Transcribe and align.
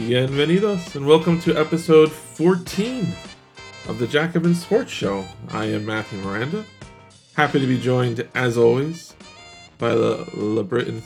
Bienvenidos 0.00 0.96
and 0.96 1.06
welcome 1.06 1.38
to 1.42 1.54
episode 1.58 2.10
14 2.10 3.06
of 3.86 3.98
the 3.98 4.06
Jacobin 4.06 4.54
Sports 4.54 4.90
Show. 4.90 5.26
I 5.50 5.66
am 5.66 5.84
Matthew 5.84 6.20
Miranda. 6.20 6.64
Happy 7.36 7.60
to 7.60 7.66
be 7.66 7.78
joined, 7.78 8.26
as 8.34 8.56
always, 8.56 9.14
by 9.76 9.90
the 9.90 10.26
Le 10.32 10.64
Britain. 10.64 11.02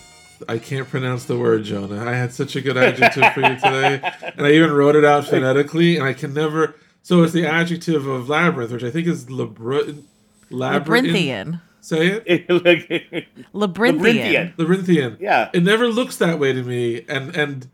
I 0.48 0.58
can't 0.58 0.88
pronounce 0.88 1.24
the 1.24 1.36
word, 1.36 1.64
Jonah. 1.64 2.08
I 2.08 2.14
had 2.14 2.32
such 2.32 2.54
a 2.54 2.60
good 2.60 2.76
adjective 2.76 3.32
for 3.32 3.40
you 3.40 3.56
today, 3.56 4.00
and 4.36 4.46
I 4.46 4.52
even 4.52 4.70
wrote 4.70 4.94
it 4.94 5.04
out 5.04 5.26
phonetically, 5.26 5.96
and 5.96 6.06
I 6.06 6.12
can 6.12 6.32
never. 6.32 6.76
So 7.02 7.24
it's 7.24 7.32
the 7.32 7.48
adjective 7.48 8.06
of 8.06 8.28
labyrinth, 8.28 8.70
which 8.70 8.84
I 8.84 8.92
think 8.92 9.08
is 9.08 9.26
Labr- 9.26 10.04
Labyrinthian. 10.50 11.60
Say 11.80 12.22
it. 12.24 12.48
Labyrinthian. 13.52 14.54
Labyrinthian. 14.56 15.16
Yeah. 15.18 15.50
It 15.52 15.64
never 15.64 15.88
looks 15.88 16.16
that 16.18 16.38
way 16.38 16.52
to 16.52 16.62
me, 16.62 17.04
and 17.08 17.36
and 17.36 17.68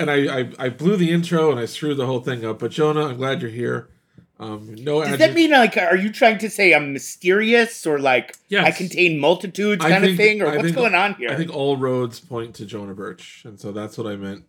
and 0.00 0.10
I, 0.10 0.40
I 0.40 0.50
I 0.58 0.68
blew 0.70 0.96
the 0.96 1.10
intro 1.10 1.50
and 1.50 1.60
I 1.60 1.66
screwed 1.66 1.96
the 1.96 2.06
whole 2.06 2.20
thing 2.20 2.44
up. 2.44 2.58
But 2.58 2.70
Jonah, 2.72 3.06
I'm 3.06 3.16
glad 3.16 3.40
you're 3.42 3.50
here. 3.50 3.88
Um, 4.38 4.74
no, 4.76 5.02
Does 5.04 5.14
adjec- 5.14 5.18
that 5.18 5.34
mean 5.34 5.50
like 5.50 5.76
are 5.76 5.96
you 5.96 6.10
trying 6.10 6.38
to 6.38 6.48
say 6.48 6.72
I'm 6.72 6.94
mysterious 6.94 7.86
or 7.86 7.98
like 7.98 8.36
Yes. 8.48 8.66
I 8.66 8.70
contain 8.70 9.18
multitudes 9.20 9.84
kind 9.84 10.02
think- 10.02 10.12
of 10.12 10.16
thing 10.16 10.40
or 10.42 10.46
I 10.46 10.52
what's 10.52 10.62
think- 10.64 10.76
going 10.76 10.94
on 10.94 11.14
here? 11.14 11.30
I 11.30 11.36
think 11.36 11.54
all 11.54 11.76
roads 11.76 12.20
point 12.20 12.54
to 12.56 12.64
Jonah 12.64 12.94
Birch, 12.94 13.42
and 13.44 13.60
so 13.60 13.70
that's 13.70 13.98
what 13.98 14.06
I 14.06 14.16
meant 14.16 14.44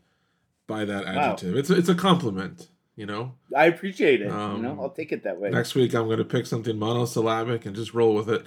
by 0.65 0.85
that 0.85 1.05
adjective. 1.05 1.57
It's 1.57 1.69
a, 1.69 1.77
it's 1.77 1.89
a 1.89 1.95
compliment, 1.95 2.69
you 2.95 3.05
know. 3.05 3.33
I 3.53 3.65
appreciate 3.65 4.21
it. 4.21 4.31
Um, 4.31 4.57
you 4.57 4.63
know, 4.63 4.77
I'll 4.81 4.91
take 4.91 5.11
it 5.11 5.23
that 5.25 5.37
way. 5.41 5.49
Next 5.49 5.75
week 5.75 5.93
I'm 5.93 6.05
going 6.05 6.19
to 6.19 6.23
pick 6.25 6.45
something 6.45 6.79
monosyllabic 6.79 7.65
and 7.65 7.75
just 7.75 7.93
roll 7.93 8.15
with 8.15 8.29
it. 8.29 8.45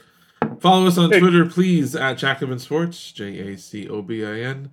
Follow 0.61 0.87
us 0.87 0.97
on 0.97 1.11
Twitter, 1.19 1.45
please, 1.45 1.95
at 1.95 2.15
Jacobin 2.17 2.59
Sports, 2.59 3.13
J 3.13 3.53
A 3.53 3.59
C 3.59 3.87
O 3.89 4.01
B 4.01 4.25
I 4.25 4.41
N. 4.41 4.71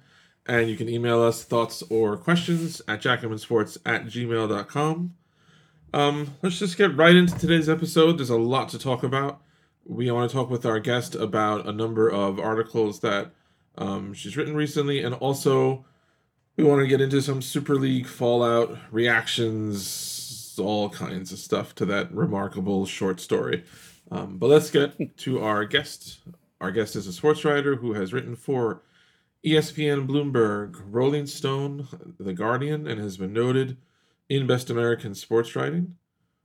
And 0.47 0.69
you 0.69 0.75
can 0.75 0.89
email 0.89 1.21
us 1.21 1.43
thoughts 1.43 1.83
or 1.89 2.17
questions 2.17 2.81
at 2.87 3.01
jacobinsports 3.01 3.77
at 3.85 4.05
gmail.com. 4.05 5.13
Um, 5.93 6.35
let's 6.41 6.57
just 6.57 6.77
get 6.77 6.95
right 6.95 7.15
into 7.15 7.37
today's 7.37 7.69
episode. 7.69 8.17
There's 8.17 8.29
a 8.29 8.37
lot 8.37 8.69
to 8.69 8.79
talk 8.79 9.03
about. 9.03 9.41
We 9.85 10.09
want 10.09 10.29
to 10.29 10.35
talk 10.35 10.49
with 10.49 10.65
our 10.65 10.79
guest 10.79 11.15
about 11.15 11.67
a 11.67 11.71
number 11.71 12.09
of 12.09 12.39
articles 12.39 13.01
that 13.01 13.31
um, 13.77 14.13
she's 14.13 14.37
written 14.37 14.55
recently, 14.55 15.01
and 15.01 15.13
also 15.15 15.85
we 16.55 16.63
want 16.63 16.81
to 16.81 16.87
get 16.87 17.01
into 17.01 17.21
some 17.21 17.41
Super 17.41 17.75
League 17.75 18.07
fallout 18.07 18.77
reactions, 18.91 20.55
all 20.59 20.89
kinds 20.89 21.31
of 21.31 21.39
stuff 21.39 21.73
to 21.75 21.85
that 21.85 22.11
remarkable 22.13 22.85
short 22.85 23.19
story. 23.19 23.63
Um, 24.11 24.37
but 24.37 24.47
let's 24.47 24.69
get 24.69 25.17
to 25.17 25.41
our 25.41 25.65
guest. 25.65 26.19
Our 26.59 26.71
guest 26.71 26.95
is 26.95 27.07
a 27.07 27.13
sports 27.13 27.43
writer 27.43 27.75
who 27.75 27.93
has 27.93 28.13
written 28.13 28.35
for 28.35 28.83
ESPN, 29.45 30.07
Bloomberg, 30.07 30.81
Rolling 30.85 31.25
Stone, 31.25 31.87
The 32.19 32.33
Guardian, 32.33 32.85
and 32.85 32.99
has 32.99 33.17
been 33.17 33.33
noted 33.33 33.77
in 34.29 34.45
Best 34.45 34.69
American 34.69 35.15
Sports 35.15 35.55
Writing. 35.55 35.95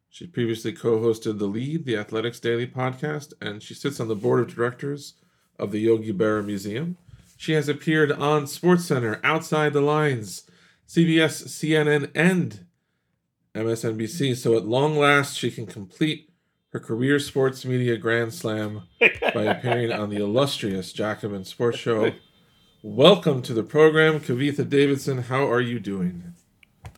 She 0.08 0.26
previously 0.26 0.72
co 0.72 0.98
hosted 0.98 1.38
The 1.38 1.44
Lead, 1.44 1.84
the 1.84 1.96
Athletic's 1.96 2.40
Daily 2.40 2.66
podcast, 2.66 3.34
and 3.40 3.62
she 3.62 3.74
sits 3.74 4.00
on 4.00 4.08
the 4.08 4.16
board 4.16 4.40
of 4.40 4.54
directors 4.54 5.14
of 5.58 5.72
the 5.72 5.80
Yogi 5.80 6.12
Berra 6.12 6.44
Museum. 6.44 6.96
She 7.36 7.52
has 7.52 7.68
appeared 7.68 8.10
on 8.10 8.44
SportsCenter, 8.44 9.20
Outside 9.22 9.74
the 9.74 9.82
Lines, 9.82 10.48
CBS, 10.88 11.46
CNN, 11.48 12.10
and 12.14 12.64
MSNBC. 13.54 14.36
So 14.36 14.56
at 14.56 14.66
long 14.66 14.96
last, 14.96 15.36
she 15.36 15.50
can 15.50 15.66
complete 15.66 16.30
her 16.72 16.80
career 16.80 17.18
sports 17.18 17.66
media 17.66 17.98
grand 17.98 18.32
slam 18.32 18.82
by 19.00 19.44
appearing 19.44 19.92
on 19.92 20.08
the 20.08 20.16
illustrious 20.16 20.92
Jacobin 20.92 21.44
Sports 21.44 21.78
Show. 21.78 22.12
Welcome 22.88 23.42
to 23.42 23.52
the 23.52 23.64
program, 23.64 24.20
Kavitha 24.20 24.66
Davidson. 24.66 25.22
How 25.22 25.50
are 25.50 25.60
you 25.60 25.80
doing? 25.80 26.34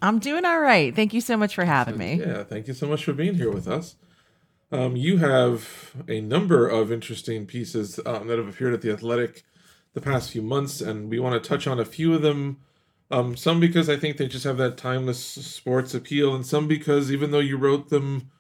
I'm 0.03 0.19
doing 0.19 0.45
all 0.45 0.61
right. 0.61 0.95
Thank 0.95 1.15
you 1.15 1.23
so 1.23 1.35
much 1.35 1.55
for 1.55 1.65
having 1.65 1.97
me. 1.97 2.21
Yeah, 2.21 2.45
thank 2.45 2.69
you 2.69 2.75
so 2.75 2.87
much 2.87 3.07
for 3.07 3.15
being 3.15 3.37
here 3.37 3.51
with 3.51 3.67
us. 3.67 3.97
Um, 4.71 4.97
you 4.97 5.17
have 5.17 5.95
a 6.07 6.21
number 6.21 6.69
of 6.69 6.93
interesting 6.93 7.47
pieces 7.47 7.99
um, 8.05 8.27
that 8.27 8.37
have 8.37 8.47
appeared 8.47 8.75
at 8.75 8.83
the 8.83 8.93
Athletic 8.93 9.45
the 9.95 10.03
past 10.03 10.31
few 10.31 10.43
months, 10.43 10.83
and 10.83 11.09
we 11.09 11.19
want 11.19 11.43
to 11.43 11.49
touch 11.49 11.67
on 11.67 11.81
a 11.81 11.87
few 11.87 12.13
of 12.13 12.21
them. 12.21 12.59
Um, 13.11 13.35
some 13.35 13.59
because 13.59 13.89
I 13.89 13.97
think 13.97 14.19
they 14.19 14.29
just 14.29 14.45
have 14.45 14.59
that 14.59 14.77
timeless 14.77 15.25
sports 15.25 15.95
appeal, 15.95 16.35
and 16.35 16.45
some 16.45 16.69
because 16.69 17.11
even 17.11 17.31
though 17.31 17.39
you 17.39 17.57
wrote 17.57 17.89
them 17.89 18.31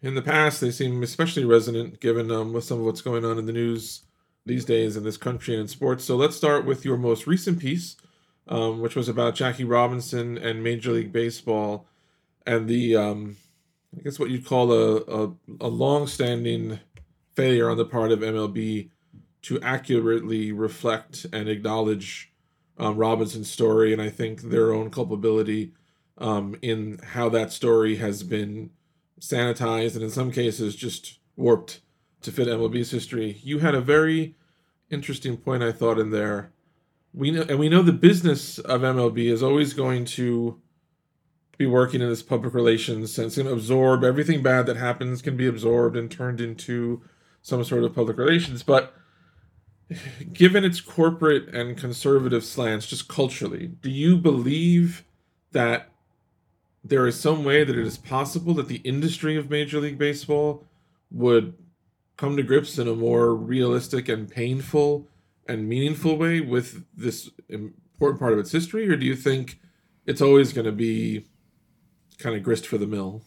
in 0.00 0.14
the 0.14 0.22
past, 0.22 0.62
they 0.62 0.70
seem 0.70 1.02
especially 1.02 1.44
resonant 1.44 2.00
given 2.00 2.30
um, 2.30 2.54
with 2.54 2.64
some 2.64 2.78
of 2.78 2.86
what's 2.86 3.02
going 3.02 3.26
on 3.26 3.36
in 3.36 3.44
the 3.44 3.52
news 3.52 4.04
these 4.46 4.64
days 4.64 4.96
in 4.96 5.04
this 5.04 5.16
country 5.16 5.54
and 5.54 5.62
in 5.62 5.68
sports. 5.68 6.04
So 6.04 6.16
let's 6.16 6.36
start 6.36 6.66
with 6.66 6.84
your 6.84 6.96
most 6.96 7.26
recent 7.26 7.58
piece, 7.58 7.96
um, 8.48 8.80
which 8.80 8.94
was 8.94 9.08
about 9.08 9.34
Jackie 9.34 9.64
Robinson 9.64 10.36
and 10.36 10.62
Major 10.62 10.92
League 10.92 11.12
Baseball 11.12 11.86
and 12.46 12.68
the 12.68 12.96
um, 12.96 13.36
I 13.96 14.02
guess 14.02 14.18
what 14.18 14.30
you'd 14.30 14.46
call 14.46 14.72
a, 14.72 14.96
a, 15.02 15.32
a 15.60 15.68
long-standing 15.68 16.80
failure 17.34 17.70
on 17.70 17.76
the 17.76 17.84
part 17.84 18.12
of 18.12 18.20
MLB 18.20 18.90
to 19.42 19.60
accurately 19.60 20.52
reflect 20.52 21.26
and 21.32 21.48
acknowledge 21.48 22.32
um, 22.78 22.96
Robinson's 22.96 23.50
story, 23.50 23.92
and 23.92 24.02
I 24.02 24.10
think 24.10 24.42
their 24.42 24.72
own 24.72 24.90
culpability 24.90 25.72
um, 26.18 26.56
in 26.62 26.98
how 27.12 27.28
that 27.30 27.52
story 27.52 27.96
has 27.96 28.22
been 28.22 28.70
sanitized 29.20 29.94
and 29.94 30.02
in 30.02 30.10
some 30.10 30.30
cases 30.30 30.74
just 30.74 31.18
warped 31.36 31.80
to 32.24 32.32
fit 32.32 32.48
MLB's 32.48 32.90
history. 32.90 33.38
You 33.42 33.60
had 33.60 33.74
a 33.74 33.80
very 33.80 34.34
interesting 34.90 35.36
point, 35.36 35.62
I 35.62 35.72
thought, 35.72 35.98
in 35.98 36.10
there. 36.10 36.52
We 37.12 37.30
know, 37.30 37.46
and 37.48 37.58
we 37.58 37.68
know 37.68 37.82
the 37.82 37.92
business 37.92 38.58
of 38.58 38.80
MLB 38.80 39.26
is 39.26 39.42
always 39.42 39.72
going 39.72 40.04
to 40.06 40.60
be 41.56 41.66
working 41.66 42.00
in 42.00 42.08
this 42.08 42.22
public 42.22 42.52
relations 42.52 43.12
sense. 43.12 43.36
To 43.36 43.48
absorb 43.48 44.02
everything 44.02 44.42
bad 44.42 44.66
that 44.66 44.76
happens 44.76 45.22
can 45.22 45.36
be 45.36 45.46
absorbed 45.46 45.96
and 45.96 46.10
turned 46.10 46.40
into 46.40 47.02
some 47.42 47.62
sort 47.62 47.84
of 47.84 47.94
public 47.94 48.18
relations. 48.18 48.62
But 48.62 48.94
given 50.32 50.64
its 50.64 50.80
corporate 50.80 51.48
and 51.54 51.76
conservative 51.76 52.44
slants, 52.44 52.86
just 52.86 53.08
culturally, 53.08 53.68
do 53.68 53.90
you 53.90 54.16
believe 54.16 55.04
that 55.52 55.90
there 56.82 57.06
is 57.06 57.18
some 57.18 57.44
way 57.44 57.64
that 57.64 57.78
it 57.78 57.86
is 57.86 57.96
possible 57.96 58.54
that 58.54 58.68
the 58.68 58.82
industry 58.84 59.36
of 59.36 59.50
Major 59.50 59.80
League 59.80 59.98
Baseball 59.98 60.64
would 61.10 61.54
come 62.16 62.36
to 62.36 62.42
grips 62.42 62.78
in 62.78 62.88
a 62.88 62.94
more 62.94 63.34
realistic 63.34 64.08
and 64.08 64.30
painful 64.30 65.08
and 65.48 65.68
meaningful 65.68 66.16
way 66.16 66.40
with 66.40 66.84
this 66.96 67.30
important 67.48 68.18
part 68.18 68.32
of 68.32 68.38
its 68.38 68.52
history, 68.52 68.88
or 68.88 68.96
do 68.96 69.04
you 69.04 69.16
think 69.16 69.58
it's 70.06 70.22
always 70.22 70.52
going 70.52 70.64
to 70.64 70.72
be 70.72 71.26
kind 72.18 72.36
of 72.36 72.42
grist 72.42 72.66
for 72.66 72.78
the 72.78 72.86
mill? 72.86 73.22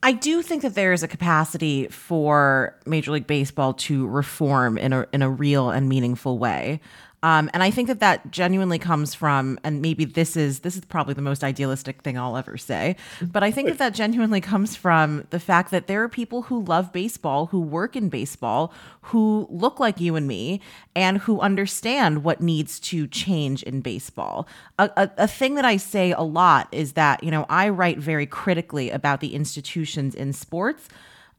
I 0.00 0.12
do 0.12 0.42
think 0.42 0.62
that 0.62 0.74
there 0.74 0.92
is 0.92 1.02
a 1.02 1.08
capacity 1.08 1.88
for 1.88 2.78
Major 2.86 3.10
League 3.10 3.26
Baseball 3.26 3.74
to 3.74 4.06
reform 4.06 4.78
in 4.78 4.92
a 4.92 5.06
in 5.12 5.22
a 5.22 5.30
real 5.30 5.70
and 5.70 5.88
meaningful 5.88 6.38
way. 6.38 6.80
Um, 7.22 7.50
and 7.52 7.64
I 7.64 7.70
think 7.70 7.88
that 7.88 7.98
that 7.98 8.30
genuinely 8.30 8.78
comes 8.78 9.12
from, 9.12 9.58
and 9.64 9.82
maybe 9.82 10.04
this 10.04 10.36
is 10.36 10.60
this 10.60 10.76
is 10.76 10.84
probably 10.84 11.14
the 11.14 11.22
most 11.22 11.42
idealistic 11.42 12.02
thing 12.02 12.16
I'll 12.16 12.36
ever 12.36 12.56
say, 12.56 12.94
but 13.20 13.42
I 13.42 13.50
think 13.50 13.68
that 13.68 13.78
that 13.78 13.92
genuinely 13.92 14.40
comes 14.40 14.76
from 14.76 15.26
the 15.30 15.40
fact 15.40 15.72
that 15.72 15.88
there 15.88 16.02
are 16.04 16.08
people 16.08 16.42
who 16.42 16.62
love 16.62 16.92
baseball, 16.92 17.46
who 17.46 17.60
work 17.60 17.96
in 17.96 18.08
baseball, 18.08 18.72
who 19.00 19.48
look 19.50 19.80
like 19.80 20.00
you 20.00 20.14
and 20.14 20.28
me, 20.28 20.60
and 20.94 21.18
who 21.18 21.40
understand 21.40 22.22
what 22.22 22.40
needs 22.40 22.78
to 22.80 23.08
change 23.08 23.64
in 23.64 23.80
baseball. 23.80 24.46
A, 24.78 24.88
a, 24.96 25.10
a 25.18 25.28
thing 25.28 25.56
that 25.56 25.64
I 25.64 25.76
say 25.76 26.12
a 26.12 26.22
lot 26.22 26.68
is 26.70 26.92
that 26.92 27.24
you 27.24 27.32
know 27.32 27.46
I 27.48 27.68
write 27.68 27.98
very 27.98 28.26
critically 28.26 28.90
about 28.90 29.20
the 29.20 29.34
institutions 29.34 30.14
in 30.14 30.32
sports, 30.32 30.88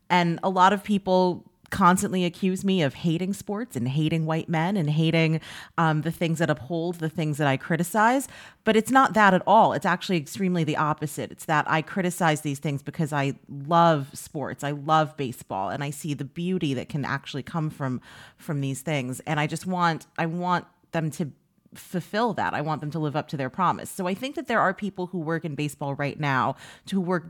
and 0.10 0.42
a 0.44 0.50
lot 0.50 0.74
of 0.74 0.84
people 0.84 1.46
constantly 1.70 2.26
accuse 2.26 2.64
me 2.64 2.82
of 2.82 2.94
hating 2.94 3.34
sports 3.34 3.76
and 3.76 3.88
hating 3.88 4.26
white 4.26 4.50
men 4.50 4.78
and 4.78 4.90
hating 4.90 5.42
um, 5.78 6.02
the 6.02 6.12
things 6.12 6.40
that 6.40 6.50
uphold 6.50 6.96
the 6.96 7.10
things 7.10 7.38
that 7.38 7.48
I 7.48 7.58
criticize. 7.58 8.28
But 8.64 8.76
it's 8.76 8.92
not 8.92 9.14
that 9.14 9.34
at 9.34 9.42
all. 9.48 9.74
It's 9.74 9.86
actually 9.86 10.18
extremely 10.18 10.64
the 10.64 10.78
opposite. 10.78 11.32
It's 11.32 11.46
that 11.46 11.70
I 11.70 11.82
criticize 11.82 12.42
these 12.42 12.60
things 12.60 12.82
because 12.82 13.14
I 13.14 13.34
love 13.48 14.10
sports. 14.14 14.64
I 14.64 14.72
love 14.72 15.18
baseball, 15.18 15.70
and 15.70 15.84
I 15.84 15.90
see 15.90 16.14
the 16.14 16.26
beauty 16.26 16.74
that 16.74 16.90
can 16.90 17.06
actually 17.06 17.44
come 17.44 17.70
from 17.70 18.02
from 18.38 18.62
these 18.62 18.82
things. 18.82 19.20
And 19.22 19.40
I 19.40 19.48
just 19.48 19.66
want 19.66 20.08
I 20.18 20.26
want 20.26 20.66
them 20.92 21.12
to 21.12 21.32
fulfill 21.74 22.34
that. 22.34 22.54
I 22.54 22.62
want 22.62 22.82
them 22.82 22.92
to 22.92 23.00
live 23.00 23.16
up 23.16 23.28
to 23.30 23.38
their 23.38 23.50
promise. 23.50 23.90
So 23.90 24.08
I 24.08 24.14
think 24.14 24.36
that 24.36 24.48
there 24.48 24.60
are 24.60 24.74
people 24.74 25.08
who 25.08 25.20
work 25.20 25.46
in 25.46 25.56
baseball 25.56 25.94
right 25.96 26.20
now 26.20 26.56
to 26.88 27.00
work 27.00 27.28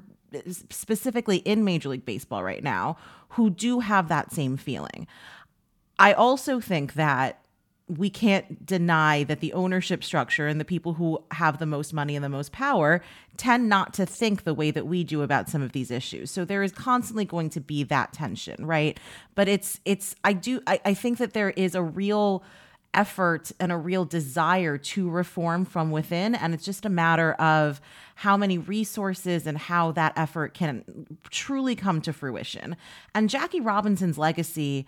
specifically 0.70 1.38
in 1.38 1.64
Major 1.64 1.90
League 1.90 2.06
Baseball 2.06 2.44
right 2.44 2.64
now 2.64 2.98
who 3.30 3.50
do 3.50 3.80
have 3.80 4.08
that 4.10 4.32
same 4.32 4.58
feeling. 4.58 5.08
I 5.98 6.14
also 6.14 6.60
think 6.60 6.94
that 6.94 7.42
we 7.88 8.10
can't 8.10 8.66
deny 8.66 9.24
that 9.24 9.40
the 9.40 9.52
ownership 9.54 10.04
structure 10.04 10.48
and 10.48 10.60
the 10.60 10.66
people 10.66 10.94
who 10.94 11.24
have 11.32 11.58
the 11.58 11.66
most 11.66 11.92
money 11.92 12.16
and 12.16 12.24
the 12.24 12.30
most 12.30 12.52
power 12.52 13.02
tend 13.36 13.68
not 13.68 13.96
to 13.96 14.06
think 14.06 14.44
the 14.44 14.54
way 14.54 14.70
that 14.70 14.86
we 14.86 15.04
do 15.04 15.24
about 15.24 15.50
some 15.50 15.64
of 15.64 15.72
these 15.72 15.90
issues. 15.90 16.30
So 16.30 16.46
there 16.46 16.62
is 16.62 16.72
constantly 16.72 17.26
going 17.26 17.50
to 17.50 17.60
be 17.60 17.84
that 17.86 18.14
tension, 18.14 18.64
right? 18.66 19.00
But 19.34 19.48
it's 19.48 19.80
it's 19.86 20.16
I 20.24 20.34
do 20.34 20.62
I, 20.68 20.80
I 20.86 20.94
think 20.94 21.18
that 21.18 21.34
there 21.34 21.50
is 21.52 21.74
a 21.74 21.82
real 21.82 22.44
effort 22.94 23.52
and 23.60 23.72
a 23.72 23.78
real 23.78 24.06
desire 24.06 24.78
to 24.78 25.10
reform 25.10 25.66
from 25.66 25.92
within. 25.92 26.36
And 26.36 26.54
it's 26.54 26.66
just 26.66 26.86
a 26.86 26.90
matter 26.90 27.34
of 27.34 27.80
how 28.16 28.36
many 28.36 28.58
resources 28.58 29.46
and 29.46 29.58
how 29.58 29.92
that 29.94 30.14
effort 30.16 30.54
can 30.54 31.08
truly 31.30 31.76
come 31.76 32.02
to 32.02 32.14
fruition. 32.14 32.76
And 33.14 33.30
Jackie 33.30 33.62
Robinson's 33.62 34.18
legacy, 34.18 34.86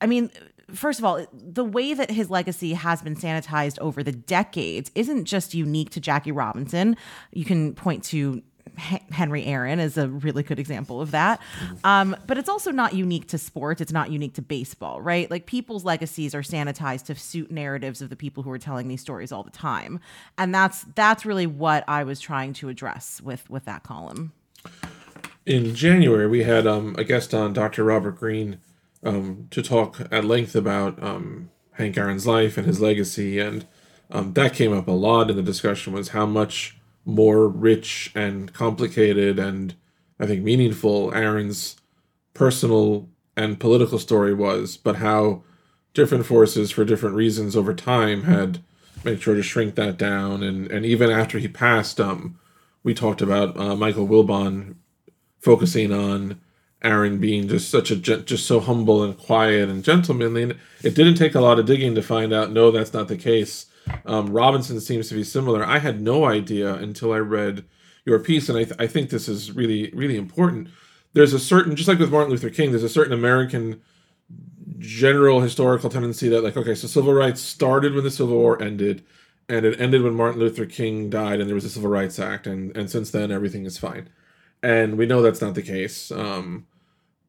I 0.00 0.06
mean, 0.06 0.30
first 0.72 0.98
of 0.98 1.04
all, 1.04 1.26
the 1.32 1.64
way 1.64 1.94
that 1.94 2.10
his 2.10 2.30
legacy 2.30 2.74
has 2.74 3.02
been 3.02 3.16
sanitized 3.16 3.78
over 3.78 4.02
the 4.02 4.12
decades 4.12 4.90
isn't 4.94 5.24
just 5.24 5.54
unique 5.54 5.90
to 5.90 6.00
Jackie 6.00 6.32
Robinson. 6.32 6.96
You 7.32 7.44
can 7.44 7.74
point 7.74 8.04
to 8.04 8.42
Henry 8.76 9.44
Aaron 9.44 9.78
is 9.78 9.96
a 9.96 10.08
really 10.08 10.42
good 10.42 10.58
example 10.58 11.00
of 11.00 11.12
that. 11.12 11.40
Um, 11.84 12.16
but 12.26 12.38
it's 12.38 12.48
also 12.48 12.70
not 12.70 12.94
unique 12.94 13.28
to 13.28 13.38
sports. 13.38 13.80
It's 13.80 13.92
not 13.92 14.10
unique 14.10 14.34
to 14.34 14.42
baseball, 14.42 15.00
right? 15.00 15.30
Like 15.30 15.46
people's 15.46 15.84
legacies 15.84 16.34
are 16.34 16.42
sanitized 16.42 17.04
to 17.06 17.14
suit 17.14 17.50
narratives 17.50 18.02
of 18.02 18.10
the 18.10 18.16
people 18.16 18.42
who 18.42 18.50
are 18.50 18.58
telling 18.58 18.88
these 18.88 19.00
stories 19.00 19.32
all 19.32 19.42
the 19.42 19.50
time, 19.50 20.00
and 20.38 20.54
that's 20.54 20.84
that's 20.94 21.24
really 21.24 21.46
what 21.46 21.84
I 21.88 22.04
was 22.04 22.20
trying 22.20 22.52
to 22.54 22.68
address 22.68 23.20
with 23.22 23.48
with 23.48 23.64
that 23.66 23.82
column. 23.82 24.32
In 25.46 25.74
January, 25.74 26.26
we 26.26 26.44
had 26.44 26.66
um, 26.66 26.94
a 26.96 27.04
guest 27.04 27.34
on, 27.34 27.52
Dr. 27.52 27.84
Robert 27.84 28.16
Green, 28.16 28.60
um, 29.02 29.46
to 29.50 29.62
talk 29.62 30.00
at 30.10 30.24
length 30.24 30.56
about 30.56 31.00
um, 31.02 31.50
Hank 31.72 31.98
Aaron's 31.98 32.26
life 32.26 32.56
and 32.56 32.66
his 32.66 32.80
legacy, 32.80 33.38
and 33.38 33.66
um, 34.10 34.32
that 34.32 34.54
came 34.54 34.72
up 34.72 34.88
a 34.88 34.92
lot 34.92 35.30
in 35.30 35.36
the 35.36 35.42
discussion. 35.42 35.92
Was 35.92 36.08
how 36.08 36.26
much 36.26 36.78
more 37.04 37.48
rich 37.48 38.10
and 38.14 38.52
complicated 38.52 39.38
and 39.38 39.74
I 40.18 40.26
think 40.26 40.42
meaningful 40.42 41.12
Aaron's 41.14 41.76
personal 42.34 43.08
and 43.36 43.58
political 43.58 43.98
story 43.98 44.32
was, 44.32 44.76
but 44.76 44.96
how 44.96 45.42
different 45.92 46.26
forces 46.26 46.70
for 46.70 46.84
different 46.84 47.16
reasons 47.16 47.56
over 47.56 47.74
time 47.74 48.24
had 48.24 48.60
made 49.04 49.20
sure 49.20 49.34
to 49.34 49.42
shrink 49.42 49.74
that 49.74 49.96
down. 49.96 50.42
And, 50.42 50.70
and 50.70 50.84
even 50.86 51.10
after 51.10 51.38
he 51.38 51.48
passed, 51.48 52.00
um, 52.00 52.38
we 52.82 52.94
talked 52.94 53.22
about 53.22 53.56
uh, 53.56 53.76
Michael 53.76 54.06
Wilbon 54.06 54.76
focusing 55.40 55.92
on 55.92 56.40
Aaron 56.82 57.18
being 57.18 57.48
just 57.48 57.70
such 57.70 57.90
a 57.90 57.96
just 57.96 58.46
so 58.46 58.60
humble 58.60 59.02
and 59.02 59.16
quiet 59.16 59.68
and 59.68 59.82
gentlemanly. 59.82 60.42
And 60.44 60.56
it 60.82 60.94
didn't 60.94 61.14
take 61.14 61.34
a 61.34 61.40
lot 61.40 61.58
of 61.58 61.66
digging 61.66 61.94
to 61.94 62.02
find 62.02 62.32
out 62.32 62.52
no, 62.52 62.70
that's 62.70 62.92
not 62.92 63.08
the 63.08 63.16
case. 63.16 63.66
Um, 64.06 64.30
Robinson 64.30 64.80
seems 64.80 65.08
to 65.08 65.14
be 65.14 65.24
similar. 65.24 65.64
I 65.64 65.78
had 65.78 66.00
no 66.00 66.24
idea 66.24 66.74
until 66.74 67.12
I 67.12 67.18
read 67.18 67.64
your 68.04 68.18
piece, 68.18 68.48
and 68.48 68.58
I, 68.58 68.64
th- 68.64 68.76
I 68.78 68.86
think 68.86 69.10
this 69.10 69.28
is 69.28 69.52
really, 69.52 69.90
really 69.92 70.16
important. 70.16 70.68
There's 71.12 71.32
a 71.32 71.38
certain, 71.38 71.76
just 71.76 71.88
like 71.88 71.98
with 71.98 72.10
Martin 72.10 72.30
Luther 72.30 72.50
King, 72.50 72.70
there's 72.70 72.82
a 72.82 72.88
certain 72.88 73.12
American 73.12 73.80
general 74.78 75.40
historical 75.40 75.88
tendency 75.88 76.28
that, 76.28 76.42
like, 76.42 76.56
okay, 76.56 76.74
so 76.74 76.86
civil 76.86 77.14
rights 77.14 77.40
started 77.40 77.94
when 77.94 78.04
the 78.04 78.10
Civil 78.10 78.36
War 78.36 78.60
ended, 78.60 79.04
and 79.48 79.64
it 79.64 79.80
ended 79.80 80.02
when 80.02 80.14
Martin 80.14 80.40
Luther 80.40 80.66
King 80.66 81.08
died, 81.10 81.40
and 81.40 81.48
there 81.48 81.54
was 81.54 81.64
a 81.64 81.70
Civil 81.70 81.90
Rights 81.90 82.18
Act, 82.18 82.46
and, 82.46 82.76
and 82.76 82.90
since 82.90 83.10
then 83.10 83.30
everything 83.30 83.64
is 83.64 83.78
fine. 83.78 84.08
And 84.62 84.96
we 84.96 85.06
know 85.06 85.22
that's 85.22 85.42
not 85.42 85.54
the 85.54 85.62
case. 85.62 86.10
Um, 86.10 86.66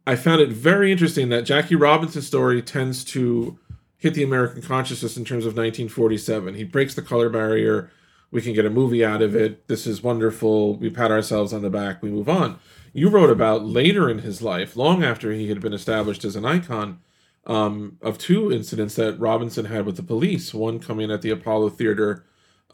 I 0.07 0.15
found 0.15 0.41
it 0.41 0.49
very 0.49 0.91
interesting 0.91 1.29
that 1.29 1.45
Jackie 1.45 1.75
Robinson's 1.75 2.27
story 2.27 2.61
tends 2.61 3.03
to 3.05 3.59
hit 4.05 4.13
the 4.13 4.23
American 4.23 4.61
consciousness 4.61 5.17
in 5.17 5.25
terms 5.25 5.47
of 5.47 5.53
1947. 5.53 6.53
He 6.53 6.63
breaks 6.63 6.93
the 6.93 7.01
color 7.01 7.27
barrier. 7.27 7.89
We 8.29 8.39
can 8.39 8.53
get 8.53 8.63
a 8.63 8.69
movie 8.69 9.03
out 9.03 9.23
of 9.23 9.35
it. 9.35 9.67
This 9.67 9.87
is 9.87 10.03
wonderful. 10.03 10.75
We 10.75 10.91
pat 10.91 11.09
ourselves 11.09 11.51
on 11.51 11.63
the 11.63 11.71
back. 11.71 12.03
We 12.03 12.11
move 12.11 12.29
on. 12.29 12.59
You 12.93 13.09
wrote 13.09 13.31
about 13.31 13.65
later 13.65 14.07
in 14.07 14.19
his 14.19 14.43
life, 14.43 14.75
long 14.75 15.03
after 15.03 15.31
he 15.31 15.49
had 15.49 15.59
been 15.59 15.73
established 15.73 16.23
as 16.23 16.35
an 16.35 16.45
icon, 16.45 16.99
um, 17.47 17.97
of 17.99 18.19
two 18.19 18.51
incidents 18.51 18.93
that 18.93 19.19
Robinson 19.19 19.65
had 19.65 19.87
with 19.87 19.95
the 19.95 20.03
police. 20.03 20.53
One 20.53 20.79
coming 20.79 21.09
at 21.09 21.23
the 21.23 21.31
Apollo 21.31 21.69
Theater 21.69 22.25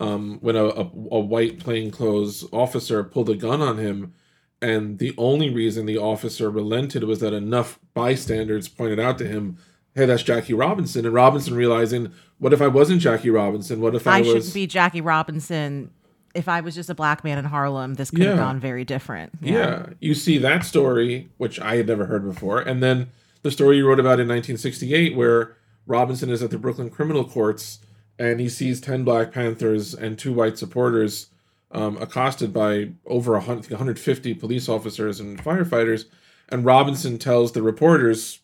um, 0.01 0.37
when 0.41 0.57
a, 0.57 0.65
a, 0.65 0.81
a 1.11 1.19
white 1.21 1.59
plainclothes 1.59 2.45
officer 2.51 3.05
pulled 3.05 3.29
a 3.29 3.35
gun 3.35 3.61
on 3.61 3.77
him. 3.77 4.13
And 4.61 4.99
the 4.99 5.15
only 5.17 5.49
reason 5.49 5.85
the 5.85 5.97
officer 5.97 6.49
relented 6.49 7.05
was 7.05 7.21
that 7.21 7.31
enough 7.31 7.79
bystanders 7.93 8.67
pointed 8.67 8.99
out 8.99 9.17
to 9.19 9.27
him 9.27 9.57
hey, 9.95 10.05
that's 10.05 10.23
Jackie 10.23 10.53
Robinson, 10.53 11.05
and 11.05 11.13
Robinson 11.13 11.53
realizing, 11.53 12.13
what 12.39 12.53
if 12.53 12.61
I 12.61 12.67
wasn't 12.67 13.01
Jackie 13.01 13.29
Robinson? 13.29 13.81
What 13.81 13.95
if 13.95 14.07
I, 14.07 14.17
I 14.17 14.21
was? 14.21 14.45
should 14.45 14.53
be 14.53 14.67
Jackie 14.67 15.01
Robinson? 15.01 15.91
If 16.33 16.47
I 16.47 16.61
was 16.61 16.75
just 16.75 16.89
a 16.89 16.95
black 16.95 17.25
man 17.25 17.37
in 17.37 17.43
Harlem, 17.43 17.95
this 17.95 18.09
could 18.09 18.19
yeah. 18.19 18.29
have 18.29 18.37
gone 18.37 18.59
very 18.59 18.85
different. 18.85 19.33
Yeah. 19.41 19.53
yeah, 19.53 19.85
you 19.99 20.13
see 20.13 20.37
that 20.37 20.63
story, 20.63 21.29
which 21.37 21.59
I 21.59 21.75
had 21.75 21.87
never 21.87 22.05
heard 22.05 22.23
before, 22.23 22.61
and 22.61 22.81
then 22.81 23.09
the 23.41 23.51
story 23.51 23.77
you 23.77 23.87
wrote 23.87 23.99
about 23.99 24.19
in 24.19 24.27
1968, 24.27 25.15
where 25.15 25.57
Robinson 25.85 26.29
is 26.29 26.41
at 26.41 26.51
the 26.51 26.57
Brooklyn 26.57 26.89
criminal 26.89 27.25
courts 27.25 27.79
and 28.19 28.39
he 28.39 28.49
sees 28.49 28.79
10 28.79 29.03
Black 29.03 29.31
Panthers 29.31 29.95
and 29.95 30.17
two 30.17 30.31
white 30.31 30.57
supporters 30.57 31.27
um, 31.71 31.97
accosted 31.97 32.53
by 32.53 32.91
over 33.05 33.33
100, 33.33 33.71
150 33.71 34.33
police 34.35 34.69
officers 34.69 35.19
and 35.19 35.43
firefighters. 35.43 36.05
And 36.49 36.63
Robinson 36.63 37.17
tells 37.17 37.53
the 37.53 37.63
reporters, 37.63 38.39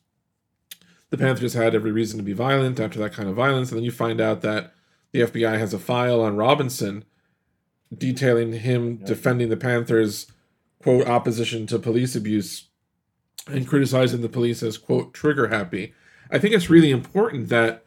the 1.09 1.17
Panthers 1.17 1.53
had 1.53 1.73
every 1.73 1.91
reason 1.91 2.17
to 2.17 2.23
be 2.23 2.33
violent 2.33 2.79
after 2.79 2.99
that 2.99 3.13
kind 3.13 3.29
of 3.29 3.35
violence. 3.35 3.69
And 3.69 3.77
then 3.77 3.85
you 3.85 3.91
find 3.91 4.19
out 4.19 4.41
that 4.41 4.73
the 5.11 5.21
FBI 5.21 5.57
has 5.57 5.73
a 5.73 5.79
file 5.79 6.21
on 6.21 6.35
Robinson 6.35 7.05
detailing 7.95 8.53
him 8.53 8.97
defending 8.97 9.49
the 9.49 9.57
Panthers' 9.57 10.27
quote 10.81 11.07
opposition 11.07 11.65
to 11.67 11.79
police 11.79 12.15
abuse 12.15 12.67
and 13.47 13.67
criticizing 13.67 14.21
the 14.21 14.29
police 14.29 14.61
as 14.61 14.77
quote 14.77 15.13
trigger 15.13 15.47
happy. 15.47 15.93
I 16.29 16.39
think 16.39 16.53
it's 16.53 16.69
really 16.69 16.91
important 16.91 17.49
that 17.49 17.85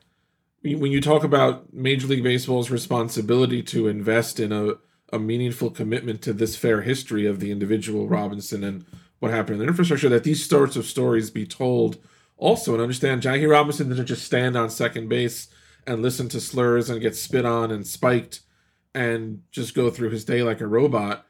when 0.62 0.92
you 0.92 1.00
talk 1.00 1.24
about 1.24 1.72
Major 1.72 2.06
League 2.06 2.22
Baseball's 2.22 2.70
responsibility 2.70 3.62
to 3.64 3.88
invest 3.88 4.40
in 4.40 4.52
a, 4.52 4.74
a 5.12 5.18
meaningful 5.18 5.70
commitment 5.70 6.22
to 6.22 6.32
this 6.32 6.56
fair 6.56 6.82
history 6.82 7.26
of 7.26 7.40
the 7.40 7.50
individual 7.50 8.08
Robinson 8.08 8.64
and 8.64 8.84
what 9.18 9.30
happened 9.30 9.56
in 9.56 9.60
the 9.60 9.68
infrastructure, 9.68 10.08
that 10.08 10.24
these 10.24 10.46
sorts 10.46 10.76
of 10.76 10.86
stories 10.86 11.30
be 11.30 11.46
told 11.46 11.98
also 12.40 12.72
and 12.72 12.82
understand 12.82 13.22
Jackie 13.22 13.46
Robinson 13.46 13.88
didn't 13.88 14.06
just 14.06 14.24
stand 14.24 14.56
on 14.56 14.70
second 14.70 15.08
base 15.08 15.48
and 15.86 16.02
listen 16.02 16.28
to 16.30 16.40
slurs 16.40 16.90
and 16.90 17.00
get 17.00 17.14
spit 17.14 17.44
on 17.44 17.70
and 17.70 17.86
spiked 17.86 18.40
and 18.94 19.42
just 19.52 19.74
go 19.74 19.90
through 19.90 20.10
his 20.10 20.24
day 20.24 20.42
like 20.42 20.60
a 20.60 20.66
robot. 20.66 21.26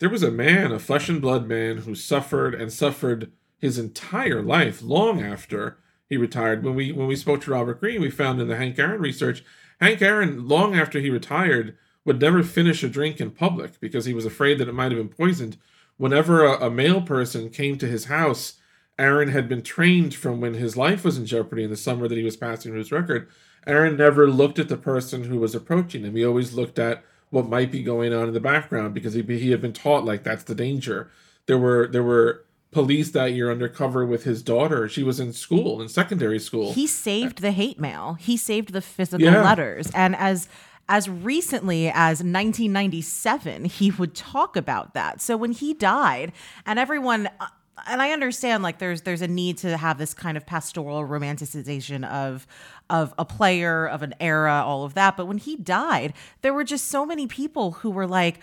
There 0.00 0.08
was 0.08 0.22
a 0.22 0.30
man, 0.30 0.72
a 0.72 0.78
flesh 0.78 1.08
and 1.08 1.20
blood 1.20 1.46
man, 1.46 1.78
who 1.78 1.94
suffered 1.94 2.54
and 2.54 2.72
suffered 2.72 3.32
his 3.58 3.78
entire 3.78 4.42
life 4.42 4.82
long 4.82 5.22
after 5.22 5.78
he 6.08 6.16
retired. 6.16 6.64
When 6.64 6.74
we 6.74 6.92
when 6.92 7.06
we 7.06 7.16
spoke 7.16 7.42
to 7.42 7.50
Robert 7.50 7.80
Green, 7.80 8.00
we 8.00 8.10
found 8.10 8.40
in 8.40 8.48
the 8.48 8.56
Hank 8.56 8.78
Aaron 8.78 9.00
research, 9.00 9.44
Hank 9.80 10.02
Aaron, 10.02 10.48
long 10.48 10.74
after 10.74 11.00
he 11.00 11.10
retired, 11.10 11.76
would 12.04 12.20
never 12.20 12.42
finish 12.42 12.82
a 12.82 12.88
drink 12.88 13.20
in 13.20 13.30
public 13.30 13.80
because 13.80 14.04
he 14.04 14.14
was 14.14 14.26
afraid 14.26 14.58
that 14.58 14.68
it 14.68 14.74
might 14.74 14.92
have 14.92 15.00
been 15.00 15.08
poisoned. 15.08 15.56
Whenever 15.96 16.44
a, 16.44 16.66
a 16.66 16.70
male 16.70 17.00
person 17.00 17.50
came 17.50 17.78
to 17.78 17.86
his 17.86 18.06
house 18.06 18.54
Aaron 18.98 19.28
had 19.28 19.48
been 19.48 19.62
trained 19.62 20.14
from 20.14 20.40
when 20.40 20.54
his 20.54 20.76
life 20.76 21.04
was 21.04 21.18
in 21.18 21.26
jeopardy 21.26 21.64
in 21.64 21.70
the 21.70 21.76
summer 21.76 22.08
that 22.08 22.16
he 22.16 22.24
was 22.24 22.36
passing 22.36 22.74
his 22.74 22.92
record. 22.92 23.28
Aaron 23.66 23.96
never 23.96 24.30
looked 24.30 24.58
at 24.58 24.68
the 24.68 24.76
person 24.76 25.24
who 25.24 25.38
was 25.38 25.54
approaching 25.54 26.04
him. 26.04 26.14
He 26.14 26.24
always 26.24 26.54
looked 26.54 26.78
at 26.78 27.02
what 27.30 27.48
might 27.48 27.72
be 27.72 27.82
going 27.82 28.12
on 28.14 28.28
in 28.28 28.34
the 28.34 28.40
background 28.40 28.94
because 28.94 29.14
he, 29.14 29.22
he 29.22 29.50
had 29.50 29.60
been 29.60 29.72
taught 29.72 30.04
like 30.04 30.22
that's 30.22 30.44
the 30.44 30.54
danger. 30.54 31.10
There 31.46 31.58
were 31.58 31.88
there 31.88 32.02
were 32.02 32.44
police 32.70 33.10
that 33.10 33.32
year 33.32 33.50
undercover 33.50 34.06
with 34.06 34.24
his 34.24 34.42
daughter. 34.42 34.88
She 34.88 35.02
was 35.02 35.18
in 35.18 35.32
school, 35.32 35.80
in 35.80 35.88
secondary 35.88 36.38
school. 36.38 36.72
He 36.72 36.86
saved 36.86 37.40
the 37.40 37.52
hate 37.52 37.80
mail. 37.80 38.14
He 38.14 38.36
saved 38.36 38.72
the 38.72 38.80
physical 38.80 39.24
yeah. 39.24 39.42
letters. 39.42 39.90
And 39.94 40.14
as 40.14 40.48
as 40.88 41.08
recently 41.08 41.88
as 41.88 42.22
1997, 42.22 43.64
he 43.64 43.90
would 43.90 44.14
talk 44.14 44.56
about 44.56 44.94
that. 44.94 45.20
So 45.20 45.36
when 45.36 45.50
he 45.50 45.74
died, 45.74 46.32
and 46.64 46.78
everyone 46.78 47.28
uh, 47.40 47.48
and 47.86 48.00
I 48.00 48.10
understand 48.10 48.62
like 48.62 48.78
there's 48.78 49.02
there's 49.02 49.22
a 49.22 49.28
need 49.28 49.58
to 49.58 49.76
have 49.76 49.98
this 49.98 50.14
kind 50.14 50.36
of 50.36 50.46
pastoral 50.46 51.06
romanticization 51.06 52.08
of 52.08 52.46
of 52.88 53.12
a 53.18 53.24
player 53.24 53.86
of 53.86 54.02
an 54.02 54.14
era 54.20 54.62
all 54.64 54.84
of 54.84 54.94
that. 54.94 55.16
But 55.16 55.26
when 55.26 55.38
he 55.38 55.56
died 55.56 56.14
there 56.42 56.54
were 56.54 56.64
just 56.64 56.86
so 56.88 57.04
many 57.04 57.26
people 57.26 57.72
who 57.72 57.90
were 57.90 58.06
like 58.06 58.40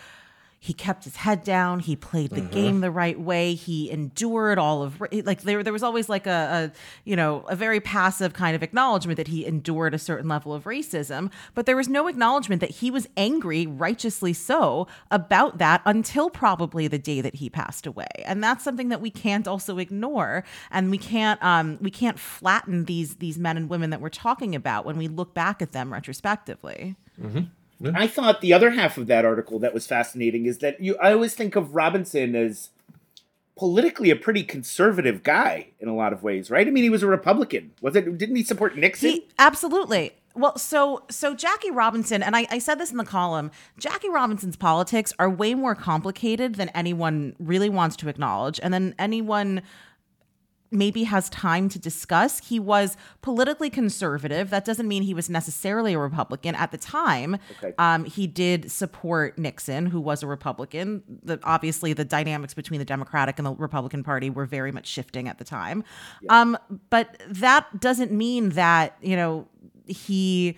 he 0.63 0.73
kept 0.73 1.03
his 1.03 1.17
head 1.17 1.43
down 1.43 1.81
he 1.81 1.93
played 1.93 2.29
the 2.29 2.39
mm-hmm. 2.39 2.53
game 2.53 2.79
the 2.79 2.89
right 2.89 3.19
way 3.19 3.53
he 3.53 3.91
endured 3.91 4.57
all 4.57 4.81
of 4.81 5.01
like 5.25 5.41
there 5.41 5.61
there 5.61 5.73
was 5.73 5.83
always 5.83 6.07
like 6.07 6.25
a, 6.25 6.71
a, 6.71 6.71
you 7.03 7.17
know 7.17 7.41
a 7.49 7.55
very 7.55 7.81
passive 7.81 8.31
kind 8.31 8.55
of 8.55 8.63
acknowledgement 8.63 9.17
that 9.17 9.27
he 9.27 9.45
endured 9.45 9.93
a 9.93 9.99
certain 9.99 10.29
level 10.29 10.53
of 10.53 10.63
racism 10.63 11.29
but 11.53 11.65
there 11.65 11.75
was 11.75 11.89
no 11.89 12.07
acknowledgement 12.07 12.61
that 12.61 12.69
he 12.69 12.89
was 12.89 13.09
angry 13.17 13.67
righteously 13.67 14.31
so 14.31 14.87
about 15.11 15.57
that 15.57 15.81
until 15.85 16.29
probably 16.29 16.87
the 16.87 16.97
day 16.97 17.19
that 17.19 17.35
he 17.35 17.49
passed 17.49 17.85
away 17.85 18.07
and 18.23 18.41
that's 18.41 18.63
something 18.63 18.87
that 18.87 19.01
we 19.01 19.09
can't 19.09 19.49
also 19.49 19.79
ignore 19.79 20.45
and 20.71 20.89
we 20.89 20.97
can't 20.97 21.43
um 21.43 21.77
we 21.81 21.91
can't 21.91 22.17
flatten 22.17 22.85
these 22.85 23.15
these 23.15 23.37
men 23.37 23.57
and 23.57 23.69
women 23.69 23.89
that 23.89 23.99
we're 23.99 24.07
talking 24.07 24.55
about 24.55 24.85
when 24.85 24.95
we 24.95 25.09
look 25.09 25.33
back 25.33 25.61
at 25.61 25.73
them 25.73 25.91
retrospectively 25.91 26.95
mm-hmm. 27.21 27.41
I 27.93 28.07
thought 28.07 28.41
the 28.41 28.53
other 28.53 28.71
half 28.71 28.97
of 28.97 29.07
that 29.07 29.25
article 29.25 29.59
that 29.59 29.73
was 29.73 29.87
fascinating 29.87 30.45
is 30.45 30.59
that 30.59 30.79
you. 30.79 30.97
I 31.01 31.13
always 31.13 31.33
think 31.35 31.55
of 31.55 31.75
Robinson 31.75 32.35
as 32.35 32.69
politically 33.57 34.09
a 34.09 34.15
pretty 34.15 34.43
conservative 34.43 35.23
guy 35.23 35.67
in 35.79 35.87
a 35.87 35.95
lot 35.95 36.13
of 36.13 36.23
ways, 36.23 36.49
right? 36.49 36.67
I 36.67 36.71
mean, 36.71 36.83
he 36.83 36.89
was 36.89 37.03
a 37.03 37.07
Republican. 37.07 37.71
Was 37.81 37.95
it? 37.95 38.17
Didn't 38.17 38.35
he 38.35 38.43
support 38.43 38.77
Nixon? 38.77 39.09
He, 39.09 39.27
absolutely. 39.37 40.13
Well, 40.35 40.57
so 40.57 41.03
so 41.11 41.35
Jackie 41.35 41.71
Robinson, 41.71 42.23
and 42.23 42.35
I, 42.35 42.47
I 42.49 42.59
said 42.59 42.79
this 42.79 42.91
in 42.91 42.97
the 42.97 43.05
column. 43.05 43.51
Jackie 43.77 44.09
Robinson's 44.09 44.55
politics 44.55 45.13
are 45.19 45.29
way 45.29 45.53
more 45.53 45.75
complicated 45.75 46.55
than 46.55 46.69
anyone 46.69 47.35
really 47.39 47.69
wants 47.69 47.95
to 47.97 48.09
acknowledge, 48.09 48.59
and 48.63 48.73
then 48.73 48.95
anyone 48.97 49.61
maybe 50.73 51.03
has 51.03 51.29
time 51.29 51.69
to 51.69 51.79
discuss. 51.79 52.39
He 52.39 52.59
was 52.59 52.97
politically 53.21 53.69
conservative. 53.69 54.49
That 54.49 54.65
doesn't 54.65 54.87
mean 54.87 55.03
he 55.03 55.13
was 55.13 55.29
necessarily 55.29 55.93
a 55.93 55.99
Republican 55.99 56.55
at 56.55 56.71
the 56.71 56.77
time. 56.77 57.37
Okay. 57.57 57.73
Um, 57.77 58.05
he 58.05 58.27
did 58.27 58.71
support 58.71 59.37
Nixon, 59.37 59.85
who 59.85 60.01
was 60.01 60.23
a 60.23 60.27
Republican. 60.27 61.03
The, 61.23 61.39
obviously, 61.43 61.93
the 61.93 62.05
dynamics 62.05 62.53
between 62.53 62.79
the 62.79 62.85
Democratic 62.85 63.39
and 63.39 63.45
the 63.45 63.53
Republican 63.53 64.03
Party 64.03 64.29
were 64.29 64.45
very 64.45 64.71
much 64.71 64.87
shifting 64.87 65.27
at 65.27 65.37
the 65.37 65.45
time. 65.45 65.83
Um, 66.29 66.57
but 66.89 67.21
that 67.27 67.79
doesn't 67.79 68.11
mean 68.11 68.49
that 68.49 68.97
you 69.01 69.15
know 69.15 69.47
he 69.85 70.57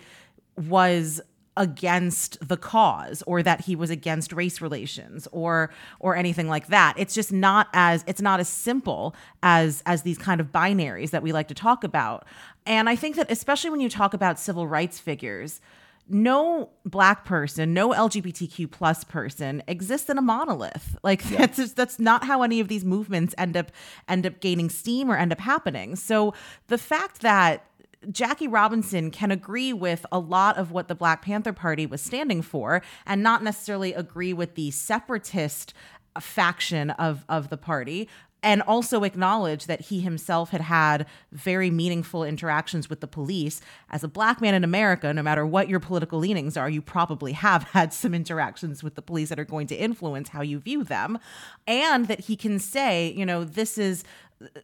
was 0.56 1.20
against 1.56 2.36
the 2.46 2.56
cause 2.56 3.22
or 3.26 3.42
that 3.42 3.62
he 3.62 3.74
was 3.74 3.90
against 3.90 4.32
race 4.32 4.60
relations 4.60 5.26
or 5.32 5.70
or 6.00 6.16
anything 6.16 6.48
like 6.48 6.68
that. 6.68 6.94
It's 6.96 7.14
just 7.14 7.32
not 7.32 7.68
as 7.72 8.04
it's 8.06 8.20
not 8.20 8.40
as 8.40 8.48
simple 8.48 9.14
as 9.42 9.82
as 9.86 10.02
these 10.02 10.18
kind 10.18 10.40
of 10.40 10.52
binaries 10.52 11.10
that 11.10 11.22
we 11.22 11.32
like 11.32 11.48
to 11.48 11.54
talk 11.54 11.84
about. 11.84 12.26
And 12.66 12.88
i 12.88 12.96
think 12.96 13.16
that 13.16 13.30
especially 13.30 13.70
when 13.70 13.80
you 13.80 13.88
talk 13.88 14.12
about 14.14 14.38
civil 14.38 14.66
rights 14.66 14.98
figures 14.98 15.60
no 16.08 16.70
black 16.84 17.24
person 17.24 17.74
no 17.74 17.90
lgbtq 17.90 18.70
plus 18.70 19.02
person 19.04 19.62
exists 19.66 20.08
in 20.08 20.18
a 20.18 20.22
monolith. 20.22 20.96
Like 21.02 21.22
that's 21.24 21.56
just, 21.56 21.76
that's 21.76 21.98
not 21.98 22.24
how 22.24 22.42
any 22.42 22.60
of 22.60 22.68
these 22.68 22.84
movements 22.84 23.34
end 23.38 23.56
up 23.56 23.72
end 24.08 24.26
up 24.26 24.40
gaining 24.40 24.70
steam 24.70 25.10
or 25.10 25.16
end 25.16 25.32
up 25.32 25.40
happening. 25.40 25.96
So 25.96 26.34
the 26.68 26.78
fact 26.78 27.22
that 27.22 27.64
Jackie 28.10 28.48
Robinson 28.48 29.10
can 29.10 29.30
agree 29.30 29.72
with 29.72 30.06
a 30.12 30.18
lot 30.18 30.56
of 30.56 30.70
what 30.70 30.88
the 30.88 30.94
Black 30.94 31.22
Panther 31.22 31.52
Party 31.52 31.86
was 31.86 32.00
standing 32.00 32.42
for 32.42 32.82
and 33.06 33.22
not 33.22 33.42
necessarily 33.42 33.94
agree 33.94 34.32
with 34.32 34.54
the 34.54 34.70
separatist 34.70 35.74
faction 36.20 36.90
of, 36.90 37.24
of 37.28 37.50
the 37.50 37.56
party 37.56 38.08
and 38.46 38.62
also 38.62 39.02
acknowledge 39.02 39.66
that 39.66 39.80
he 39.80 40.00
himself 40.00 40.50
had 40.50 40.60
had 40.60 41.06
very 41.32 41.68
meaningful 41.68 42.22
interactions 42.22 42.88
with 42.88 43.00
the 43.00 43.06
police. 43.06 43.60
As 43.90 44.04
a 44.04 44.08
black 44.08 44.40
man 44.40 44.54
in 44.54 44.62
America, 44.62 45.12
no 45.12 45.20
matter 45.20 45.44
what 45.44 45.68
your 45.68 45.80
political 45.80 46.20
leanings 46.20 46.56
are, 46.56 46.70
you 46.70 46.80
probably 46.80 47.32
have 47.32 47.62
had 47.72 47.92
some 47.92 48.14
interactions 48.14 48.84
with 48.84 48.94
the 48.94 49.02
police 49.02 49.30
that 49.30 49.40
are 49.40 49.44
going 49.44 49.66
to 49.66 49.74
influence 49.74 50.28
how 50.28 50.42
you 50.42 50.60
view 50.60 50.84
them. 50.84 51.18
And 51.66 52.06
that 52.06 52.20
he 52.20 52.36
can 52.36 52.60
say, 52.60 53.12
you 53.16 53.26
know, 53.26 53.42
this 53.42 53.78
is 53.78 54.04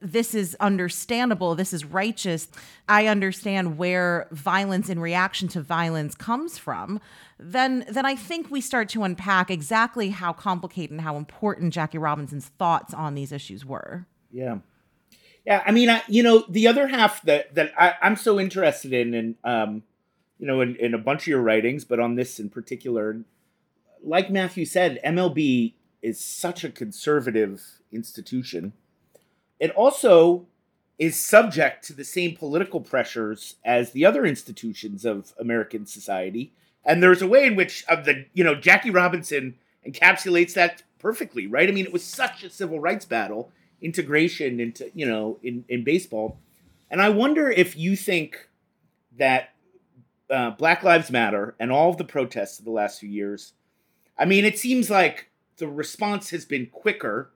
this 0.00 0.34
is 0.34 0.54
understandable 0.60 1.54
this 1.54 1.72
is 1.72 1.84
righteous 1.84 2.48
i 2.88 3.06
understand 3.06 3.78
where 3.78 4.28
violence 4.30 4.90
in 4.90 5.00
reaction 5.00 5.48
to 5.48 5.62
violence 5.62 6.14
comes 6.14 6.58
from 6.58 7.00
then 7.38 7.84
then 7.88 8.04
i 8.04 8.14
think 8.14 8.50
we 8.50 8.60
start 8.60 8.88
to 8.88 9.02
unpack 9.02 9.50
exactly 9.50 10.10
how 10.10 10.32
complicated 10.32 10.90
and 10.90 11.00
how 11.00 11.16
important 11.16 11.72
jackie 11.72 11.96
robinson's 11.96 12.48
thoughts 12.58 12.92
on 12.92 13.14
these 13.14 13.32
issues 13.32 13.64
were 13.64 14.06
Yeah. 14.32 14.58
Yeah, 15.44 15.62
I 15.66 15.72
mean, 15.72 15.90
I, 15.90 16.02
you 16.08 16.22
know, 16.22 16.44
the 16.48 16.68
other 16.68 16.86
half 16.86 17.22
that 17.22 17.54
that 17.54 17.72
I, 17.76 17.94
I'm 18.00 18.16
so 18.16 18.38
interested 18.38 18.92
in, 18.92 19.12
and 19.12 19.34
um, 19.42 19.82
you 20.38 20.46
know, 20.46 20.60
in, 20.60 20.76
in 20.76 20.94
a 20.94 20.98
bunch 20.98 21.22
of 21.22 21.28
your 21.28 21.42
writings, 21.42 21.84
but 21.84 21.98
on 21.98 22.14
this 22.14 22.38
in 22.38 22.48
particular, 22.48 23.24
like 24.02 24.30
Matthew 24.30 24.64
said, 24.64 25.00
MLB 25.04 25.74
is 26.00 26.20
such 26.20 26.62
a 26.62 26.70
conservative 26.70 27.80
institution. 27.92 28.72
It 29.60 29.70
also 29.72 30.46
is 30.98 31.18
subject 31.18 31.84
to 31.84 31.92
the 31.92 32.04
same 32.04 32.36
political 32.36 32.80
pressures 32.80 33.56
as 33.64 33.92
the 33.92 34.04
other 34.04 34.24
institutions 34.24 35.04
of 35.04 35.32
American 35.38 35.86
society, 35.86 36.52
and 36.84 37.02
there's 37.02 37.22
a 37.22 37.28
way 37.28 37.46
in 37.46 37.56
which 37.56 37.84
of 37.88 38.04
the 38.04 38.26
you 38.34 38.44
know 38.44 38.54
Jackie 38.54 38.90
Robinson 38.90 39.56
encapsulates 39.86 40.54
that 40.54 40.82
perfectly, 40.98 41.46
right? 41.46 41.68
I 41.68 41.72
mean, 41.72 41.86
it 41.86 41.92
was 41.92 42.04
such 42.04 42.44
a 42.44 42.50
civil 42.50 42.78
rights 42.78 43.04
battle 43.04 43.50
integration 43.82 44.60
into 44.60 44.90
you 44.94 45.04
know 45.04 45.38
in 45.42 45.64
in 45.68 45.82
baseball 45.82 46.38
and 46.90 47.02
i 47.02 47.08
wonder 47.08 47.50
if 47.50 47.76
you 47.76 47.96
think 47.96 48.48
that 49.18 49.50
uh, 50.30 50.50
black 50.50 50.82
lives 50.82 51.10
matter 51.10 51.54
and 51.58 51.70
all 51.70 51.90
of 51.90 51.98
the 51.98 52.04
protests 52.04 52.58
of 52.58 52.64
the 52.64 52.70
last 52.70 53.00
few 53.00 53.08
years 53.08 53.52
i 54.16 54.24
mean 54.24 54.44
it 54.44 54.58
seems 54.58 54.88
like 54.88 55.28
the 55.58 55.66
response 55.68 56.30
has 56.30 56.44
been 56.44 56.66
quicker 56.66 57.30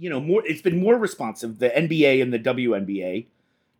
you 0.00 0.10
know 0.10 0.20
more 0.20 0.42
it's 0.46 0.62
been 0.62 0.80
more 0.80 0.96
responsive 0.96 1.58
the 1.58 1.70
nba 1.70 2.22
and 2.22 2.32
the 2.32 2.38
WNBA 2.38 3.26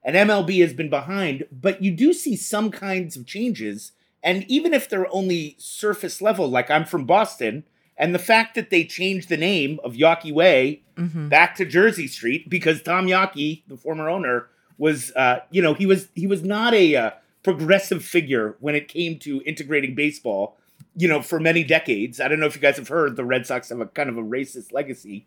and 0.02 0.16
MLB 0.16 0.60
has 0.60 0.72
been 0.72 0.90
behind 0.90 1.46
but 1.50 1.82
you 1.82 1.90
do 1.90 2.12
see 2.12 2.36
some 2.36 2.70
kinds 2.70 3.16
of 3.16 3.26
changes 3.26 3.92
and 4.22 4.44
even 4.48 4.74
if 4.74 4.88
they're 4.88 5.12
only 5.12 5.56
surface 5.58 6.22
level 6.22 6.48
like 6.48 6.70
I'm 6.70 6.84
from 6.84 7.06
Boston 7.06 7.64
and 8.00 8.14
the 8.14 8.18
fact 8.18 8.54
that 8.54 8.70
they 8.70 8.84
changed 8.84 9.28
the 9.28 9.36
name 9.36 9.78
of 9.84 9.92
Yawkey 9.92 10.32
Way 10.32 10.82
mm-hmm. 10.96 11.28
back 11.28 11.54
to 11.56 11.66
Jersey 11.66 12.08
Street 12.08 12.48
because 12.48 12.82
Tom 12.82 13.06
Yawkey, 13.06 13.62
the 13.68 13.76
former 13.76 14.08
owner, 14.08 14.48
was 14.78 15.12
uh, 15.14 15.40
you 15.50 15.60
know 15.60 15.74
he 15.74 15.84
was 15.84 16.08
he 16.14 16.26
was 16.26 16.42
not 16.42 16.72
a 16.72 16.96
uh, 16.96 17.10
progressive 17.42 18.02
figure 18.02 18.56
when 18.60 18.74
it 18.74 18.88
came 18.88 19.18
to 19.20 19.42
integrating 19.42 19.94
baseball. 19.94 20.56
You 20.96 21.08
know, 21.08 21.22
for 21.22 21.38
many 21.38 21.62
decades. 21.62 22.20
I 22.20 22.26
don't 22.26 22.40
know 22.40 22.46
if 22.46 22.56
you 22.56 22.60
guys 22.60 22.76
have 22.76 22.88
heard 22.88 23.16
the 23.16 23.24
Red 23.24 23.46
Sox 23.46 23.68
have 23.68 23.80
a 23.80 23.86
kind 23.86 24.08
of 24.08 24.16
a 24.16 24.22
racist 24.22 24.72
legacy. 24.72 25.26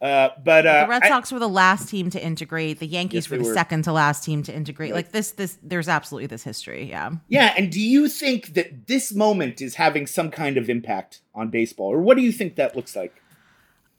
Uh, 0.00 0.30
but 0.42 0.66
uh, 0.66 0.82
the 0.84 0.88
Red 0.88 1.02
I- 1.04 1.08
Sox 1.08 1.30
were 1.30 1.38
the 1.38 1.48
last 1.48 1.88
team 1.90 2.08
to 2.10 2.24
integrate. 2.24 2.78
The 2.78 2.86
Yankees 2.86 3.24
Yes, 3.26 3.30
were 3.30 3.36
the 3.36 3.44
were. 3.44 3.54
second 3.54 3.82
to 3.84 3.92
last 3.92 4.24
team 4.24 4.42
to 4.44 4.54
integrate. 4.54 4.92
Right. 4.92 5.04
Like 5.04 5.12
this, 5.12 5.32
this 5.32 5.58
there's 5.62 5.88
absolutely 5.88 6.26
this 6.26 6.42
history. 6.42 6.88
Yeah. 6.88 7.10
yeah, 7.28 7.52
and 7.56 7.70
do 7.70 7.80
you 7.80 8.08
think 8.08 8.54
that 8.54 8.86
this 8.86 9.12
moment 9.12 9.60
is 9.60 9.74
having 9.74 10.06
some 10.06 10.30
kind 10.30 10.56
of 10.56 10.70
impact 10.70 11.20
on 11.34 11.50
baseball, 11.50 11.88
or 11.92 12.00
what 12.00 12.16
do 12.16 12.22
you 12.22 12.32
think 12.32 12.56
that 12.56 12.74
looks 12.74 12.96
like? 12.96 13.20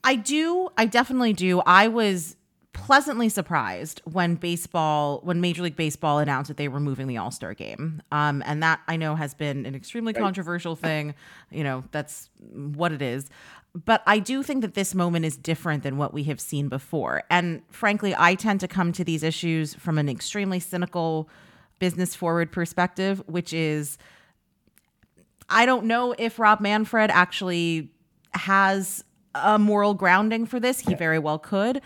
I 0.03 0.15
do. 0.15 0.69
I 0.77 0.85
definitely 0.87 1.33
do. 1.33 1.59
I 1.67 1.87
was 1.87 2.35
pleasantly 2.73 3.29
surprised 3.29 4.01
when 4.05 4.33
baseball, 4.35 5.19
when 5.23 5.41
Major 5.41 5.61
League 5.61 5.75
Baseball 5.75 6.19
announced 6.19 6.47
that 6.47 6.57
they 6.57 6.67
were 6.69 6.79
moving 6.79 7.05
the 7.05 7.17
All 7.17 7.29
Star 7.29 7.53
game. 7.53 8.01
Um, 8.11 8.41
and 8.47 8.63
that 8.63 8.79
I 8.87 8.95
know 8.95 9.13
has 9.15 9.33
been 9.35 9.65
an 9.67 9.75
extremely 9.75 10.13
Right. 10.13 10.21
controversial 10.21 10.75
thing. 10.75 11.13
You 11.51 11.63
know, 11.63 11.83
that's 11.91 12.29
what 12.49 12.91
it 12.91 13.01
is. 13.03 13.29
But 13.73 14.03
I 14.05 14.19
do 14.19 14.43
think 14.43 14.61
that 14.61 14.73
this 14.73 14.93
moment 14.93 15.23
is 15.25 15.37
different 15.37 15.83
than 15.83 15.97
what 15.97 16.13
we 16.13 16.23
have 16.23 16.41
seen 16.41 16.67
before. 16.67 17.23
And 17.29 17.61
frankly, 17.69 18.13
I 18.17 18.35
tend 18.35 18.59
to 18.59 18.67
come 18.67 18.91
to 18.93 19.03
these 19.03 19.23
issues 19.23 19.73
from 19.75 19.97
an 19.97 20.09
extremely 20.09 20.59
cynical, 20.59 21.29
business 21.79 22.13
forward 22.13 22.51
perspective, 22.51 23.23
which 23.27 23.53
is 23.53 23.97
I 25.49 25.65
don't 25.65 25.85
know 25.85 26.15
if 26.17 26.39
Rob 26.39 26.61
Manfred 26.61 27.11
actually 27.11 27.91
has 28.33 29.03
a 29.35 29.59
moral 29.59 29.93
grounding 29.93 30.45
for 30.45 30.59
this. 30.59 30.79
He 30.79 30.93
very 30.93 31.19
well 31.19 31.39
could. 31.39 31.81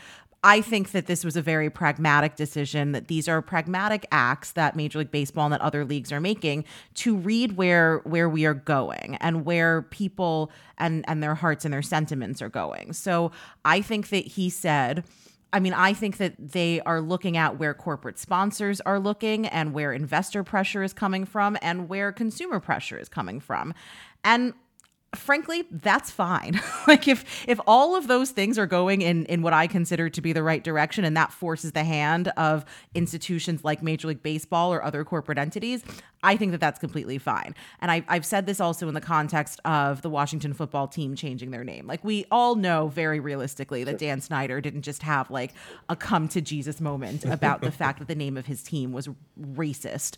I 0.45 0.61
think 0.61 0.91
that 0.91 1.07
this 1.07 1.25
was 1.25 1.35
a 1.35 1.41
very 1.41 1.71
pragmatic 1.71 2.35
decision, 2.35 2.91
that 2.91 3.07
these 3.07 3.27
are 3.27 3.41
pragmatic 3.41 4.05
acts 4.11 4.51
that 4.51 4.75
Major 4.75 4.99
League 4.99 5.09
Baseball 5.09 5.45
and 5.45 5.53
that 5.53 5.61
other 5.61 5.83
leagues 5.83 6.11
are 6.11 6.21
making 6.21 6.65
to 6.93 7.17
read 7.17 7.57
where 7.57 7.97
where 8.03 8.29
we 8.29 8.45
are 8.45 8.53
going 8.53 9.17
and 9.21 9.43
where 9.43 9.81
people 9.81 10.51
and 10.77 11.03
and 11.07 11.23
their 11.23 11.33
hearts 11.33 11.65
and 11.65 11.73
their 11.73 11.81
sentiments 11.81 12.43
are 12.43 12.49
going. 12.49 12.93
So 12.93 13.31
I 13.65 13.81
think 13.81 14.09
that 14.09 14.27
he 14.27 14.51
said 14.51 15.03
I 15.51 15.59
mean, 15.59 15.73
I 15.73 15.93
think 15.93 16.17
that 16.17 16.33
they 16.37 16.81
are 16.81 16.99
looking 16.99 17.37
at 17.37 17.57
where 17.57 17.73
corporate 17.73 18.19
sponsors 18.19 18.81
are 18.81 18.99
looking 18.99 19.47
and 19.47 19.73
where 19.73 19.93
investor 19.93 20.43
pressure 20.43 20.83
is 20.83 20.93
coming 20.93 21.25
from 21.25 21.57
and 21.61 21.87
where 21.87 22.11
consumer 22.11 22.59
pressure 22.59 22.99
is 22.99 23.07
coming 23.07 23.39
from. 23.39 23.73
And 24.23 24.53
frankly, 25.17 25.65
that's 25.71 26.11
fine. 26.11 26.59
like 26.87 27.07
if 27.07 27.45
if 27.47 27.59
all 27.67 27.95
of 27.95 28.07
those 28.07 28.31
things 28.31 28.57
are 28.57 28.65
going 28.65 29.01
in 29.01 29.25
in 29.25 29.41
what 29.41 29.53
I 29.53 29.67
consider 29.67 30.09
to 30.09 30.21
be 30.21 30.33
the 30.33 30.43
right 30.43 30.63
direction 30.63 31.03
and 31.03 31.15
that 31.17 31.31
forces 31.31 31.71
the 31.71 31.83
hand 31.83 32.29
of 32.37 32.65
institutions 32.93 33.63
like 33.63 33.81
Major 33.81 34.07
League 34.07 34.23
Baseball 34.23 34.73
or 34.73 34.83
other 34.83 35.03
corporate 35.03 35.37
entities, 35.37 35.83
I 36.23 36.37
think 36.37 36.51
that 36.51 36.59
that's 36.59 36.79
completely 36.79 37.17
fine. 37.17 37.55
And 37.81 37.91
I, 37.91 38.03
I've 38.07 38.25
said 38.25 38.45
this 38.45 38.59
also 38.59 38.87
in 38.87 38.93
the 38.93 39.01
context 39.01 39.59
of 39.63 40.01
the 40.01 40.09
Washington 40.09 40.53
football 40.53 40.87
team 40.87 41.15
changing 41.15 41.51
their 41.51 41.63
name. 41.63 41.87
Like 41.87 42.03
we 42.03 42.25
all 42.31 42.55
know 42.55 42.87
very 42.87 43.19
realistically 43.19 43.83
that 43.83 43.99
Dan 43.99 44.21
Snyder 44.21 44.59
didn't 44.61 44.81
just 44.81 45.03
have 45.03 45.29
like 45.29 45.53
a 45.89 45.95
come 45.95 46.27
to 46.29 46.41
Jesus 46.41 46.81
moment 46.81 47.25
about 47.25 47.61
the 47.61 47.71
fact 47.85 47.99
that 47.99 48.07
the 48.07 48.15
name 48.15 48.37
of 48.37 48.45
his 48.45 48.63
team 48.63 48.91
was 48.91 49.07
racist. 49.39 50.15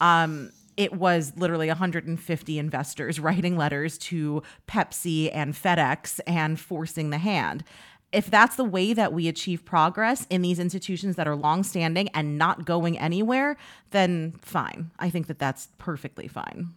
Um, 0.00 0.52
it 0.78 0.94
was 0.94 1.32
literally 1.36 1.66
150 1.66 2.58
investors 2.58 3.20
writing 3.20 3.58
letters 3.58 3.98
to 3.98 4.42
Pepsi 4.66 5.28
and 5.34 5.52
FedEx 5.52 6.20
and 6.26 6.58
forcing 6.58 7.10
the 7.10 7.18
hand. 7.18 7.64
If 8.10 8.30
that's 8.30 8.56
the 8.56 8.64
way 8.64 8.94
that 8.94 9.12
we 9.12 9.28
achieve 9.28 9.66
progress 9.66 10.26
in 10.30 10.40
these 10.40 10.58
institutions 10.58 11.16
that 11.16 11.28
are 11.28 11.36
longstanding 11.36 12.08
and 12.14 12.38
not 12.38 12.64
going 12.64 12.98
anywhere, 12.98 13.58
then 13.90 14.32
fine. 14.40 14.90
I 14.98 15.10
think 15.10 15.26
that 15.26 15.38
that's 15.38 15.68
perfectly 15.76 16.26
fine. 16.26 16.68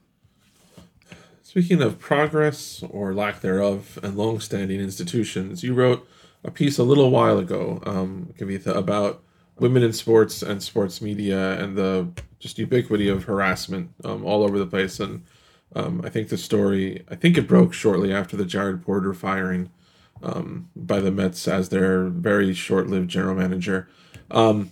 Speaking 1.41 1.81
of 1.81 1.99
progress 1.99 2.83
or 2.89 3.13
lack 3.13 3.39
thereof 3.39 3.97
and 4.03 4.17
long-standing 4.17 4.81
institutions, 4.81 5.63
you 5.63 5.73
wrote 5.73 6.05
a 6.43 6.51
piece 6.51 6.77
a 6.77 6.83
little 6.83 7.11
while 7.11 7.37
ago, 7.37 7.81
um, 7.85 8.33
Kavitha, 8.37 8.75
about 8.75 9.23
women 9.59 9.83
in 9.83 9.93
sports 9.93 10.41
and 10.41 10.61
sports 10.61 11.01
media 11.01 11.61
and 11.61 11.77
the 11.77 12.09
just 12.39 12.57
ubiquity 12.57 13.07
of 13.07 13.25
harassment 13.25 13.91
um, 14.03 14.25
all 14.25 14.43
over 14.43 14.57
the 14.57 14.65
place. 14.65 14.99
And 14.99 15.23
um, 15.75 16.01
I 16.03 16.09
think 16.09 16.29
the 16.29 16.37
story, 16.37 17.03
I 17.09 17.15
think 17.15 17.37
it 17.37 17.47
broke 17.47 17.73
shortly 17.73 18.13
after 18.13 18.35
the 18.35 18.45
Jared 18.45 18.83
Porter 18.83 19.13
firing 19.13 19.69
um, 20.23 20.69
by 20.75 20.99
the 20.99 21.11
Mets 21.11 21.47
as 21.47 21.69
their 21.69 22.05
very 22.05 22.53
short-lived 22.53 23.09
general 23.09 23.35
manager. 23.35 23.87
Um, 24.29 24.71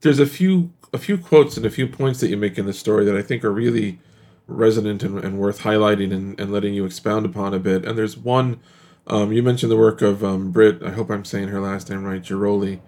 there's 0.00 0.18
a 0.18 0.26
few 0.26 0.72
a 0.92 0.98
few 0.98 1.18
quotes 1.18 1.56
and 1.56 1.66
a 1.66 1.70
few 1.70 1.88
points 1.88 2.20
that 2.20 2.28
you 2.28 2.36
make 2.36 2.56
in 2.56 2.66
the 2.66 2.72
story 2.72 3.04
that 3.04 3.16
I 3.16 3.22
think 3.22 3.42
are 3.42 3.50
really 3.50 3.98
resonant 4.46 5.02
and, 5.02 5.18
and 5.18 5.38
worth 5.38 5.62
highlighting 5.62 6.14
and, 6.14 6.38
and 6.38 6.52
letting 6.52 6.72
you 6.72 6.84
expound 6.84 7.26
upon 7.26 7.52
a 7.52 7.58
bit. 7.58 7.84
And 7.84 7.98
there's 7.98 8.16
one 8.16 8.60
um, 9.06 9.32
you 9.32 9.42
mentioned 9.42 9.70
the 9.70 9.76
work 9.76 10.00
of 10.02 10.24
um, 10.24 10.50
Britt. 10.50 10.82
I 10.82 10.90
hope 10.90 11.10
I'm 11.10 11.24
saying 11.24 11.48
her 11.48 11.60
last 11.60 11.90
name 11.90 12.04
right, 12.04 12.22
Ghiroli, 12.22 12.80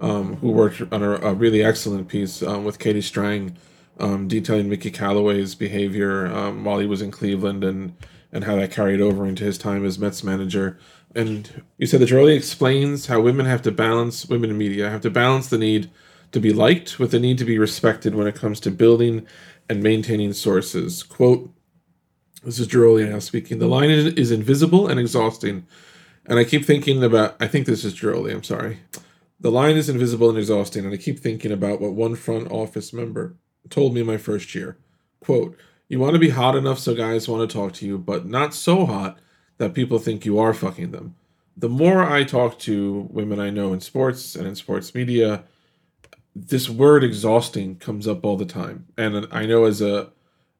um, 0.00 0.36
who 0.36 0.50
worked 0.50 0.82
on 0.92 1.02
a, 1.02 1.12
a 1.16 1.34
really 1.34 1.62
excellent 1.62 2.08
piece 2.08 2.42
um, 2.42 2.64
with 2.64 2.78
Katie 2.78 3.00
Strang, 3.00 3.56
um, 3.98 4.28
detailing 4.28 4.68
Mickey 4.68 4.90
Callaway's 4.90 5.54
behavior 5.54 6.26
um, 6.26 6.64
while 6.64 6.78
he 6.78 6.86
was 6.86 7.02
in 7.02 7.10
Cleveland 7.10 7.64
and 7.64 7.94
and 8.32 8.44
how 8.44 8.56
that 8.56 8.72
carried 8.72 9.00
over 9.00 9.26
into 9.26 9.44
his 9.44 9.56
time 9.56 9.84
as 9.84 9.96
Mets 9.96 10.24
manager. 10.24 10.76
And 11.14 11.62
you 11.78 11.86
said 11.86 12.00
that 12.00 12.08
Ghiroli 12.08 12.36
explains 12.36 13.06
how 13.06 13.20
women 13.20 13.46
have 13.46 13.62
to 13.62 13.70
balance 13.70 14.26
women 14.26 14.50
in 14.50 14.58
media 14.58 14.90
have 14.90 15.02
to 15.02 15.10
balance 15.10 15.48
the 15.48 15.58
need 15.58 15.88
to 16.32 16.40
be 16.40 16.52
liked 16.52 16.98
with 16.98 17.12
the 17.12 17.20
need 17.20 17.38
to 17.38 17.44
be 17.44 17.58
respected 17.58 18.16
when 18.16 18.26
it 18.26 18.34
comes 18.34 18.58
to 18.60 18.72
building 18.72 19.24
and 19.70 19.82
maintaining 19.82 20.32
sources. 20.32 21.04
Quote 21.04 21.48
this 22.44 22.58
is 22.58 22.68
Ghiroli 22.68 23.08
now 23.08 23.20
speaking. 23.20 23.58
The 23.58 23.66
line 23.66 23.90
is, 23.90 24.06
is 24.14 24.30
invisible 24.30 24.86
and 24.86 25.00
exhausting. 25.00 25.66
And 26.26 26.38
I 26.38 26.44
keep 26.44 26.64
thinking 26.64 27.02
about, 27.02 27.36
I 27.40 27.46
think 27.46 27.66
this 27.66 27.84
is 27.84 27.94
Ghiroli, 27.94 28.32
I'm 28.32 28.42
sorry. 28.42 28.80
The 29.40 29.50
line 29.50 29.76
is 29.76 29.88
invisible 29.88 30.30
and 30.30 30.38
exhausting, 30.38 30.84
and 30.84 30.94
I 30.94 30.96
keep 30.96 31.18
thinking 31.18 31.52
about 31.52 31.80
what 31.80 31.92
one 31.92 32.14
front 32.14 32.50
office 32.50 32.92
member 32.92 33.34
told 33.68 33.94
me 33.94 34.02
my 34.02 34.16
first 34.16 34.54
year. 34.54 34.78
Quote, 35.20 35.56
you 35.88 35.98
want 35.98 36.14
to 36.14 36.18
be 36.18 36.30
hot 36.30 36.56
enough 36.56 36.78
so 36.78 36.94
guys 36.94 37.28
want 37.28 37.48
to 37.48 37.52
talk 37.54 37.72
to 37.74 37.86
you, 37.86 37.98
but 37.98 38.26
not 38.26 38.54
so 38.54 38.86
hot 38.86 39.18
that 39.58 39.74
people 39.74 39.98
think 39.98 40.24
you 40.24 40.38
are 40.38 40.54
fucking 40.54 40.90
them. 40.92 41.14
The 41.56 41.68
more 41.68 42.04
I 42.04 42.24
talk 42.24 42.58
to 42.60 43.08
women 43.10 43.38
I 43.38 43.50
know 43.50 43.72
in 43.72 43.80
sports 43.80 44.34
and 44.34 44.46
in 44.46 44.54
sports 44.54 44.94
media, 44.94 45.44
this 46.34 46.68
word 46.68 47.04
exhausting 47.04 47.76
comes 47.76 48.08
up 48.08 48.24
all 48.24 48.36
the 48.36 48.44
time. 48.44 48.86
And 48.96 49.26
I 49.30 49.46
know 49.46 49.64
as 49.64 49.80
a 49.80 50.10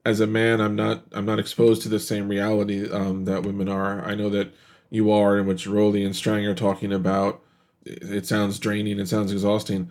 as 0.07 0.21
a 0.21 0.27
man, 0.27 0.61
I'm 0.61 0.77
not 0.77 1.05
I'm 1.13 1.25
not 1.25 1.39
exposed 1.39 1.83
to 1.83 1.89
the 1.89 1.99
same 1.99 2.29
reality 2.29 2.89
um, 2.91 3.25
that 3.25 3.43
women 3.43 3.69
are. 3.69 4.05
I 4.05 4.15
know 4.15 4.31
that 4.31 4.53
you 4.91 5.11
are, 5.11 5.37
and 5.37 5.47
what 5.47 5.57
Ghiroli 5.57 6.05
and 6.05 6.15
Strang 6.15 6.47
are 6.47 6.55
talking 6.55 6.93
about. 6.93 7.43
It, 7.85 8.27
sounds 8.27 8.59
draining. 8.59 8.99
It 8.99 9.09
sounds 9.09 9.33
exhausting. 9.33 9.91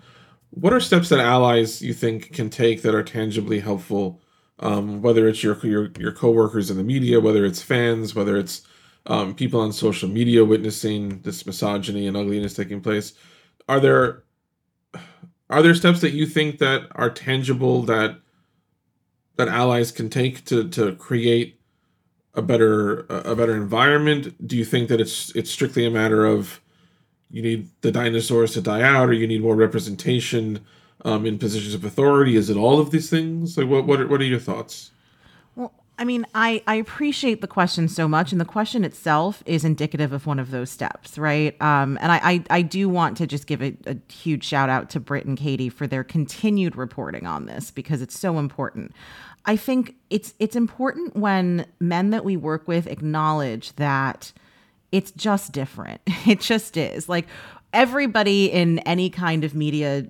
What 0.49 0.73
are 0.73 0.79
steps 0.79 1.09
that 1.09 1.19
allies 1.19 1.81
you 1.81 1.93
think 1.93 2.31
can 2.31 2.49
take 2.49 2.81
that 2.81 2.95
are 2.95 3.03
tangibly 3.03 3.59
helpful? 3.59 4.21
Um, 4.59 5.01
whether 5.01 5.27
it's 5.27 5.43
your 5.43 5.57
your 5.65 5.91
your 5.99 6.11
coworkers 6.11 6.69
in 6.69 6.77
the 6.77 6.83
media, 6.83 7.19
whether 7.19 7.43
it's 7.43 7.61
fans, 7.61 8.13
whether 8.13 8.37
it's 8.37 8.61
um, 9.07 9.33
people 9.33 9.59
on 9.59 9.73
social 9.73 10.07
media 10.07 10.45
witnessing 10.45 11.19
this 11.21 11.45
misogyny 11.45 12.07
and 12.07 12.15
ugliness 12.15 12.53
taking 12.53 12.79
place, 12.81 13.13
are 13.67 13.79
there 13.79 14.23
are 15.49 15.61
there 15.61 15.75
steps 15.75 16.01
that 16.01 16.13
you 16.13 16.25
think 16.25 16.59
that 16.59 16.87
are 16.95 17.09
tangible 17.09 17.81
that 17.83 18.19
that 19.35 19.47
allies 19.47 19.91
can 19.91 20.09
take 20.09 20.45
to 20.45 20.69
to 20.69 20.95
create 20.95 21.59
a 22.33 22.41
better 22.41 23.05
a 23.09 23.35
better 23.35 23.55
environment? 23.55 24.47
Do 24.47 24.57
you 24.57 24.65
think 24.65 24.89
that 24.89 25.01
it's 25.01 25.35
it's 25.35 25.51
strictly 25.51 25.85
a 25.85 25.91
matter 25.91 26.25
of 26.25 26.61
you 27.33 27.41
need 27.41 27.67
the 27.81 27.91
dinosaurs 27.91 28.53
to 28.53 28.61
die 28.61 28.83
out, 28.83 29.09
or 29.09 29.13
you 29.13 29.27
need 29.27 29.41
more 29.41 29.55
representation 29.55 30.63
um, 31.03 31.25
in 31.25 31.37
positions 31.37 31.73
of 31.73 31.83
authority? 31.83 32.37
Is 32.37 32.49
it 32.49 32.55
all 32.55 32.79
of 32.79 32.91
these 32.91 33.09
things? 33.09 33.57
Like, 33.57 33.67
what 33.67 33.85
what 33.85 33.99
are, 33.99 34.07
what 34.07 34.21
are 34.21 34.25
your 34.25 34.39
thoughts? 34.39 34.91
Well, 35.55 35.73
I 35.97 36.05
mean, 36.05 36.25
I, 36.33 36.63
I 36.65 36.75
appreciate 36.75 37.41
the 37.41 37.47
question 37.47 37.87
so 37.87 38.07
much, 38.07 38.31
and 38.31 38.39
the 38.39 38.45
question 38.45 38.83
itself 38.83 39.43
is 39.45 39.65
indicative 39.65 40.13
of 40.13 40.25
one 40.25 40.39
of 40.39 40.51
those 40.51 40.69
steps, 40.69 41.17
right? 41.17 41.59
Um, 41.61 41.97
and 42.01 42.11
I, 42.11 42.19
I, 42.23 42.43
I 42.49 42.61
do 42.61 42.87
want 42.87 43.17
to 43.17 43.27
just 43.27 43.47
give 43.47 43.61
a, 43.61 43.75
a 43.85 43.97
huge 44.11 44.43
shout 44.43 44.69
out 44.69 44.89
to 44.91 44.99
Britt 44.99 45.25
and 45.25 45.37
Katie 45.37 45.69
for 45.69 45.87
their 45.87 46.03
continued 46.03 46.75
reporting 46.75 47.27
on 47.27 47.45
this 47.47 47.71
because 47.71 48.01
it's 48.01 48.17
so 48.17 48.37
important. 48.39 48.91
I 49.45 49.57
think 49.57 49.95
it's 50.09 50.33
it's 50.39 50.55
important 50.55 51.15
when 51.15 51.65
men 51.79 52.11
that 52.11 52.23
we 52.23 52.37
work 52.37 52.67
with 52.67 52.87
acknowledge 52.87 53.75
that 53.75 54.31
it's 54.93 55.11
just 55.11 55.51
different. 55.51 55.99
It 56.25 56.39
just 56.39 56.77
is. 56.77 57.09
Like 57.09 57.27
everybody 57.73 58.45
in 58.45 58.79
any 58.79 59.09
kind 59.09 59.43
of 59.43 59.53
media 59.53 60.05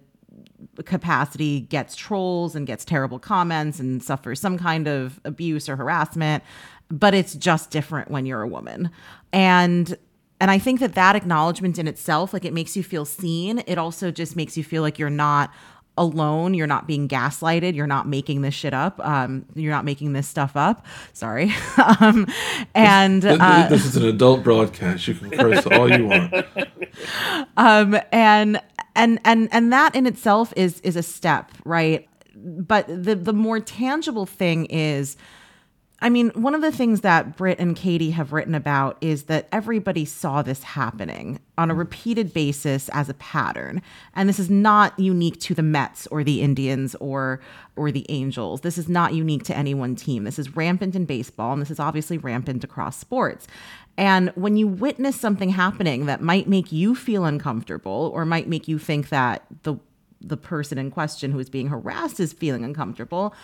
capacity 0.86 1.62
gets 1.62 1.96
trolls 1.96 2.56
and 2.56 2.68
gets 2.68 2.86
terrible 2.86 3.18
comments 3.18 3.80
and 3.80 4.04
suffers 4.04 4.40
some 4.40 4.60
kind 4.60 4.88
of 4.88 5.20
abuse 5.26 5.68
or 5.68 5.76
harassment, 5.76 6.44
but 6.90 7.16
it's 7.16 7.34
just 7.34 7.72
different 7.72 8.12
when 8.12 8.28
you're 8.28 8.42
a 8.42 8.48
woman. 8.48 8.92
And 9.32 9.98
and 10.40 10.52
I 10.52 10.60
think 10.60 10.82
that 10.82 10.94
that 10.96 11.16
acknowledgement 11.16 11.80
in 11.80 11.88
itself 11.88 12.34
like 12.34 12.46
it 12.46 12.54
makes 12.54 12.76
you 12.76 12.84
feel 12.84 13.06
seen. 13.06 13.64
It 13.66 13.78
also 13.78 14.12
just 14.12 14.36
makes 14.36 14.58
you 14.58 14.64
feel 14.64 14.82
like 14.82 15.00
you're 15.00 15.10
not 15.10 15.52
alone. 15.98 16.54
You're 16.54 16.68
not 16.68 16.88
being 16.88 17.08
gaslighted. 17.08 17.76
You're 17.76 17.88
not 17.88 18.08
making 18.08 18.42
this 18.42 18.54
shit 18.54 18.74
up. 18.74 19.00
Um, 19.06 19.46
you're 19.56 19.72
not 19.72 19.86
making 19.86 20.14
this 20.14 20.28
stuff 20.28 20.56
up. 20.56 20.86
Sorry. 21.14 21.54
um, 22.00 22.28
and 22.74 23.22
this, 23.22 23.40
uh, 23.40 23.68
this, 23.70 23.86
is 23.86 23.96
an 23.96 24.06
adult 24.06 24.44
broadcast. 24.44 25.08
You 25.08 25.16
can 25.16 25.32
curse 25.32 25.66
all 25.68 25.92
you 25.92 26.08
want. 26.08 26.34
Um, 27.58 27.98
and 28.12 28.62
and 28.96 29.20
and 29.26 29.50
and 29.52 29.74
that 29.74 29.96
in 29.96 30.06
itself 30.06 30.54
is 30.56 30.80
is 30.82 30.96
a 30.96 31.02
step, 31.02 31.52
right? 31.66 32.08
But 32.36 32.88
the 32.88 33.16
the 33.16 33.34
more 33.34 33.60
tangible 33.60 34.28
thing 34.28 34.66
is 34.66 35.18
I 36.04 36.10
mean, 36.10 36.32
one 36.32 36.54
of 36.54 36.62
the 36.62 36.72
things 36.72 37.00
that 37.00 37.38
Britt 37.38 37.60
and 37.60 37.78
Katie 37.78 38.12
have 38.12 38.34
written 38.34 38.54
about 38.56 38.98
is 39.00 39.24
that 39.24 39.48
everybody 39.54 40.04
saw 40.04 40.42
this 40.42 40.62
happening 40.62 41.40
on 41.58 41.72
a 41.72 41.74
repeated 41.74 42.34
basis 42.34 42.90
as 42.90 43.08
a 43.08 43.14
pattern. 43.14 43.82
And 44.14 44.28
this 44.28 44.38
is 44.38 44.50
not 44.50 45.00
unique 45.00 45.40
to 45.40 45.56
the 45.56 45.64
Mets 45.64 46.06
or 46.08 46.26
the 46.26 46.42
Indians 46.42 46.94
or 46.96 47.40
or 47.78 47.90
the 47.90 48.06
Angels. 48.10 48.62
This 48.62 48.78
is 48.78 48.90
not 48.90 49.14
unique 49.14 49.44
to 49.44 49.56
any 49.56 49.74
one 49.74 49.96
team. 49.96 50.26
This 50.26 50.38
is 50.38 50.58
rampant 50.58 50.94
in 50.94 51.06
baseball 51.06 51.54
and 51.54 51.62
this 51.62 51.72
is 51.72 51.80
obviously 51.80 52.18
rampant 52.18 52.66
across 52.66 52.98
sports. 52.98 53.48
And 53.98 54.30
when 54.36 54.58
you 54.58 54.68
witness 54.68 55.18
something 55.18 55.50
happening 55.52 56.06
that 56.08 56.22
might 56.22 56.50
make 56.50 56.74
you 56.74 56.96
feel 56.96 57.24
uncomfortable 57.24 58.12
or 58.14 58.26
might 58.26 58.50
make 58.50 58.68
you 58.68 58.78
think 58.78 59.08
that 59.08 59.46
the 59.64 59.78
the 60.24 60.38
person 60.38 60.78
in 60.78 60.90
question 60.90 61.32
who 61.32 61.40
is 61.40 61.50
being 61.50 61.68
harassed 61.68 62.20
is 62.20 62.34
feeling 62.34 62.64
uncomfortable, 62.64 63.36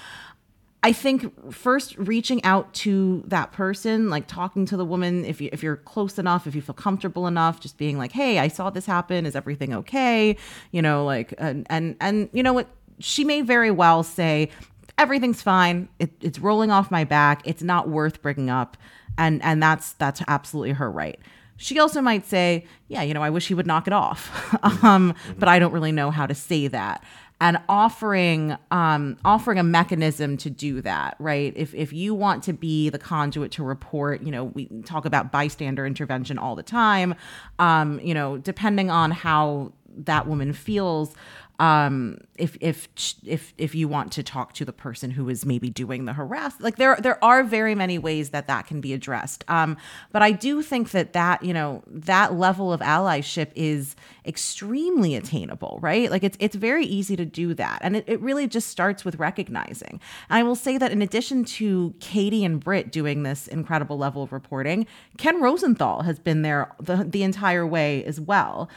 I 0.81 0.93
think 0.93 1.53
first 1.53 1.97
reaching 1.97 2.41
out 2.45 2.73
to 2.75 3.23
that 3.27 3.51
person, 3.51 4.09
like 4.09 4.27
talking 4.27 4.65
to 4.67 4.77
the 4.77 4.85
woman, 4.85 5.25
if 5.25 5.41
you 5.41 5.49
if 5.51 5.61
you're 5.61 5.75
close 5.75 6.17
enough, 6.17 6.47
if 6.47 6.55
you 6.55 6.61
feel 6.61 6.75
comfortable 6.75 7.27
enough, 7.27 7.59
just 7.59 7.77
being 7.77 7.97
like, 7.97 8.13
"Hey, 8.13 8.39
I 8.39 8.47
saw 8.47 8.69
this 8.69 8.85
happen. 8.85 9.25
Is 9.25 9.35
everything 9.35 9.73
okay?" 9.73 10.37
You 10.71 10.81
know, 10.81 11.03
like 11.03 11.33
and 11.37 11.67
and 11.69 11.97
and 11.99 12.29
you 12.31 12.43
know 12.43 12.53
what? 12.53 12.67
She 12.99 13.25
may 13.25 13.41
very 13.41 13.71
well 13.71 14.03
say, 14.03 14.51
"Everything's 14.97 15.41
fine. 15.41 15.89
It, 15.99 16.11
it's 16.21 16.39
rolling 16.39 16.71
off 16.71 16.89
my 16.91 17.03
back. 17.03 17.41
It's 17.43 17.63
not 17.63 17.89
worth 17.89 18.21
bringing 18.21 18.49
up," 18.49 18.77
and 19.17 19.43
and 19.43 19.61
that's 19.61 19.93
that's 19.93 20.21
absolutely 20.29 20.71
her 20.71 20.89
right. 20.89 21.19
She 21.57 21.77
also 21.77 21.99
might 22.01 22.25
say, 22.25 22.65
"Yeah, 22.87 23.01
you 23.01 23.13
know, 23.13 23.21
I 23.21 23.29
wish 23.31 23.49
he 23.49 23.53
would 23.53 23.67
knock 23.67 23.85
it 23.85 23.93
off," 23.93 24.55
um, 24.83 25.13
but 25.37 25.49
I 25.49 25.59
don't 25.59 25.73
really 25.73 25.91
know 25.91 26.09
how 26.09 26.25
to 26.25 26.33
say 26.33 26.67
that 26.67 27.03
and 27.41 27.57
offering 27.69 28.57
um, 28.71 29.17
offering 29.23 29.57
a 29.59 29.63
mechanism 29.63 30.37
to 30.37 30.49
do 30.49 30.81
that 30.81 31.15
right? 31.19 31.53
If 31.55 31.73
if 31.73 31.93
you 31.93 32.13
want 32.13 32.43
to 32.43 32.53
be 32.53 32.89
the 32.89 32.99
conduit 32.99 33.51
to 33.53 33.63
report 33.63 34.21
you 34.21 34.31
know 34.31 34.45
we 34.45 34.65
talk 34.85 35.05
about 35.05 35.31
bystander 35.31 35.85
intervention 35.85 36.37
all 36.37 36.55
the 36.55 36.63
time. 36.63 37.15
Um, 37.57 37.99
you 38.01 38.13
know 38.13 38.37
depending 38.37 38.89
on 38.89 39.11
how 39.11 39.73
that 40.05 40.27
woman 40.27 40.53
feels 40.53 41.13
um, 41.59 42.17
if 42.35 42.57
if 42.61 42.87
if 43.25 43.53
if 43.57 43.75
you 43.75 43.87
want 43.87 44.11
to 44.13 44.23
talk 44.23 44.53
to 44.53 44.65
the 44.65 44.73
person 44.73 45.11
who 45.11 45.29
is 45.29 45.45
maybe 45.45 45.69
doing 45.69 46.05
the 46.05 46.13
harass 46.13 46.59
like 46.59 46.77
there 46.77 46.97
there 46.99 47.23
are 47.23 47.43
very 47.43 47.75
many 47.75 47.97
ways 47.97 48.29
that 48.29 48.47
that 48.47 48.65
can 48.67 48.81
be 48.81 48.93
addressed. 48.93 49.43
Um, 49.47 49.77
but 50.11 50.21
i 50.21 50.31
do 50.31 50.61
think 50.61 50.91
that 50.91 51.13
that 51.13 51.43
you 51.43 51.53
know 51.53 51.83
that 51.87 52.33
level 52.33 52.71
of 52.71 52.81
allyship 52.81 53.51
is 53.55 53.95
extremely 54.25 55.15
attainable 55.15 55.79
right? 55.81 56.09
Like 56.09 56.23
it's 56.23 56.37
it's 56.39 56.55
very 56.55 56.85
easy 56.85 57.15
to 57.15 57.25
do 57.25 57.53
that. 57.55 57.79
And 57.81 57.95
it, 57.95 58.03
it 58.07 58.19
really 58.21 58.47
just 58.47 58.69
starts 58.69 59.03
with 59.05 59.15
recognizing. 59.15 59.99
And 60.29 60.39
i 60.39 60.43
will 60.43 60.55
say 60.55 60.77
that 60.77 60.91
in 60.91 61.01
addition 61.01 61.43
to 61.43 61.93
katie 61.99 62.45
and 62.45 62.63
britt 62.63 62.91
doing 62.91 63.23
this 63.23 63.47
incredible 63.47 63.97
level 63.97 64.23
of 64.23 64.31
reporting 64.31 64.85
ken 65.17 65.41
rosenthal 65.41 66.03
has 66.03 66.19
been 66.19 66.41
there 66.41 66.71
the, 66.79 66.97
the 67.03 67.23
entire 67.23 67.65
way 67.65 68.03
as 68.05 68.19
well 68.19 68.69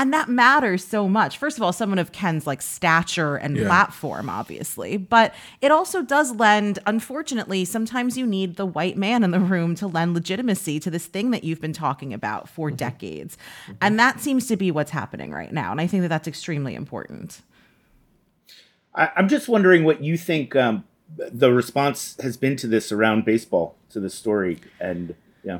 and 0.00 0.14
that 0.14 0.30
matters 0.30 0.82
so 0.82 1.06
much. 1.06 1.36
First 1.36 1.58
of 1.58 1.62
all, 1.62 1.74
someone 1.74 1.98
of 1.98 2.10
Ken's 2.10 2.46
like 2.46 2.62
stature 2.62 3.36
and 3.36 3.54
yeah. 3.54 3.66
platform, 3.66 4.30
obviously, 4.30 4.96
but 4.96 5.34
it 5.60 5.70
also 5.70 6.00
does 6.00 6.34
lend, 6.36 6.78
unfortunately, 6.86 7.66
sometimes 7.66 8.16
you 8.16 8.26
need 8.26 8.56
the 8.56 8.64
white 8.64 8.96
man 8.96 9.22
in 9.22 9.30
the 9.30 9.38
room 9.38 9.74
to 9.74 9.86
lend 9.86 10.14
legitimacy 10.14 10.80
to 10.80 10.90
this 10.90 11.04
thing 11.04 11.32
that 11.32 11.44
you've 11.44 11.60
been 11.60 11.74
talking 11.74 12.14
about 12.14 12.48
for 12.48 12.68
mm-hmm. 12.68 12.76
decades. 12.76 13.36
Mm-hmm. 13.64 13.72
And 13.82 13.98
that 13.98 14.20
seems 14.20 14.46
to 14.46 14.56
be 14.56 14.70
what's 14.70 14.90
happening 14.90 15.32
right 15.32 15.52
now. 15.52 15.70
And 15.70 15.82
I 15.82 15.86
think 15.86 16.00
that 16.00 16.08
that's 16.08 16.26
extremely 16.26 16.74
important. 16.74 17.42
I, 18.94 19.10
am 19.16 19.28
just 19.28 19.50
wondering 19.50 19.84
what 19.84 20.02
you 20.02 20.16
think 20.16 20.56
um, 20.56 20.84
the 21.14 21.52
response 21.52 22.16
has 22.22 22.38
been 22.38 22.56
to 22.56 22.66
this 22.66 22.90
around 22.90 23.26
baseball, 23.26 23.76
to 23.90 24.00
the 24.00 24.08
story, 24.08 24.62
and 24.80 25.14
yeah. 25.44 25.58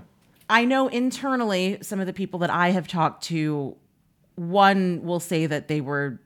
I 0.49 0.65
know 0.65 0.89
internally 0.89 1.77
some 1.83 2.01
of 2.01 2.07
the 2.07 2.15
people 2.15 2.41
that 2.41 2.51
I 2.51 2.71
have 2.71 2.89
talked 2.89 3.25
to, 3.25 3.77
one 4.41 5.03
will 5.03 5.21
say 5.21 5.45
that 5.47 5.69
they 5.69 5.81
were, 5.81 6.19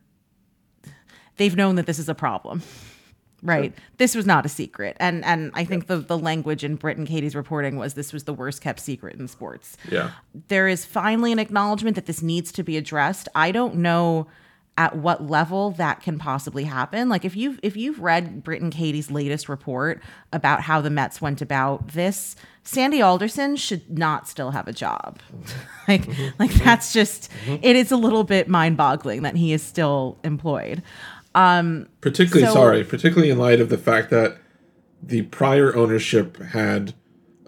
they've 1.37 1.57
known 1.57 1.74
that 1.74 1.87
this 1.87 1.98
is 1.98 2.09
a 2.09 2.14
problem. 2.14 2.62
Right. 3.46 3.74
Sure. 3.74 3.85
This 3.98 4.14
was 4.14 4.24
not 4.24 4.46
a 4.46 4.48
secret. 4.48 4.96
And 4.98 5.22
and 5.22 5.50
I 5.53 5.66
think 5.66 5.87
the 5.87 5.98
the 5.98 6.16
language 6.16 6.64
in 6.64 6.77
Britt 6.77 6.96
and 6.96 7.07
Katie's 7.07 7.37
reporting 7.37 7.77
was 7.77 7.92
this 7.92 8.11
was 8.11 8.24
the 8.24 8.33
worst 8.33 8.62
kept 8.62 8.81
secret 8.81 9.16
in 9.20 9.29
sports. 9.29 9.77
Yeah. 9.90 10.12
There 10.48 10.66
is 10.66 10.87
finally 10.87 11.31
an 11.31 11.38
acknowledgement 11.38 11.94
that 11.96 12.07
this 12.07 12.22
needs 12.22 12.53
to 12.53 12.62
be 12.62 12.79
addressed. 12.79 13.29
I 13.35 13.53
don't 13.53 13.74
know 13.74 14.29
at 14.79 14.96
what 14.96 15.29
level 15.29 15.72
that 15.72 16.00
can 16.00 16.18
possibly 16.18 16.64
happen. 16.64 17.11
Like 17.11 17.27
if 17.27 17.37
you've 17.37 17.61
if 17.62 17.77
you've 17.77 18.00
read 18.00 18.42
Britt 18.42 18.62
and 18.62 18.72
Katie's 18.72 19.11
latest 19.11 19.50
report 19.50 20.03
about 20.33 20.62
how 20.62 20.81
the 20.81 20.88
Mets 20.88 21.20
went 21.20 21.42
about 21.42 21.88
this, 21.88 22.37
Sandy 22.64 23.03
Alderson 23.03 23.57
should 23.57 23.88
not 23.90 24.29
still 24.29 24.50
have 24.50 24.66
a 24.66 24.72
job. 24.72 25.20
like 25.88 26.09
like 26.38 26.53
that's 26.55 26.92
just 26.92 27.31
it 27.46 27.77
is 27.77 27.92
a 27.92 27.96
little 27.96 28.24
bit 28.24 28.48
mind-boggling 28.48 29.22
that 29.22 29.37
he 29.37 29.53
is 29.53 29.62
still 29.62 30.18
employed. 30.24 30.83
Um 31.35 31.88
particularly 32.00 32.46
so, 32.46 32.55
sorry, 32.55 32.85
particularly 32.85 33.31
in 33.31 33.38
light 33.38 33.61
of 33.61 33.68
the 33.68 33.79
fact 33.79 34.11
that 34.11 34.38
the 35.03 35.22
prior 35.22 35.77
ownership 35.77 36.38
had 36.38 36.94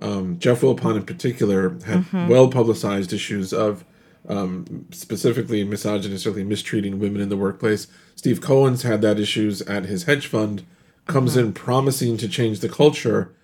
um, 0.03 0.39
Jeff 0.39 0.61
Wilpon 0.61 0.97
in 0.97 1.05
particular 1.05 1.71
had 1.71 2.05
mm-hmm. 2.05 2.29
well 2.29 2.49
publicized 2.49 3.13
issues 3.13 3.53
of 3.53 3.85
um, 4.29 4.87
specifically 4.91 5.65
misogynistically 5.65 6.45
mistreating 6.45 6.99
women 6.99 7.21
in 7.21 7.29
the 7.29 7.37
workplace. 7.37 7.87
Steve 8.15 8.41
Cohen's 8.41 8.83
had 8.83 9.03
that 9.03 9.19
issues 9.19 9.63
at 9.63 9.85
his 9.85 10.05
hedge 10.05 10.27
fund, 10.27 10.67
comes 11.07 11.33
mm-hmm. 11.33 11.47
in 11.47 11.53
promising 11.53 12.17
to 12.19 12.29
change 12.29 12.61
the 12.61 12.69
culture, 12.69 13.35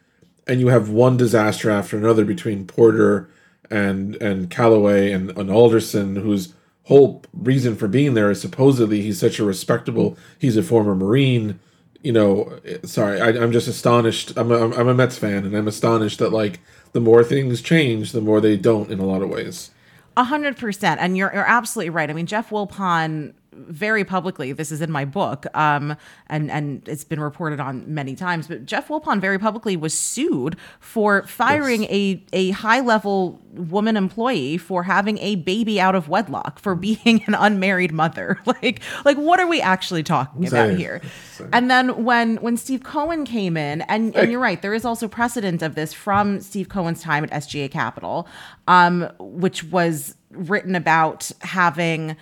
and 0.47 0.61
you 0.61 0.69
have 0.69 0.89
one 0.89 1.17
disaster 1.17 1.71
after 1.71 1.97
another 1.97 2.25
between 2.25 2.67
Porter 2.67 3.29
and 3.71 4.17
and 4.17 4.51
Callaway 4.51 5.13
and, 5.13 5.37
and 5.37 5.51
Alderson, 5.51 6.17
whose 6.17 6.55
whole 6.85 7.23
reason 7.33 7.77
for 7.77 7.89
being 7.89 8.15
there 8.15 8.31
is 8.31 8.41
supposedly 8.41 9.03
he's 9.03 9.19
such 9.19 9.39
a 9.39 9.45
respectable, 9.45 10.17
he's 10.39 10.57
a 10.57 10.63
former 10.63 10.95
Marine. 10.95 11.59
You 12.03 12.13
know, 12.13 12.59
sorry, 12.85 13.21
I, 13.21 13.29
am 13.29 13.53
just 13.53 13.69
astonished. 13.69 14.33
I'm 14.37 14.51
a, 14.51 14.73
I'm 14.73 14.89
a 14.89 14.95
Mets 14.95 15.17
fan, 15.17 15.45
and 15.45 15.57
I'm 15.57 15.69
astonished 15.69 16.19
that 16.19 16.33
like 16.33 16.59
the 16.93 17.01
more 17.01 17.23
things 17.23 17.63
change, 17.63 18.11
the 18.11 18.21
more 18.21 18.41
they 18.41 18.57
don't 18.57 18.91
in 18.91 18.99
a 18.99 19.07
lot 19.07 19.23
of 19.23 19.31
ways. 19.31 19.71
A 20.17 20.25
hundred 20.25 20.57
percent, 20.57 21.01
and 21.01 21.17
you're 21.17 21.33
you're 21.33 21.49
absolutely 21.49 21.91
right. 21.91 22.11
I 22.11 22.13
mean, 22.13 22.27
Jeff 22.27 22.51
Wilpon 22.51 23.35
very 23.55 24.05
publicly. 24.05 24.53
This 24.53 24.73
is 24.73 24.81
in 24.81 24.91
my 24.91 25.05
book, 25.05 25.47
um, 25.55 25.97
and 26.29 26.51
and 26.51 26.87
it's 26.89 27.05
been 27.05 27.21
reported 27.21 27.61
on 27.61 27.85
many 27.93 28.15
times. 28.15 28.49
But 28.49 28.67
Jeff 28.67 28.89
Wilpon 28.89 29.21
very 29.21 29.39
publicly 29.39 29.77
was 29.77 29.97
sued 29.99 30.57
for 30.81 31.25
firing 31.27 31.83
yes. 31.83 31.91
a 31.93 32.25
a 32.33 32.51
high 32.51 32.81
level 32.81 33.41
woman 33.53 33.97
employee 33.97 34.57
for 34.57 34.83
having 34.85 35.19
a 35.19 35.37
baby 35.37 35.81
out 35.81 35.95
of 35.95 36.09
wedlock 36.09 36.59
for 36.59 36.75
being 36.75 37.23
an 37.27 37.35
unmarried 37.35 37.93
mother. 37.93 38.39
like 38.47 38.81
like 39.05 39.17
what 39.17 39.41
are 39.41 39.47
we 39.47 39.61
actually 39.61 40.03
talking 40.03 40.47
Same. 40.47 40.67
about 40.71 40.79
here? 40.79 41.01
Same. 41.33 41.49
And 41.53 41.71
then 41.71 42.05
when 42.05 42.37
when 42.37 42.57
Steve 42.57 42.83
Cohen 42.83 43.25
came 43.25 43.57
in, 43.57 43.83
and 43.83 44.15
and 44.17 44.31
you're 44.31 44.41
right, 44.41 44.61
there 44.61 44.75
is 44.75 44.85
also 44.85 45.09
precedent 45.09 45.63
of 45.63 45.75
this 45.75 45.93
from 45.93 46.41
Steve 46.41 46.69
Cohen's 46.69 47.03
time 47.03 47.25
at 47.25 47.43
SAC 47.43 47.71
Capital, 47.71 48.27
um, 48.69 49.11
which 49.19 49.65
was 49.65 50.15
written 50.31 50.75
about 50.75 51.31
having 51.41 52.17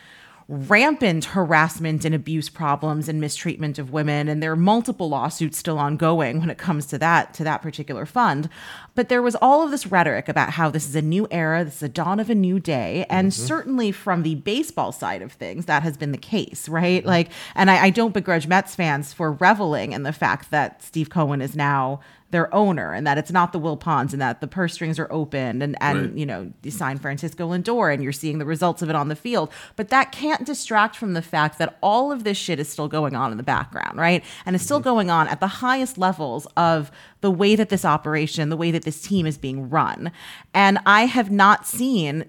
rampant 0.50 1.26
harassment 1.26 2.04
and 2.04 2.12
abuse 2.12 2.48
problems 2.48 3.08
and 3.08 3.20
mistreatment 3.20 3.78
of 3.78 3.92
women. 3.92 4.28
And 4.28 4.42
there 4.42 4.50
are 4.50 4.56
multiple 4.56 5.08
lawsuits 5.08 5.56
still 5.56 5.78
ongoing 5.78 6.40
when 6.40 6.50
it 6.50 6.58
comes 6.58 6.86
to 6.86 6.98
that 6.98 7.32
to 7.34 7.44
that 7.44 7.62
particular 7.62 8.04
fund. 8.04 8.48
But 8.96 9.08
there 9.08 9.22
was 9.22 9.36
all 9.36 9.62
of 9.62 9.70
this 9.70 9.86
rhetoric 9.86 10.28
about 10.28 10.50
how 10.50 10.68
this 10.68 10.88
is 10.88 10.96
a 10.96 11.02
new 11.02 11.28
era 11.30 11.64
this 11.64 11.76
is 11.76 11.82
a 11.84 11.88
dawn 11.88 12.18
of 12.18 12.30
a 12.30 12.34
new 12.34 12.58
day. 12.58 13.06
And 13.08 13.30
mm-hmm. 13.30 13.46
certainly 13.46 13.92
from 13.92 14.24
the 14.24 14.34
baseball 14.34 14.90
side 14.90 15.22
of 15.22 15.30
things 15.30 15.66
that 15.66 15.84
has 15.84 15.96
been 15.96 16.10
the 16.10 16.18
case 16.18 16.68
right? 16.68 17.04
Like 17.06 17.30
and 17.54 17.70
I, 17.70 17.84
I 17.84 17.90
don't 17.90 18.12
begrudge 18.12 18.48
mets 18.48 18.74
fans 18.74 19.12
for 19.12 19.32
reveling 19.32 19.92
in 19.92 20.02
the 20.02 20.12
fact 20.12 20.50
that 20.50 20.82
steve 20.82 21.10
cohen 21.10 21.40
is 21.40 21.54
now 21.54 22.00
their 22.30 22.52
owner 22.54 22.92
and 22.92 23.06
that 23.06 23.18
it's 23.18 23.32
not 23.32 23.52
the 23.52 23.58
Wilpons 23.58 24.12
and 24.12 24.22
that 24.22 24.40
the 24.40 24.46
purse 24.46 24.74
strings 24.74 24.98
are 24.98 25.10
open 25.10 25.62
and, 25.62 25.76
and 25.80 26.00
right. 26.00 26.12
you 26.14 26.24
know, 26.24 26.52
you 26.62 26.70
sign 26.70 26.98
Francisco 26.98 27.50
Lindor 27.50 27.92
and 27.92 28.02
you're 28.02 28.12
seeing 28.12 28.38
the 28.38 28.44
results 28.44 28.82
of 28.82 28.90
it 28.90 28.96
on 28.96 29.08
the 29.08 29.16
field. 29.16 29.50
But 29.76 29.88
that 29.88 30.12
can't 30.12 30.44
distract 30.44 30.96
from 30.96 31.14
the 31.14 31.22
fact 31.22 31.58
that 31.58 31.76
all 31.82 32.12
of 32.12 32.24
this 32.24 32.38
shit 32.38 32.60
is 32.60 32.68
still 32.68 32.88
going 32.88 33.16
on 33.16 33.32
in 33.32 33.36
the 33.36 33.42
background, 33.42 33.98
right? 33.98 34.24
And 34.46 34.54
it's 34.54 34.64
still 34.64 34.78
mm-hmm. 34.78 34.84
going 34.84 35.10
on 35.10 35.28
at 35.28 35.40
the 35.40 35.48
highest 35.48 35.98
levels 35.98 36.46
of 36.56 36.90
the 37.20 37.30
way 37.30 37.56
that 37.56 37.68
this 37.68 37.84
operation, 37.84 38.48
the 38.48 38.56
way 38.56 38.70
that 38.70 38.84
this 38.84 39.02
team 39.02 39.26
is 39.26 39.36
being 39.36 39.68
run. 39.68 40.12
And 40.54 40.78
I 40.86 41.06
have 41.06 41.30
not 41.30 41.66
seen 41.66 42.26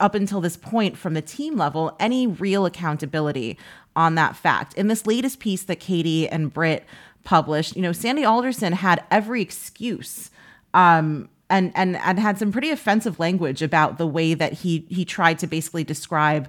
up 0.00 0.14
until 0.14 0.40
this 0.40 0.56
point 0.56 0.98
from 0.98 1.14
the 1.14 1.22
team 1.22 1.56
level 1.56 1.96
any 1.98 2.26
real 2.26 2.66
accountability 2.66 3.56
on 3.94 4.14
that 4.16 4.36
fact. 4.36 4.74
In 4.74 4.88
this 4.88 5.06
latest 5.06 5.40
piece 5.40 5.62
that 5.64 5.80
Katie 5.80 6.28
and 6.28 6.52
Britt 6.52 6.84
published, 7.26 7.76
you 7.76 7.82
know, 7.82 7.92
Sandy 7.92 8.24
Alderson 8.24 8.72
had 8.72 9.04
every 9.10 9.42
excuse. 9.42 10.30
Um, 10.72 11.28
and, 11.48 11.70
and 11.76 11.96
and 11.98 12.18
had 12.18 12.38
some 12.38 12.50
pretty 12.50 12.70
offensive 12.70 13.20
language 13.20 13.62
about 13.62 13.98
the 13.98 14.06
way 14.06 14.34
that 14.34 14.52
he 14.52 14.84
he 14.88 15.04
tried 15.04 15.38
to 15.38 15.46
basically 15.46 15.84
describe 15.84 16.48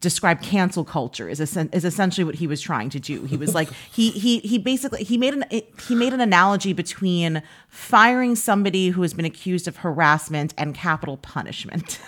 describe 0.00 0.42
cancel 0.42 0.84
culture 0.84 1.28
is, 1.28 1.40
is 1.40 1.84
essentially 1.84 2.24
what 2.24 2.34
he 2.34 2.46
was 2.48 2.60
trying 2.60 2.90
to 2.90 2.98
do. 2.98 3.24
He 3.24 3.36
was 3.36 3.54
like 3.54 3.70
he 3.92 4.10
he 4.10 4.40
he 4.40 4.58
basically 4.58 5.04
he 5.04 5.16
made 5.16 5.34
an 5.34 5.44
he 5.86 5.94
made 5.94 6.12
an 6.12 6.20
analogy 6.20 6.72
between 6.72 7.44
firing 7.68 8.34
somebody 8.34 8.88
who 8.88 9.02
has 9.02 9.14
been 9.14 9.24
accused 9.24 9.68
of 9.68 9.78
harassment 9.78 10.52
and 10.58 10.74
capital 10.74 11.16
punishment. 11.16 12.00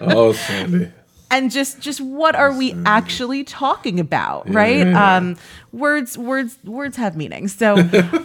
oh, 0.00 0.32
Sandy 0.32 0.92
and 1.30 1.50
just 1.50 1.80
just 1.80 2.00
what 2.00 2.34
are 2.34 2.52
we 2.52 2.74
actually 2.84 3.44
talking 3.44 3.98
about 4.00 4.48
right? 4.48 4.86
Yeah. 4.86 5.16
um 5.16 5.36
words 5.72 6.16
words 6.16 6.58
words 6.64 6.96
have 6.96 7.16
meaning. 7.16 7.48
So 7.48 7.76
um 7.76 7.88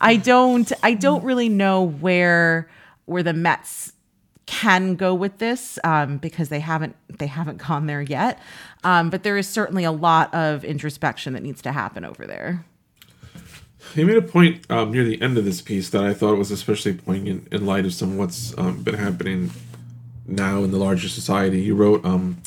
i 0.00 0.20
don't 0.22 0.72
i 0.82 0.94
don't 0.94 1.24
really 1.24 1.48
know 1.48 1.82
where 1.82 2.68
where 3.06 3.22
the 3.22 3.34
mets 3.34 3.92
can 4.46 4.94
go 4.94 5.14
with 5.14 5.38
this 5.38 5.78
um, 5.84 6.18
because 6.18 6.48
they 6.48 6.60
haven't 6.60 6.96
they 7.08 7.26
haven't 7.26 7.58
gone 7.58 7.86
there 7.86 8.02
yet. 8.02 8.38
Um, 8.82 9.10
but 9.10 9.22
there 9.22 9.38
is 9.38 9.48
certainly 9.48 9.84
a 9.84 9.92
lot 9.92 10.32
of 10.34 10.64
introspection 10.64 11.32
that 11.32 11.42
needs 11.42 11.62
to 11.62 11.72
happen 11.72 12.04
over 12.04 12.26
there. 12.26 12.64
He 13.94 14.04
made 14.04 14.16
a 14.16 14.22
point 14.22 14.68
um, 14.70 14.92
near 14.92 15.04
the 15.04 15.20
end 15.20 15.36
of 15.38 15.44
this 15.44 15.60
piece 15.60 15.90
that 15.90 16.02
I 16.02 16.14
thought 16.14 16.36
was 16.38 16.50
especially 16.50 16.94
poignant 16.94 17.48
in 17.52 17.66
light 17.66 17.84
of 17.84 17.92
some 17.92 18.12
of 18.12 18.18
what's 18.18 18.56
um, 18.58 18.82
been 18.82 18.94
happening 18.94 19.50
now 20.26 20.62
in 20.64 20.70
the 20.70 20.78
larger 20.78 21.08
society. 21.08 21.62
He 21.62 21.70
wrote, 21.70 22.04
um, 22.04 22.38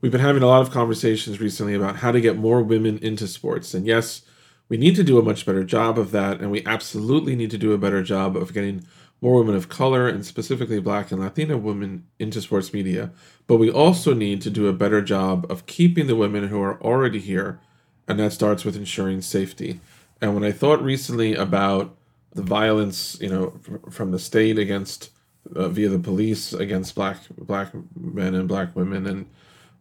We've 0.00 0.12
been 0.12 0.22
having 0.22 0.42
a 0.42 0.46
lot 0.46 0.62
of 0.62 0.70
conversations 0.70 1.40
recently 1.40 1.74
about 1.74 1.96
how 1.96 2.10
to 2.10 2.22
get 2.22 2.38
more 2.38 2.62
women 2.62 2.98
into 2.98 3.28
sports. 3.28 3.74
And 3.74 3.86
yes, 3.86 4.22
we 4.70 4.78
need 4.78 4.96
to 4.96 5.04
do 5.04 5.18
a 5.18 5.22
much 5.22 5.44
better 5.44 5.62
job 5.62 5.98
of 5.98 6.10
that. 6.12 6.40
And 6.40 6.50
we 6.50 6.64
absolutely 6.64 7.36
need 7.36 7.50
to 7.50 7.58
do 7.58 7.72
a 7.72 7.78
better 7.78 8.02
job 8.02 8.34
of 8.34 8.54
getting 8.54 8.86
more 9.20 9.34
women 9.34 9.54
of 9.54 9.68
color 9.68 10.08
and 10.08 10.24
specifically 10.24 10.80
Black 10.80 11.10
and 11.10 11.20
Latina 11.20 11.58
women 11.58 12.06
into 12.18 12.40
sports 12.40 12.72
media. 12.72 13.10
But 13.46 13.56
we 13.56 13.70
also 13.70 14.14
need 14.14 14.40
to 14.42 14.50
do 14.50 14.68
a 14.68 14.72
better 14.72 15.02
job 15.02 15.46
of 15.50 15.66
keeping 15.66 16.06
the 16.06 16.16
women 16.16 16.48
who 16.48 16.62
are 16.62 16.80
already 16.82 17.18
here. 17.18 17.60
And 18.08 18.18
that 18.18 18.32
starts 18.32 18.64
with 18.64 18.76
ensuring 18.76 19.20
safety. 19.20 19.80
And 20.22 20.34
when 20.34 20.44
I 20.44 20.52
thought 20.52 20.82
recently 20.82 21.34
about 21.34 21.94
the 22.34 22.42
violence, 22.42 23.18
you 23.20 23.28
know, 23.28 23.60
from 23.90 24.12
the 24.12 24.18
state 24.18 24.58
against 24.58 25.10
uh, 25.54 25.68
via 25.68 25.88
the 25.88 25.98
police 25.98 26.52
against 26.52 26.94
black 26.94 27.18
black 27.36 27.72
men 27.96 28.34
and 28.34 28.48
black 28.48 28.74
women 28.76 29.06
and, 29.06 29.26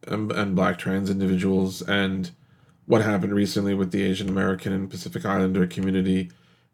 and 0.08 0.32
and 0.32 0.56
black 0.56 0.78
trans 0.78 1.10
individuals 1.10 1.82
and 1.82 2.32
what 2.86 3.04
happened 3.04 3.34
recently 3.34 3.76
with 3.76 3.92
the 3.92 4.02
Asian 4.02 4.28
American 4.28 4.74
and 4.74 4.90
Pacific 4.90 5.24
Islander 5.24 5.68
community 5.68 6.32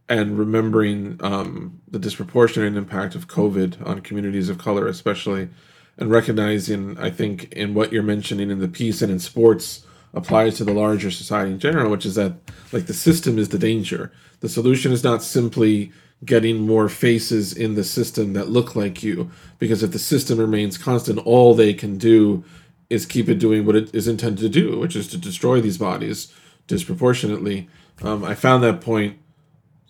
and 0.08 0.38
remembering 0.38 1.20
um, 1.22 1.82
the 1.90 2.00
disproportionate 2.00 2.76
impact 2.76 3.16
of 3.16 3.28
COVID 3.28 3.86
on 3.86 4.02
communities 4.02 4.48
of 4.48 4.58
color, 4.58 4.88
especially, 4.88 5.50
and 5.98 6.12
recognizing, 6.12 6.98
I 6.98 7.10
think, 7.10 7.52
in 7.52 7.74
what 7.74 7.92
you're 7.92 8.04
mentioning 8.04 8.50
in 8.50 8.60
the 8.60 8.68
piece 8.68 9.02
and 9.02 9.12
in 9.12 9.20
sports 9.20 9.86
applies 10.14 10.56
to 10.58 10.64
the 10.64 10.74
larger 10.74 11.12
society 11.12 11.52
in 11.52 11.60
general, 11.60 11.92
which 11.92 12.06
is 12.06 12.16
that 12.16 12.34
like 12.72 12.86
the 12.86 12.94
system 12.94 13.38
is 13.38 13.50
the 13.50 13.60
danger. 13.60 14.12
The 14.40 14.50
solution 14.50 14.92
is 14.92 15.04
not 15.04 15.24
simply 15.24 15.92
getting 16.24 16.66
more 16.66 16.88
faces 16.88 17.54
in 17.54 17.76
the 17.76 17.84
system 17.84 18.34
that 18.34 18.50
look 18.50 18.76
like 18.76 19.04
you. 19.04 19.30
Because 19.60 19.84
if 19.84 19.92
the 19.92 20.00
system 20.00 20.40
remains 20.40 20.78
constant 20.78 21.20
all 21.20 21.54
they 21.54 21.74
can 21.74 21.98
do 21.98 22.44
is 22.90 23.06
keep 23.06 23.28
it 23.28 23.40
doing 23.40 23.66
what 23.66 23.76
it 23.76 23.94
is 23.96 24.08
intended 24.08 24.40
to 24.40 24.50
do 24.50 24.80
which 24.80 24.96
is 24.96 25.08
to 25.08 25.18
destroy 25.18 25.60
these 25.60 25.78
bodies 25.78 26.32
disproportionately. 26.68 27.68
Um, 28.02 28.24
i 28.24 28.36
found 28.36 28.64
that 28.64 28.82
point 28.82 29.18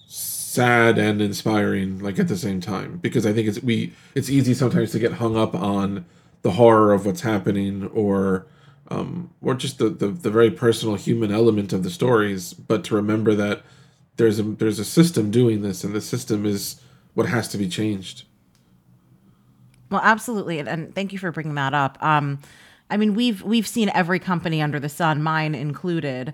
sad 0.07 0.97
and 0.97 1.21
inspiring 1.21 1.99
like 1.99 2.19
at 2.19 2.27
the 2.27 2.37
same 2.37 2.61
time. 2.61 2.97
Because 2.97 3.25
i 3.25 3.33
think 3.33 3.47
it's 3.47 3.61
we 3.61 3.93
it's 4.15 4.29
easy 4.29 4.53
sometimes 4.53 4.91
to 4.91 4.99
get 4.99 5.13
hung 5.13 5.35
up 5.35 5.53
on 5.53 6.05
the 6.41 6.51
horror 6.51 6.93
of 6.93 7.05
what's 7.05 7.21
happening 7.21 7.87
or 7.87 8.47
um, 8.87 9.31
or 9.41 9.55
just 9.55 9.79
the, 9.79 9.89
the 9.89 10.07
the 10.07 10.29
very 10.29 10.51
personal 10.51 10.95
human 10.95 11.31
element 11.31 11.73
of 11.73 11.83
the 11.83 11.89
stories, 11.89 12.53
but 12.53 12.83
to 12.85 12.95
remember 12.95 13.33
that 13.33 13.63
there's 14.17 14.39
a 14.39 14.43
there's 14.43 14.79
a 14.79 14.85
system 14.85 15.31
doing 15.31 15.61
this, 15.61 15.83
and 15.83 15.93
the 15.93 16.01
system 16.01 16.45
is 16.45 16.81
what 17.13 17.27
has 17.27 17.47
to 17.49 17.57
be 17.57 17.67
changed. 17.67 18.23
Well, 19.89 20.01
absolutely, 20.03 20.59
and, 20.59 20.67
and 20.67 20.95
thank 20.95 21.13
you 21.13 21.19
for 21.19 21.31
bringing 21.31 21.55
that 21.55 21.73
up. 21.73 21.97
Um, 22.01 22.39
I 22.89 22.97
mean, 22.97 23.13
we've 23.13 23.41
we've 23.43 23.67
seen 23.67 23.89
every 23.89 24.19
company 24.19 24.61
under 24.61 24.79
the 24.79 24.89
sun, 24.89 25.21
mine 25.21 25.55
included, 25.55 26.33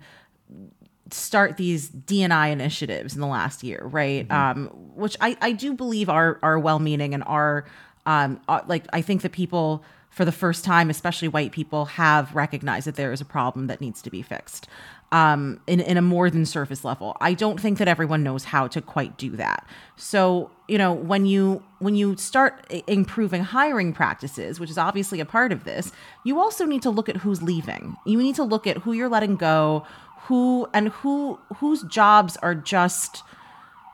start 1.10 1.58
these 1.58 1.90
DNI 1.90 2.52
initiatives 2.52 3.16
in 3.16 3.22
the 3.22 3.28
last 3.28 3.64
year, 3.64 3.82
right? 3.84 4.28
Mm-hmm. 4.28 4.60
Um, 4.62 4.68
which 4.96 5.18
I, 5.22 5.38
I 5.42 5.52
do 5.54 5.74
believe 5.74 6.10
are 6.10 6.40
are 6.44 6.60
well 6.60 6.80
meaning 6.80 7.14
and 7.14 7.24
are 7.26 7.66
um, 8.06 8.40
are, 8.48 8.64
like 8.68 8.86
I 8.94 9.02
think 9.02 9.22
that 9.22 9.32
people 9.32 9.84
for 10.10 10.26
the 10.26 10.32
first 10.32 10.66
time, 10.66 10.90
especially 10.90 11.30
white 11.30 11.54
people, 11.54 11.86
have 11.86 12.36
recognized 12.36 12.86
that 12.86 12.96
there 12.96 13.14
is 13.14 13.22
a 13.22 13.26
problem 13.26 13.68
that 13.68 13.80
needs 13.80 14.02
to 14.02 14.10
be 14.10 14.22
fixed 14.22 14.68
um, 15.12 15.60
in, 15.68 15.80
in 15.82 15.98
a 15.98 16.02
more 16.02 16.30
than 16.30 16.46
surface 16.46 16.86
level. 16.86 17.18
I 17.20 17.34
don't 17.34 17.60
think 17.60 17.78
that 17.80 17.88
everyone 17.88 18.24
knows 18.24 18.46
how 18.46 18.68
to 18.68 18.82
quite 18.82 19.18
do 19.18 19.32
that. 19.32 19.68
So, 19.98 20.52
you 20.68 20.78
know, 20.78 20.94
when 20.94 21.26
you 21.26 21.64
when 21.80 21.96
you 21.96 22.16
start 22.16 22.66
improving 22.88 23.44
hiring 23.44 23.92
practices, 23.92 24.60
which 24.60 24.70
is 24.70 24.78
obviously 24.78 25.20
a 25.20 25.26
part 25.26 25.52
of 25.52 25.64
this, 25.66 25.92
you 26.24 26.40
also 26.40 26.66
need 26.66 26.82
to 26.84 26.90
look 26.90 27.10
at 27.10 27.18
who's 27.18 27.42
leaving. 27.42 27.98
You 28.06 28.20
need 28.20 28.36
to 28.36 28.44
look 28.44 28.66
at 28.68 28.78
who 28.78 28.94
you're 28.94 29.10
letting 29.10 29.36
go, 29.36 29.86
who 30.24 30.68
and 30.74 30.90
who 30.90 31.40
whose 31.58 31.84
jobs 31.84 32.38
are 32.38 32.56
just 32.56 33.24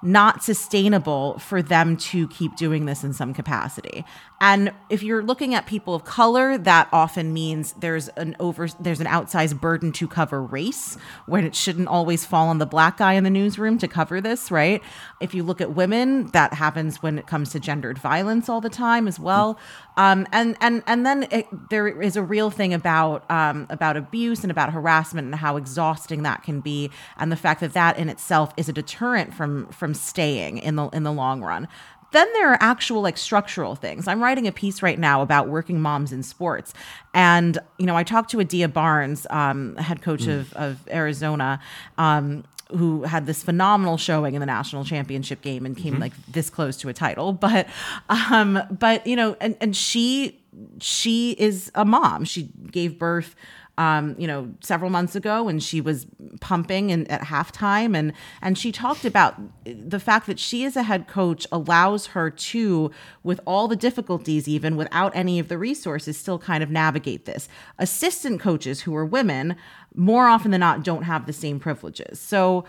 not 0.07 0.41
sustainable 0.43 1.37
for 1.39 1.61
them 1.61 1.97
to 1.97 2.27
keep 2.29 2.55
doing 2.55 2.85
this 2.85 3.03
in 3.03 3.13
some 3.13 3.33
capacity. 3.33 4.05
And 4.39 4.71
if 4.89 5.01
you're 5.01 5.23
looking 5.23 5.55
at 5.55 5.65
people 5.65 5.95
of 5.95 6.05
color, 6.05 6.57
that 6.59 6.87
often 6.91 7.33
means 7.33 7.73
there's 7.73 8.07
an 8.09 8.35
over 8.39 8.67
there's 8.79 8.99
an 8.99 9.07
outsized 9.07 9.59
burden 9.59 9.91
to 9.93 10.07
cover 10.07 10.41
race 10.41 10.95
when 11.25 11.43
it 11.43 11.55
shouldn't 11.55 11.87
always 11.87 12.23
fall 12.23 12.47
on 12.47 12.59
the 12.59 12.67
black 12.67 12.97
guy 12.97 13.13
in 13.13 13.23
the 13.23 13.31
newsroom 13.31 13.79
to 13.79 13.87
cover 13.87 14.21
this, 14.21 14.51
right? 14.51 14.81
If 15.19 15.33
you 15.33 15.41
look 15.43 15.59
at 15.59 15.73
women, 15.73 16.27
that 16.27 16.53
happens 16.53 17.01
when 17.01 17.17
it 17.17 17.25
comes 17.25 17.51
to 17.51 17.59
gendered 17.59 17.97
violence 17.97 18.47
all 18.47 18.61
the 18.61 18.69
time 18.69 19.07
as 19.07 19.19
well. 19.19 19.57
Um, 19.97 20.27
and 20.31 20.55
and 20.61 20.83
and 20.85 21.03
then 21.03 21.27
it, 21.31 21.47
there 21.71 21.87
is 21.87 22.15
a 22.15 22.21
real 22.23 22.51
thing 22.51 22.75
about 22.75 23.29
um, 23.31 23.65
about 23.71 23.97
abuse 23.97 24.43
and 24.43 24.51
about 24.51 24.71
harassment 24.71 25.25
and 25.25 25.35
how 25.35 25.57
exhausting 25.57 26.21
that 26.23 26.43
can 26.43 26.61
be, 26.61 26.91
and 27.17 27.31
the 27.31 27.35
fact 27.35 27.61
that 27.61 27.73
that 27.73 27.97
in 27.97 28.07
itself 28.07 28.53
is 28.55 28.69
a 28.69 28.73
deterrent 28.73 29.33
from 29.33 29.67
from 29.69 29.95
staying 29.99 30.59
in 30.59 30.75
the 30.75 30.87
in 30.89 31.03
the 31.03 31.11
long 31.11 31.41
run 31.41 31.67
then 32.11 32.31
there 32.33 32.51
are 32.51 32.57
actual 32.61 33.01
like 33.01 33.17
structural 33.17 33.75
things. 33.75 34.07
I'm 34.07 34.21
writing 34.21 34.47
a 34.47 34.51
piece 34.51 34.81
right 34.81 34.97
now 34.97 35.21
about 35.21 35.49
working 35.49 35.81
moms 35.81 36.13
in 36.13 36.23
sports. 36.23 36.73
And, 37.13 37.57
you 37.77 37.85
know, 37.85 37.97
I 37.97 38.03
talked 38.03 38.31
to 38.31 38.39
Adia 38.39 38.67
Barnes, 38.67 39.27
um, 39.29 39.75
head 39.75 40.01
coach 40.01 40.21
mm. 40.21 40.39
of, 40.39 40.53
of 40.53 40.87
Arizona, 40.89 41.59
um, 41.97 42.45
who 42.69 43.03
had 43.03 43.25
this 43.25 43.43
phenomenal 43.43 43.97
showing 43.97 44.35
in 44.35 44.39
the 44.39 44.45
national 44.45 44.83
championship 44.83 45.41
game 45.41 45.65
and 45.65 45.75
came 45.75 45.93
mm-hmm. 45.93 46.01
like 46.01 46.13
this 46.27 46.49
close 46.49 46.77
to 46.77 46.89
a 46.89 46.93
title. 46.93 47.33
But, 47.47 47.67
um, 48.09 48.61
but, 48.71 49.05
you 49.05 49.15
know, 49.15 49.35
and, 49.39 49.57
and 49.61 49.75
she, 49.75 50.41
she 50.79 51.31
is 51.31 51.71
a 51.75 51.85
mom. 51.85 52.25
She 52.25 52.49
gave 52.71 52.97
birth 52.97 53.35
um, 53.77 54.15
you 54.17 54.27
know, 54.27 54.51
several 54.61 54.89
months 54.89 55.15
ago, 55.15 55.43
when 55.43 55.59
she 55.59 55.81
was 55.81 56.07
pumping 56.41 56.91
and 56.91 57.09
at 57.11 57.21
halftime, 57.21 57.95
and 57.95 58.13
and 58.41 58.57
she 58.57 58.71
talked 58.71 59.05
about 59.05 59.35
the 59.65 59.99
fact 59.99 60.27
that 60.27 60.39
she 60.39 60.65
as 60.65 60.75
a 60.75 60.83
head 60.83 61.07
coach 61.07 61.45
allows 61.51 62.07
her 62.07 62.29
to, 62.29 62.91
with 63.23 63.39
all 63.45 63.67
the 63.67 63.75
difficulties, 63.75 64.47
even 64.47 64.75
without 64.75 65.15
any 65.15 65.39
of 65.39 65.47
the 65.47 65.57
resources, 65.57 66.17
still 66.17 66.39
kind 66.39 66.63
of 66.63 66.69
navigate 66.69 67.25
this. 67.25 67.47
Assistant 67.77 68.41
coaches 68.41 68.81
who 68.81 68.95
are 68.95 69.05
women, 69.05 69.55
more 69.93 70.27
often 70.27 70.51
than 70.51 70.59
not, 70.61 70.83
don't 70.83 71.03
have 71.03 71.25
the 71.25 71.33
same 71.33 71.59
privileges. 71.59 72.19
So 72.19 72.65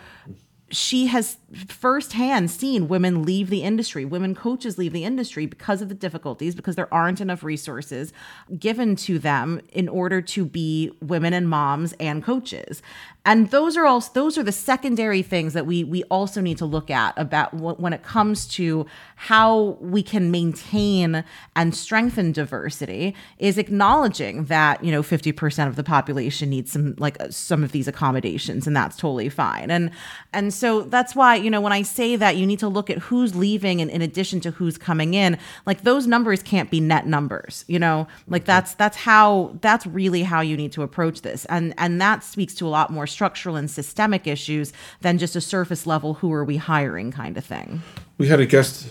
she 0.71 1.07
has 1.07 1.37
firsthand 1.67 2.51
seen 2.51 2.87
women 2.87 3.23
leave 3.23 3.49
the 3.49 3.63
industry, 3.63 4.05
women 4.05 4.35
coaches 4.35 4.77
leave 4.77 4.93
the 4.93 5.03
industry 5.03 5.45
because 5.45 5.81
of 5.81 5.89
the 5.89 5.95
difficulties, 5.95 6.55
because 6.55 6.75
there 6.75 6.93
aren't 6.93 7.21
enough 7.21 7.43
resources 7.43 8.13
given 8.57 8.95
to 8.95 9.19
them 9.19 9.61
in 9.71 9.87
order 9.87 10.21
to 10.21 10.45
be 10.45 10.91
women 11.01 11.33
and 11.33 11.49
moms 11.49 11.93
and 11.99 12.23
coaches 12.23 12.81
and 13.25 13.51
those 13.51 13.77
are 13.77 13.85
also 13.85 14.11
those 14.13 14.37
are 14.37 14.43
the 14.43 14.51
secondary 14.51 15.21
things 15.21 15.53
that 15.53 15.65
we 15.65 15.83
we 15.83 16.03
also 16.05 16.41
need 16.41 16.57
to 16.57 16.65
look 16.65 16.89
at 16.89 17.17
about 17.17 17.53
when 17.53 17.93
it 17.93 18.03
comes 18.03 18.47
to 18.47 18.85
how 19.15 19.77
we 19.79 20.01
can 20.03 20.31
maintain 20.31 21.23
and 21.55 21.75
strengthen 21.75 22.31
diversity 22.31 23.15
is 23.37 23.57
acknowledging 23.57 24.45
that 24.45 24.83
you 24.83 24.91
know 24.91 25.01
50% 25.03 25.67
of 25.67 25.75
the 25.75 25.83
population 25.83 26.49
needs 26.49 26.71
some 26.71 26.95
like 26.97 27.21
uh, 27.21 27.29
some 27.29 27.63
of 27.63 27.71
these 27.71 27.87
accommodations 27.87 28.67
and 28.67 28.75
that's 28.75 28.97
totally 28.97 29.29
fine. 29.29 29.71
And 29.71 29.91
and 30.33 30.53
so 30.53 30.81
that's 30.81 31.15
why 31.15 31.35
you 31.35 31.49
know 31.49 31.61
when 31.61 31.73
i 31.73 31.81
say 31.81 32.15
that 32.15 32.35
you 32.35 32.45
need 32.45 32.59
to 32.59 32.67
look 32.67 32.89
at 32.89 32.97
who's 32.97 33.35
leaving 33.35 33.81
and 33.81 33.89
in 33.89 34.01
addition 34.01 34.39
to 34.41 34.51
who's 34.51 34.77
coming 34.77 35.13
in 35.13 35.37
like 35.65 35.83
those 35.83 36.07
numbers 36.07 36.43
can't 36.43 36.69
be 36.71 36.79
net 36.79 37.07
numbers 37.07 37.65
you 37.67 37.79
know? 37.79 38.07
Like 38.27 38.45
that's 38.45 38.73
that's 38.73 38.97
how 38.97 39.55
that's 39.61 39.85
really 39.85 40.23
how 40.23 40.41
you 40.41 40.57
need 40.57 40.71
to 40.73 40.81
approach 40.81 41.21
this. 41.21 41.45
And 41.45 41.73
and 41.77 42.01
that 42.01 42.23
speaks 42.23 42.53
to 42.55 42.67
a 42.67 42.69
lot 42.69 42.89
more 42.89 43.07
structural 43.09 43.55
and 43.55 43.69
systemic 43.69 44.27
issues 44.27 44.71
than 45.01 45.17
just 45.17 45.35
a 45.35 45.41
surface 45.41 45.85
level 45.85 46.15
who 46.15 46.31
are 46.31 46.45
we 46.45 46.57
hiring 46.57 47.11
kind 47.11 47.37
of 47.37 47.45
thing. 47.45 47.81
We 48.17 48.27
had 48.27 48.39
a 48.39 48.45
guest 48.45 48.87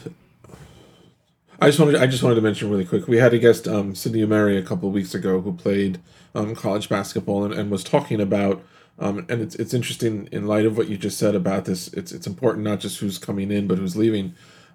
I 1.60 1.66
just 1.66 1.80
wanted 1.80 1.96
I 1.96 2.06
just 2.06 2.22
wanted 2.22 2.36
to 2.36 2.40
mention 2.40 2.70
really 2.70 2.84
quick. 2.84 3.08
We 3.08 3.16
had 3.16 3.34
a 3.34 3.38
guest 3.38 3.66
um 3.66 3.94
Sydney 3.94 4.24
Mary 4.26 4.56
a 4.56 4.62
couple 4.62 4.88
of 4.88 4.94
weeks 4.94 5.14
ago 5.14 5.40
who 5.40 5.52
played 5.52 6.00
um, 6.34 6.54
college 6.54 6.88
basketball 6.88 7.44
and, 7.44 7.52
and 7.52 7.70
was 7.70 7.82
talking 7.82 8.20
about 8.20 8.62
um, 8.98 9.26
and 9.28 9.40
it's 9.42 9.54
it's 9.56 9.74
interesting 9.74 10.28
in 10.30 10.46
light 10.46 10.66
of 10.66 10.76
what 10.76 10.88
you 10.88 10.96
just 10.96 11.18
said 11.18 11.34
about 11.34 11.64
this. 11.64 11.88
It's 11.88 12.12
it's 12.12 12.26
important 12.26 12.64
not 12.64 12.80
just 12.80 13.00
who's 13.00 13.18
coming 13.18 13.50
in 13.50 13.66
but 13.66 13.78
who's 13.78 13.96
leaving. 13.96 14.34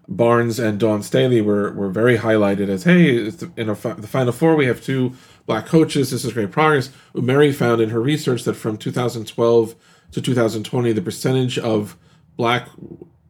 Barnes 0.10 0.60
and 0.60 0.78
Dawn 0.78 1.02
Staley 1.02 1.40
were 1.42 1.72
were 1.72 1.90
very 1.90 2.18
highlighted 2.18 2.68
as 2.68 2.84
hey 2.84 3.28
in 3.56 3.70
a, 3.70 3.76
the 3.76 4.08
final 4.08 4.34
four 4.34 4.56
we 4.56 4.66
have 4.66 4.84
two 4.84 5.14
black 5.46 5.66
coaches. 5.66 6.12
This 6.12 6.26
is 6.26 6.34
great 6.34 6.52
progress. 6.52 6.90
Mary 7.14 7.52
found 7.52 7.82
in 7.82 7.90
her 7.90 8.02
research 8.02 8.44
that 8.44 8.56
from 8.56 8.78
2012 8.78 9.76
to 10.12 10.22
2020, 10.22 10.92
the 10.92 11.02
percentage 11.02 11.58
of 11.58 11.98
black 12.38 12.68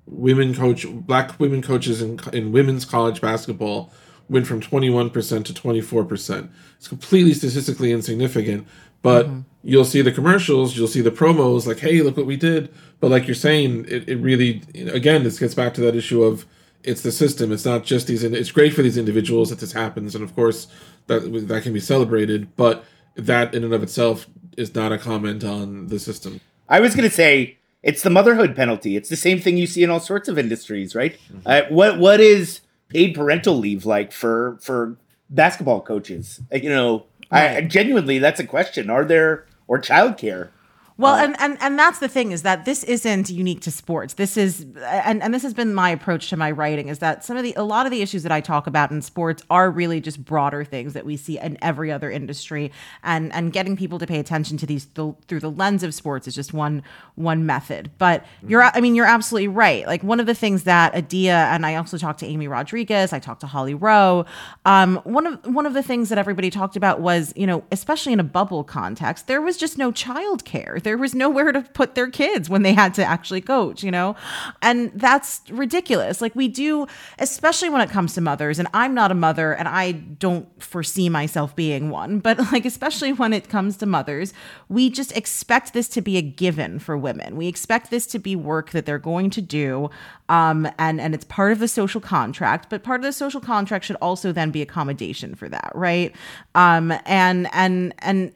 women 0.05 0.53
coach 0.53 0.85
black 0.89 1.39
women 1.39 1.61
coaches 1.61 2.01
in, 2.01 2.19
in 2.31 2.51
women's 2.51 2.85
college 2.85 3.21
basketball 3.21 3.91
went 4.29 4.47
from 4.47 4.61
21% 4.61 5.11
to 5.45 5.53
24%. 5.53 6.49
It's 6.77 6.87
completely 6.87 7.33
statistically 7.33 7.91
insignificant, 7.91 8.67
but 9.01 9.25
mm-hmm. 9.25 9.41
you'll 9.63 9.85
see 9.85 10.01
the 10.01 10.11
commercials, 10.11 10.77
you'll 10.77 10.87
see 10.87 11.01
the 11.01 11.11
promos 11.11 11.67
like, 11.67 11.79
hey, 11.79 12.01
look 12.01 12.17
what 12.17 12.25
we 12.25 12.37
did. 12.37 12.73
But 12.99 13.11
like 13.11 13.27
you're 13.27 13.35
saying, 13.35 13.85
it, 13.87 14.07
it 14.07 14.15
really, 14.17 14.61
again, 14.75 15.23
this 15.23 15.39
gets 15.39 15.53
back 15.53 15.73
to 15.75 15.81
that 15.81 15.95
issue 15.95 16.23
of 16.23 16.45
it's 16.83 17.01
the 17.01 17.11
system. 17.11 17.51
It's 17.51 17.65
not 17.65 17.83
just 17.83 18.07
these, 18.07 18.23
it's 18.23 18.51
great 18.51 18.73
for 18.73 18.81
these 18.81 18.97
individuals 18.97 19.49
that 19.49 19.59
this 19.59 19.71
happens. 19.71 20.15
And 20.15 20.23
of 20.23 20.35
course, 20.35 20.67
that 21.07 21.19
that 21.47 21.63
can 21.63 21.73
be 21.73 21.79
celebrated, 21.79 22.55
but 22.55 22.85
that 23.15 23.53
in 23.53 23.63
and 23.63 23.73
of 23.73 23.83
itself 23.83 24.27
is 24.57 24.73
not 24.75 24.91
a 24.91 24.97
comment 24.97 25.43
on 25.43 25.87
the 25.87 25.99
system. 25.99 26.39
I 26.69 26.79
was 26.79 26.95
going 26.95 27.07
to 27.07 27.15
say 27.15 27.57
it's 27.81 28.03
the 28.03 28.09
motherhood 28.09 28.55
penalty. 28.55 28.95
It's 28.95 29.09
the 29.09 29.15
same 29.15 29.39
thing 29.39 29.57
you 29.57 29.67
see 29.67 29.83
in 29.83 29.89
all 29.89 29.99
sorts 29.99 30.29
of 30.29 30.39
industries, 30.39 30.95
right? 30.95 31.17
Mm-hmm. 31.31 31.39
Uh, 31.45 31.61
what 31.69 31.99
what 31.99 32.19
is 32.19 32.61
paid 32.89 33.13
parental 33.13 33.57
leave 33.57 33.85
like 33.85 34.11
for 34.11 34.57
for 34.61 34.97
basketball 35.29 35.81
coaches? 35.81 36.41
Uh, 36.51 36.57
you 36.57 36.69
know, 36.69 37.05
right. 37.31 37.57
I, 37.57 37.61
genuinely 37.61 38.19
that's 38.19 38.39
a 38.39 38.47
question. 38.47 38.89
Are 38.89 39.05
there 39.05 39.45
or 39.67 39.79
childcare? 39.79 40.49
Well, 40.97 41.15
uh, 41.15 41.23
and, 41.23 41.35
and 41.39 41.57
and 41.59 41.79
that's 41.79 41.99
the 41.99 42.07
thing 42.07 42.31
is 42.31 42.43
that 42.43 42.65
this 42.65 42.83
isn't 42.83 43.29
unique 43.29 43.61
to 43.61 43.71
sports. 43.71 44.13
This 44.13 44.37
is 44.37 44.65
and, 44.85 45.23
and 45.23 45.33
this 45.33 45.41
has 45.41 45.53
been 45.53 45.73
my 45.73 45.89
approach 45.89 46.29
to 46.29 46.37
my 46.37 46.51
writing 46.51 46.87
is 46.87 46.99
that 46.99 47.23
some 47.23 47.35
of 47.35 47.43
the 47.43 47.53
a 47.57 47.63
lot 47.63 47.87
of 47.87 47.91
the 47.91 48.01
issues 48.03 48.21
that 48.23 48.31
I 48.31 48.41
talk 48.41 48.67
about 48.67 48.91
in 48.91 49.01
sports 49.01 49.41
are 49.49 49.71
really 49.71 49.99
just 49.99 50.23
broader 50.23 50.63
things 50.63 50.93
that 50.93 51.03
we 51.03 51.17
see 51.17 51.39
in 51.39 51.57
every 51.63 51.91
other 51.91 52.11
industry 52.11 52.71
and 53.03 53.33
and 53.33 53.51
getting 53.51 53.75
people 53.75 53.97
to 53.99 54.05
pay 54.05 54.19
attention 54.19 54.57
to 54.57 54.67
these 54.67 54.85
th- 54.85 55.15
through 55.27 55.39
the 55.39 55.49
lens 55.49 55.81
of 55.81 55.95
sports 55.95 56.27
is 56.27 56.35
just 56.35 56.53
one 56.53 56.83
one 57.15 57.43
method. 57.43 57.89
But 57.97 58.23
mm-hmm. 58.23 58.51
you're 58.51 58.63
I 58.63 58.79
mean 58.79 58.93
you're 58.93 59.07
absolutely 59.07 59.47
right. 59.47 59.87
Like 59.87 60.03
one 60.03 60.19
of 60.19 60.27
the 60.27 60.35
things 60.35 60.63
that 60.63 60.95
Adia 60.95 61.47
and 61.51 61.65
I 61.65 61.75
also 61.75 61.97
talked 61.97 62.19
to 62.19 62.27
Amy 62.27 62.47
Rodriguez, 62.47 63.13
I 63.13 63.17
talked 63.17 63.41
to 63.41 63.47
Holly 63.47 63.73
Rowe. 63.73 64.25
Um, 64.65 64.97
one 65.05 65.25
of 65.25 65.43
one 65.45 65.65
of 65.65 65.73
the 65.73 65.83
things 65.83 66.09
that 66.09 66.19
everybody 66.19 66.51
talked 66.51 66.75
about 66.75 67.01
was, 67.01 67.33
you 67.35 67.47
know, 67.47 67.63
especially 67.71 68.13
in 68.13 68.19
a 68.19 68.23
bubble 68.23 68.63
context, 68.63 69.25
there 69.25 69.41
was 69.41 69.57
just 69.57 69.79
no 69.79 69.91
child 69.91 70.45
care 70.45 70.79
there 70.83 70.97
was 70.97 71.15
nowhere 71.15 71.51
to 71.51 71.61
put 71.61 71.95
their 71.95 72.09
kids 72.09 72.49
when 72.49 72.63
they 72.63 72.73
had 72.73 72.93
to 72.95 73.03
actually 73.03 73.41
coach, 73.41 73.83
you 73.83 73.91
know? 73.91 74.15
And 74.61 74.91
that's 74.93 75.41
ridiculous. 75.49 76.21
Like 76.21 76.35
we 76.35 76.47
do, 76.47 76.87
especially 77.19 77.69
when 77.69 77.81
it 77.81 77.89
comes 77.89 78.13
to 78.15 78.21
mothers, 78.21 78.59
and 78.59 78.67
I'm 78.73 78.93
not 78.93 79.11
a 79.11 79.15
mother 79.15 79.53
and 79.53 79.67
I 79.67 79.93
don't 79.93 80.47
foresee 80.61 81.09
myself 81.09 81.55
being 81.55 81.89
one, 81.89 82.19
but 82.19 82.37
like, 82.51 82.65
especially 82.65 83.13
when 83.13 83.33
it 83.33 83.49
comes 83.49 83.77
to 83.77 83.85
mothers, 83.85 84.33
we 84.69 84.89
just 84.89 85.15
expect 85.15 85.73
this 85.73 85.87
to 85.89 86.01
be 86.01 86.17
a 86.17 86.21
given 86.21 86.79
for 86.79 86.97
women. 86.97 87.35
We 87.35 87.47
expect 87.47 87.89
this 87.89 88.05
to 88.07 88.19
be 88.19 88.35
work 88.35 88.71
that 88.71 88.85
they're 88.85 88.99
going 88.99 89.29
to 89.31 89.41
do. 89.41 89.89
Um, 90.29 90.67
and, 90.79 91.01
and 91.01 91.13
it's 91.13 91.25
part 91.25 91.51
of 91.51 91.59
the 91.59 91.67
social 91.67 92.01
contract, 92.01 92.69
but 92.69 92.81
part 92.83 93.01
of 93.01 93.03
the 93.03 93.11
social 93.11 93.41
contract 93.41 93.85
should 93.85 93.97
also 93.97 94.31
then 94.31 94.51
be 94.51 94.61
accommodation 94.61 95.35
for 95.35 95.49
that, 95.49 95.71
right? 95.75 96.15
Um, 96.55 96.93
and, 97.05 97.49
and, 97.53 97.93
and, 97.99 98.31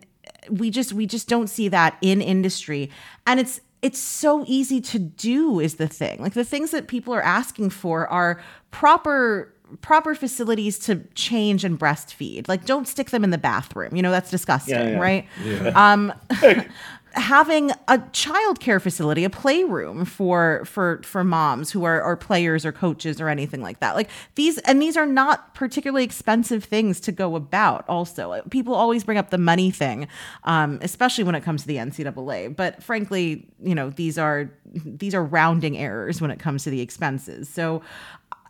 we 0.49 0.69
just 0.69 0.93
we 0.93 1.05
just 1.05 1.27
don't 1.27 1.47
see 1.49 1.67
that 1.69 1.97
in 2.01 2.21
industry. 2.21 2.89
And 3.25 3.39
it's 3.39 3.61
it's 3.81 3.99
so 3.99 4.43
easy 4.47 4.81
to 4.81 4.99
do 4.99 5.59
is 5.59 5.75
the 5.75 5.87
thing. 5.87 6.19
Like 6.21 6.33
the 6.33 6.43
things 6.43 6.71
that 6.71 6.87
people 6.87 7.13
are 7.13 7.21
asking 7.21 7.69
for 7.69 8.07
are 8.07 8.41
proper 8.71 9.53
proper 9.81 10.15
facilities 10.15 10.79
to 10.79 11.01
change 11.13 11.65
and 11.65 11.77
breastfeed. 11.77 12.47
Like 12.47 12.65
don't 12.65 12.87
stick 12.87 13.09
them 13.09 13.23
in 13.23 13.31
the 13.31 13.37
bathroom. 13.37 13.95
You 13.95 14.01
know 14.01 14.11
that's 14.11 14.31
disgusting 14.31 14.75
Yeah, 14.75 14.89
yeah. 14.91 14.99
right? 14.99 15.27
Yeah. 15.43 15.91
um 15.93 16.13
having 17.17 17.71
a 17.87 17.97
childcare 18.13 18.81
facility, 18.81 19.23
a 19.23 19.29
playroom 19.29 20.05
for 20.05 20.63
for 20.65 21.01
for 21.03 21.23
moms 21.23 21.71
who 21.71 21.83
are, 21.83 22.01
are 22.01 22.15
players 22.15 22.65
or 22.65 22.71
coaches 22.71 23.19
or 23.19 23.27
anything 23.27 23.61
like 23.61 23.79
that. 23.79 23.95
Like 23.95 24.09
these 24.35 24.57
and 24.59 24.81
these 24.81 24.95
are 24.95 25.05
not 25.05 25.53
particularly 25.53 26.03
expensive 26.03 26.63
things 26.63 26.99
to 27.01 27.11
go 27.11 27.35
about. 27.35 27.87
Also, 27.89 28.41
people 28.49 28.73
always 28.75 29.03
bring 29.03 29.17
up 29.17 29.31
the 29.31 29.37
money 29.37 29.71
thing, 29.71 30.07
um, 30.43 30.79
especially 30.81 31.23
when 31.23 31.35
it 31.35 31.41
comes 31.41 31.63
to 31.63 31.67
the 31.67 31.77
NCAA. 31.77 32.55
But 32.55 32.83
frankly, 32.83 33.47
you 33.61 33.75
know 33.75 33.89
these 33.89 34.17
are 34.17 34.51
these 34.73 35.15
are 35.15 35.23
rounding 35.23 35.77
errors 35.77 36.21
when 36.21 36.31
it 36.31 36.39
comes 36.39 36.63
to 36.63 36.69
the 36.69 36.81
expenses. 36.81 37.49
So 37.49 37.81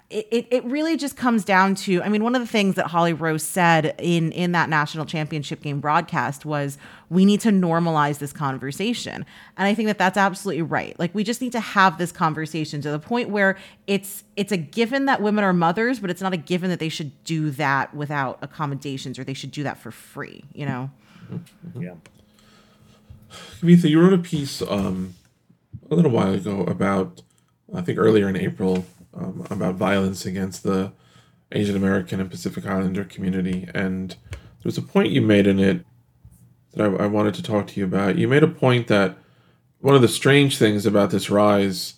it, 0.09 0.25
it, 0.31 0.47
it 0.51 0.63
really 0.63 0.95
just 0.95 1.17
comes 1.17 1.43
down 1.43 1.75
to 1.75 2.01
i 2.01 2.07
mean 2.07 2.23
one 2.23 2.33
of 2.33 2.41
the 2.41 2.47
things 2.47 2.75
that 2.75 2.87
Holly 2.87 3.13
Rowe 3.13 3.37
said 3.37 3.93
in 3.99 4.31
in 4.31 4.53
that 4.53 4.69
national 4.69 5.05
championship 5.05 5.61
game 5.61 5.79
broadcast 5.79 6.45
was 6.45 6.77
we 7.09 7.25
need 7.25 7.41
to 7.41 7.49
normalize 7.49 8.19
this 8.19 8.31
conversation. 8.31 9.25
And 9.57 9.67
i 9.67 9.73
think 9.73 9.87
that 9.87 9.97
that's 9.97 10.17
absolutely 10.17 10.61
right. 10.61 10.97
Like 10.99 11.13
we 11.13 11.23
just 11.23 11.41
need 11.41 11.51
to 11.53 11.59
have 11.59 11.97
this 11.97 12.11
conversation 12.11 12.81
to 12.81 12.91
the 12.91 12.99
point 12.99 13.29
where 13.29 13.57
it's 13.85 14.23
it's 14.35 14.51
a 14.51 14.57
given 14.57 15.05
that 15.05 15.21
women 15.21 15.43
are 15.43 15.53
mothers 15.53 15.99
but 15.99 16.09
it's 16.09 16.21
not 16.21 16.33
a 16.33 16.37
given 16.37 16.69
that 16.69 16.79
they 16.79 16.89
should 16.89 17.23
do 17.23 17.49
that 17.51 17.93
without 17.93 18.39
accommodations 18.41 19.19
or 19.19 19.23
they 19.23 19.33
should 19.33 19.51
do 19.51 19.63
that 19.63 19.77
for 19.77 19.91
free 19.91 20.43
you 20.53 20.65
know? 20.65 20.89
Yeah. 21.77 21.95
Kavitha, 23.61 23.89
you 23.89 23.99
wrote 23.99 24.13
a 24.13 24.17
piece 24.17 24.61
um, 24.61 25.15
a 25.89 25.95
little 25.95 26.11
while 26.11 26.33
ago 26.33 26.61
about, 26.61 27.21
I 27.73 27.81
think 27.81 27.97
earlier 27.97 28.29
in 28.29 28.37
April, 28.37 28.85
um, 29.17 29.45
about 29.49 29.75
violence 29.75 30.25
against 30.25 30.63
the 30.63 30.91
Asian 31.51 31.75
American 31.75 32.19
and 32.19 32.29
Pacific 32.29 32.65
Islander 32.65 33.03
community. 33.03 33.67
And 33.73 34.11
there 34.31 34.65
was 34.65 34.77
a 34.77 34.81
point 34.81 35.11
you 35.11 35.21
made 35.21 35.47
in 35.47 35.59
it 35.59 35.85
that 36.73 36.89
I, 36.89 37.03
I 37.03 37.07
wanted 37.07 37.33
to 37.35 37.43
talk 37.43 37.67
to 37.67 37.79
you 37.79 37.85
about. 37.85 38.17
You 38.17 38.27
made 38.27 38.43
a 38.43 38.47
point 38.47 38.87
that 38.87 39.17
one 39.79 39.95
of 39.95 40.01
the 40.01 40.07
strange 40.07 40.57
things 40.57 40.85
about 40.85 41.11
this 41.11 41.29
rise 41.29 41.95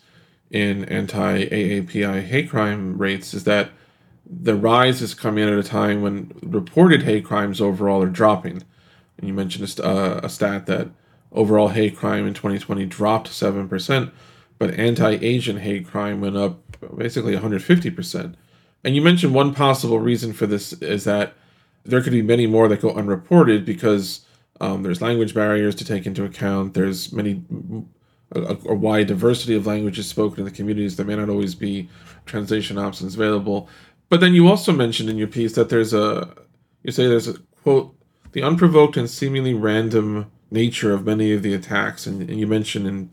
in 0.50 0.86
anti 0.86 1.46
AAPI 1.46 2.24
hate 2.24 2.50
crime 2.50 2.98
rates 2.98 3.34
is 3.34 3.44
that 3.44 3.72
the 4.26 4.56
rise 4.56 5.02
is 5.02 5.14
coming 5.14 5.44
in 5.44 5.54
at 5.54 5.60
a 5.60 5.68
time 5.68 6.02
when 6.02 6.32
reported 6.44 7.04
hate 7.04 7.26
crimes 7.26 7.60
overall 7.60 8.04
are 8.04 8.10
dropping. 8.10 8.64
And 9.18 9.28
you 9.28 9.34
mentioned 9.34 9.80
a, 9.80 9.86
uh, 9.86 10.20
a 10.24 10.30
stat 10.30 10.66
that 10.68 10.90
overall 11.32 11.70
hate 11.70 11.98
crime 11.98 12.28
in 12.28 12.34
2020 12.34 12.86
dropped 12.86 13.30
7%, 13.30 14.12
but 14.58 14.74
anti 14.76 15.18
Asian 15.22 15.58
hate 15.58 15.88
crime 15.88 16.22
went 16.22 16.38
up 16.38 16.69
basically 16.96 17.36
150%. 17.36 18.36
And 18.84 18.96
you 18.96 19.02
mentioned 19.02 19.34
one 19.34 19.54
possible 19.54 20.00
reason 20.00 20.34
for 20.34 20.48
this 20.48 20.74
is 20.74 21.04
that 21.04 21.34
there 21.84 22.02
could 22.02 22.14
be 22.14 22.22
many 22.22 22.48
more 22.48 22.68
that 22.68 22.82
go 22.82 22.94
unreported 22.94 23.66
because 23.66 24.26
um, 24.62 24.84
there's 24.84 25.02
language 25.02 25.34
barriers 25.34 25.76
to 25.76 25.86
take 25.86 26.06
into 26.06 26.24
account. 26.24 26.74
There's 26.74 27.12
many 27.12 27.44
a, 28.32 28.58
a 28.66 28.76
wide 28.76 29.08
diversity 29.08 29.56
of 29.56 29.68
languages 29.68 30.08
spoken 30.08 30.40
in 30.40 30.46
the 30.46 30.52
communities. 30.52 30.96
There 30.96 31.06
may 31.06 31.16
not 31.16 31.30
always 31.30 31.56
be 31.56 31.90
translation 32.26 32.78
options 32.78 33.16
available. 33.16 33.70
But 34.10 34.22
then 34.22 34.34
you 34.34 34.48
also 34.48 34.72
mentioned 34.72 35.10
in 35.10 35.18
your 35.18 35.28
piece 35.28 35.54
that 35.54 35.70
there's 35.70 35.94
a 35.94 36.34
you 36.84 36.92
say 36.92 37.08
there's 37.08 37.28
a 37.28 37.36
quote 37.64 37.96
the 38.32 38.44
unprovoked 38.44 38.98
and 38.98 39.10
seemingly 39.10 39.54
random 39.54 40.32
nature 40.52 40.94
of 40.94 41.06
many 41.06 41.32
of 41.34 41.44
the 41.44 41.54
attacks, 41.54 42.06
and, 42.08 42.28
and 42.30 42.40
you 42.40 42.48
mentioned 42.48 42.88
in 42.88 43.10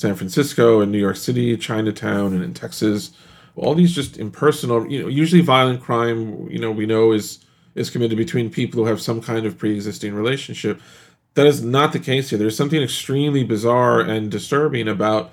San 0.00 0.14
Francisco 0.14 0.80
and 0.80 0.90
New 0.90 0.98
York 0.98 1.16
City, 1.16 1.54
Chinatown, 1.58 2.32
and 2.32 2.42
in 2.42 2.54
Texas, 2.54 3.10
all 3.54 3.74
these 3.74 3.94
just 3.94 4.16
impersonal. 4.16 4.90
You 4.90 5.02
know, 5.02 5.08
usually 5.08 5.42
violent 5.42 5.82
crime. 5.82 6.48
You 6.48 6.58
know, 6.58 6.70
we 6.70 6.86
know 6.86 7.12
is 7.12 7.44
is 7.74 7.90
committed 7.90 8.16
between 8.16 8.48
people 8.48 8.80
who 8.80 8.88
have 8.88 9.02
some 9.02 9.20
kind 9.20 9.44
of 9.44 9.58
pre-existing 9.58 10.14
relationship. 10.14 10.80
That 11.34 11.46
is 11.46 11.62
not 11.62 11.92
the 11.92 11.98
case 11.98 12.30
here. 12.30 12.38
There's 12.38 12.56
something 12.56 12.80
extremely 12.80 13.44
bizarre 13.44 14.00
and 14.00 14.30
disturbing 14.30 14.88
about 14.88 15.32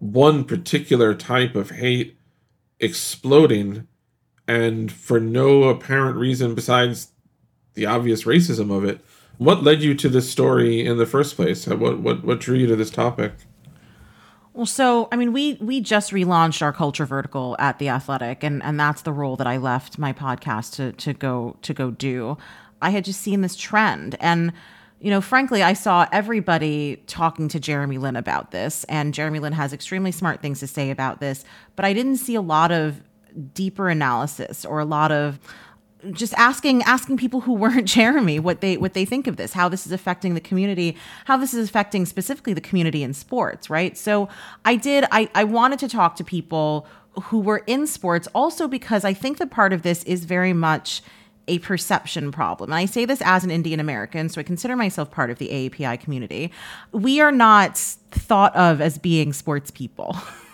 one 0.00 0.42
particular 0.42 1.14
type 1.14 1.54
of 1.54 1.70
hate 1.70 2.18
exploding 2.80 3.86
and 4.48 4.90
for 4.90 5.20
no 5.20 5.64
apparent 5.64 6.16
reason 6.16 6.56
besides 6.56 7.12
the 7.74 7.86
obvious 7.86 8.24
racism 8.24 8.76
of 8.76 8.82
it. 8.82 9.00
What 9.36 9.62
led 9.62 9.80
you 9.80 9.94
to 9.94 10.08
this 10.08 10.28
story 10.28 10.84
in 10.84 10.98
the 10.98 11.06
first 11.06 11.36
place? 11.36 11.68
What 11.68 12.00
what 12.00 12.24
what 12.24 12.40
drew 12.40 12.56
you 12.56 12.66
to 12.66 12.74
this 12.74 12.90
topic? 12.90 13.34
Well, 14.58 14.66
so 14.66 15.06
I 15.12 15.16
mean, 15.16 15.32
we 15.32 15.54
we 15.60 15.80
just 15.80 16.10
relaunched 16.10 16.62
our 16.62 16.72
culture 16.72 17.06
vertical 17.06 17.54
at 17.60 17.78
the 17.78 17.90
Athletic, 17.90 18.42
and 18.42 18.60
and 18.64 18.78
that's 18.78 19.02
the 19.02 19.12
role 19.12 19.36
that 19.36 19.46
I 19.46 19.56
left 19.56 20.00
my 20.00 20.12
podcast 20.12 20.74
to 20.74 20.90
to 20.94 21.14
go 21.14 21.56
to 21.62 21.72
go 21.72 21.92
do. 21.92 22.36
I 22.82 22.90
had 22.90 23.04
just 23.04 23.20
seen 23.20 23.42
this 23.42 23.54
trend, 23.54 24.16
and 24.18 24.52
you 24.98 25.10
know, 25.10 25.20
frankly, 25.20 25.62
I 25.62 25.74
saw 25.74 26.08
everybody 26.10 26.96
talking 27.06 27.46
to 27.50 27.60
Jeremy 27.60 27.98
Lin 27.98 28.16
about 28.16 28.50
this, 28.50 28.82
and 28.88 29.14
Jeremy 29.14 29.38
Lin 29.38 29.52
has 29.52 29.72
extremely 29.72 30.10
smart 30.10 30.42
things 30.42 30.58
to 30.58 30.66
say 30.66 30.90
about 30.90 31.20
this, 31.20 31.44
but 31.76 31.84
I 31.84 31.92
didn't 31.92 32.16
see 32.16 32.34
a 32.34 32.40
lot 32.40 32.72
of 32.72 33.00
deeper 33.54 33.88
analysis 33.88 34.64
or 34.64 34.80
a 34.80 34.84
lot 34.84 35.12
of 35.12 35.38
just 36.12 36.34
asking 36.34 36.82
asking 36.82 37.16
people 37.16 37.40
who 37.40 37.52
weren't 37.52 37.84
Jeremy 37.98 38.38
what 38.38 38.60
they 38.60 38.76
what 38.76 38.94
they 38.94 39.04
think 39.04 39.26
of 39.26 39.36
this, 39.36 39.52
how 39.52 39.68
this 39.68 39.86
is 39.86 39.92
affecting 39.92 40.34
the 40.34 40.40
community, 40.40 40.96
how 41.24 41.36
this 41.36 41.54
is 41.54 41.68
affecting 41.68 42.06
specifically 42.06 42.52
the 42.52 42.60
community 42.60 43.02
in 43.02 43.14
sports, 43.14 43.68
right? 43.68 43.96
So 43.96 44.28
I 44.64 44.76
did 44.76 45.04
I 45.10 45.28
I 45.34 45.44
wanted 45.44 45.78
to 45.80 45.88
talk 45.88 46.16
to 46.16 46.24
people 46.24 46.86
who 47.24 47.40
were 47.40 47.62
in 47.66 47.86
sports 47.86 48.28
also 48.34 48.68
because 48.68 49.04
I 49.04 49.12
think 49.12 49.38
that 49.38 49.50
part 49.50 49.72
of 49.72 49.82
this 49.82 50.04
is 50.04 50.24
very 50.24 50.52
much 50.52 51.02
a 51.48 51.58
perception 51.60 52.30
problem. 52.30 52.70
And 52.70 52.78
I 52.78 52.84
say 52.84 53.04
this 53.06 53.22
as 53.24 53.42
an 53.42 53.50
Indian 53.50 53.80
American, 53.80 54.28
so 54.28 54.40
I 54.40 54.44
consider 54.44 54.76
myself 54.76 55.10
part 55.10 55.30
of 55.30 55.38
the 55.38 55.48
AAPI 55.48 55.98
community. 55.98 56.52
We 56.92 57.20
are 57.20 57.32
not 57.32 57.78
thought 57.78 58.54
of 58.54 58.80
as 58.80 58.98
being 58.98 59.32
sports 59.32 59.70
people. 59.70 60.16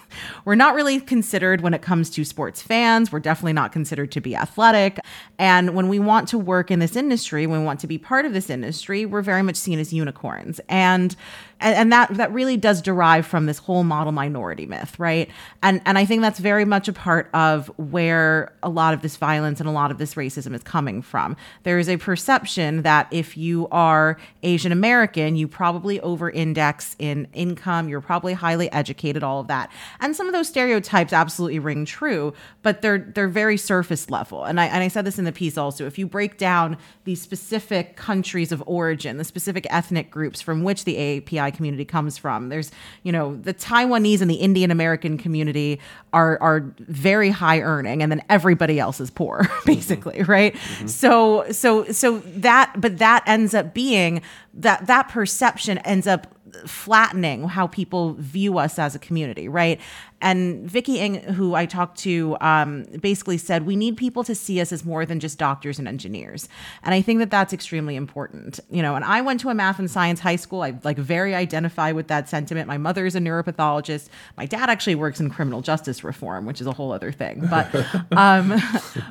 We're 0.44 0.54
not 0.54 0.74
really 0.74 1.00
considered 1.00 1.60
when 1.60 1.74
it 1.74 1.82
comes 1.82 2.10
to 2.10 2.24
sports 2.24 2.62
fans. 2.62 3.12
We're 3.12 3.20
definitely 3.20 3.52
not 3.52 3.72
considered 3.72 4.12
to 4.12 4.20
be 4.20 4.36
athletic. 4.36 4.98
And 5.38 5.74
when 5.74 5.88
we 5.88 5.98
want 5.98 6.28
to 6.28 6.38
work 6.38 6.70
in 6.70 6.78
this 6.78 6.96
industry, 6.96 7.46
when 7.46 7.60
we 7.60 7.66
want 7.66 7.80
to 7.80 7.86
be 7.86 7.98
part 7.98 8.26
of 8.26 8.32
this 8.32 8.50
industry, 8.50 9.06
we're 9.06 9.22
very 9.22 9.42
much 9.42 9.56
seen 9.56 9.78
as 9.78 9.92
unicorns. 9.92 10.60
And 10.68 11.16
and, 11.64 11.74
and 11.74 11.92
that 11.92 12.14
that 12.14 12.32
really 12.32 12.56
does 12.56 12.82
derive 12.82 13.26
from 13.26 13.46
this 13.46 13.58
whole 13.58 13.82
model 13.84 14.12
minority 14.12 14.66
myth, 14.66 14.96
right? 14.98 15.30
And 15.62 15.80
and 15.86 15.96
I 15.98 16.04
think 16.04 16.20
that's 16.20 16.38
very 16.38 16.66
much 16.66 16.86
a 16.86 16.92
part 16.92 17.30
of 17.32 17.68
where 17.78 18.52
a 18.62 18.68
lot 18.68 18.92
of 18.92 19.00
this 19.00 19.16
violence 19.16 19.60
and 19.60 19.68
a 19.68 19.72
lot 19.72 19.90
of 19.90 19.96
this 19.96 20.14
racism 20.14 20.54
is 20.54 20.62
coming 20.62 21.00
from. 21.00 21.36
There 21.62 21.78
is 21.78 21.88
a 21.88 21.96
perception 21.96 22.82
that 22.82 23.08
if 23.10 23.36
you 23.36 23.66
are 23.72 24.18
Asian 24.42 24.72
American, 24.72 25.36
you 25.36 25.48
probably 25.48 25.98
over 26.00 26.30
index 26.30 26.94
in 26.98 27.26
income, 27.32 27.88
you're 27.88 28.02
probably 28.02 28.34
highly 28.34 28.70
educated, 28.70 29.22
all 29.22 29.40
of 29.40 29.48
that. 29.48 29.72
And 30.00 30.14
some 30.14 30.26
of 30.26 30.34
those 30.34 30.48
stereotypes 30.48 31.14
absolutely 31.14 31.60
ring 31.60 31.86
true, 31.86 32.34
but 32.62 32.82
they're 32.82 33.10
they're 33.14 33.26
very 33.26 33.56
surface 33.56 34.10
level. 34.10 34.44
And 34.44 34.60
I 34.60 34.66
and 34.66 34.82
I 34.82 34.88
said 34.88 35.06
this 35.06 35.18
in 35.18 35.24
the 35.24 35.32
piece 35.32 35.56
also. 35.56 35.86
If 35.86 35.98
you 35.98 36.06
break 36.06 36.36
down 36.36 36.76
the 37.04 37.14
specific 37.14 37.96
countries 37.96 38.52
of 38.52 38.62
origin, 38.66 39.16
the 39.16 39.24
specific 39.24 39.66
ethnic 39.70 40.10
groups 40.10 40.42
from 40.42 40.62
which 40.62 40.84
the 40.84 40.96
AAPI 40.96 41.53
community 41.54 41.84
comes 41.84 42.18
from, 42.18 42.48
there's 42.48 42.70
you 43.02 43.12
know 43.12 43.36
the 43.36 43.54
Taiwanese 43.54 44.20
and 44.20 44.30
the 44.30 44.36
Indian 44.36 44.70
American 44.70 45.16
community 45.16 45.80
are 46.12 46.40
are 46.42 46.60
very 46.78 47.30
high 47.30 47.60
earning, 47.60 48.02
and 48.02 48.10
then 48.10 48.22
everybody 48.28 48.78
else 48.78 49.00
is 49.00 49.10
poor, 49.10 49.40
mm-hmm. 49.42 49.66
basically, 49.66 50.22
right? 50.22 50.54
Mm-hmm. 50.54 50.86
So 50.88 51.50
so 51.52 51.84
so 51.92 52.18
that 52.18 52.74
but 52.78 52.98
that 52.98 53.22
ends 53.26 53.54
up 53.54 53.74
being 53.74 54.22
that 54.54 54.86
that 54.86 55.08
perception 55.08 55.78
ends 55.78 56.06
up 56.06 56.33
flattening 56.66 57.48
how 57.48 57.66
people 57.66 58.14
view 58.14 58.58
us 58.58 58.78
as 58.78 58.94
a 58.94 58.98
community, 58.98 59.48
right? 59.48 59.80
And 60.20 60.68
Vicky 60.68 60.96
Nguyen, 60.98 61.22
who 61.34 61.54
I 61.54 61.66
talked 61.66 61.98
to, 61.98 62.36
um, 62.40 62.84
basically 63.00 63.36
said 63.36 63.66
we 63.66 63.76
need 63.76 63.96
people 63.96 64.24
to 64.24 64.34
see 64.34 64.60
us 64.60 64.72
as 64.72 64.84
more 64.84 65.04
than 65.04 65.20
just 65.20 65.38
doctors 65.38 65.78
and 65.78 65.86
engineers, 65.86 66.48
and 66.82 66.94
I 66.94 67.02
think 67.02 67.18
that 67.18 67.30
that's 67.30 67.52
extremely 67.52 67.94
important. 67.94 68.58
You 68.70 68.80
know, 68.80 68.94
and 68.94 69.04
I 69.04 69.20
went 69.20 69.40
to 69.40 69.50
a 69.50 69.54
math 69.54 69.78
and 69.78 69.90
science 69.90 70.20
high 70.20 70.36
school. 70.36 70.62
I 70.62 70.78
like 70.82 70.96
very 70.96 71.34
identify 71.34 71.92
with 71.92 72.08
that 72.08 72.28
sentiment. 72.28 72.68
My 72.68 72.78
mother 72.78 73.04
is 73.04 73.14
a 73.14 73.20
neuropathologist. 73.20 74.08
My 74.36 74.46
dad 74.46 74.70
actually 74.70 74.94
works 74.94 75.20
in 75.20 75.28
criminal 75.30 75.60
justice 75.60 76.02
reform, 76.02 76.46
which 76.46 76.60
is 76.60 76.66
a 76.66 76.72
whole 76.72 76.92
other 76.92 77.12
thing. 77.12 77.46
But, 77.50 77.74
um, 78.12 78.54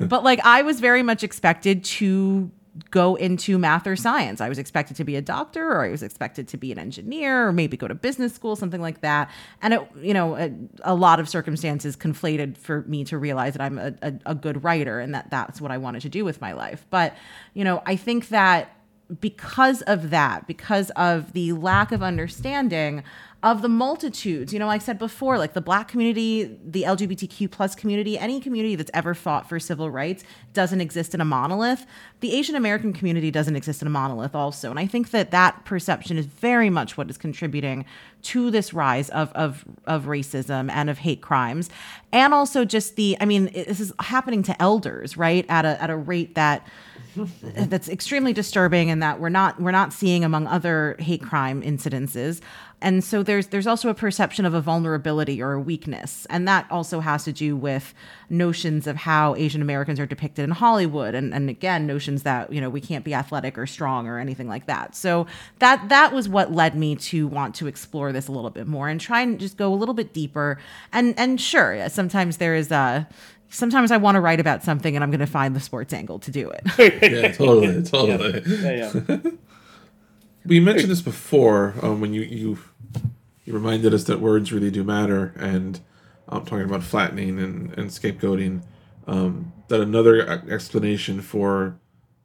but 0.08 0.24
like 0.24 0.40
I 0.44 0.62
was 0.62 0.80
very 0.80 1.02
much 1.02 1.22
expected 1.22 1.84
to 1.84 2.50
go 2.90 3.14
into 3.14 3.56
math 3.56 3.86
or 3.86 3.94
science. 3.94 4.40
I 4.40 4.48
was 4.48 4.58
expected 4.58 4.96
to 4.96 5.04
be 5.04 5.14
a 5.16 5.22
doctor 5.22 5.68
or 5.70 5.84
I 5.84 5.90
was 5.90 6.02
expected 6.02 6.48
to 6.48 6.56
be 6.56 6.72
an 6.72 6.78
engineer 6.78 7.48
or 7.48 7.52
maybe 7.52 7.76
go 7.76 7.86
to 7.86 7.94
business 7.94 8.34
school, 8.34 8.56
something 8.56 8.80
like 8.80 9.00
that. 9.00 9.30
And 9.62 9.74
it, 9.74 9.88
you 10.00 10.12
know, 10.12 10.36
a, 10.36 10.52
a 10.82 10.94
lot 10.94 11.20
of 11.20 11.28
circumstances 11.28 11.96
conflated 11.96 12.56
for 12.56 12.82
me 12.82 13.04
to 13.04 13.18
realize 13.18 13.54
that 13.54 13.62
I'm 13.62 13.78
a, 13.78 13.94
a, 14.02 14.14
a 14.26 14.34
good 14.34 14.64
writer 14.64 14.98
and 14.98 15.14
that 15.14 15.30
that's 15.30 15.60
what 15.60 15.70
I 15.70 15.78
wanted 15.78 16.02
to 16.02 16.08
do 16.08 16.24
with 16.24 16.40
my 16.40 16.52
life. 16.52 16.84
But, 16.90 17.16
you 17.54 17.62
know, 17.62 17.82
I 17.86 17.94
think 17.94 18.28
that 18.30 18.74
because 19.20 19.82
of 19.82 20.10
that, 20.10 20.46
because 20.46 20.90
of 20.90 21.32
the 21.32 21.52
lack 21.52 21.92
of 21.92 22.02
understanding 22.02 23.04
of 23.44 23.60
the 23.60 23.68
multitudes, 23.68 24.54
you 24.54 24.58
know, 24.58 24.66
like 24.66 24.80
I 24.80 24.84
said 24.84 24.98
before, 24.98 25.36
like 25.36 25.52
the 25.52 25.60
black 25.60 25.86
community, 25.86 26.58
the 26.64 26.84
LGBTQ 26.84 27.50
plus 27.50 27.74
community, 27.74 28.18
any 28.18 28.40
community 28.40 28.74
that's 28.74 28.90
ever 28.94 29.12
fought 29.12 29.46
for 29.46 29.60
civil 29.60 29.90
rights 29.90 30.24
doesn't 30.54 30.80
exist 30.80 31.14
in 31.14 31.20
a 31.20 31.26
monolith. 31.26 31.84
The 32.20 32.32
Asian 32.32 32.54
American 32.54 32.94
community 32.94 33.30
doesn't 33.30 33.54
exist 33.54 33.82
in 33.82 33.86
a 33.86 33.90
monolith 33.90 34.34
also. 34.34 34.70
And 34.70 34.78
I 34.78 34.86
think 34.86 35.10
that 35.10 35.30
that 35.32 35.66
perception 35.66 36.16
is 36.16 36.24
very 36.24 36.70
much 36.70 36.96
what 36.96 37.10
is 37.10 37.18
contributing 37.18 37.84
to 38.22 38.50
this 38.50 38.72
rise 38.72 39.10
of, 39.10 39.30
of, 39.32 39.62
of 39.84 40.04
racism 40.04 40.70
and 40.70 40.88
of 40.88 40.96
hate 40.96 41.20
crimes. 41.20 41.68
And 42.12 42.32
also 42.32 42.64
just 42.64 42.96
the, 42.96 43.14
I 43.20 43.26
mean, 43.26 43.50
this 43.52 43.78
is 43.78 43.92
happening 44.00 44.42
to 44.44 44.62
elders, 44.62 45.18
right? 45.18 45.44
At 45.50 45.66
a, 45.66 45.82
at 45.82 45.90
a 45.90 45.96
rate 45.96 46.34
that, 46.36 46.66
that's 47.42 47.88
extremely 47.88 48.32
disturbing 48.32 48.90
and 48.90 49.02
that 49.02 49.20
we're 49.20 49.28
not 49.28 49.60
we're 49.60 49.70
not 49.70 49.92
seeing 49.92 50.24
among 50.24 50.46
other 50.46 50.96
hate 50.98 51.22
crime 51.22 51.62
incidences 51.62 52.40
and 52.84 53.02
so 53.02 53.22
there's 53.22 53.48
there's 53.48 53.66
also 53.66 53.88
a 53.88 53.94
perception 53.94 54.44
of 54.44 54.52
a 54.52 54.60
vulnerability 54.60 55.42
or 55.42 55.52
a 55.52 55.60
weakness 55.60 56.26
and 56.30 56.46
that 56.46 56.66
also 56.70 57.00
has 57.00 57.24
to 57.24 57.32
do 57.32 57.56
with 57.56 57.94
notions 58.28 58.86
of 58.86 58.94
how 58.96 59.34
asian 59.36 59.62
americans 59.62 59.98
are 59.98 60.06
depicted 60.06 60.44
in 60.44 60.50
hollywood 60.50 61.14
and, 61.14 61.34
and 61.34 61.50
again 61.50 61.86
notions 61.86 62.22
that 62.22 62.52
you 62.52 62.60
know 62.60 62.68
we 62.68 62.80
can't 62.80 63.04
be 63.04 63.14
athletic 63.14 63.58
or 63.58 63.66
strong 63.66 64.06
or 64.06 64.18
anything 64.18 64.46
like 64.46 64.66
that 64.66 64.94
so 64.94 65.26
that 65.58 65.88
that 65.88 66.12
was 66.12 66.28
what 66.28 66.52
led 66.52 66.76
me 66.76 66.94
to 66.94 67.26
want 67.26 67.54
to 67.54 67.66
explore 67.66 68.12
this 68.12 68.28
a 68.28 68.32
little 68.32 68.50
bit 68.50 68.66
more 68.66 68.88
and 68.88 69.00
try 69.00 69.22
and 69.22 69.40
just 69.40 69.56
go 69.56 69.72
a 69.72 69.74
little 69.74 69.94
bit 69.94 70.12
deeper 70.12 70.58
and 70.92 71.18
and 71.18 71.40
sure 71.40 71.88
sometimes 71.88 72.36
there 72.36 72.54
is 72.54 72.70
a 72.70 73.08
sometimes 73.48 73.90
I 73.90 73.96
want 73.96 74.16
to 74.16 74.20
write 74.20 74.40
about 74.40 74.62
something 74.62 74.94
and 74.94 75.02
I'm 75.02 75.10
going 75.10 75.20
to 75.20 75.26
find 75.26 75.54
the 75.54 75.60
sports 75.60 75.92
angle 75.92 76.18
to 76.18 76.30
do 76.30 76.50
it. 76.50 76.62
yeah, 77.12 77.30
totally, 77.32 77.82
totally. 77.84 78.42
Yeah, 78.46 78.92
yeah. 79.08 79.16
we 80.46 80.60
mentioned 80.60 80.90
this 80.90 81.02
before 81.02 81.74
um, 81.82 82.00
when 82.00 82.12
you, 82.12 82.22
you 82.22 82.58
you 83.44 83.52
reminded 83.52 83.92
us 83.92 84.04
that 84.04 84.20
words 84.20 84.52
really 84.52 84.70
do 84.70 84.84
matter, 84.84 85.34
and 85.38 85.80
I'm 86.28 86.38
um, 86.38 86.44
talking 86.46 86.64
about 86.64 86.82
flattening 86.82 87.38
and, 87.38 87.76
and 87.78 87.90
scapegoating. 87.90 88.64
Um, 89.06 89.52
that 89.68 89.80
another 89.80 90.26
explanation 90.50 91.20
for 91.20 91.78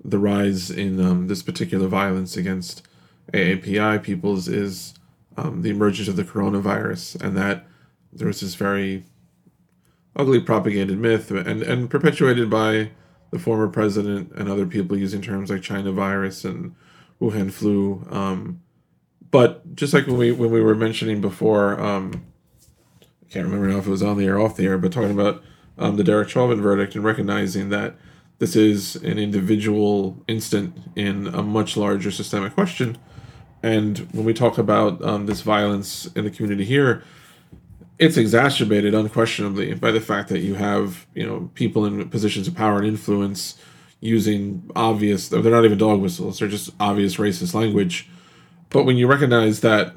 the 0.03 0.17
rise 0.17 0.71
in 0.71 0.99
um, 1.01 1.27
this 1.27 1.43
particular 1.43 1.87
violence 1.87 2.37
against 2.37 2.87
AAPI 3.33 4.01
peoples 4.01 4.47
is 4.47 4.93
um, 5.35 5.61
the 5.61 5.69
emergence 5.69 6.07
of 6.07 6.15
the 6.15 6.23
coronavirus, 6.23 7.21
and 7.21 7.35
that 7.35 7.65
there 8.13 8.27
was 8.27 8.39
this 8.39 8.55
very 8.55 9.03
ugly 10.15 10.39
propagated 10.39 10.97
myth 10.97 11.31
and, 11.31 11.61
and 11.61 11.89
perpetuated 11.89 12.49
by 12.49 12.91
the 13.31 13.39
former 13.39 13.67
president 13.67 14.31
and 14.31 14.49
other 14.49 14.65
people 14.65 14.97
using 14.97 15.21
terms 15.21 15.49
like 15.49 15.61
China 15.61 15.91
virus 15.91 16.43
and 16.43 16.73
Wuhan 17.21 17.51
flu. 17.51 18.05
Um, 18.09 18.61
but 19.31 19.75
just 19.75 19.93
like 19.93 20.07
when 20.07 20.17
we 20.17 20.31
when 20.31 20.51
we 20.51 20.61
were 20.61 20.75
mentioning 20.75 21.21
before, 21.21 21.79
um, 21.79 22.25
I 23.01 23.31
can't 23.31 23.45
remember 23.45 23.67
now 23.67 23.77
if 23.77 23.87
it 23.87 23.91
was 23.91 24.03
on 24.03 24.17
the 24.17 24.25
air 24.25 24.37
or 24.37 24.45
off 24.45 24.55
the 24.55 24.65
air, 24.65 24.77
but 24.77 24.91
talking 24.91 25.11
about 25.11 25.43
um, 25.77 25.97
the 25.97 26.03
Derek 26.03 26.29
Chauvin 26.29 26.61
verdict 26.61 26.95
and 26.95 27.03
recognizing 27.03 27.69
that 27.69 27.95
this 28.39 28.55
is 28.55 28.95
an 28.97 29.19
individual 29.19 30.23
instant 30.27 30.75
in 30.95 31.27
a 31.27 31.43
much 31.43 31.77
larger 31.77 32.09
systemic 32.09 32.53
question. 32.53 32.97
And 33.61 33.99
when 34.13 34.25
we 34.25 34.33
talk 34.33 34.57
about 34.57 35.03
um, 35.03 35.25
this 35.25 35.41
violence 35.41 36.05
in 36.15 36.23
the 36.23 36.31
community 36.31 36.63
here, 36.63 37.03
it's 37.99 38.15
exacerbated 38.15 38.95
unquestionably 38.95 39.73
by 39.73 39.91
the 39.91 39.99
fact 39.99 40.29
that 40.29 40.39
you 40.39 40.55
have 40.55 41.05
you 41.13 41.25
know 41.25 41.51
people 41.53 41.85
in 41.85 42.09
positions 42.09 42.47
of 42.47 42.55
power 42.55 42.77
and 42.77 42.87
influence 42.87 43.55
using 44.01 44.69
obvious 44.75 45.29
they're 45.29 45.41
not 45.41 45.65
even 45.65 45.77
dog 45.77 45.99
whistles 45.99 46.39
they're 46.39 46.47
just 46.47 46.69
obvious 46.79 47.17
racist 47.17 47.53
language. 47.53 48.09
But 48.69 48.83
when 48.83 48.97
you 48.97 49.07
recognize 49.07 49.61
that 49.61 49.93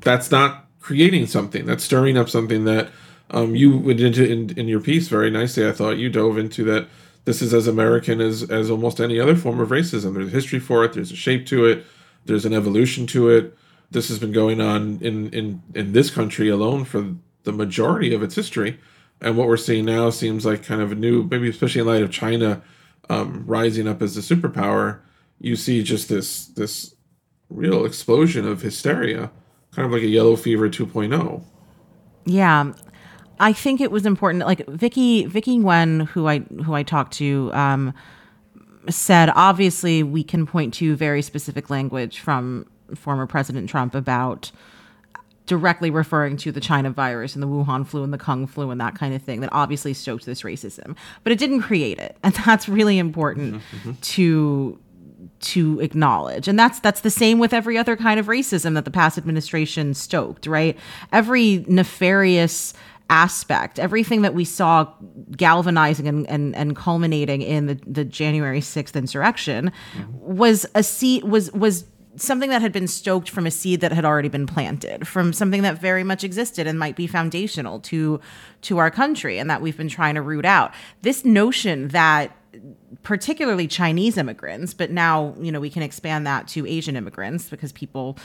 that's 0.00 0.30
not 0.30 0.66
creating 0.80 1.26
something 1.26 1.66
that's 1.66 1.84
stirring 1.84 2.16
up 2.16 2.28
something 2.28 2.64
that 2.64 2.90
um, 3.30 3.54
you 3.54 3.76
went 3.76 4.00
into 4.00 4.24
in, 4.24 4.50
in 4.58 4.66
your 4.66 4.80
piece 4.80 5.08
very 5.08 5.30
nicely 5.30 5.68
i 5.68 5.72
thought 5.72 5.98
you 5.98 6.08
dove 6.08 6.38
into 6.38 6.64
that 6.64 6.88
this 7.26 7.42
is 7.42 7.52
as 7.52 7.68
american 7.68 8.18
as 8.20 8.48
as 8.50 8.70
almost 8.70 8.98
any 8.98 9.20
other 9.20 9.36
form 9.36 9.60
of 9.60 9.68
racism. 9.68 10.14
There's 10.14 10.28
a 10.28 10.30
history 10.30 10.58
for 10.58 10.84
it 10.84 10.94
there's 10.94 11.12
a 11.12 11.16
shape 11.16 11.44
to 11.48 11.66
it 11.66 11.84
there's 12.24 12.44
an 12.44 12.52
evolution 12.52 13.06
to 13.08 13.28
it. 13.30 13.56
This 13.90 14.08
has 14.08 14.18
been 14.18 14.32
going 14.32 14.60
on 14.60 14.98
in 15.00 15.30
in 15.30 15.62
in 15.74 15.92
this 15.92 16.10
country 16.10 16.48
alone 16.48 16.84
for 16.84 17.14
the 17.44 17.52
majority 17.52 18.14
of 18.14 18.22
its 18.22 18.34
history 18.34 18.78
and 19.20 19.36
what 19.36 19.48
we're 19.48 19.56
seeing 19.56 19.84
now 19.84 20.10
seems 20.10 20.46
like 20.46 20.64
kind 20.64 20.80
of 20.80 20.92
a 20.92 20.94
new 20.94 21.22
maybe 21.24 21.48
especially 21.48 21.80
in 21.80 21.86
light 21.86 22.02
of 22.02 22.10
china 22.10 22.62
um, 23.08 23.44
rising 23.46 23.88
up 23.88 24.02
as 24.02 24.16
a 24.16 24.20
superpower 24.20 25.00
you 25.40 25.56
see 25.56 25.82
just 25.82 26.08
this 26.08 26.46
this 26.46 26.94
real 27.48 27.84
explosion 27.84 28.46
of 28.46 28.62
hysteria 28.62 29.30
kind 29.72 29.86
of 29.86 29.92
like 29.92 30.02
a 30.02 30.06
yellow 30.06 30.36
fever 30.36 30.68
2.0 30.68 31.42
yeah. 32.26 32.72
I 33.42 33.54
think 33.54 33.80
it 33.80 33.90
was 33.90 34.04
important 34.04 34.44
like 34.44 34.66
vicky 34.66 35.24
vicky 35.24 35.58
Nguyen, 35.58 36.06
who 36.08 36.28
i 36.28 36.40
who 36.64 36.74
i 36.74 36.82
talked 36.82 37.14
to 37.14 37.50
um, 37.54 37.94
said 38.88 39.30
obviously 39.34 40.02
we 40.02 40.22
can 40.22 40.46
point 40.46 40.74
to 40.74 40.94
very 40.94 41.22
specific 41.22 41.70
language 41.70 42.20
from 42.20 42.66
former 42.94 43.26
President 43.26 43.68
Trump 43.68 43.94
about 43.94 44.50
directly 45.50 45.90
referring 45.90 46.36
to 46.36 46.52
the 46.52 46.60
China 46.60 46.90
virus 46.90 47.34
and 47.34 47.42
the 47.42 47.48
Wuhan 47.48 47.84
flu 47.84 48.04
and 48.04 48.12
the 48.12 48.18
Kung 48.18 48.46
flu 48.46 48.70
and 48.70 48.80
that 48.80 48.94
kind 48.94 49.12
of 49.12 49.20
thing 49.20 49.40
that 49.40 49.50
obviously 49.52 49.92
stoked 49.92 50.24
this 50.24 50.42
racism, 50.42 50.94
but 51.24 51.32
it 51.32 51.40
didn't 51.40 51.62
create 51.62 51.98
it, 51.98 52.16
and 52.22 52.32
that's 52.34 52.68
really 52.68 52.98
important 52.98 53.56
mm-hmm. 53.56 53.92
to 54.00 54.78
to 55.40 55.80
acknowledge. 55.80 56.46
And 56.46 56.56
that's 56.56 56.78
that's 56.78 57.00
the 57.00 57.10
same 57.10 57.40
with 57.40 57.52
every 57.52 57.76
other 57.76 57.96
kind 57.96 58.20
of 58.20 58.26
racism 58.26 58.74
that 58.74 58.84
the 58.84 58.92
past 58.92 59.18
administration 59.18 59.92
stoked, 59.92 60.46
right? 60.46 60.78
Every 61.10 61.64
nefarious 61.66 62.72
aspect, 63.08 63.80
everything 63.80 64.22
that 64.22 64.34
we 64.34 64.44
saw 64.44 64.86
galvanizing 65.36 66.06
and, 66.06 66.28
and, 66.28 66.54
and 66.54 66.76
culminating 66.76 67.42
in 67.42 67.66
the, 67.66 67.74
the 67.84 68.04
January 68.04 68.60
6th 68.60 68.94
insurrection 68.94 69.72
mm-hmm. 69.96 70.36
was 70.36 70.64
a 70.76 70.84
seat 70.84 71.24
was 71.24 71.50
was 71.50 71.86
something 72.22 72.50
that 72.50 72.62
had 72.62 72.72
been 72.72 72.86
stoked 72.86 73.30
from 73.30 73.46
a 73.46 73.50
seed 73.50 73.80
that 73.80 73.92
had 73.92 74.04
already 74.04 74.28
been 74.28 74.46
planted 74.46 75.06
from 75.06 75.32
something 75.32 75.62
that 75.62 75.78
very 75.78 76.04
much 76.04 76.24
existed 76.24 76.66
and 76.66 76.78
might 76.78 76.96
be 76.96 77.06
foundational 77.06 77.80
to 77.80 78.20
to 78.62 78.78
our 78.78 78.90
country 78.90 79.38
and 79.38 79.48
that 79.48 79.62
we've 79.62 79.76
been 79.76 79.88
trying 79.88 80.14
to 80.14 80.22
root 80.22 80.44
out. 80.44 80.72
This 81.02 81.24
notion 81.24 81.88
that 81.88 82.36
particularly 83.02 83.66
Chinese 83.66 84.16
immigrants, 84.16 84.74
but 84.74 84.90
now 84.90 85.34
you 85.40 85.52
know 85.52 85.60
we 85.60 85.70
can 85.70 85.82
expand 85.82 86.26
that 86.26 86.48
to 86.48 86.66
Asian 86.66 86.96
immigrants 86.96 87.48
because 87.48 87.72
people 87.72 88.18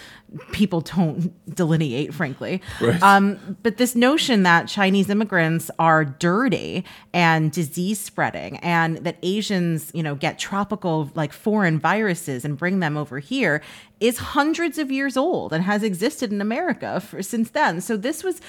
people 0.51 0.81
don't 0.81 1.33
delineate, 1.55 2.13
frankly. 2.13 2.61
Right. 2.81 3.01
Um, 3.01 3.57
but 3.63 3.77
this 3.77 3.95
notion 3.95 4.43
that 4.43 4.67
Chinese 4.67 5.09
immigrants 5.09 5.69
are 5.79 6.05
dirty 6.05 6.83
and 7.13 7.51
disease 7.51 7.99
spreading, 7.99 8.57
and 8.57 8.97
that 8.97 9.17
Asians 9.23 9.91
you 9.93 10.03
know 10.03 10.15
get 10.15 10.39
tropical 10.39 11.11
like 11.15 11.33
foreign 11.33 11.79
viruses 11.79 12.45
and 12.45 12.57
bring 12.57 12.79
them 12.79 12.97
over 12.97 13.19
here 13.19 13.61
is 13.99 14.17
hundreds 14.17 14.77
of 14.77 14.91
years 14.91 15.15
old 15.15 15.53
and 15.53 15.63
has 15.63 15.81
existed 15.81 16.31
in 16.31 16.41
America 16.41 16.99
for, 16.99 17.23
since 17.23 17.51
then. 17.51 17.79
So 17.79 17.95
this 17.95 18.23
was, 18.23 18.41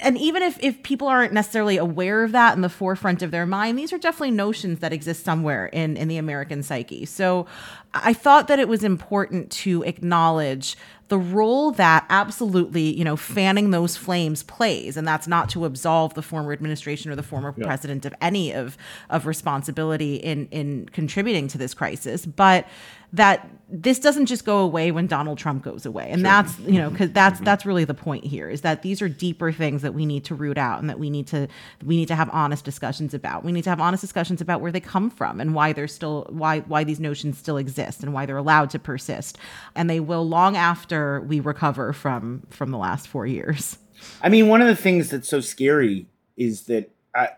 and 0.00 0.16
even 0.16 0.42
if, 0.42 0.56
if 0.62 0.82
people 0.82 1.08
aren't 1.08 1.32
necessarily 1.32 1.76
aware 1.76 2.22
of 2.22 2.32
that 2.32 2.54
in 2.54 2.62
the 2.62 2.68
forefront 2.68 3.22
of 3.22 3.32
their 3.32 3.46
mind, 3.46 3.78
these 3.78 3.92
are 3.92 3.98
definitely 3.98 4.30
notions 4.30 4.78
that 4.78 4.92
exist 4.92 5.21
somewhere 5.22 5.66
in, 5.66 5.96
in 5.96 6.08
the 6.08 6.16
American 6.16 6.62
psyche. 6.62 7.04
So 7.04 7.46
I 7.94 8.12
thought 8.12 8.48
that 8.48 8.58
it 8.58 8.68
was 8.68 8.84
important 8.84 9.50
to 9.50 9.82
acknowledge 9.84 10.76
the 11.08 11.18
role 11.18 11.72
that 11.72 12.06
absolutely, 12.08 12.96
you 12.96 13.04
know, 13.04 13.16
fanning 13.16 13.70
those 13.70 13.96
flames 13.96 14.42
plays. 14.42 14.96
And 14.96 15.06
that's 15.06 15.26
not 15.26 15.48
to 15.50 15.64
absolve 15.64 16.14
the 16.14 16.22
former 16.22 16.52
administration 16.52 17.10
or 17.10 17.16
the 17.16 17.22
former 17.22 17.54
yeah. 17.56 17.66
president 17.66 18.06
of 18.06 18.14
any 18.20 18.52
of, 18.52 18.78
of 19.10 19.26
responsibility 19.26 20.16
in, 20.16 20.48
in 20.48 20.88
contributing 20.92 21.48
to 21.48 21.58
this 21.58 21.74
crisis. 21.74 22.24
But 22.24 22.66
that 23.14 23.46
this 23.68 23.98
doesn't 23.98 24.24
just 24.26 24.44
go 24.46 24.58
away 24.58 24.90
when 24.90 25.06
Donald 25.06 25.36
Trump 25.36 25.62
goes 25.62 25.84
away. 25.84 26.08
And 26.10 26.20
sure. 26.20 26.22
that's, 26.22 26.58
you 26.60 26.78
know, 26.78 26.90
cuz 26.90 27.10
that's 27.10 27.36
mm-hmm. 27.36 27.44
that's 27.44 27.66
really 27.66 27.84
the 27.84 27.94
point 27.94 28.24
here 28.24 28.48
is 28.48 28.62
that 28.62 28.82
these 28.82 29.02
are 29.02 29.08
deeper 29.08 29.52
things 29.52 29.82
that 29.82 29.92
we 29.92 30.06
need 30.06 30.24
to 30.24 30.34
root 30.34 30.56
out 30.56 30.80
and 30.80 30.88
that 30.88 30.98
we 30.98 31.10
need 31.10 31.26
to 31.28 31.46
we 31.84 31.96
need 31.96 32.08
to 32.08 32.14
have 32.14 32.30
honest 32.32 32.64
discussions 32.64 33.12
about. 33.12 33.44
We 33.44 33.52
need 33.52 33.64
to 33.64 33.70
have 33.70 33.80
honest 33.80 34.00
discussions 34.00 34.40
about 34.40 34.62
where 34.62 34.72
they 34.72 34.80
come 34.80 35.10
from 35.10 35.40
and 35.40 35.54
why 35.54 35.74
they're 35.74 35.88
still 35.88 36.26
why 36.30 36.60
why 36.60 36.84
these 36.84 37.00
notions 37.00 37.36
still 37.36 37.58
exist 37.58 38.02
and 38.02 38.14
why 38.14 38.24
they're 38.24 38.36
allowed 38.36 38.70
to 38.70 38.78
persist. 38.78 39.36
And 39.74 39.90
they 39.90 40.00
will 40.00 40.26
long 40.26 40.56
after 40.56 41.01
we 41.20 41.40
recover 41.40 41.92
from 41.92 42.42
from 42.50 42.70
the 42.70 42.78
last 42.78 43.08
4 43.08 43.26
years. 43.26 43.78
I 44.22 44.28
mean, 44.28 44.48
one 44.48 44.60
of 44.60 44.66
the 44.66 44.76
things 44.76 45.10
that's 45.10 45.28
so 45.28 45.40
scary 45.40 46.06
is 46.36 46.62
that 46.62 46.90
I 47.14 47.30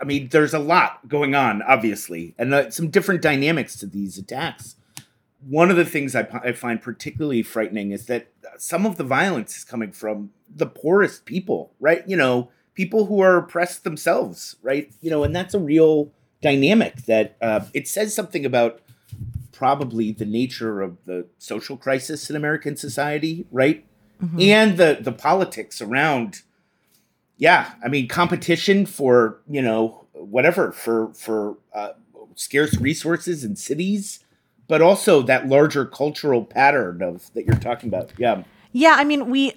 I 0.00 0.04
mean, 0.04 0.28
there's 0.30 0.54
a 0.54 0.58
lot 0.58 1.06
going 1.08 1.34
on, 1.34 1.62
obviously, 1.62 2.34
and 2.38 2.72
some 2.72 2.88
different 2.88 3.22
dynamics 3.22 3.76
to 3.78 3.86
these 3.86 4.18
attacks. 4.18 4.76
One 5.46 5.70
of 5.70 5.76
the 5.76 5.84
things 5.84 6.16
I, 6.16 6.26
I 6.42 6.52
find 6.52 6.80
particularly 6.80 7.42
frightening 7.42 7.92
is 7.92 8.06
that 8.06 8.28
some 8.58 8.86
of 8.86 8.96
the 8.96 9.04
violence 9.04 9.56
is 9.56 9.64
coming 9.64 9.92
from 9.92 10.30
the 10.48 10.66
poorest 10.66 11.24
people, 11.24 11.72
right? 11.78 12.02
You 12.08 12.16
know, 12.16 12.50
people 12.74 13.06
who 13.06 13.20
are 13.20 13.36
oppressed 13.36 13.84
themselves, 13.84 14.56
right? 14.62 14.90
You 15.00 15.10
know, 15.10 15.24
and 15.24 15.36
that's 15.36 15.54
a 15.54 15.60
real 15.60 16.10
dynamic 16.42 17.04
that 17.06 17.36
uh, 17.40 17.60
it 17.74 17.86
says 17.86 18.14
something 18.14 18.44
about 18.44 18.80
probably 19.56 20.12
the 20.12 20.26
nature 20.26 20.82
of 20.82 20.98
the 21.06 21.26
social 21.38 21.76
crisis 21.76 22.28
in 22.30 22.36
American 22.36 22.76
society, 22.76 23.46
right? 23.50 23.84
Mm-hmm. 24.22 24.40
And 24.40 24.76
the 24.76 24.98
the 25.00 25.12
politics 25.12 25.80
around 25.80 26.42
yeah, 27.38 27.72
I 27.84 27.88
mean 27.88 28.08
competition 28.08 28.86
for, 28.86 29.40
you 29.48 29.62
know, 29.62 30.06
whatever 30.12 30.72
for 30.72 31.12
for 31.14 31.58
uh, 31.74 31.90
scarce 32.34 32.76
resources 32.78 33.44
in 33.44 33.56
cities, 33.56 34.20
but 34.68 34.82
also 34.82 35.22
that 35.22 35.48
larger 35.48 35.84
cultural 35.84 36.44
pattern 36.44 37.02
of 37.02 37.32
that 37.34 37.46
you're 37.46 37.56
talking 37.56 37.88
about. 37.88 38.12
Yeah. 38.18 38.42
Yeah, 38.72 38.96
I 38.98 39.04
mean, 39.04 39.30
we 39.30 39.54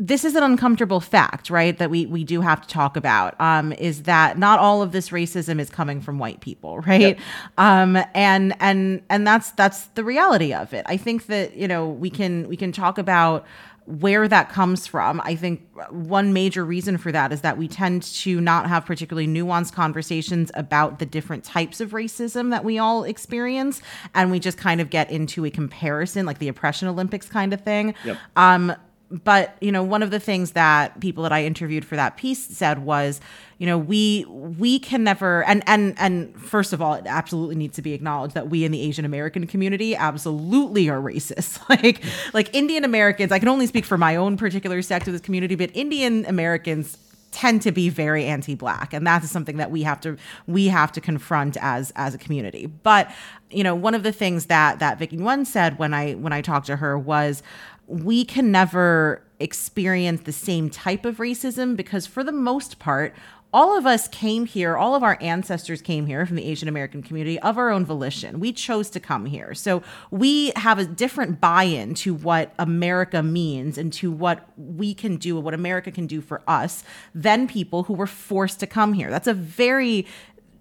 this 0.00 0.24
is 0.24 0.36
an 0.36 0.44
uncomfortable 0.44 1.00
fact, 1.00 1.50
right? 1.50 1.76
That 1.76 1.90
we 1.90 2.06
we 2.06 2.22
do 2.22 2.40
have 2.40 2.62
to 2.62 2.68
talk 2.68 2.96
about 2.96 3.38
um, 3.40 3.72
is 3.72 4.04
that 4.04 4.38
not 4.38 4.60
all 4.60 4.80
of 4.80 4.92
this 4.92 5.10
racism 5.10 5.58
is 5.58 5.68
coming 5.68 6.00
from 6.00 6.20
white 6.20 6.40
people, 6.40 6.78
right? 6.86 7.00
Yep. 7.00 7.18
Um, 7.58 7.98
and 8.14 8.54
and 8.60 9.02
and 9.10 9.26
that's 9.26 9.50
that's 9.52 9.86
the 9.86 10.04
reality 10.04 10.54
of 10.54 10.72
it. 10.72 10.86
I 10.86 10.96
think 10.96 11.26
that 11.26 11.56
you 11.56 11.66
know 11.66 11.88
we 11.88 12.10
can 12.10 12.48
we 12.48 12.56
can 12.56 12.70
talk 12.70 12.96
about 12.96 13.44
where 13.88 14.28
that 14.28 14.50
comes 14.50 14.86
from. 14.86 15.18
I 15.24 15.34
think 15.34 15.66
one 15.88 16.34
major 16.34 16.62
reason 16.62 16.98
for 16.98 17.10
that 17.10 17.32
is 17.32 17.40
that 17.40 17.56
we 17.56 17.66
tend 17.66 18.02
to 18.02 18.38
not 18.38 18.68
have 18.68 18.84
particularly 18.84 19.26
nuanced 19.26 19.72
conversations 19.72 20.50
about 20.52 20.98
the 20.98 21.06
different 21.06 21.42
types 21.42 21.80
of 21.80 21.92
racism 21.92 22.50
that 22.50 22.64
we 22.64 22.78
all 22.78 23.02
experience. 23.04 23.80
And 24.14 24.30
we 24.30 24.40
just 24.40 24.58
kind 24.58 24.82
of 24.82 24.90
get 24.90 25.10
into 25.10 25.46
a 25.46 25.50
comparison, 25.50 26.26
like 26.26 26.38
the 26.38 26.48
oppression 26.48 26.86
Olympics 26.86 27.30
kind 27.30 27.54
of 27.54 27.62
thing. 27.62 27.94
Yep. 28.04 28.18
Um, 28.36 28.76
but 29.10 29.56
you 29.60 29.72
know 29.72 29.82
one 29.82 30.02
of 30.02 30.10
the 30.10 30.20
things 30.20 30.52
that 30.52 30.98
people 31.00 31.22
that 31.22 31.32
i 31.32 31.44
interviewed 31.44 31.84
for 31.84 31.96
that 31.96 32.16
piece 32.16 32.44
said 32.44 32.80
was 32.80 33.20
you 33.56 33.66
know 33.66 33.78
we 33.78 34.24
we 34.28 34.78
can 34.78 35.02
never 35.02 35.42
and 35.44 35.62
and 35.66 35.94
and 35.98 36.34
first 36.40 36.72
of 36.72 36.82
all 36.82 36.94
it 36.94 37.06
absolutely 37.06 37.56
needs 37.56 37.74
to 37.74 37.82
be 37.82 37.94
acknowledged 37.94 38.34
that 38.34 38.48
we 38.48 38.64
in 38.64 38.72
the 38.72 38.80
asian 38.82 39.04
american 39.04 39.46
community 39.46 39.96
absolutely 39.96 40.88
are 40.88 41.00
racist. 41.00 41.58
Like 41.68 42.02
like 42.32 42.54
indian 42.54 42.84
americans 42.84 43.32
i 43.32 43.38
can 43.38 43.48
only 43.48 43.66
speak 43.66 43.84
for 43.84 43.98
my 43.98 44.16
own 44.16 44.36
particular 44.36 44.82
sect 44.82 45.06
of 45.06 45.12
this 45.12 45.22
community 45.22 45.54
but 45.54 45.70
indian 45.74 46.24
americans 46.26 46.96
tend 47.30 47.62
to 47.62 47.72
be 47.72 47.88
very 47.88 48.24
anti-black 48.24 48.92
and 48.92 49.06
that 49.06 49.22
is 49.22 49.30
something 49.30 49.58
that 49.58 49.70
we 49.70 49.82
have 49.82 50.00
to 50.00 50.16
we 50.46 50.66
have 50.68 50.90
to 50.90 51.00
confront 51.00 51.56
as 51.60 51.92
as 51.94 52.14
a 52.14 52.18
community. 52.18 52.66
But 52.66 53.10
you 53.50 53.62
know 53.62 53.74
one 53.74 53.94
of 53.94 54.02
the 54.02 54.12
things 54.12 54.46
that 54.46 54.78
that 54.78 54.98
Vicky 54.98 55.16
Nguyen 55.18 55.46
said 55.46 55.78
when 55.78 55.92
I 55.92 56.14
when 56.14 56.32
I 56.32 56.40
talked 56.40 56.66
to 56.66 56.76
her 56.76 56.98
was 56.98 57.42
we 57.88 58.24
can 58.24 58.52
never 58.52 59.22
experience 59.40 60.20
the 60.22 60.32
same 60.32 60.68
type 60.68 61.04
of 61.04 61.16
racism 61.16 61.74
because, 61.74 62.06
for 62.06 62.22
the 62.22 62.32
most 62.32 62.78
part, 62.78 63.14
all 63.50 63.78
of 63.78 63.86
us 63.86 64.08
came 64.08 64.44
here, 64.44 64.76
all 64.76 64.94
of 64.94 65.02
our 65.02 65.16
ancestors 65.22 65.80
came 65.80 66.06
here 66.06 66.26
from 66.26 66.36
the 66.36 66.44
Asian 66.44 66.68
American 66.68 67.02
community 67.02 67.38
of 67.40 67.56
our 67.56 67.70
own 67.70 67.86
volition. 67.86 68.40
We 68.40 68.52
chose 68.52 68.90
to 68.90 69.00
come 69.00 69.24
here. 69.24 69.54
So 69.54 69.82
we 70.10 70.52
have 70.56 70.78
a 70.78 70.84
different 70.84 71.40
buy 71.40 71.62
in 71.62 71.94
to 71.94 72.12
what 72.12 72.52
America 72.58 73.22
means 73.22 73.78
and 73.78 73.90
to 73.94 74.12
what 74.12 74.46
we 74.58 74.92
can 74.92 75.16
do, 75.16 75.36
and 75.36 75.44
what 75.46 75.54
America 75.54 75.90
can 75.90 76.06
do 76.06 76.20
for 76.20 76.42
us, 76.46 76.84
than 77.14 77.48
people 77.48 77.84
who 77.84 77.94
were 77.94 78.06
forced 78.06 78.60
to 78.60 78.66
come 78.66 78.92
here. 78.92 79.08
That's 79.08 79.28
a 79.28 79.34
very 79.34 80.06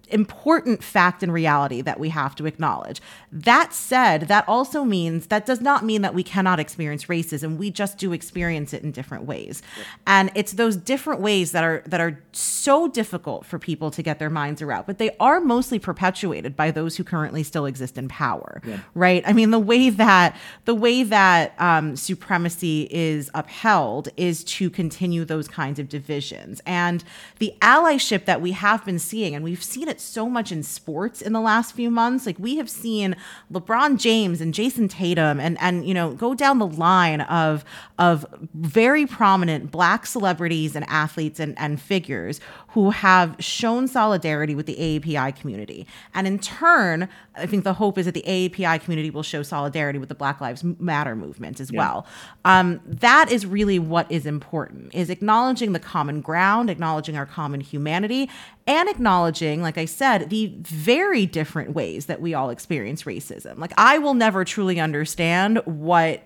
important 0.10 0.84
fact 0.84 1.24
and 1.24 1.34
reality 1.34 1.82
that 1.82 2.00
we 2.00 2.10
have 2.10 2.36
to 2.36 2.46
acknowledge. 2.46 3.02
That 3.32 3.74
said, 3.74 4.22
that 4.24 4.48
also 4.48 4.84
means 4.84 5.28
that 5.28 5.46
does 5.46 5.62
not 5.62 5.84
mean 5.84 6.02
that 6.02 6.14
we 6.14 6.24
cannot 6.24 6.60
experience 6.60 7.06
racism. 7.06 7.58
We 7.58 7.72
just 7.72 7.98
do 7.98 8.14
experience 8.14 8.74
it 8.74 8.84
in 8.84 8.92
different 8.92 9.26
ways. 9.26 9.62
And 10.06 10.32
it's 10.36 10.54
those 10.54 10.76
different 10.76 11.22
ways 11.22 11.52
that 11.52 11.64
are 11.64 11.84
that 11.88 12.00
are 12.00 12.22
so 12.32 12.88
difficult 12.88 13.46
for 13.46 13.60
people 13.60 13.92
to 13.92 14.02
get 14.02 14.20
their 14.20 14.30
minds 14.30 14.62
around, 14.62 14.86
but 14.86 14.98
they 14.98 15.16
are 15.20 15.40
mostly 15.40 15.80
perpetuated 15.80 16.56
by 16.56 16.72
those 16.72 16.96
who 16.98 17.04
currently 17.04 17.44
still 17.44 17.66
exist 17.66 17.98
in 17.98 18.08
power. 18.08 18.62
Yeah. 18.66 18.80
Right? 18.94 19.24
I 19.26 19.34
mean, 19.34 19.52
the 19.52 19.60
way 19.60 19.90
that 19.90 20.36
the 20.66 20.76
way 20.76 21.04
that 21.04 21.60
um, 21.60 21.96
supremacy 21.96 22.88
is 22.92 23.30
upheld 23.34 24.10
is 24.18 24.44
to 24.44 24.70
continue 24.70 25.26
those 25.26 25.48
kinds 25.48 25.80
of 25.80 25.90
divisions. 25.90 26.62
And 26.66 27.04
the 27.40 27.54
allyship 27.62 28.26
that 28.26 28.42
we 28.42 28.52
have 28.52 28.86
been 28.86 29.00
seeing, 29.00 29.36
and 29.36 29.44
we've 29.44 29.64
seen 29.64 29.88
it 29.88 29.97
it 29.98 30.02
so 30.02 30.30
much 30.30 30.52
in 30.52 30.64
sports 30.64 31.22
in 31.22 31.34
the 31.34 31.42
last 31.42 31.74
few 31.74 31.90
months. 31.90 32.26
Like 32.26 32.38
we 32.40 32.58
have 32.58 32.70
seen 32.70 33.16
LeBron 33.52 33.98
James 33.98 34.42
and 34.42 34.54
Jayson 34.54 34.88
Tatum 34.88 35.40
and 35.40 35.58
and 35.60 35.88
you 35.88 35.94
know 35.94 36.14
go 36.14 36.34
down 36.34 36.60
the 36.60 36.68
line 36.68 37.22
of 37.22 37.66
of 37.98 38.26
very 38.54 39.06
prominent 39.06 39.72
black 39.72 40.06
celebrities 40.06 40.76
and 40.76 40.86
athletes 40.88 41.40
and, 41.40 41.58
and 41.58 41.82
figures 41.82 42.40
who 42.70 42.90
have 42.90 43.36
shown 43.40 43.88
solidarity 43.88 44.54
with 44.54 44.66
the 44.66 44.76
AAPI 44.76 45.36
community. 45.36 45.88
And 46.14 46.28
in 46.28 46.38
turn, 46.38 47.08
I 47.36 47.46
think 47.46 47.64
the 47.64 47.74
hope 47.74 47.98
is 47.98 48.06
that 48.06 48.14
the 48.14 48.24
AAPI 48.28 48.82
community 48.82 49.10
will 49.10 49.24
show 49.24 49.42
solidarity 49.42 50.00
with 50.00 50.10
the 50.10 50.16
Black 50.16 50.42
Lives 50.42 50.64
Matter 50.64 51.16
movement 51.16 51.60
as 51.60 51.72
yeah. 51.72 51.80
well. 51.80 52.06
Um, 52.46 52.82
that 52.86 53.32
is 53.32 53.46
really 53.46 53.80
what 53.80 54.12
is 54.12 54.26
important, 54.26 54.94
is 54.94 55.10
acknowledging 55.10 55.72
the 55.74 55.80
common 55.80 56.22
ground, 56.22 56.70
acknowledging 56.70 57.16
our 57.16 57.26
common 57.26 57.62
humanity, 57.62 58.30
and 58.68 58.90
acknowledging, 58.90 59.62
like 59.62 59.78
I 59.78 59.86
said, 59.86 60.30
the 60.30 60.54
very 60.62 61.26
different 61.26 61.74
ways 61.74 62.08
that 62.08 62.22
we 62.22 62.34
all 62.34 62.50
experience 62.50 63.04
racism. 63.04 63.60
Like 63.60 63.74
I 63.78 63.98
will 63.98 64.14
never 64.14 64.44
truly 64.44 64.80
understand 64.80 65.62
what 65.66 66.22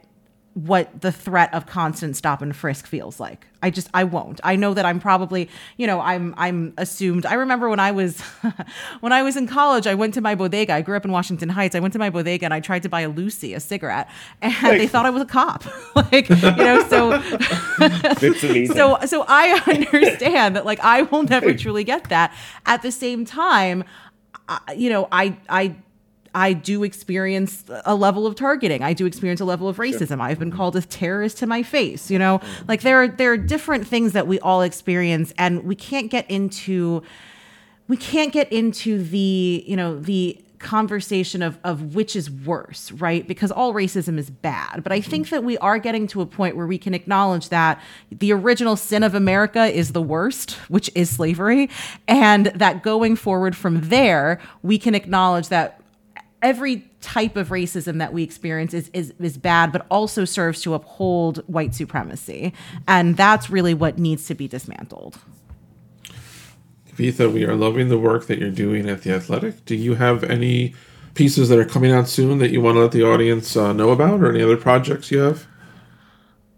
what 0.53 0.99
the 0.99 1.11
threat 1.13 1.53
of 1.53 1.65
constant 1.65 2.17
stop 2.17 2.41
and 2.41 2.53
frisk 2.53 2.85
feels 2.85 3.21
like. 3.21 3.47
I 3.63 3.69
just 3.69 3.89
I 3.93 4.03
won't. 4.03 4.41
I 4.43 4.57
know 4.57 4.73
that 4.73 4.85
I'm 4.85 4.99
probably, 4.99 5.49
you 5.77 5.87
know, 5.87 6.01
I'm 6.01 6.33
I'm 6.37 6.73
assumed. 6.77 7.25
I 7.25 7.35
remember 7.35 7.69
when 7.69 7.79
I 7.79 7.91
was 7.91 8.19
when 8.99 9.13
I 9.13 9.23
was 9.23 9.37
in 9.37 9.47
college, 9.47 9.87
I 9.87 9.95
went 9.95 10.13
to 10.15 10.21
my 10.21 10.35
bodega. 10.35 10.73
I 10.73 10.81
grew 10.81 10.97
up 10.97 11.05
in 11.05 11.11
Washington 11.11 11.47
Heights. 11.47 11.73
I 11.73 11.79
went 11.79 11.93
to 11.93 11.99
my 11.99 12.09
bodega 12.09 12.45
and 12.45 12.53
I 12.53 12.59
tried 12.59 12.83
to 12.83 12.89
buy 12.89 13.01
a 13.01 13.09
loosie, 13.09 13.53
a 13.53 13.59
cigarette, 13.61 14.09
and 14.41 14.53
like, 14.61 14.77
they 14.77 14.87
thought 14.87 15.05
I 15.05 15.09
was 15.09 15.21
a 15.21 15.25
cop. 15.25 15.63
like, 15.95 16.29
you 16.29 16.35
know, 16.35 16.85
so 16.89 17.21
so 18.73 18.97
so 19.05 19.25
I 19.27 19.61
understand 19.67 20.55
that 20.57 20.65
like 20.65 20.79
I 20.81 21.03
will 21.03 21.23
never 21.23 21.53
truly 21.53 21.85
get 21.85 22.09
that. 22.09 22.33
At 22.65 22.81
the 22.81 22.91
same 22.91 23.23
time, 23.23 23.85
I, 24.49 24.73
you 24.75 24.89
know, 24.89 25.07
I 25.11 25.37
I 25.47 25.75
I 26.33 26.53
do 26.53 26.83
experience 26.83 27.63
a 27.85 27.95
level 27.95 28.25
of 28.25 28.35
targeting. 28.35 28.81
I 28.81 28.93
do 28.93 29.05
experience 29.05 29.41
a 29.41 29.45
level 29.45 29.67
of 29.67 29.77
racism. 29.77 30.07
Sure. 30.07 30.21
I've 30.21 30.39
been 30.39 30.51
called 30.51 30.75
a 30.75 30.81
terrorist 30.81 31.37
to 31.39 31.47
my 31.47 31.63
face. 31.63 32.09
You 32.09 32.19
know, 32.19 32.39
mm. 32.39 32.67
like 32.67 32.81
there 32.81 33.03
are 33.03 33.07
there 33.07 33.31
are 33.33 33.37
different 33.37 33.87
things 33.87 34.13
that 34.13 34.27
we 34.27 34.39
all 34.39 34.61
experience, 34.61 35.33
and 35.37 35.63
we 35.63 35.75
can't 35.75 36.09
get 36.09 36.29
into 36.29 37.03
we 37.87 37.97
can't 37.97 38.31
get 38.31 38.51
into 38.51 39.03
the 39.03 39.63
you 39.67 39.75
know 39.75 39.99
the 39.99 40.41
conversation 40.59 41.41
of 41.41 41.57
of 41.63 41.95
which 41.95 42.15
is 42.15 42.31
worse, 42.31 42.91
right? 42.93 43.27
Because 43.27 43.51
all 43.51 43.73
racism 43.73 44.17
is 44.17 44.29
bad. 44.29 44.83
But 44.83 44.93
I 44.93 45.01
think 45.01 45.29
that 45.29 45.43
we 45.43 45.57
are 45.57 45.79
getting 45.79 46.07
to 46.07 46.21
a 46.21 46.25
point 46.25 46.55
where 46.55 46.67
we 46.67 46.77
can 46.77 46.93
acknowledge 46.93 47.49
that 47.49 47.81
the 48.09 48.31
original 48.31 48.77
sin 48.77 49.03
of 49.03 49.15
America 49.15 49.65
is 49.65 49.91
the 49.91 50.01
worst, 50.01 50.51
which 50.69 50.89
is 50.95 51.09
slavery, 51.09 51.69
and 52.07 52.47
that 52.47 52.83
going 52.83 53.17
forward 53.17 53.55
from 53.55 53.89
there, 53.89 54.39
we 54.63 54.77
can 54.77 54.95
acknowledge 54.95 55.49
that 55.49 55.80
every 56.41 56.89
type 57.01 57.35
of 57.35 57.49
racism 57.49 57.97
that 57.99 58.13
we 58.13 58.23
experience 58.23 58.73
is, 58.73 58.89
is 58.93 59.13
is 59.19 59.37
bad, 59.37 59.71
but 59.71 59.85
also 59.89 60.25
serves 60.25 60.61
to 60.61 60.73
uphold 60.73 61.39
white 61.47 61.73
supremacy, 61.75 62.53
and 62.87 63.17
that's 63.17 63.49
really 63.49 63.73
what 63.73 63.97
needs 63.97 64.25
to 64.27 64.35
be 64.35 64.47
dismantled. 64.47 65.19
Kavitha, 66.89 67.31
we 67.31 67.45
are 67.45 67.55
loving 67.55 67.89
the 67.89 67.97
work 67.97 68.27
that 68.27 68.37
you're 68.39 68.51
doing 68.51 68.89
at 68.89 69.03
the 69.03 69.13
Athletic. 69.13 69.65
Do 69.65 69.75
you 69.75 69.95
have 69.95 70.23
any 70.23 70.75
pieces 71.13 71.49
that 71.49 71.57
are 71.57 71.65
coming 71.65 71.91
out 71.91 72.07
soon 72.07 72.37
that 72.39 72.51
you 72.51 72.61
want 72.61 72.75
to 72.75 72.81
let 72.81 72.91
the 72.91 73.03
audience 73.03 73.55
uh, 73.55 73.73
know 73.73 73.91
about, 73.91 74.21
or 74.21 74.33
any 74.33 74.43
other 74.43 74.57
projects 74.57 75.11
you 75.11 75.19
have? 75.19 75.47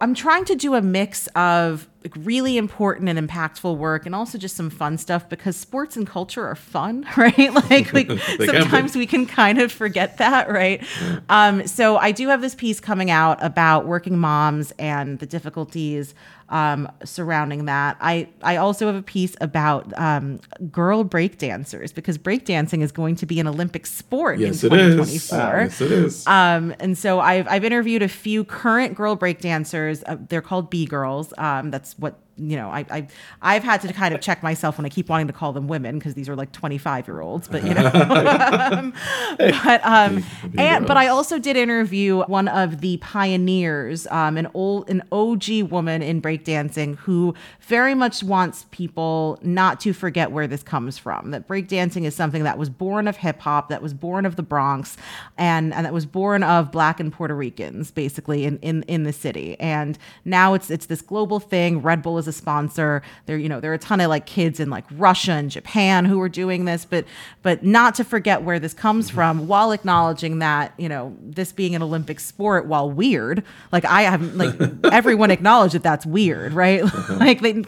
I'm 0.02 0.14
trying 0.14 0.46
to 0.46 0.56
do 0.56 0.76
a 0.76 0.82
mix 0.82 1.28
of 1.28 1.88
like 2.04 2.14
really 2.26 2.58
important 2.58 3.08
and 3.08 3.18
impactful 3.18 3.78
work 3.78 4.06
and 4.06 4.14
also 4.14 4.38
just 4.38 4.56
some 4.56 4.70
fun 4.70 4.98
stuff 4.98 5.30
because 5.30 5.56
sports 5.56 5.96
and 5.96 6.06
culture 6.06 6.46
are 6.46 6.56
fun, 6.56 7.06
right? 7.18 7.34
Like, 7.74 7.94
like 7.94 8.12
sometimes 8.46 8.96
we 8.96 9.06
can 9.08 9.26
kind 9.26 9.60
of 9.60 9.72
forget 9.72 10.18
that, 10.18 10.50
right? 10.50 10.84
Um, 11.30 11.66
so 11.66 11.98
I 11.98 12.12
do 12.12 12.28
have 12.28 12.42
this 12.42 12.56
piece 12.56 12.80
coming 12.80 13.10
out 13.10 13.44
about 13.44 13.86
working 13.86 14.18
moms 14.18 14.72
and 14.78 15.20
the 15.20 15.26
difficulties 15.26 16.14
um, 16.54 16.88
surrounding 17.04 17.66
that. 17.66 17.98
I, 18.00 18.30
I 18.44 18.58
also 18.58 18.86
have 18.86 18.96
a 18.96 19.02
piece 19.02 19.36
about 19.42 19.92
um, 20.00 20.40
girl 20.72 21.04
breakdancers 21.04 21.94
because 21.94 22.20
breakdancing 22.20 22.84
is 22.84 22.92
going 22.92 23.16
to 23.18 23.26
be 23.26 23.40
an 23.40 23.48
Olympic 23.48 23.88
sport 23.88 24.38
yes, 24.38 24.64
in 24.64 24.70
2024. 24.70 25.38
Yes, 25.38 25.82
it 25.82 25.92
is. 25.92 26.28
Um, 26.28 26.76
and 26.80 26.96
so 26.96 27.20
I've, 27.20 27.48
I've 27.48 27.66
interviewed 27.66 28.04
a 28.04 28.08
few 28.08 28.44
current 28.44 28.94
girl 28.94 29.18
breakdancers. 29.18 30.04
Uh, 30.06 30.18
they're 30.30 30.44
called 30.44 30.70
B 30.70 30.86
Girls. 30.86 31.34
Um, 31.40 31.72
that's 31.72 31.98
what 31.98 32.20
you 32.36 32.58
know, 32.58 32.70
I, 32.70 32.86
I 32.90 33.08
I've 33.42 33.64
had 33.64 33.82
to 33.82 33.94
kind 33.94 34.14
of 34.14 34.22
check 34.22 34.42
myself 34.42 34.78
when 34.78 34.86
I 34.86 34.90
keep 34.90 35.08
wanting 35.10 35.28
to 35.28 35.34
call 35.34 35.54
them 35.54 35.68
women 35.68 36.00
because 36.00 36.16
these 36.16 36.28
are 36.28 36.36
like 36.36 36.52
25 36.52 37.08
year 37.08 37.22
olds, 37.22 37.48
but 37.48 37.64
you 37.64 37.74
know, 37.74 37.86
um, 37.94 38.94
but 39.38 39.86
um, 39.86 40.24
and 40.58 40.88
but 40.88 40.98
I 40.98 41.08
also 41.08 41.38
did 41.38 41.56
interview 41.56 42.24
one 42.24 42.48
of 42.48 42.82
the 42.82 42.98
pioneers, 42.98 44.08
um, 44.08 44.38
an 44.38 44.48
old 44.54 44.90
an 44.90 45.04
OG 45.12 45.70
woman 45.70 46.02
in 46.02 46.22
breakdancing 46.22 46.96
who 46.98 47.36
very 47.62 47.94
much 47.94 48.24
wants 48.24 48.66
people 48.72 49.38
not 49.44 49.80
to 49.82 49.94
forget 49.94 50.32
where 50.32 50.48
this 50.48 50.64
comes 50.64 50.98
from. 50.98 51.32
That 51.32 51.48
breakdancing 51.48 52.04
is 52.04 52.16
something 52.16 52.44
that 52.44 52.58
was 52.58 52.70
born 52.70 53.08
of 53.08 53.18
hip 53.18 53.42
hop, 53.42 53.70
that 53.70 53.82
was 53.82 53.94
born 53.94 54.26
of 54.26 54.38
the 54.38 54.44
Bronx, 54.44 54.98
and 55.38 55.74
and 55.74 55.86
that 55.86 55.94
was 55.94 56.08
born 56.08 56.42
of 56.42 56.72
Black 56.72 57.00
and 57.00 57.14
Puerto 57.14 57.36
Ricans, 57.36 57.92
basically 57.92 58.46
in 58.46 58.58
in 58.60 58.82
in 58.84 59.04
the 59.04 59.14
city. 59.14 59.56
And 59.60 60.00
now 60.26 60.56
it's 60.56 60.72
it's 60.72 60.88
this 60.88 61.02
global 61.02 61.40
thing. 61.40 61.82
Red 61.82 62.02
Bull 62.02 62.18
is 62.18 62.23
a 62.28 62.34
sponsor. 62.34 63.02
There 63.26 63.38
you 63.38 63.50
know 63.50 63.60
there 63.60 63.72
are 63.72 63.76
a 63.76 63.80
ton 63.80 64.02
of 64.02 64.10
like 64.10 64.26
kids 64.26 64.60
in 64.60 64.70
like 64.70 64.86
Russia 64.92 65.34
and 65.34 65.50
Japan 65.50 66.06
who 66.06 66.20
are 66.22 66.30
doing 66.30 66.66
this, 66.66 66.86
but 66.86 67.06
but 67.42 67.64
not 67.64 67.96
to 67.96 68.04
forget 68.04 68.44
where 68.44 68.60
this 68.60 68.74
comes 68.74 69.08
mm-hmm. 69.08 69.16
from, 69.16 69.48
while 69.48 69.72
acknowledging 69.72 70.40
that 70.40 70.74
you 70.78 70.90
know 70.90 71.16
this 71.22 71.52
being 71.52 71.76
an 71.76 71.82
Olympic 71.82 72.20
sport, 72.20 72.66
while 72.66 72.90
weird, 72.90 73.44
like 73.72 73.86
I 73.86 74.04
have 74.04 74.36
like 74.36 74.56
everyone 74.92 75.32
acknowledged 75.32 75.76
that 75.76 75.84
that's 75.84 76.06
weird, 76.06 76.54
right? 76.54 76.84
Uh-huh. 76.84 77.16
like 77.20 77.42
they, 77.42 77.64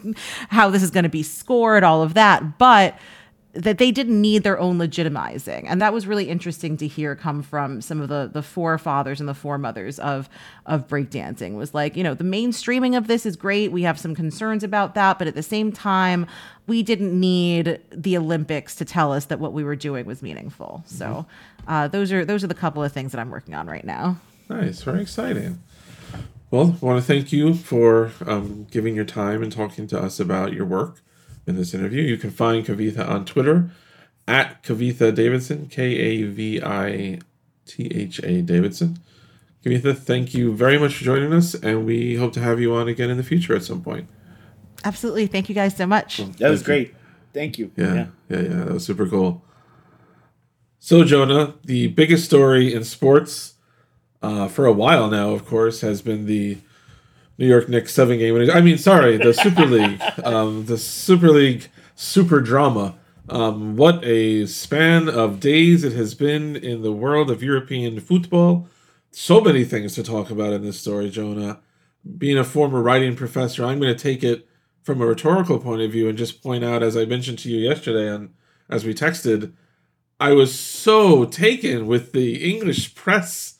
how 0.49 0.70
this 0.70 0.84
is 0.84 0.91
going 0.91 1.03
to 1.03 1.10
be 1.10 1.24
scored, 1.24 1.84
all 1.84 2.01
of 2.01 2.14
that, 2.16 2.58
but 2.58 2.97
that 3.56 3.78
they 3.78 3.89
didn't 3.89 4.20
need 4.20 4.43
their 4.43 4.60
own 4.60 4.78
legitimizing. 4.78 5.66
And 5.68 5.82
that 5.82 5.93
was 5.93 6.06
really 6.06 6.30
interesting 6.30 6.76
to 6.78 6.88
hear 6.88 7.16
come 7.16 7.41
from 7.41 7.82
some 7.82 8.01
of 8.01 8.10
the 8.10 8.30
the 8.32 8.43
forefathers 8.43 9.20
and 9.20 9.30
the 9.30 9.34
foremothers 9.34 9.97
of 9.99 10.30
of 10.66 10.88
breakdancing 10.88 11.56
was 11.56 11.74
like 11.74 11.95
you 11.95 12.03
know 12.03 12.14
the 12.14 12.24
mainstreaming 12.24 12.97
of 12.97 13.08
this 13.08 13.26
is 13.26 13.36
great. 13.36 13.72
We 13.72 13.84
have 13.84 13.99
some 13.99 14.14
concerns 14.14 14.64
about 14.64 14.93
that. 14.95 15.18
But 15.18 15.28
at 15.28 15.36
the 15.36 15.43
same 15.43 15.72
time 15.72 16.28
we 16.68 16.84
didn't 16.84 17.18
need 17.18 17.80
the 17.91 18.18
olympics 18.18 18.76
to 18.76 18.86
tell 18.86 19.14
us 19.14 19.26
that 19.26 19.39
what 19.39 19.53
we 19.53 19.64
were 19.64 19.76
doing 19.76 20.06
was 20.06 20.22
meaningful. 20.22 20.84
So 20.86 21.26
uh, 21.68 21.88
those 21.88 22.12
are 22.12 22.26
those 22.26 22.43
are 22.43 22.47
the 22.47 22.56
couple 22.56 22.84
of 22.84 22.91
things 22.91 23.12
that 23.12 23.20
i'm 23.20 23.30
working 23.30 23.53
on 23.53 23.68
right 23.68 23.86
now. 23.86 24.18
Nice, 24.49 24.82
very 24.82 25.01
exciting. 25.01 25.62
Well, 26.51 26.78
I 26.82 26.86
want 26.86 26.99
to 26.99 27.06
thank 27.06 27.32
you 27.32 27.56
for 27.56 28.12
um, 28.26 28.68
giving 28.70 28.95
your 28.95 29.06
time 29.06 29.41
and 29.41 29.51
talking 29.51 29.88
to 29.88 29.99
us 29.99 30.20
about 30.20 30.53
your 30.53 30.66
work 30.66 31.01
in 31.48 31.56
this 31.56 31.74
interview. 31.74 32.02
You 32.02 32.18
can 32.18 32.32
find 32.32 32.66
Kavitha 32.66 33.08
on 33.08 33.26
Twitter 33.26 33.70
at 34.28 34.64
Kavitha 34.64 35.14
Davidson, 35.14 35.68
K 35.68 35.84
A 35.96 36.24
V 36.24 36.62
I 36.64 37.20
T 37.66 37.88
H 37.93 38.20
A 38.24 38.41
Davidson. 38.41 38.98
Kavitha, 39.64 39.98
thank 39.98 40.34
you 40.34 40.56
very 40.56 40.78
much 40.78 40.96
for 40.96 41.04
joining 41.04 41.34
us, 41.34 41.56
and 41.56 41.86
we 41.86 42.16
hope 42.16 42.34
to 42.34 42.39
have 42.39 42.60
you 42.60 42.74
on 42.76 42.88
again 42.88 43.10
in 43.10 43.18
the 43.18 43.24
future 43.24 43.56
at 43.56 43.64
some 43.64 43.82
point. 43.82 44.08
absolutely 44.84 45.26
thank 45.28 45.50
you 45.50 45.56
guys 45.56 45.76
so 45.76 45.88
much 45.88 46.18
That 46.38 46.50
was 46.52 46.62
you. 46.62 46.66
great. 46.66 46.96
Thank 47.34 47.58
you. 47.58 47.72
Yeah, 47.76 47.93
yeah, 47.96 48.08
yeah, 48.30 48.41
That 48.66 48.74
was 48.74 48.86
super 48.86 49.08
cool. 49.08 49.43
So, 50.80 51.04
Jonah, 51.04 51.56
the 51.64 51.88
biggest 51.88 52.26
story 52.26 52.72
in 52.74 52.84
sports 52.84 53.56
uh, 54.22 54.48
for 54.48 54.66
a 54.66 54.72
while 54.72 55.10
now, 55.10 55.32
of 55.32 55.46
course, 55.46 55.82
has 55.82 56.02
been 56.02 56.28
the 56.28 56.60
New 57.38 57.48
York 57.48 57.68
Knicks 57.70 57.94
seven 57.94 58.18
game 58.18 58.34
winning. 58.34 58.52
I 58.52 58.62
mean, 58.62 58.78
sorry, 58.78 59.18
the 59.18 59.34
Super 59.34 59.66
League, 59.66 60.02
um, 60.24 60.66
the 60.66 60.78
Super 60.78 61.30
League 61.30 61.68
super 61.96 62.42
drama. 62.42 62.96
Um, 63.28 63.76
what 63.76 64.04
a 64.04 64.46
span 64.46 65.10
of 65.10 65.40
days 65.40 65.84
it 65.84 65.94
has 65.94 66.14
been 66.14 66.56
in 66.56 66.84
the 66.84 66.92
world 66.92 67.32
of 67.32 67.42
European 67.42 68.00
football. 68.00 68.68
So 69.12 69.42
many 69.42 69.64
things 69.64 69.96
to 69.96 70.04
talk 70.04 70.30
about 70.30 70.54
in 70.54 70.62
this 70.62 70.80
story, 70.80 71.10
Jonah. 71.10 71.60
Being 72.18 72.38
a 72.38 72.44
former 72.44 72.82
writing 72.82 73.16
professor, 73.16 73.66
I'm 73.66 73.80
going 73.80 73.96
to 73.96 74.02
take 74.02 74.24
it 74.24 74.48
from 74.84 75.02
a 75.02 75.08
rhetorical 75.08 75.58
point 75.58 75.82
of 75.82 75.92
view 75.92 76.08
and 76.08 76.18
just 76.18 76.44
point 76.44 76.64
out, 76.64 76.84
as 76.84 76.96
I 76.96 77.06
mentioned 77.06 77.40
to 77.40 77.50
you 77.50 77.58
yesterday, 77.58 78.08
and 78.14 78.36
as 78.70 78.86
we 78.86 78.94
texted, 78.94 79.54
I 80.20 80.34
was 80.34 80.58
so 80.58 81.26
taken 81.26 81.88
with 81.88 82.12
the 82.12 82.48
English 82.48 82.94
press 82.94 83.55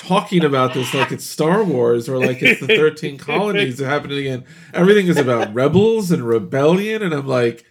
talking 0.00 0.44
about 0.44 0.72
this 0.72 0.94
like 0.94 1.12
it's 1.12 1.24
Star 1.26 1.62
Wars 1.62 2.08
or 2.08 2.18
like 2.18 2.42
it's 2.42 2.60
the 2.60 2.68
13 2.68 3.18
colonies 3.18 3.78
happening 3.78 4.18
again. 4.18 4.44
Everything 4.72 5.08
is 5.08 5.18
about 5.18 5.52
rebels 5.52 6.10
and 6.10 6.26
rebellion. 6.26 7.02
And 7.02 7.12
I'm 7.12 7.26
like, 7.26 7.64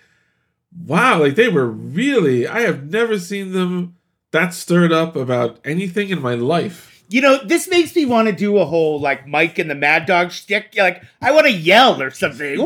wow, 0.86 1.20
like 1.20 1.36
they 1.36 1.50
were 1.50 1.66
really, 1.66 2.48
I 2.48 2.62
have 2.62 2.90
never 2.90 3.18
seen 3.18 3.52
them 3.54 3.96
that 4.32 4.54
stirred 4.54 4.92
up 4.92 5.16
about 5.16 5.60
anything 5.66 6.10
in 6.10 6.22
my 6.22 6.36
life. 6.36 7.04
You 7.10 7.22
know, 7.22 7.44
this 7.44 7.68
makes 7.68 7.96
me 7.96 8.06
want 8.06 8.28
to 8.28 8.36
do 8.36 8.60
a 8.60 8.66
whole 8.66 9.02
like 9.02 9.26
Mike 9.28 9.58
and 9.58 9.68
the 9.68 9.74
Mad 9.76 10.06
Dog 10.06 10.32
stick. 10.32 10.76
Like, 10.78 11.04
I 11.24 11.32
want 11.32 11.48
to 11.48 11.52
yell 11.52 12.00
or 12.00 12.12
something. 12.12 12.60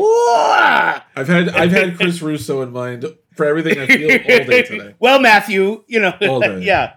I've 1.16 1.28
had 1.28 1.48
I've 1.48 1.72
had 1.72 1.96
Chris 1.96 2.20
Russo 2.22 2.60
in 2.60 2.70
mind 2.70 3.06
for 3.34 3.46
everything 3.46 3.78
I 3.78 3.86
feel 3.86 4.10
all 4.10 4.46
day 4.46 4.62
today. 4.62 4.94
well, 4.98 5.18
Matthew, 5.18 5.82
you 5.86 6.00
know, 6.00 6.14
yeah. 6.60 6.96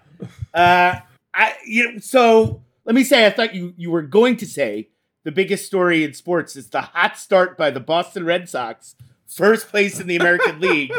Uh, 0.53 0.99
I 1.37 1.53
you 1.65 1.93
know, 1.93 1.99
so 1.99 2.63
let 2.85 2.95
me 2.95 3.03
say, 3.03 3.25
I 3.25 3.29
thought 3.29 3.53
you 3.55 3.73
you 3.77 3.91
were 3.91 4.01
going 4.01 4.35
to 4.37 4.45
say 4.45 4.89
the 5.23 5.31
biggest 5.31 5.65
story 5.65 6.03
in 6.03 6.13
sports 6.13 6.55
is 6.55 6.69
the 6.69 6.81
hot 6.81 7.17
start 7.17 7.57
by 7.57 7.69
the 7.69 7.79
Boston 7.79 8.25
Red 8.25 8.49
Sox, 8.49 8.95
first 9.27 9.67
place 9.69 9.99
in 9.99 10.07
the 10.07 10.15
American 10.17 10.59
League. 10.67 10.91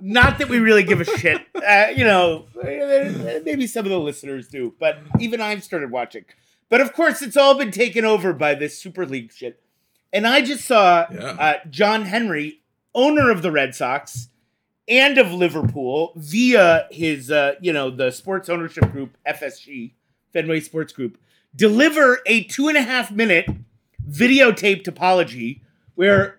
Not 0.00 0.38
that 0.38 0.48
we 0.48 0.58
really 0.58 0.82
give 0.84 1.00
a 1.00 1.04
shit, 1.04 1.42
uh, 1.54 1.86
you 1.94 2.04
know. 2.04 2.46
Maybe 2.62 3.66
some 3.66 3.84
of 3.86 3.90
the 3.90 3.98
listeners 4.00 4.48
do, 4.48 4.74
but 4.78 4.98
even 5.20 5.40
I've 5.40 5.64
started 5.64 5.90
watching. 5.90 6.24
But 6.68 6.80
of 6.80 6.92
course, 6.92 7.22
it's 7.22 7.36
all 7.36 7.56
been 7.56 7.70
taken 7.70 8.04
over 8.04 8.32
by 8.32 8.54
this 8.54 8.78
Super 8.78 9.06
League 9.06 9.32
shit. 9.32 9.62
And 10.12 10.26
I 10.26 10.40
just 10.42 10.64
saw 10.64 11.06
Yeah. 11.12 11.18
uh, 11.18 11.54
John 11.70 12.02
Henry, 12.06 12.60
owner 12.94 13.30
of 13.30 13.42
the 13.42 13.50
Red 13.52 13.74
Sox 13.74 14.28
and 14.88 15.18
of 15.18 15.32
Liverpool, 15.32 16.12
via 16.16 16.86
his, 16.90 17.30
uh, 17.30 17.54
you 17.60 17.72
know, 17.72 17.90
the 17.90 18.10
sports 18.10 18.48
ownership 18.48 18.90
group 18.92 19.16
FSG, 19.26 19.92
Fenway 20.32 20.60
Sports 20.60 20.92
Group, 20.92 21.18
deliver 21.54 22.20
a 22.26 22.44
two 22.44 22.68
and 22.68 22.76
a 22.76 22.82
half 22.82 23.10
minute 23.10 23.48
videotaped 24.08 24.86
apology 24.86 25.62
where, 25.94 26.38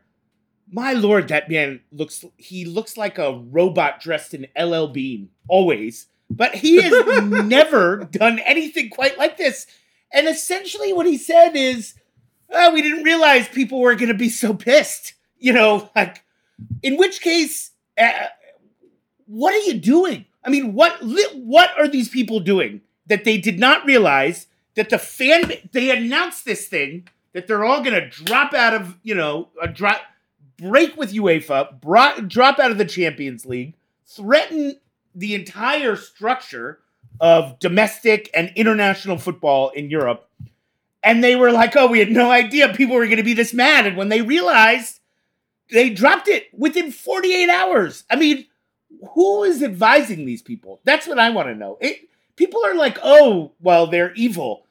my 0.71 0.93
lord, 0.93 1.27
that 1.27 1.49
man 1.49 1.81
looks, 1.91 2.23
he 2.37 2.65
looks 2.65 2.95
like 2.95 3.17
a 3.17 3.33
robot 3.33 3.99
dressed 3.99 4.33
in 4.33 4.47
LL 4.57 4.87
Bean, 4.87 5.29
always. 5.47 6.07
But 6.29 6.55
he 6.55 6.81
has 6.81 7.21
never 7.23 8.07
done 8.11 8.39
anything 8.39 8.89
quite 8.89 9.17
like 9.17 9.37
this. 9.37 9.65
And 10.11 10.27
essentially, 10.27 10.93
what 10.93 11.05
he 11.05 11.17
said 11.17 11.55
is, 11.55 11.95
oh, 12.49 12.73
we 12.73 12.81
didn't 12.81 13.03
realize 13.03 13.47
people 13.47 13.79
were 13.79 13.95
going 13.95 14.07
to 14.09 14.13
be 14.13 14.29
so 14.29 14.53
pissed. 14.53 15.13
You 15.39 15.53
know, 15.53 15.89
like, 15.95 16.23
in 16.81 16.97
which 16.97 17.21
case, 17.21 17.71
uh, 17.97 18.27
what 19.27 19.53
are 19.53 19.59
you 19.59 19.75
doing? 19.75 20.25
I 20.43 20.49
mean, 20.49 20.73
what 20.73 20.97
what 21.35 21.69
are 21.77 21.87
these 21.87 22.09
people 22.09 22.39
doing 22.39 22.81
that 23.05 23.23
they 23.23 23.37
did 23.37 23.59
not 23.59 23.85
realize 23.85 24.47
that 24.75 24.89
the 24.89 24.97
fan 24.97 25.51
they 25.71 25.95
announced 25.95 26.45
this 26.45 26.67
thing 26.67 27.07
that 27.33 27.47
they're 27.47 27.65
all 27.65 27.83
going 27.83 27.93
to 27.93 28.09
drop 28.09 28.53
out 28.53 28.73
of 28.73 28.97
you 29.03 29.13
know 29.13 29.49
a 29.61 29.67
drop 29.67 30.01
break 30.57 30.97
with 30.97 31.13
UEFA, 31.13 31.79
bro- 31.79 32.21
drop 32.21 32.59
out 32.59 32.71
of 32.71 32.77
the 32.77 32.85
Champions 32.85 33.45
League, 33.45 33.75
threaten 34.05 34.79
the 35.13 35.35
entire 35.35 35.95
structure 35.95 36.79
of 37.19 37.59
domestic 37.59 38.29
and 38.33 38.51
international 38.55 39.17
football 39.17 39.69
in 39.69 39.89
Europe. 39.89 40.29
And 41.03 41.23
they 41.23 41.35
were 41.35 41.51
like, 41.51 41.75
oh, 41.75 41.87
we 41.87 41.99
had 41.99 42.11
no 42.11 42.31
idea 42.31 42.73
people 42.73 42.95
were 42.95 43.05
going 43.05 43.17
to 43.17 43.23
be 43.23 43.33
this 43.33 43.53
mad. 43.53 43.87
And 43.87 43.97
when 43.97 44.09
they 44.09 44.21
realized, 44.21 44.99
they 45.71 45.89
dropped 45.89 46.27
it 46.27 46.47
within 46.53 46.91
48 46.91 47.49
hours. 47.49 48.03
I 48.09 48.15
mean, 48.15 48.45
who 49.13 49.43
is 49.43 49.63
advising 49.63 50.25
these 50.25 50.41
people? 50.41 50.79
That's 50.83 51.07
what 51.07 51.19
I 51.19 51.29
want 51.29 51.47
to 51.49 51.55
know. 51.55 51.77
It, 51.81 52.09
people 52.35 52.61
are 52.65 52.75
like, 52.75 52.97
oh, 53.03 53.51
well, 53.59 53.87
they're 53.87 54.13
evil. 54.13 54.65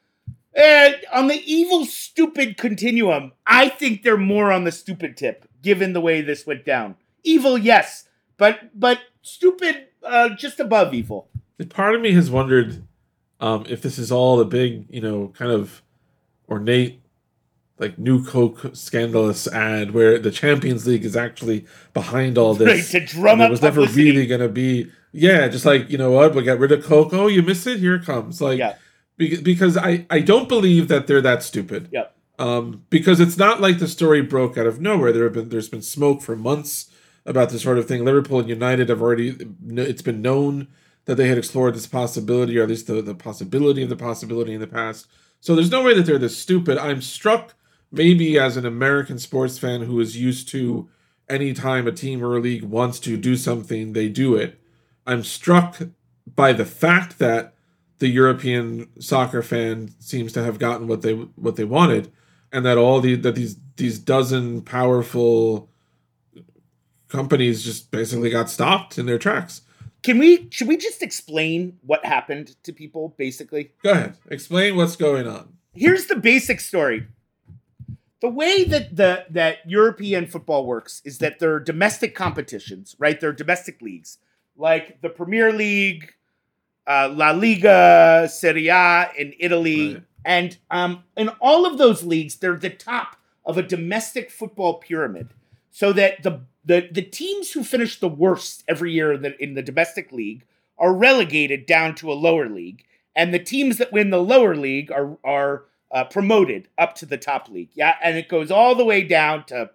And 0.53 0.95
on 1.13 1.27
the 1.27 1.41
evil, 1.45 1.85
stupid 1.85 2.57
continuum, 2.57 3.33
I 3.45 3.69
think 3.69 4.01
they're 4.01 4.17
more 4.17 4.51
on 4.51 4.63
the 4.63 4.71
stupid 4.71 5.15
tip, 5.15 5.47
given 5.61 5.93
the 5.93 6.01
way 6.01 6.21
this 6.21 6.47
went 6.47 6.65
down. 6.65 6.95
Evil, 7.23 7.57
yes, 7.57 8.09
but 8.37 8.71
but 8.73 8.99
stupid, 9.21 9.87
uh, 10.03 10.29
just 10.29 10.59
above 10.59 10.93
evil. 10.95 11.29
Part 11.69 11.93
of 11.93 12.01
me 12.01 12.13
has 12.13 12.31
wondered 12.31 12.83
um, 13.39 13.65
if 13.69 13.81
this 13.81 13.99
is 13.99 14.11
all 14.11 14.37
the 14.37 14.45
big, 14.45 14.85
you 14.89 15.01
know, 15.01 15.31
kind 15.37 15.51
of 15.51 15.83
ornate, 16.49 17.01
like 17.79 17.97
new 17.99 18.23
Coke 18.25 18.71
scandalous 18.73 19.47
ad 19.47 19.91
where 19.91 20.17
the 20.19 20.31
Champions 20.31 20.87
League 20.87 21.05
is 21.05 21.15
actually 21.15 21.65
behind 21.93 22.37
all 22.37 22.53
this. 22.53 22.93
Right, 22.93 23.01
to 23.01 23.05
drum 23.05 23.39
and 23.41 23.47
it 23.47 23.51
was 23.51 23.61
never 23.61 23.81
publicity. 23.81 24.11
really 24.11 24.27
going 24.27 24.41
to 24.41 24.49
be. 24.49 24.91
Yeah, 25.11 25.47
just 25.47 25.65
like 25.65 25.89
you 25.89 25.97
know 25.97 26.11
what, 26.11 26.33
we'll 26.35 26.43
get 26.43 26.59
rid 26.59 26.71
of 26.71 26.83
Coke. 26.83 27.13
Oh, 27.13 27.27
you 27.27 27.41
missed 27.41 27.65
it. 27.67 27.79
Here 27.79 27.95
it 27.95 28.05
comes. 28.05 28.41
Like, 28.41 28.59
Yeah. 28.59 28.75
be- 29.17 29.41
because 29.41 29.77
I 29.77 30.05
I 30.09 30.19
don't 30.19 30.49
believe 30.49 30.87
that 30.89 31.07
they're 31.07 31.21
that 31.21 31.43
stupid. 31.43 31.89
Yep. 31.91 32.13
Um, 32.39 32.83
because 32.91 33.19
it's 33.19 33.37
not 33.37 33.61
like 33.61 33.79
the 33.79 33.87
story 33.87 34.21
broke 34.21 34.57
out 34.59 34.67
of 34.67 34.79
nowhere. 34.79 35.11
There 35.11 35.23
have 35.23 35.33
been 35.33 35.49
there's 35.49 35.69
been 35.69 35.81
smoke 35.81 36.21
for 36.21 36.35
months 36.35 36.91
about 37.25 37.49
this 37.49 37.63
sort 37.63 37.77
of 37.79 37.87
thing. 37.87 38.05
Liverpool 38.05 38.39
and 38.39 38.47
United 38.49 38.89
have 38.89 39.01
already 39.01 39.35
it's 39.75 40.03
been 40.03 40.21
known 40.21 40.67
that 41.05 41.15
they 41.15 41.29
had 41.29 41.37
explored 41.37 41.73
this 41.73 41.87
possibility, 41.87 42.57
or 42.59 42.63
at 42.63 42.69
least 42.69 42.85
the, 42.87 43.01
the 43.01 43.15
possibility 43.15 43.81
of 43.81 43.89
the 43.89 43.95
possibility 43.95 44.53
in 44.53 44.59
the 44.61 44.67
past. 44.67 45.07
So 45.39 45.55
there's 45.55 45.71
no 45.71 45.81
way 45.83 45.93
that 45.95 46.05
they're 46.05 46.17
this 46.19 46.37
stupid. 46.37 46.77
I'm 46.77 47.01
struck 47.01 47.53
maybe 47.91 48.37
as 48.37 48.57
an 48.57 48.65
American 48.65 49.19
sports 49.19 49.57
fan 49.57 49.81
who 49.81 49.99
is 49.99 50.17
used 50.17 50.49
to 50.49 50.89
anytime 51.29 51.87
a 51.87 51.91
team 51.91 52.23
or 52.23 52.37
a 52.37 52.41
league 52.41 52.63
wants 52.63 52.99
to 53.01 53.17
do 53.17 53.35
something, 53.35 53.93
they 53.93 54.09
do 54.09 54.35
it. 54.35 54.59
I'm 55.05 55.23
struck 55.23 55.77
by 56.35 56.53
the 56.53 56.65
fact 56.65 57.19
that 57.19 57.53
the 57.99 58.07
European 58.07 58.89
soccer 58.99 59.41
fan 59.41 59.93
seems 59.99 60.33
to 60.33 60.43
have 60.43 60.59
gotten 60.59 60.87
what 60.87 61.01
they 61.01 61.13
what 61.13 61.55
they 61.55 61.63
wanted, 61.63 62.11
and 62.51 62.65
that 62.65 62.77
all 62.77 62.99
the 62.99 63.15
that 63.15 63.35
these 63.35 63.57
these 63.77 63.97
dozen 63.97 64.61
powerful 64.61 65.69
companies 67.07 67.63
just 67.63 67.89
basically 67.89 68.29
got 68.29 68.49
stopped 68.49 68.97
in 68.97 69.05
their 69.05 69.17
tracks. 69.17 69.61
Can 70.03 70.19
we 70.19 70.47
should 70.51 70.67
we 70.67 70.77
just 70.77 71.01
explain 71.01 71.77
what 71.81 72.05
happened 72.05 72.55
to 72.63 72.71
people 72.71 73.15
basically? 73.17 73.71
Go 73.83 73.91
ahead. 73.91 74.17
Explain 74.29 74.75
what's 74.75 74.95
going 74.95 75.27
on. 75.27 75.53
Here's 75.73 76.05
the 76.05 76.15
basic 76.15 76.59
story. 76.59 77.07
The 78.21 78.29
way 78.29 78.63
that 78.63 78.95
the 78.95 79.25
that 79.29 79.57
European 79.67 80.25
football 80.25 80.65
works 80.65 81.01
is 81.05 81.19
that 81.19 81.39
there 81.39 81.53
are 81.53 81.59
domestic 81.59 82.15
competitions, 82.15 82.95
right? 82.97 83.19
There 83.19 83.29
are 83.29 83.33
domestic 83.33 83.81
leagues 83.81 84.17
like 84.57 85.01
the 85.01 85.09
Premier 85.09 85.53
League, 85.53 86.13
uh, 86.87 87.09
La 87.13 87.31
Liga, 87.31 88.27
Serie 88.29 88.67
A 88.69 89.09
in 89.17 89.33
Italy, 89.39 89.93
right. 89.93 90.03
and 90.25 90.57
um, 90.71 91.03
in 91.15 91.29
all 91.41 91.65
of 91.65 91.77
those 91.77 92.03
leagues, 92.03 92.37
they're 92.37 92.57
the 92.57 92.69
top 92.69 93.17
of 93.45 93.57
a 93.57 93.63
domestic 93.63 94.31
football 94.31 94.75
pyramid, 94.75 95.29
so 95.69 95.93
that 95.93 96.23
the 96.23 96.41
the 96.65 96.89
the 96.91 97.01
teams 97.01 97.51
who 97.51 97.63
finish 97.63 97.99
the 97.99 98.09
worst 98.09 98.63
every 98.67 98.91
year 98.91 99.13
in 99.13 99.21
the, 99.21 99.41
in 99.41 99.53
the 99.53 99.61
domestic 99.61 100.11
league 100.11 100.43
are 100.77 100.93
relegated 100.93 101.65
down 101.65 101.95
to 101.95 102.11
a 102.11 102.15
lower 102.15 102.49
league, 102.49 102.83
and 103.15 103.33
the 103.33 103.39
teams 103.39 103.77
that 103.77 103.93
win 103.93 104.09
the 104.09 104.23
lower 104.23 104.55
league 104.55 104.91
are 104.91 105.17
are 105.23 105.65
uh, 105.91 106.03
promoted 106.05 106.67
up 106.77 106.95
to 106.95 107.05
the 107.05 107.17
top 107.17 107.49
league. 107.49 107.69
Yeah, 107.73 107.95
and 108.03 108.17
it 108.17 108.29
goes 108.29 108.51
all 108.51 108.75
the 108.75 108.85
way 108.85 109.03
down 109.03 109.45
to 109.45 109.69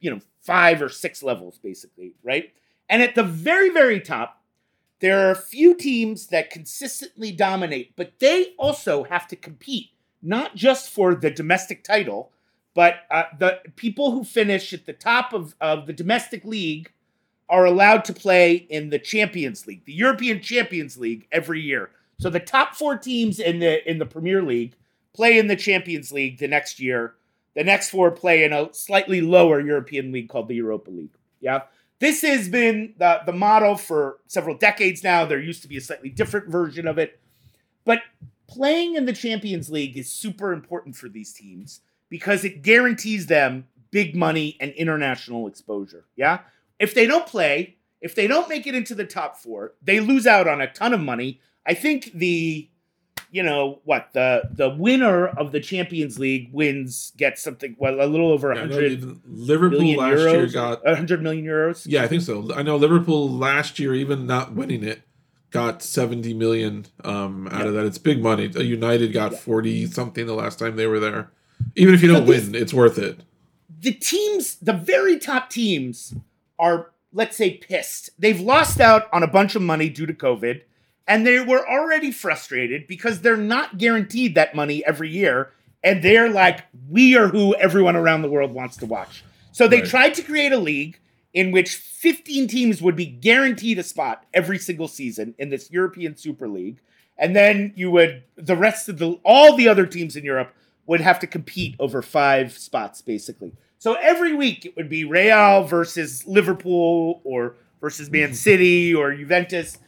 you 0.00 0.10
know 0.10 0.20
five 0.40 0.80
or 0.82 0.88
six 0.88 1.22
levels 1.22 1.58
basically, 1.58 2.14
right? 2.22 2.52
And 2.88 3.02
at 3.02 3.14
the 3.14 3.24
very 3.24 3.70
very 3.70 4.00
top, 4.00 4.42
there 5.00 5.26
are 5.26 5.32
a 5.32 5.36
few 5.36 5.74
teams 5.74 6.28
that 6.28 6.50
consistently 6.50 7.32
dominate, 7.32 7.94
but 7.96 8.18
they 8.20 8.54
also 8.58 9.04
have 9.04 9.28
to 9.28 9.36
compete 9.36 9.90
not 10.22 10.56
just 10.56 10.90
for 10.90 11.14
the 11.14 11.30
domestic 11.30 11.84
title 11.84 12.32
but 12.76 13.06
uh, 13.10 13.22
the 13.38 13.60
people 13.76 14.10
who 14.10 14.22
finish 14.22 14.74
at 14.74 14.84
the 14.84 14.92
top 14.92 15.32
of, 15.32 15.56
of 15.62 15.86
the 15.86 15.94
domestic 15.94 16.44
league 16.44 16.92
are 17.48 17.64
allowed 17.64 18.04
to 18.04 18.12
play 18.12 18.52
in 18.54 18.90
the 18.90 18.98
Champions 18.98 19.66
League, 19.66 19.86
the 19.86 19.94
European 19.94 20.42
Champions 20.42 20.98
League, 20.98 21.26
every 21.32 21.62
year. 21.62 21.88
So 22.20 22.28
the 22.28 22.38
top 22.38 22.74
four 22.74 22.98
teams 22.98 23.40
in 23.40 23.60
the 23.60 23.88
in 23.90 23.98
the 23.98 24.04
Premier 24.04 24.42
League 24.42 24.76
play 25.16 25.38
in 25.38 25.46
the 25.46 25.56
Champions 25.56 26.12
League 26.12 26.38
the 26.38 26.46
next 26.46 26.78
year. 26.78 27.14
The 27.54 27.64
next 27.64 27.88
four 27.88 28.10
play 28.10 28.44
in 28.44 28.52
a 28.52 28.72
slightly 28.74 29.22
lower 29.22 29.60
European 29.60 30.12
league 30.12 30.28
called 30.28 30.48
the 30.48 30.54
Europa 30.54 30.90
League. 30.90 31.16
Yeah. 31.40 31.62
This 31.98 32.20
has 32.20 32.50
been 32.50 32.92
the, 32.98 33.22
the 33.24 33.32
model 33.32 33.76
for 33.76 34.18
several 34.26 34.58
decades 34.58 35.02
now. 35.02 35.24
There 35.24 35.40
used 35.40 35.62
to 35.62 35.68
be 35.68 35.78
a 35.78 35.80
slightly 35.80 36.10
different 36.10 36.48
version 36.48 36.86
of 36.86 36.98
it. 36.98 37.18
But 37.86 38.02
playing 38.46 38.96
in 38.96 39.06
the 39.06 39.14
Champions 39.14 39.70
League 39.70 39.96
is 39.96 40.12
super 40.12 40.52
important 40.52 40.96
for 40.96 41.08
these 41.08 41.32
teams 41.32 41.80
because 42.10 42.44
it 42.44 42.60
guarantees 42.60 43.26
them 43.26 43.66
big 43.90 44.14
money 44.14 44.58
and 44.60 44.72
international 44.72 45.46
exposure. 45.46 46.04
Yeah. 46.14 46.40
If 46.78 46.92
they 46.94 47.06
don't 47.06 47.26
play, 47.26 47.76
if 48.02 48.14
they 48.14 48.26
don't 48.26 48.50
make 48.50 48.66
it 48.66 48.74
into 48.74 48.94
the 48.94 49.06
top 49.06 49.38
four, 49.38 49.72
they 49.80 50.00
lose 50.00 50.26
out 50.26 50.46
on 50.46 50.60
a 50.60 50.70
ton 50.70 50.92
of 50.92 51.00
money. 51.00 51.40
I 51.64 51.72
think 51.72 52.12
the, 52.12 52.68
you 53.30 53.42
know 53.42 53.80
what 53.84 54.10
the 54.12 54.42
the 54.52 54.70
winner 54.70 55.26
of 55.26 55.52
the 55.52 55.60
Champions 55.60 56.18
League 56.18 56.50
wins 56.52 57.12
gets 57.16 57.42
something 57.42 57.76
well 57.78 58.00
a 58.00 58.06
little 58.06 58.30
over 58.30 58.52
a 58.52 58.58
hundred. 58.58 59.02
Yeah, 59.02 59.12
Liverpool 59.26 59.96
last 59.96 60.18
euros, 60.18 60.32
year 60.32 60.46
got 60.48 60.86
hundred 60.86 61.22
million 61.22 61.44
euros. 61.44 61.86
Yeah, 61.88 62.02
I 62.02 62.08
think 62.08 62.22
so. 62.22 62.52
I 62.54 62.62
know 62.62 62.76
Liverpool 62.76 63.30
last 63.30 63.78
year, 63.78 63.94
even 63.94 64.26
not 64.26 64.52
winning 64.52 64.82
it, 64.82 65.02
got 65.50 65.82
70 65.82 66.34
million 66.34 66.86
um, 67.04 67.48
out 67.48 67.60
yep. 67.60 67.66
of 67.66 67.74
that. 67.74 67.86
It's 67.86 67.98
big 67.98 68.22
money. 68.22 68.46
United 68.48 69.12
got 69.12 69.34
40 69.34 69.86
something 69.86 70.26
the 70.26 70.34
last 70.34 70.58
time 70.58 70.76
they 70.76 70.86
were 70.86 71.00
there. 71.00 71.30
Even 71.74 71.94
if 71.94 72.02
you 72.02 72.08
don't 72.08 72.26
win, 72.26 72.54
it's 72.54 72.74
worth 72.74 72.98
it. 72.98 73.20
The 73.80 73.92
teams, 73.92 74.56
the 74.56 74.72
very 74.72 75.18
top 75.18 75.48
teams, 75.48 76.14
are 76.58 76.90
let's 77.12 77.36
say 77.36 77.56
pissed. 77.56 78.10
They've 78.18 78.40
lost 78.40 78.80
out 78.80 79.08
on 79.12 79.22
a 79.22 79.26
bunch 79.26 79.54
of 79.54 79.62
money 79.62 79.88
due 79.88 80.06
to 80.06 80.12
COVID, 80.12 80.62
and 81.06 81.26
they 81.26 81.40
were 81.40 81.68
already 81.68 82.10
frustrated 82.10 82.86
because 82.86 83.20
they're 83.20 83.36
not 83.36 83.78
guaranteed 83.78 84.34
that 84.34 84.54
money 84.54 84.84
every 84.84 85.10
year. 85.10 85.52
And 85.84 86.02
they're 86.02 86.30
like, 86.30 86.64
we 86.88 87.16
are 87.16 87.28
who 87.28 87.54
everyone 87.54 87.94
around 87.94 88.22
the 88.22 88.30
world 88.30 88.52
wants 88.52 88.76
to 88.78 88.86
watch. 88.86 89.22
So 89.52 89.68
they 89.68 89.80
right. 89.80 89.88
tried 89.88 90.14
to 90.14 90.22
create 90.22 90.52
a 90.52 90.58
league 90.58 90.98
in 91.32 91.52
which 91.52 91.76
15 91.76 92.48
teams 92.48 92.82
would 92.82 92.96
be 92.96 93.06
guaranteed 93.06 93.78
a 93.78 93.82
spot 93.82 94.24
every 94.34 94.58
single 94.58 94.88
season 94.88 95.34
in 95.38 95.50
this 95.50 95.70
European 95.70 96.16
Super 96.16 96.48
League. 96.48 96.80
And 97.18 97.36
then 97.36 97.72
you 97.76 97.90
would, 97.90 98.24
the 98.36 98.56
rest 98.56 98.88
of 98.88 98.98
the, 98.98 99.18
all 99.24 99.56
the 99.56 99.68
other 99.68 99.86
teams 99.86 100.16
in 100.16 100.24
Europe 100.24 100.52
would 100.86 101.00
have 101.00 101.18
to 101.20 101.26
compete 101.26 101.76
over 101.78 102.02
five 102.02 102.56
spots, 102.56 103.00
basically. 103.00 103.52
So 103.78 103.94
every 103.94 104.34
week 104.34 104.64
it 104.64 104.76
would 104.76 104.88
be 104.88 105.04
Real 105.04 105.64
versus 105.64 106.26
Liverpool 106.26 107.20
or 107.24 107.56
versus 107.80 108.10
Man 108.10 108.28
mm-hmm. 108.28 108.34
City 108.34 108.94
or 108.94 109.14
Juventus. 109.14 109.78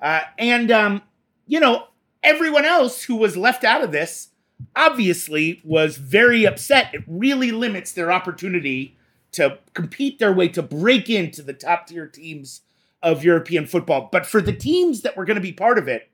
Uh, 0.00 0.20
and, 0.38 0.70
um, 0.70 1.02
you 1.46 1.60
know, 1.60 1.88
everyone 2.22 2.64
else 2.64 3.04
who 3.04 3.16
was 3.16 3.36
left 3.36 3.64
out 3.64 3.82
of 3.82 3.92
this 3.92 4.28
obviously 4.74 5.60
was 5.64 5.96
very 5.96 6.46
upset. 6.46 6.94
It 6.94 7.04
really 7.06 7.50
limits 7.52 7.92
their 7.92 8.10
opportunity 8.10 8.96
to 9.32 9.58
compete 9.74 10.18
their 10.18 10.32
way 10.32 10.48
to 10.48 10.62
break 10.62 11.10
into 11.10 11.42
the 11.42 11.52
top 11.52 11.86
tier 11.86 12.06
teams 12.06 12.62
of 13.02 13.24
European 13.24 13.66
football. 13.66 14.08
But 14.10 14.26
for 14.26 14.40
the 14.40 14.52
teams 14.52 15.02
that 15.02 15.16
were 15.16 15.24
going 15.24 15.36
to 15.36 15.40
be 15.40 15.52
part 15.52 15.78
of 15.78 15.88
it, 15.88 16.08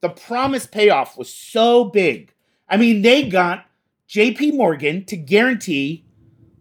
the 0.00 0.08
promise 0.08 0.66
payoff 0.66 1.18
was 1.18 1.32
so 1.32 1.84
big. 1.84 2.32
I 2.68 2.76
mean, 2.76 3.02
they 3.02 3.28
got 3.28 3.66
JP 4.08 4.54
Morgan 4.54 5.04
to 5.06 5.16
guarantee 5.16 6.04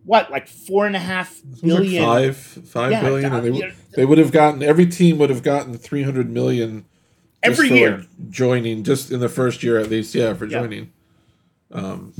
what, 0.10 0.32
like 0.32 0.48
four 0.48 0.88
and 0.88 0.96
a 0.96 1.00
half 1.00 1.40
billion? 1.62 2.04
Like 2.04 2.34
five, 2.34 2.38
five 2.68 2.92
yeah, 2.92 3.04
billion, 3.04 3.32
and 3.32 3.56
they, 3.56 3.74
they 3.94 4.06
would 4.06 4.18
have 4.18 4.32
gotten 4.32 4.64
every 4.64 4.88
team 4.88 5.20
would 5.20 5.30
have 5.30 5.44
gotten 5.44 5.78
three 5.78 6.02
hundred 6.02 6.32
million 6.32 6.86
every 7.44 7.70
year 7.70 8.08
joining, 8.32 8.84
just 8.84 9.12
in 9.12 9.20
the 9.20 9.30
first 9.30 9.62
year 9.62 9.78
at 9.78 9.88
least. 9.88 10.16
Yeah, 10.16 10.34
for 10.34 10.46
yeah. 10.46 10.62
joining. 10.62 10.92
Um, 11.72 12.16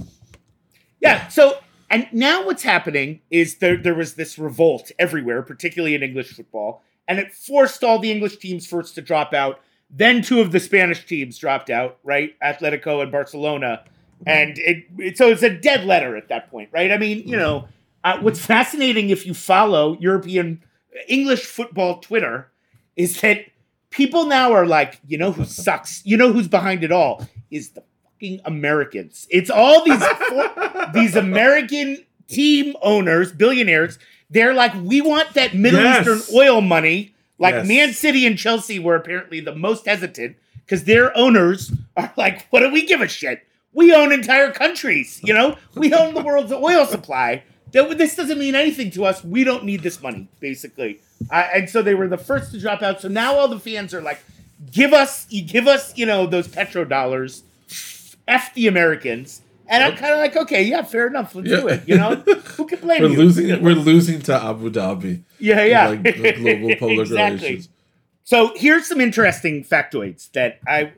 yeah. 1.02 1.30
So, 1.30 1.58
and 1.90 2.08
now 2.12 2.46
what's 2.46 2.62
happening 2.62 3.22
is 3.32 3.58
there 3.58 3.76
there 3.76 3.96
was 3.96 4.14
this 4.14 4.38
revolt 4.38 4.92
everywhere, 5.00 5.42
particularly 5.42 5.96
in 5.96 6.04
English 6.04 6.36
football, 6.36 6.84
and 7.08 7.18
it 7.18 7.34
forced 7.34 7.84
all 7.84 7.98
the 7.98 8.12
English 8.12 8.38
teams 8.38 8.68
first 8.68 8.94
to 8.96 9.02
drop 9.02 9.34
out. 9.34 9.62
Then 9.90 10.22
two 10.22 10.42
of 10.42 10.52
the 10.52 10.60
Spanish 10.60 11.08
teams 11.08 11.40
dropped 11.40 11.72
out, 11.72 11.98
right? 12.04 12.36
Atletico 12.40 13.02
and 13.02 13.12
Barcelona 13.12 13.84
and 14.26 14.58
it, 14.58 14.86
it, 14.98 15.18
so 15.18 15.30
it's 15.30 15.44
a 15.44 15.50
dead 15.50 15.86
letter 15.86 16.18
at 16.18 16.28
that 16.30 16.50
point, 16.50 16.70
right? 16.72 16.92
I 16.92 16.98
mean, 16.98 17.28
you 17.28 17.38
know, 17.38 17.68
uh, 18.04 18.20
what's 18.20 18.40
fascinating 18.40 19.10
if 19.10 19.26
you 19.26 19.34
follow 19.34 19.98
European 20.00 20.64
English 21.08 21.46
football 21.46 22.00
Twitter 22.00 22.52
is 22.96 23.22
that 23.22 23.46
people 23.90 24.26
now 24.26 24.52
are 24.54 24.66
like, 24.66 25.00
you 25.08 25.18
know, 25.18 25.32
who 25.32 25.46
sucks, 25.46 26.06
you 26.06 26.18
know, 26.18 26.32
who's 26.32 26.48
behind 26.48 26.84
it 26.84 26.92
all 26.92 27.28
is 27.50 27.70
the 27.72 27.84
fucking 28.04 28.42
Americans. 28.46 29.28
It's 29.30 29.50
all 29.50 29.84
these 29.84 30.04
these 30.94 31.16
American 31.16 32.06
team 32.28 32.76
owners, 32.82 33.32
billionaires. 33.32 34.00
They're 34.30 34.54
like, 34.54 34.74
we 34.76 35.02
want 35.02 35.34
that 35.34 35.56
Middle 35.56 35.82
yes. 35.82 36.08
Eastern 36.08 36.36
oil 36.36 36.62
money. 36.62 37.16
Like 37.38 37.56
yes. 37.56 37.68
Man 37.68 37.94
City 37.94 38.28
and 38.28 38.38
Chelsea 38.38 38.80
were 38.80 38.96
apparently 38.96 39.40
the 39.40 39.56
most 39.56 39.86
hesitant 39.86 40.36
because 40.66 40.84
their 40.84 41.16
owners 41.18 41.72
are 41.96 42.12
like, 42.18 42.48
what 42.50 42.60
do 42.60 42.70
we 42.70 42.86
give 42.86 43.02
a 43.02 43.08
shit? 43.08 43.46
We 43.72 43.94
own 43.94 44.12
entire 44.12 44.52
countries. 44.52 45.22
You 45.24 45.34
know, 45.34 45.58
we 45.74 45.94
own 45.94 46.14
the 46.14 46.22
world's 46.22 46.52
oil 46.52 46.86
supply. 46.86 47.44
This 47.72 48.16
doesn't 48.16 48.40
mean 48.40 48.56
anything 48.56 48.92
to 48.92 49.06
us. 49.06 49.24
We 49.24 49.44
don't 49.44 49.64
need 49.64 49.84
this 49.84 50.02
money, 50.02 50.28
basically. 50.40 51.02
Uh, 51.32 51.48
and 51.54 51.70
so 51.70 51.82
they 51.82 51.96
were 51.96 52.08
the 52.08 52.18
first 52.18 52.52
to 52.52 52.60
drop 52.60 52.82
out. 52.82 53.02
So 53.02 53.08
now 53.08 53.36
all 53.36 53.48
the 53.48 53.60
fans 53.60 53.94
are 53.94 54.02
like, 54.02 54.24
"Give 54.72 54.94
us, 54.94 55.28
you 55.30 55.44
give 55.44 55.68
us, 55.68 55.98
you 55.98 56.06
know, 56.06 56.26
those 56.26 56.48
petrodollars. 56.48 57.44
F 58.28 58.54
the 58.54 58.68
Americans." 58.68 59.42
And 59.70 59.84
I'm 59.84 59.96
kind 59.96 60.14
of 60.14 60.18
like, 60.18 60.36
okay, 60.36 60.64
yeah, 60.64 60.82
fair 60.82 61.06
enough. 61.06 61.36
Let's 61.36 61.48
yeah. 61.48 61.60
do 61.60 61.68
it. 61.68 61.88
You 61.88 61.98
know, 61.98 62.16
who 62.58 62.66
can 62.66 62.80
blame 62.80 63.04
we're 63.04 63.10
you? 63.10 63.18
Losing, 63.18 63.62
we're 63.62 63.76
losing 63.76 64.20
to 64.24 64.34
Abu 64.34 64.72
Dhabi. 64.72 65.22
Yeah, 65.38 65.64
yeah. 65.64 65.90
Like 65.90 66.04
global 66.38 66.76
polar 66.80 67.04
exactly. 67.04 67.38
relations. 67.38 67.70
So 68.24 68.54
here's 68.56 68.88
some 68.88 69.00
interesting 69.00 69.64
factoids 69.64 70.32
that 70.32 70.60
I 70.68 70.94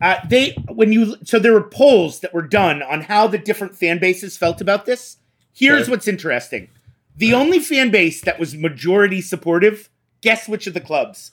uh, 0.00 0.16
they 0.28 0.50
when 0.68 0.92
you 0.92 1.16
so 1.24 1.38
there 1.38 1.52
were 1.52 1.62
polls 1.62 2.20
that 2.20 2.34
were 2.34 2.42
done 2.42 2.82
on 2.82 3.02
how 3.02 3.26
the 3.26 3.38
different 3.38 3.76
fan 3.76 3.98
bases 3.98 4.36
felt 4.36 4.60
about 4.60 4.86
this. 4.86 5.18
Here's 5.54 5.88
what's 5.88 6.08
interesting: 6.08 6.68
the 7.16 7.32
right. 7.32 7.40
only 7.40 7.58
fan 7.60 7.90
base 7.90 8.20
that 8.22 8.38
was 8.38 8.54
majority 8.54 9.20
supportive. 9.20 9.88
Guess 10.20 10.48
which 10.48 10.66
of 10.66 10.74
the 10.74 10.80
clubs? 10.80 11.32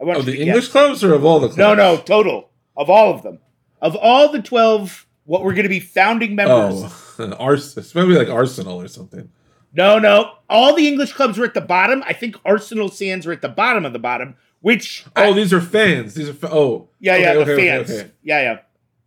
I 0.00 0.04
want 0.04 0.18
oh, 0.18 0.22
the 0.22 0.40
English 0.40 0.66
guess. 0.66 0.72
clubs 0.72 1.04
or 1.04 1.14
of 1.14 1.24
all 1.24 1.40
the 1.40 1.48
clubs? 1.48 1.58
No, 1.58 1.74
no, 1.74 1.96
total 1.96 2.50
of 2.76 2.90
all 2.90 3.14
of 3.14 3.22
them. 3.22 3.38
Of 3.80 3.96
all 3.96 4.30
the 4.30 4.42
twelve 4.42 5.06
what 5.24 5.42
were 5.42 5.52
going 5.52 5.64
to 5.64 5.68
be 5.68 5.80
founding 5.80 6.34
members. 6.34 6.92
Oh, 7.18 7.34
Ars- 7.38 7.76
it's 7.76 7.94
maybe 7.94 8.14
like 8.14 8.28
Arsenal 8.28 8.80
or 8.80 8.88
something. 8.88 9.30
No, 9.72 9.98
no. 9.98 10.32
All 10.48 10.74
the 10.74 10.88
English 10.88 11.12
clubs 11.12 11.36
were 11.36 11.44
at 11.44 11.54
the 11.54 11.60
bottom. 11.60 12.02
I 12.06 12.12
think 12.12 12.36
Arsenal 12.44 12.88
Sands 12.88 13.26
were 13.26 13.32
at 13.32 13.42
the 13.42 13.48
bottom 13.48 13.84
of 13.84 13.92
the 13.92 13.98
bottom, 13.98 14.36
which. 14.60 15.04
Oh, 15.16 15.30
I- 15.30 15.32
these 15.32 15.52
are 15.52 15.60
fans. 15.60 16.14
These 16.14 16.28
are 16.28 16.34
fa- 16.34 16.50
oh 16.52 16.88
yeah, 17.00 17.14
okay, 17.14 17.22
yeah, 17.22 17.34
the 17.34 17.40
okay, 17.40 17.68
fans. 17.68 17.90
Okay, 17.90 18.10
Yeah, 18.22 18.40
yeah. 18.40 18.58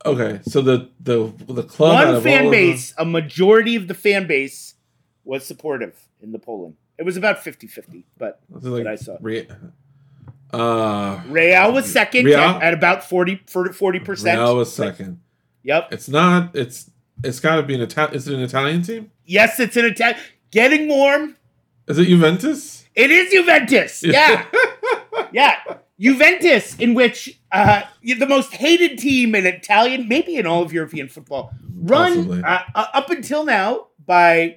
Okay. 0.06 0.39
So 0.43 0.62
the 0.62 0.89
the 1.00 1.34
the 1.47 1.64
club 1.64 1.93
One 2.14 2.22
fan 2.24 2.45
of 2.45 2.52
them- 2.52 2.52
base, 2.52 2.93
a 2.97 3.06
majority 3.06 3.76
of 3.76 3.88
the 3.88 3.93
fan 3.93 4.28
base 4.28 4.76
was 5.24 5.45
supportive 5.45 6.08
in 6.22 6.32
the 6.32 6.39
polling. 6.39 6.76
It 6.97 7.04
was 7.06 7.16
about 7.16 7.41
50 7.43 7.68
50, 7.68 8.06
but 8.18 8.41
like 8.50 8.86
I 8.86 8.95
saw. 8.95 9.18
Re- 9.22 9.47
uh, 10.52 11.22
Real 11.28 11.72
was 11.72 11.91
second 11.91 12.26
Real? 12.26 12.39
at, 12.39 12.64
at 12.64 12.74
about 12.74 13.04
40 13.04 13.36
percent. 13.38 14.39
Real 14.39 14.58
was 14.58 14.74
second. 14.74 15.22
Yep. 15.64 15.93
It's 15.93 16.10
not. 16.10 16.56
It's 16.56 16.89
it's 17.24 17.39
got 17.39 17.58
to 17.58 17.64
be 17.64 17.76
an 17.76 17.82
Italian. 17.82 18.16
Is 18.16 18.28
it 18.28 18.34
an 18.34 18.41
Italian 18.41 18.82
team? 18.82 19.12
Yes, 19.26 19.60
it's 19.60 19.78
an 19.78 19.86
attack. 19.86 20.18
Getting 20.52 20.88
warm. 20.88 21.36
Is 21.88 22.00
it 22.00 22.06
Juventus? 22.06 22.86
It 22.95 23.12
is 23.12 23.32
Juventus. 23.32 24.04
Yeah. 24.04 24.45
yeah. 25.32 25.56
Juventus, 26.00 26.76
in 26.78 26.93
which 26.93 27.38
uh, 27.52 27.84
the 28.04 28.26
most 28.26 28.54
hated 28.54 28.97
team 28.97 29.36
in 29.36 29.45
Italian, 29.45 30.08
maybe 30.08 30.38
in 30.38 30.45
all 30.45 30.64
of 30.64 30.72
European 30.72 31.10
football, 31.10 31.52
run 31.76 32.43
uh, 32.43 32.64
uh, 32.74 32.86
up 32.93 33.10
until 33.10 33.43
now 33.43 33.88
by 34.06 34.56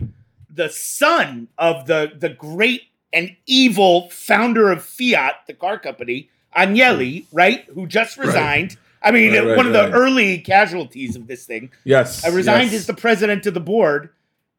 the 0.55 0.68
son 0.68 1.49
of 1.59 1.86
the 1.86 2.12
the 2.16 2.28
great 2.28 2.82
and 3.12 3.36
evil 3.47 4.09
founder 4.11 4.70
of 4.70 4.82
Fiat, 4.82 5.34
the 5.47 5.53
car 5.55 5.78
company, 5.78 6.30
Agnelli, 6.57 7.26
right, 7.32 7.64
who 7.74 7.86
just 7.86 8.16
Right. 8.16 8.26
resigned. 8.26 8.76
I 9.03 9.11
mean, 9.11 9.32
Right, 9.32 9.45
right, 9.47 9.57
one 9.57 9.66
of 9.66 9.74
right. 9.74 9.90
the 9.90 9.93
early 9.93 10.38
casualties 10.38 11.16
of 11.16 11.26
this 11.26 11.45
thing. 11.45 11.70
yes. 11.84 12.24
I 12.24 12.28
resigned 12.28 12.70
yes. 12.70 12.82
as 12.82 12.86
the 12.86 12.95
president 12.95 13.47
of 13.47 13.55
the 13.55 13.61
board, 13.61 14.11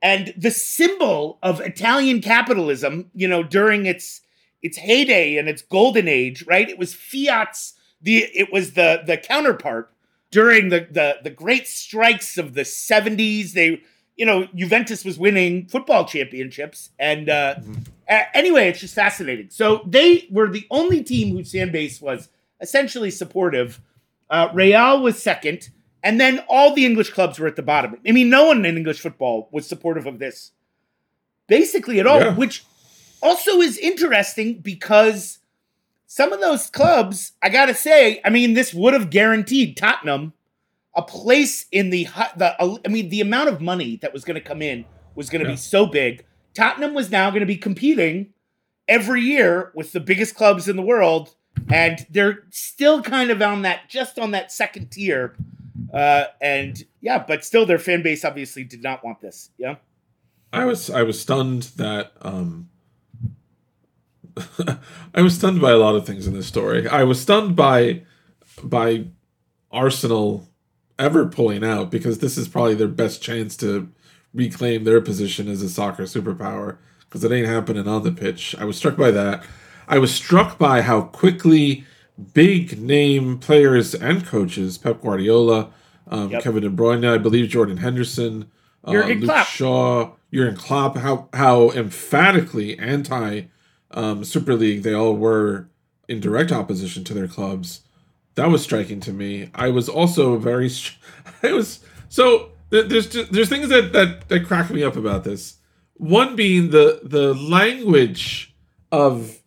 and 0.02 0.34
the 0.36 0.52
symbol 0.52 1.40
of 1.42 1.62
Italian 1.62 2.22
capitalism, 2.22 3.10
you 3.16 3.28
know, 3.28 3.42
during 3.42 3.86
its 3.86 4.22
its 4.64 4.78
heyday 4.78 5.38
and 5.38 5.48
its 5.48 5.62
golden 5.62 6.08
age, 6.08 6.44
right? 6.48 6.68
It 6.68 6.80
was 6.80 6.94
Fiat's 6.96 7.74
the 8.02 8.24
it 8.34 8.52
was 8.52 8.74
the 8.74 9.04
the 9.06 9.18
counterpart 9.18 9.92
during 10.32 10.70
the 10.70 10.88
the 10.90 11.18
the 11.24 11.30
great 11.30 11.68
strikes 11.68 12.38
of 12.38 12.54
the 12.56 12.62
70s. 12.62 13.52
They 13.54 13.82
you 14.16 14.26
know, 14.28 14.48
Juventus 14.56 15.04
was 15.04 15.18
winning 15.18 15.66
football 15.68 16.06
championships 16.06 16.90
and 16.98 17.30
uh 17.30 17.56
a- 18.08 18.38
anyway, 18.38 18.70
it's 18.70 18.80
just 18.80 18.96
fascinating. 18.96 19.50
So 19.50 19.82
they 19.86 20.28
were 20.32 20.50
the 20.50 20.66
only 20.72 21.04
team 21.04 21.36
whose 21.36 21.52
fan 21.52 21.72
base 21.72 22.02
was 22.02 22.30
essentially 22.62 23.12
supportive. 23.12 23.80
Uh, 24.30 24.50
Real 24.54 25.02
was 25.02 25.22
second, 25.22 25.70
and 26.02 26.20
then 26.20 26.44
all 26.50 26.74
the 26.74 26.86
English 26.86 27.12
clubs 27.12 27.38
were 27.40 27.48
at 27.48 27.56
the 27.56 27.62
bottom. 27.62 27.98
I 28.08 28.12
mean, 28.12 28.30
no 28.30 28.46
one 28.48 28.66
in 28.66 28.78
English 28.78 29.00
football 29.00 29.48
was 29.52 29.68
supportive 29.68 30.06
of 30.06 30.18
this, 30.20 30.52
basically 31.48 32.00
at 32.00 32.08
all. 32.08 32.20
Yeah. 32.20 32.34
Which 32.36 32.66
also 33.24 33.62
is 33.62 33.78
interesting 33.78 34.60
because 34.60 35.40
some 36.06 36.32
of 36.34 36.42
those 36.42 36.70
clubs, 36.70 37.32
I 37.42 37.50
gotta 37.50 37.74
say, 37.74 38.22
I 38.24 38.30
mean, 38.30 38.54
this 38.54 38.74
would 38.74 38.94
have 38.94 39.10
guaranteed 39.10 39.78
Tottenham 39.78 40.34
a 40.96 41.02
place 41.02 41.66
in 41.72 41.90
the 41.90 42.08
the. 42.38 42.56
I 42.86 42.88
mean, 42.88 43.10
the 43.10 43.22
amount 43.22 43.50
of 43.50 43.60
money 43.62 43.96
that 44.04 44.14
was 44.14 44.24
going 44.24 44.36
to 44.36 44.42
come 44.42 44.62
in 44.62 44.86
was 45.16 45.30
going 45.30 45.44
to 45.44 45.50
Yeah. 45.50 45.54
be 45.56 45.58
so 45.58 45.88
big. 45.88 46.24
Tottenham 46.54 46.94
was 46.94 47.10
now 47.10 47.32
going 47.32 47.40
to 47.40 47.48
be 47.48 47.58
competing 47.58 48.32
every 48.88 49.22
year 49.22 49.72
with 49.74 49.92
the 49.92 50.00
biggest 50.00 50.36
clubs 50.36 50.68
in 50.68 50.76
the 50.76 50.84
world, 50.84 51.36
and 51.72 52.06
they're 52.12 52.44
still 52.52 53.02
kind 53.02 53.32
of 53.32 53.42
on 53.42 53.64
that, 53.64 53.90
just 53.90 54.20
on 54.20 54.30
that 54.32 54.52
second 54.52 54.92
tier. 54.92 55.36
Uh, 55.92 56.26
and 56.42 56.84
yeah, 57.02 57.18
but 57.28 57.44
still, 57.44 57.66
their 57.66 57.80
fan 57.80 58.04
base 58.04 58.24
obviously 58.24 58.64
did 58.64 58.84
not 58.84 59.04
want 59.04 59.20
this. 59.20 59.50
Yeah, 59.58 59.78
I 60.52 60.66
was 60.66 60.92
I 60.92 61.02
was 61.02 61.20
stunned 61.20 61.64
that 61.78 62.12
um 62.22 62.70
I 65.16 65.22
was 65.22 65.36
stunned 65.36 65.62
by 65.62 65.72
a 65.72 65.78
lot 65.78 65.96
of 65.96 66.06
things 66.06 66.28
in 66.28 66.34
this 66.34 66.48
story. 66.48 66.88
I 66.88 67.04
was 67.04 67.22
stunned 67.22 67.56
by 67.56 68.04
by 68.64 69.06
Arsenal 69.72 70.48
ever 71.00 71.26
pulling 71.26 71.64
out 71.64 71.90
because 71.92 72.20
this 72.20 72.38
is 72.38 72.48
probably 72.48 72.76
their 72.76 72.88
best 72.88 73.22
chance 73.22 73.58
to 73.58 73.90
reclaim 74.34 74.84
their 74.84 75.02
position 75.02 75.48
as 75.48 75.62
a 75.62 75.70
soccer 75.70 76.04
superpower 76.04 76.78
because 77.02 77.24
it 77.24 77.32
ain't 77.32 77.48
happening 77.48 77.88
on 77.88 78.04
the 78.04 78.12
pitch. 78.12 78.56
I 78.60 78.66
was 78.66 78.78
struck 78.78 78.96
by 78.98 79.12
that. 79.12 79.44
I 79.88 79.98
was 80.00 80.14
struck 80.14 80.58
by 80.58 80.82
how 80.82 81.02
quickly 81.02 81.86
big 82.34 82.80
name 82.82 83.38
players 83.40 83.94
and 83.94 84.26
coaches, 84.26 84.78
Pep 84.78 85.02
Guardiola, 85.02 85.72
um, 86.08 86.30
Yep. 86.30 86.44
Kevin 86.44 86.64
De 86.64 86.70
Bruyne, 86.70 87.08
I 87.12 87.18
believe 87.18 87.50
Jordan 87.50 87.78
Henderson, 87.78 88.50
uh, 88.86 88.92
Luke 88.92 89.24
Klopp. 89.24 89.48
Shaw, 89.48 90.12
Jurgen 90.34 90.56
Klopp, 90.56 90.98
how 90.98 91.30
how 91.34 91.72
emphatically 91.72 92.78
anti 92.80 93.44
um, 93.94 94.24
Super 94.24 94.56
League 94.56 94.84
they 94.84 94.94
all 94.94 95.16
were 95.16 95.70
in 96.08 96.20
direct 96.20 96.52
opposition 96.52 97.04
to 97.06 97.14
their 97.14 97.28
clubs. 97.28 97.82
That 98.36 98.50
was 98.50 98.64
striking 98.64 99.00
to 99.02 99.14
me. 99.14 99.50
I 99.54 99.70
was 99.70 99.88
also 99.88 100.38
very. 100.38 100.70
I 101.44 101.54
was 101.54 101.80
so 102.10 102.52
there's 102.70 103.10
there's 103.30 103.50
things 103.50 103.70
that 103.70 103.94
that 103.94 104.28
that 104.30 104.46
crack 104.46 104.70
me 104.70 104.84
up 104.84 104.96
about 104.96 105.24
this. 105.24 105.58
One 105.96 106.36
being 106.36 106.72
the 106.72 107.02
the 107.04 107.34
language 107.34 108.56
of 108.92 109.40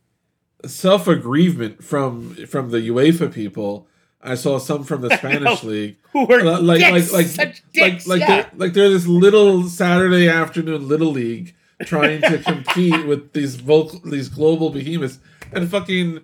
self 0.64 1.08
aggrievement 1.08 1.82
from 1.82 2.34
from 2.46 2.70
the 2.70 2.88
UEFA 2.88 3.32
people. 3.32 3.88
I 4.22 4.34
saw 4.34 4.58
some 4.58 4.84
from 4.84 5.02
the 5.02 5.16
Spanish 5.18 5.62
league 5.62 5.96
who 6.12 6.26
were 6.26 6.42
like 6.42 6.62
like 6.62 6.80
dicks, 6.80 7.12
like 7.12 7.26
such 7.26 7.46
like 7.46 7.72
dicks, 7.72 8.06
like 8.06 8.20
yeah. 8.20 8.26
they're, 8.26 8.50
like 8.56 8.72
they're 8.72 8.90
this 8.90 9.06
little 9.06 9.64
Saturday 9.68 10.28
afternoon 10.28 10.88
little 10.88 11.10
league 11.10 11.54
trying 11.84 12.20
to 12.22 12.38
compete 12.38 13.06
with 13.06 13.32
these 13.32 13.56
vocal 13.56 14.00
these 14.04 14.28
global 14.28 14.70
behemoths. 14.70 15.18
And 15.52 15.68
fucking 15.70 16.20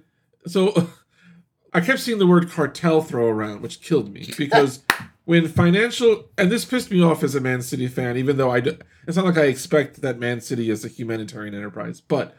so 0.47 0.89
I 1.73 1.81
kept 1.81 2.01
seeing 2.01 2.19
the 2.19 2.27
word 2.27 2.51
cartel 2.51 3.03
throw 3.03 3.27
around, 3.29 3.63
which 3.63 3.81
killed 3.81 4.13
me. 4.13 4.31
Because 4.37 4.83
when 5.25 5.49
financial 5.49 6.25
and 6.37 6.51
this 6.51 6.65
pissed 6.65 6.91
me 6.91 7.03
off 7.03 7.23
as 7.23 7.35
a 7.35 7.41
Man 7.41 7.63
City 7.63 7.89
fan, 7.89 8.17
even 8.17 8.37
though 8.37 8.51
I 8.51 8.61
do, 8.61 8.79
it's 9.07 9.17
not 9.17 9.27
like 9.27 9.39
I 9.39 9.45
expect 9.45 10.03
that 10.03 10.19
Man 10.19 10.41
City 10.41 10.71
is 10.71 10.85
a 10.85 10.89
humanitarian 10.89 11.55
enterprise, 11.55 12.01
but 12.01 12.37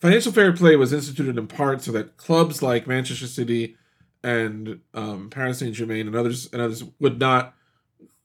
financial 0.00 0.32
fair 0.32 0.52
play 0.52 0.76
was 0.76 0.92
instituted 0.92 1.38
in 1.38 1.46
part 1.46 1.82
so 1.82 1.92
that 1.92 2.16
clubs 2.16 2.62
like 2.62 2.86
Manchester 2.86 3.26
City 3.26 3.76
and 4.22 4.80
um, 4.94 5.30
Paris 5.30 5.58
Saint 5.58 5.74
Germain 5.74 6.06
and 6.06 6.16
others 6.16 6.48
and 6.52 6.60
others 6.60 6.84
would 7.00 7.18
not 7.18 7.54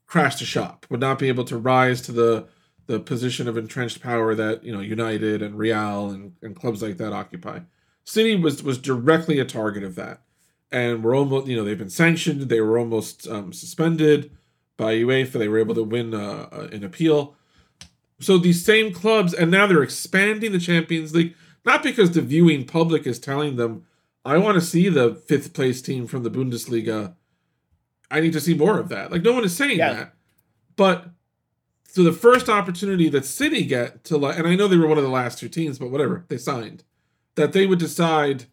crash 0.08 0.40
the 0.40 0.46
shop, 0.46 0.86
would 0.90 1.00
not 1.00 1.20
be 1.20 1.28
able 1.28 1.44
to 1.46 1.58
rise 1.58 2.02
to 2.02 2.12
the 2.12 2.48
the 2.90 3.00
position 3.00 3.48
of 3.48 3.56
entrenched 3.56 4.02
power 4.02 4.34
that 4.34 4.64
you 4.64 4.74
know 4.74 4.80
United 4.80 5.44
and 5.44 5.56
Real 5.60 6.10
and, 6.10 6.34
and 6.42 6.56
clubs 6.56 6.82
like 6.82 6.98
that 6.98 7.14
occupy. 7.14 7.60
City 8.04 8.36
was 8.36 8.64
was 8.64 8.80
directly 8.80 9.40
a 9.40 9.46
target 9.46 9.84
of 9.84 9.94
that, 9.94 10.24
and 10.72 11.04
we're 11.04 11.16
almost 11.16 11.46
you 11.46 11.56
know 11.56 11.64
they've 11.64 11.78
been 11.78 11.92
sanctioned. 11.92 12.42
They 12.50 12.62
were 12.62 12.80
almost 12.80 13.28
um, 13.28 13.54
suspended 13.54 14.32
by 14.76 14.96
UEFA. 14.96 15.34
They 15.34 15.48
were 15.48 15.60
able 15.60 15.76
to 15.76 15.84
win 15.84 16.16
uh, 16.16 16.50
uh, 16.52 16.68
an 16.72 16.84
appeal. 16.84 17.36
So 18.20 18.40
these 18.40 18.66
same 18.66 18.92
clubs, 18.92 19.36
and 19.36 19.52
now 19.52 19.68
they're 19.68 19.84
expanding 19.84 20.52
the 20.52 20.60
Champions 20.60 21.14
League, 21.14 21.36
not 21.64 21.84
because 21.84 22.12
the 22.12 22.22
viewing 22.22 22.66
public 22.66 23.06
is 23.06 23.20
telling 23.20 23.56
them, 23.56 23.86
"I 24.26 24.40
want 24.40 24.56
to 24.56 24.62
see 24.62 24.90
the 24.90 25.14
fifth 25.14 25.54
place 25.54 25.80
team 25.80 26.08
from 26.08 26.24
the 26.24 26.32
Bundesliga." 26.32 27.14
I 28.10 28.20
need 28.20 28.34
to 28.34 28.42
see 28.42 28.56
more 28.56 28.80
of 28.80 28.90
that. 28.90 29.12
Like 29.12 29.22
no 29.22 29.34
one 29.34 29.44
is 29.44 29.56
saying 29.56 29.78
Yeah. 29.78 29.94
that, 29.94 30.14
but 30.76 31.12
so 31.92 32.04
the 32.04 32.14
first 32.14 32.50
opportunity 32.50 33.10
that 33.10 33.26
City 33.26 33.66
get 33.66 34.04
to 34.06 34.18
like, 34.18 34.38
and 34.38 34.48
I 34.48 34.56
know 34.56 34.68
they 34.68 34.78
were 34.78 34.88
one 34.88 35.00
of 35.00 35.04
the 35.04 35.10
last 35.10 35.40
two 35.40 35.50
teams, 35.50 35.80
but 35.80 35.90
whatever 35.90 36.24
they 36.28 36.38
signed, 36.38 36.84
that 37.34 37.52
they 37.52 37.66
would 37.66 37.80
decide, 37.80 38.46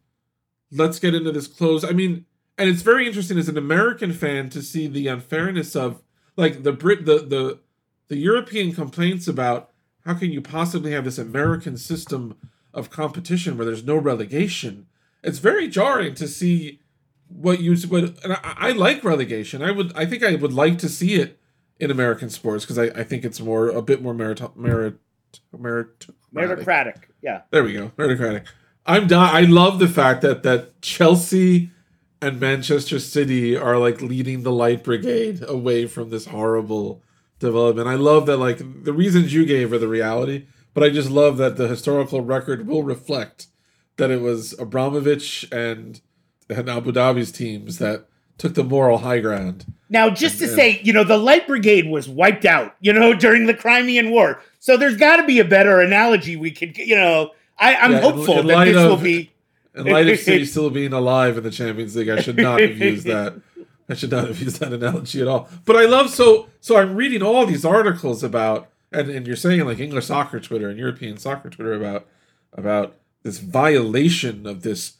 let's 0.72 0.98
get 0.98 1.14
into 1.14 1.32
this 1.32 1.46
close. 1.46 1.84
I 1.84 1.90
mean, 1.90 2.24
and 2.56 2.70
it's 2.70 2.80
very 2.80 3.06
interesting 3.06 3.38
as 3.38 3.48
an 3.48 3.58
American 3.58 4.14
fan 4.14 4.48
to 4.50 4.62
see 4.62 4.86
the 4.86 5.08
unfairness 5.08 5.76
of 5.76 6.02
like 6.36 6.62
the 6.62 6.72
Brit, 6.72 7.04
the 7.04 7.18
the 7.18 7.60
the 8.08 8.16
European 8.16 8.72
complaints 8.72 9.28
about 9.28 9.70
how 10.06 10.14
can 10.14 10.30
you 10.30 10.40
possibly 10.40 10.92
have 10.92 11.04
this 11.04 11.18
American 11.18 11.76
system 11.76 12.36
of 12.72 12.88
competition 12.90 13.56
where 13.56 13.66
there's 13.66 13.84
no 13.84 13.96
relegation. 13.96 14.86
It's 15.22 15.40
very 15.40 15.68
jarring 15.68 16.14
to 16.14 16.26
see 16.26 16.80
what 17.28 17.60
you 17.60 17.76
what 17.88 18.24
and 18.24 18.32
I, 18.32 18.54
I 18.56 18.70
like 18.72 19.04
relegation. 19.04 19.62
I 19.62 19.72
would 19.72 19.92
I 19.94 20.06
think 20.06 20.24
I 20.24 20.36
would 20.36 20.54
like 20.54 20.78
to 20.78 20.88
see 20.88 21.16
it 21.16 21.38
in 21.78 21.90
American 21.90 22.30
sports 22.30 22.64
because 22.64 22.78
I, 22.78 22.84
I 22.84 23.04
think 23.04 23.24
it's 23.24 23.40
more 23.40 23.68
a 23.68 23.82
bit 23.82 24.02
more 24.02 24.14
merit 24.14 24.40
merit 24.56 24.98
merit 25.56 26.06
meritocratic. 26.34 27.04
Yeah, 27.22 27.42
there 27.50 27.64
we 27.64 27.72
go 27.72 27.90
meritocratic. 27.96 28.46
I'm 28.86 29.06
di- 29.06 29.30
I 29.30 29.42
love 29.42 29.78
the 29.78 29.88
fact 29.88 30.22
that 30.22 30.42
that 30.44 30.80
Chelsea 30.80 31.70
and 32.22 32.40
Manchester 32.40 32.98
City 32.98 33.56
are 33.56 33.78
like 33.78 34.00
leading 34.00 34.42
the 34.42 34.52
light 34.52 34.84
brigade 34.84 35.44
away 35.46 35.86
from 35.86 36.10
this 36.10 36.26
horrible 36.26 37.02
development. 37.38 37.88
I 37.88 37.94
love 37.94 38.26
that 38.26 38.38
like 38.38 38.58
the 38.84 38.92
reasons 38.92 39.34
you 39.34 39.44
gave 39.44 39.72
are 39.72 39.78
the 39.78 39.88
reality, 39.88 40.46
but 40.72 40.82
I 40.82 40.90
just 40.90 41.10
love 41.10 41.36
that 41.38 41.56
the 41.56 41.68
historical 41.68 42.22
record 42.22 42.66
will 42.66 42.82
reflect 42.82 43.48
that 43.96 44.10
it 44.10 44.20
was 44.20 44.58
Abramovich 44.58 45.46
and 45.52 46.00
and 46.48 46.68
Abu 46.68 46.92
Dhabi's 46.92 47.32
teams 47.32 47.78
that 47.78 48.08
took 48.38 48.54
the 48.54 48.64
moral 48.64 48.98
high 48.98 49.20
ground. 49.20 49.72
Now, 49.88 50.10
just 50.10 50.38
to 50.40 50.48
say, 50.48 50.80
you 50.82 50.92
know, 50.92 51.04
the 51.04 51.16
Light 51.16 51.46
Brigade 51.46 51.88
was 51.88 52.08
wiped 52.08 52.44
out, 52.44 52.74
you 52.80 52.92
know, 52.92 53.14
during 53.24 53.46
the 53.46 53.54
Crimean 53.54 54.10
War. 54.10 54.42
So 54.58 54.76
there's 54.76 54.96
got 54.96 55.16
to 55.16 55.24
be 55.24 55.38
a 55.38 55.44
better 55.44 55.80
analogy 55.80 56.36
we 56.36 56.50
could, 56.50 56.76
you 56.76 56.96
know. 56.96 57.30
I, 57.58 57.76
I'm 57.76 57.92
Yeah, 57.92 58.00
hopeful 58.00 58.40
in 58.40 58.46
that 58.48 58.54
light 58.54 58.72
this 58.72 58.76
will 58.76 58.96
be. 58.96 59.32
In 59.74 59.84
light 59.84 60.08
of 60.08 60.18
City 60.18 60.44
still 60.46 60.70
being 60.70 60.92
alive 60.92 61.38
in 61.38 61.44
the 61.44 61.50
Champions 61.50 61.94
League, 61.94 62.08
I 62.08 62.20
should 62.20 62.36
not 62.36 62.60
have 62.60 62.76
used 62.76 63.06
that. 63.06 63.40
I 63.88 63.94
should 63.94 64.10
not 64.10 64.26
have 64.26 64.40
used 64.40 64.58
that 64.60 64.72
analogy 64.72 65.20
at 65.20 65.28
all. 65.28 65.48
But 65.64 65.76
I 65.76 65.84
love 65.84 66.10
so 66.10 66.48
so 66.60 66.76
I'm 66.76 66.96
reading 66.96 67.22
all 67.22 67.46
these 67.46 67.64
articles 67.64 68.24
about 68.24 68.68
and, 68.90 69.08
and 69.08 69.26
you're 69.26 69.36
saying 69.36 69.64
like 69.64 69.78
English 69.78 70.06
soccer 70.06 70.40
Twitter 70.40 70.68
and 70.68 70.78
European 70.78 71.18
soccer 71.18 71.50
Twitter 71.50 71.74
about 71.74 72.06
about 72.52 72.96
this 73.22 73.38
violation 73.38 74.46
of 74.46 74.62
this 74.62 74.94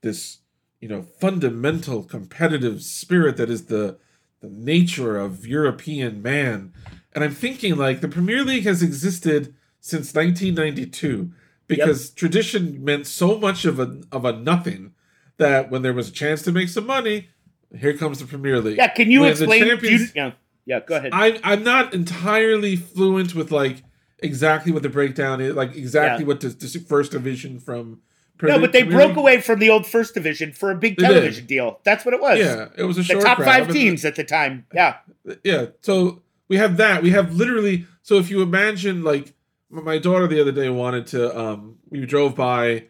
this 0.00 0.38
you 0.86 0.94
know 0.94 1.02
fundamental 1.02 2.04
competitive 2.04 2.80
spirit 2.80 3.36
that 3.38 3.50
is 3.50 3.64
the 3.66 3.98
the 4.40 4.48
nature 4.48 5.18
of 5.18 5.44
European 5.44 6.22
man. 6.22 6.72
And 7.12 7.24
I'm 7.24 7.34
thinking 7.34 7.74
like 7.76 8.00
the 8.02 8.08
Premier 8.08 8.44
League 8.44 8.62
has 8.66 8.84
existed 8.84 9.52
since 9.80 10.14
1992 10.14 11.32
because 11.66 12.10
tradition 12.10 12.84
meant 12.84 13.08
so 13.08 13.36
much 13.36 13.64
of 13.64 13.80
a 13.80 14.00
of 14.12 14.24
a 14.24 14.32
nothing 14.32 14.92
that 15.38 15.72
when 15.72 15.82
there 15.82 15.92
was 15.92 16.08
a 16.08 16.12
chance 16.12 16.42
to 16.42 16.52
make 16.52 16.68
some 16.68 16.86
money, 16.86 17.30
here 17.76 17.96
comes 17.96 18.20
the 18.20 18.26
Premier 18.26 18.60
League. 18.60 18.76
Yeah, 18.76 18.86
can 18.86 19.10
you 19.10 19.22
When 19.22 19.32
explain? 19.32 19.66
you- 19.66 20.06
yeah, 20.14 20.32
yeah, 20.66 20.80
go 20.86 20.94
ahead. 20.98 21.10
I'm 21.12 21.38
I'm 21.42 21.64
not 21.64 21.94
entirely 21.94 22.76
fluent 22.76 23.34
with 23.34 23.50
like 23.50 23.82
exactly 24.20 24.70
what 24.70 24.84
the 24.84 24.88
breakdown 24.88 25.40
is, 25.40 25.56
like 25.56 25.74
exactly 25.74 26.22
Yeah. 26.22 26.28
what 26.28 26.40
the, 26.42 26.50
the 26.50 26.78
first 26.78 27.10
division 27.10 27.58
from. 27.58 28.02
No, 28.42 28.58
but 28.58 28.72
they 28.72 28.82
broke 28.82 29.16
away 29.16 29.40
from 29.40 29.58
the 29.58 29.70
old 29.70 29.86
first 29.86 30.14
division 30.14 30.52
for 30.52 30.70
a 30.70 30.74
big 30.74 30.98
television 30.98 31.46
deal. 31.46 31.80
That's 31.84 32.04
what 32.04 32.14
it 32.14 32.20
was. 32.20 32.38
Yeah, 32.38 32.68
it 32.76 32.84
was 32.84 32.98
a 32.98 33.02
The 33.02 33.20
top 33.20 33.38
grab, 33.38 33.66
five 33.66 33.72
teams 33.72 34.04
at 34.04 34.16
the 34.16 34.24
time. 34.24 34.66
Yeah. 34.74 34.96
yeah 35.42 35.66
so 35.80 36.22
we 36.48 36.56
have 36.56 36.76
that 36.76 37.02
we 37.02 37.10
have 37.10 37.34
literally 37.34 37.86
so 38.02 38.16
if 38.16 38.30
you 38.30 38.42
imagine 38.42 39.02
like 39.02 39.34
my 39.70 39.98
daughter 39.98 40.26
the 40.26 40.40
other 40.40 40.52
day 40.52 40.68
wanted 40.68 41.06
to 41.08 41.38
um 41.38 41.76
we 41.88 42.04
drove 42.06 42.34
by 42.34 42.84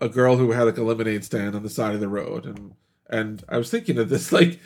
a 0.00 0.08
girl 0.08 0.36
who 0.36 0.52
had 0.52 0.64
like 0.64 0.78
a 0.78 0.82
lemonade 0.82 1.24
stand 1.24 1.54
on 1.54 1.62
the 1.62 1.70
side 1.70 1.94
of 1.94 2.00
the 2.00 2.08
road 2.08 2.46
and 2.46 2.74
and 3.10 3.44
i 3.48 3.58
was 3.58 3.70
thinking 3.70 3.98
of 3.98 4.08
this 4.08 4.32
like 4.40 4.60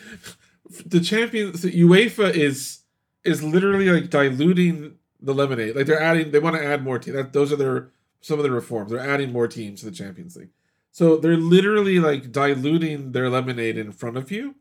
the 0.84 1.00
champions 1.00 1.62
the 1.62 1.80
uefa 1.82 2.32
is 2.32 2.80
is 3.24 3.42
literally 3.42 3.88
like 3.88 4.10
diluting 4.10 4.96
the 5.20 5.34
lemonade 5.34 5.74
like 5.74 5.86
they're 5.86 6.00
adding 6.00 6.30
they 6.30 6.38
want 6.38 6.56
to 6.56 6.64
add 6.64 6.84
more 6.84 6.98
teams 6.98 7.16
that, 7.16 7.32
those 7.32 7.52
are 7.52 7.56
their 7.56 7.90
some 8.20 8.38
of 8.38 8.42
the 8.42 8.50
reforms. 8.50 8.90
They're 8.90 9.00
adding 9.00 9.32
more 9.32 9.48
teams 9.48 9.80
to 9.80 9.86
the 9.86 9.92
champions 9.92 10.36
league. 10.36 10.50
So 10.90 11.16
they're 11.16 11.36
literally 11.36 11.98
like 12.00 12.32
diluting 12.32 13.12
their 13.12 13.28
lemonade 13.28 13.76
in 13.76 13.92
front 13.92 14.16
of 14.16 14.30
you 14.30 14.54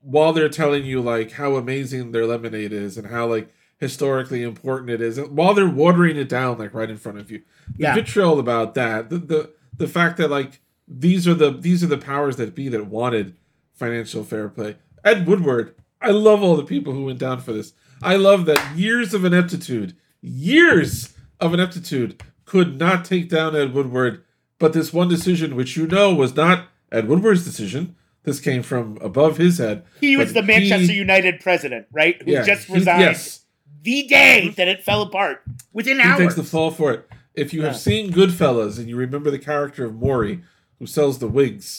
while 0.00 0.32
they're 0.32 0.48
telling 0.48 0.84
you 0.84 1.00
like 1.00 1.32
how 1.32 1.56
amazing 1.56 2.12
their 2.12 2.26
lemonade 2.26 2.72
is 2.72 2.96
and 2.96 3.08
how 3.08 3.26
like 3.26 3.52
historically 3.78 4.42
important 4.42 4.90
it 4.90 5.00
is 5.00 5.16
and 5.18 5.36
while 5.36 5.54
they're 5.54 5.68
watering 5.68 6.16
it 6.16 6.28
down 6.28 6.58
like 6.58 6.74
right 6.74 6.90
in 6.90 6.96
front 6.98 7.18
of 7.18 7.30
you. 7.30 7.42
The 7.76 7.82
Yeah. 7.82 7.94
vitriol 7.94 8.38
about 8.38 8.74
that 8.74 9.08
the, 9.10 9.18
the 9.18 9.50
the 9.76 9.88
fact 9.88 10.16
that 10.18 10.30
like 10.30 10.60
these 10.86 11.26
are 11.26 11.34
the 11.34 11.50
these 11.50 11.82
are 11.82 11.86
the 11.86 11.96
powers 11.98 12.36
that 12.36 12.54
be 12.54 12.68
that 12.68 12.86
wanted 12.86 13.36
financial 13.72 14.24
fair 14.24 14.48
play. 14.48 14.76
Ed 15.04 15.26
woodward 15.26 15.74
i 16.02 16.10
love 16.10 16.42
all 16.42 16.56
the 16.56 16.64
people 16.64 16.92
who 16.92 17.04
went 17.06 17.18
down 17.18 17.40
for 17.40 17.52
this. 17.52 17.72
I 18.02 18.16
love 18.16 18.44
that 18.46 18.76
years 18.76 19.12
of 19.14 19.24
ineptitude 19.24 19.96
years 20.20 21.14
of 21.40 21.54
ineptitude 21.54 22.22
could 22.50 22.78
not 22.78 23.04
take 23.04 23.28
down 23.28 23.54
ed 23.54 23.72
woodward 23.72 24.22
but 24.58 24.72
this 24.72 24.92
one 24.92 25.08
decision 25.08 25.54
which 25.54 25.76
you 25.76 25.86
know 25.86 26.12
was 26.14 26.34
not 26.34 26.66
ed 26.90 27.06
woodward's 27.08 27.44
decision 27.44 27.94
this 28.24 28.40
came 28.40 28.62
from 28.62 28.98
above 29.00 29.36
his 29.38 29.58
head 29.58 29.82
He 30.00 30.16
was 30.16 30.32
the 30.32 30.42
Manchester 30.42 30.92
he- 30.92 30.98
United 30.98 31.40
president, 31.40 31.86
right? 31.90 32.20
Who 32.22 32.32
yeah, 32.32 32.42
just 32.44 32.66
he- 32.66 32.74
resigned 32.74 33.00
yes 33.02 33.44
the 33.82 34.02
day 34.06 34.42
mm-hmm. 34.44 34.54
that 34.56 34.68
it 34.68 34.82
fell 34.82 35.02
apart 35.02 35.42
within 35.72 35.96
he 35.98 36.02
hours. 36.02 36.18
takes 36.18 36.34
the 36.34 36.42
fall 36.44 36.70
for 36.70 36.92
it. 36.92 37.08
If 37.34 37.54
you 37.54 37.60
Yeah. 37.62 37.68
have 37.68 37.78
seen 37.78 38.12
Goodfellas 38.12 38.78
and 38.78 38.88
you 38.90 38.96
remember 38.96 39.30
the 39.30 39.38
character 39.38 39.86
of 39.86 39.94
Maury, 39.94 40.42
who 40.78 40.86
sells 40.86 41.18
the 41.18 41.28
wigs, 41.28 41.78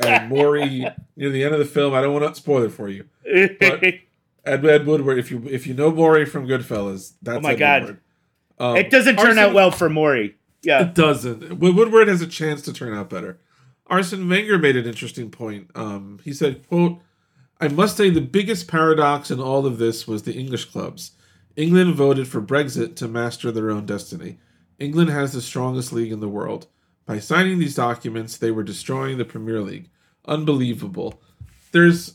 and 0.00 0.28
Maury 0.34 0.86
near 1.14 1.28
the 1.30 1.44
end 1.44 1.52
of 1.52 1.58
the 1.58 1.66
film, 1.66 1.92
I 1.92 2.00
don't 2.00 2.14
want 2.18 2.24
to 2.34 2.40
spoil 2.40 2.62
it 2.62 2.70
for 2.72 2.88
you. 2.88 3.04
but- 3.60 3.84
Ed, 4.44 4.64
Ed 4.64 4.86
Woodward, 4.86 5.18
if 5.18 5.30
you 5.30 5.42
if 5.50 5.66
you 5.66 5.74
know 5.74 5.90
Maury 5.92 6.24
from 6.24 6.46
Goodfellas, 6.48 7.12
that's 7.22 7.36
Oh 7.38 7.40
my 7.42 7.52
Ed 7.52 7.58
God. 7.58 7.82
Woodward. 7.82 8.00
Um, 8.62 8.76
it 8.76 8.90
doesn't 8.90 9.16
turn 9.16 9.38
out 9.38 9.54
well 9.54 9.70
for 9.70 9.88
Maury. 9.90 10.36
Yeah. 10.62 10.82
It 10.82 10.94
doesn't. 10.94 11.58
Woodward 11.58 12.06
has 12.08 12.22
a 12.22 12.26
chance 12.26 12.62
to 12.62 12.72
turn 12.72 12.94
out 12.94 13.10
better. 13.10 13.40
Arsene 13.88 14.28
Wenger 14.28 14.58
made 14.58 14.76
an 14.76 14.86
interesting 14.86 15.30
point. 15.30 15.70
Um, 15.74 16.20
he 16.24 16.32
said, 16.32 16.66
"quote 16.68 17.00
I 17.60 17.68
must 17.68 17.96
say 17.96 18.10
the 18.10 18.20
biggest 18.20 18.68
paradox 18.68 19.30
in 19.30 19.40
all 19.40 19.66
of 19.66 19.78
this 19.78 20.06
was 20.06 20.22
the 20.22 20.34
English 20.34 20.66
clubs. 20.66 21.12
England 21.56 21.94
voted 21.94 22.26
for 22.28 22.40
Brexit 22.40 22.96
to 22.96 23.08
master 23.08 23.50
their 23.52 23.70
own 23.70 23.84
destiny. 23.86 24.38
England 24.78 25.10
has 25.10 25.32
the 25.32 25.42
strongest 25.42 25.92
league 25.92 26.12
in 26.12 26.20
the 26.20 26.28
world. 26.28 26.66
By 27.04 27.18
signing 27.18 27.58
these 27.58 27.74
documents, 27.74 28.36
they 28.36 28.50
were 28.50 28.62
destroying 28.62 29.18
the 29.18 29.24
Premier 29.24 29.60
League. 29.60 29.90
Unbelievable. 30.26 31.20
There's 31.72 32.14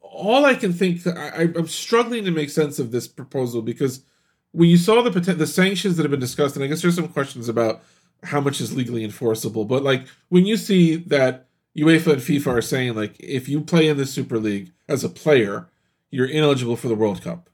all 0.00 0.44
I 0.44 0.54
can 0.54 0.72
think. 0.72 1.06
I, 1.06 1.28
I- 1.28 1.52
I'm 1.56 1.68
struggling 1.68 2.24
to 2.24 2.30
make 2.30 2.50
sense 2.50 2.78
of 2.78 2.90
this 2.90 3.06
proposal 3.06 3.62
because 3.62 4.04
when 4.54 4.68
you 4.68 4.76
saw 4.76 5.02
the 5.02 5.10
the 5.10 5.46
sanctions 5.46 5.96
that 5.96 6.04
have 6.04 6.10
been 6.10 6.20
discussed, 6.20 6.54
and 6.54 6.64
I 6.64 6.68
guess 6.68 6.80
there's 6.80 6.94
some 6.94 7.08
questions 7.08 7.48
about 7.48 7.82
how 8.22 8.40
much 8.40 8.60
is 8.60 8.74
legally 8.74 9.04
enforceable. 9.04 9.64
But 9.64 9.82
like 9.82 10.06
when 10.28 10.46
you 10.46 10.56
see 10.56 10.96
that 10.96 11.48
UEFA 11.76 12.14
and 12.14 12.22
FIFA 12.22 12.46
are 12.46 12.62
saying 12.62 12.94
like 12.94 13.16
if 13.18 13.48
you 13.48 13.60
play 13.60 13.88
in 13.88 13.96
the 13.96 14.06
Super 14.06 14.38
League 14.38 14.70
as 14.88 15.02
a 15.02 15.08
player, 15.08 15.68
you're 16.10 16.26
ineligible 16.26 16.76
for 16.76 16.88
the 16.88 16.94
World 16.94 17.20
Cup. 17.20 17.50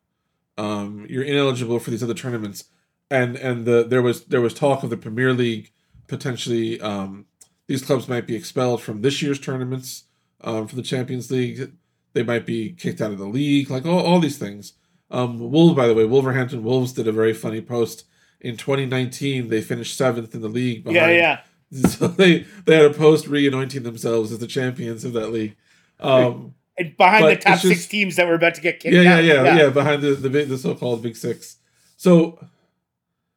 Um, 0.59 1.07
you're 1.09 1.25
ineligible 1.25 1.79
for 1.79 1.91
these 1.91 2.03
other 2.03 2.15
tournaments, 2.15 2.65
and 3.11 3.37
and 3.37 3.65
the 3.65 3.83
there 3.83 4.03
was 4.03 4.27
there 4.27 4.43
was 4.43 4.53
talk 4.53 4.83
of 4.83 4.91
the 4.91 4.97
Premier 4.97 5.33
League 5.33 5.73
potentially 6.07 6.79
um, 6.81 7.25
these 7.67 7.83
clubs 7.83 8.09
might 8.09 8.27
be 8.27 8.35
expelled 8.37 8.83
from 8.83 9.01
this 9.01 9.23
year's 9.23 9.41
tournaments 9.41 10.05
um, 10.43 10.67
for 10.67 10.77
the 10.77 10.83
Champions 10.83 11.31
League. 11.31 11.73
They 12.13 12.25
might 12.25 12.45
be 12.45 12.73
kicked 12.73 13.01
out 13.01 13.13
of 13.13 13.19
the 13.19 13.27
league, 13.27 13.71
like 13.71 13.87
all, 13.87 14.01
all 14.01 14.19
these 14.19 14.37
things. 14.37 14.75
Um, 15.11 15.39
Wolves, 15.51 15.75
by 15.75 15.87
the 15.89 15.95
way, 15.95 16.05
Wolverhampton 16.05 16.63
Wolves 16.63 16.93
did 16.93 17.09
a 17.09 17.13
very 17.13 17.35
funny 17.35 17.61
post 17.61 18.05
in 18.41 18.57
2019. 18.57 19.49
They 19.49 19.61
finished 19.61 19.97
seventh 19.97 20.35
in 20.35 20.41
the 20.41 20.49
league. 20.49 20.87
Yeah, 20.87 20.93
behind- 20.93 21.17
yeah. 21.17 21.41
So 21.89 22.09
they 22.09 22.47
they 22.67 22.77
had 22.77 22.85
a 22.87 22.95
post 22.95 23.29
re-anointing 23.29 23.85
themselves 23.85 24.33
as 24.33 24.39
the 24.41 24.47
champions 24.49 25.05
of 25.05 25.13
that 25.13 25.31
league. 25.31 25.55
Um, 26.01 26.55
And 26.77 26.97
behind 26.97 27.25
the 27.27 27.37
top 27.37 27.61
just- 27.61 27.67
six 27.69 27.87
teams 27.87 28.17
that 28.17 28.27
were 28.27 28.35
about 28.35 28.55
to 28.57 28.61
get 28.61 28.81
kicked 28.81 28.93
yeah, 28.95 29.03
yeah, 29.03 29.15
out. 29.15 29.25
yeah, 29.25 29.57
yeah, 29.57 29.69
behind 29.69 30.03
the 30.03 30.13
the, 30.15 30.31
big, 30.31 30.49
the 30.49 30.59
so-called 30.59 31.03
Big 31.03 31.15
Six. 31.17 31.57
So 31.97 32.45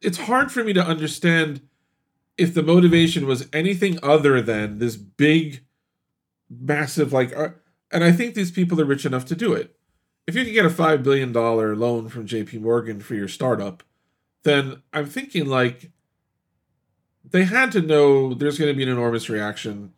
it's 0.02 0.18
hard 0.18 0.52
for 0.52 0.64
me 0.64 0.74
to 0.74 0.84
understand 0.84 1.62
if 2.38 2.54
the 2.56 2.64
motivation 2.64 3.28
was 3.28 3.48
anything 3.54 4.00
other 4.02 4.42
than 4.42 4.80
this 4.80 4.96
big, 4.96 5.64
massive 6.50 7.14
like. 7.14 7.36
Uh, 7.38 7.50
and 7.92 8.04
I 8.04 8.12
think 8.12 8.34
these 8.34 8.50
people 8.52 8.80
are 8.82 8.86
rich 8.86 9.06
enough 9.06 9.26
to 9.26 9.36
do 9.36 9.54
it. 9.54 9.76
If 10.26 10.36
you 10.36 10.46
can 10.46 10.54
get 10.54 10.66
a 10.66 10.70
five 10.70 11.04
billion 11.04 11.32
dollar 11.32 11.76
loan 11.76 12.10
from 12.10 12.26
J.P. 12.26 12.60
Morgan 12.60 13.00
for 13.02 13.16
your 13.16 13.28
startup, 13.28 13.84
then 14.44 14.82
I'm 14.94 15.06
thinking 15.06 15.48
like 15.48 15.92
they 17.30 17.44
had 17.44 17.72
to 17.74 17.82
know 17.82 18.34
there's 18.34 18.58
going 18.58 18.72
to 18.72 18.78
be 18.78 18.84
an 18.84 18.90
enormous 18.90 19.30
reaction. 19.30 19.94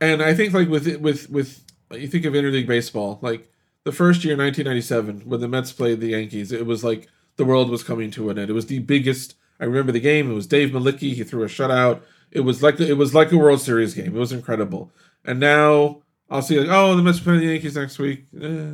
And 0.00 0.22
I 0.22 0.34
think 0.34 0.52
like 0.52 0.68
with 0.68 0.96
with 1.00 1.30
with 1.30 1.64
you 1.92 2.08
think 2.08 2.24
of 2.24 2.34
interleague 2.34 2.66
baseball, 2.66 3.18
like 3.22 3.50
the 3.84 3.92
first 3.92 4.24
year, 4.24 4.36
1997, 4.36 5.28
when 5.28 5.40
the 5.40 5.48
Mets 5.48 5.72
played 5.72 6.00
the 6.00 6.08
Yankees, 6.08 6.52
it 6.52 6.66
was 6.66 6.84
like 6.84 7.08
the 7.36 7.44
world 7.44 7.70
was 7.70 7.82
coming 7.82 8.10
to 8.12 8.30
an 8.30 8.38
end. 8.38 8.50
It 8.50 8.54
was 8.54 8.66
the 8.66 8.80
biggest. 8.80 9.34
I 9.60 9.64
remember 9.64 9.92
the 9.92 10.00
game. 10.00 10.30
It 10.30 10.34
was 10.34 10.46
Dave 10.46 10.70
Mlicki. 10.70 11.14
He 11.14 11.24
threw 11.24 11.44
a 11.44 11.46
shutout. 11.46 12.00
It 12.30 12.40
was 12.40 12.62
like 12.62 12.80
it 12.80 12.94
was 12.94 13.14
like 13.14 13.30
a 13.32 13.36
World 13.38 13.60
Series 13.60 13.94
game. 13.94 14.16
It 14.16 14.18
was 14.18 14.32
incredible. 14.32 14.90
And 15.24 15.38
now 15.38 16.02
I'll 16.30 16.42
see 16.42 16.58
like, 16.58 16.68
oh, 16.70 16.96
the 16.96 17.02
Mets 17.02 17.20
playing 17.20 17.40
the 17.40 17.46
Yankees 17.46 17.76
next 17.76 17.98
week. 17.98 18.24
Eh. 18.40 18.70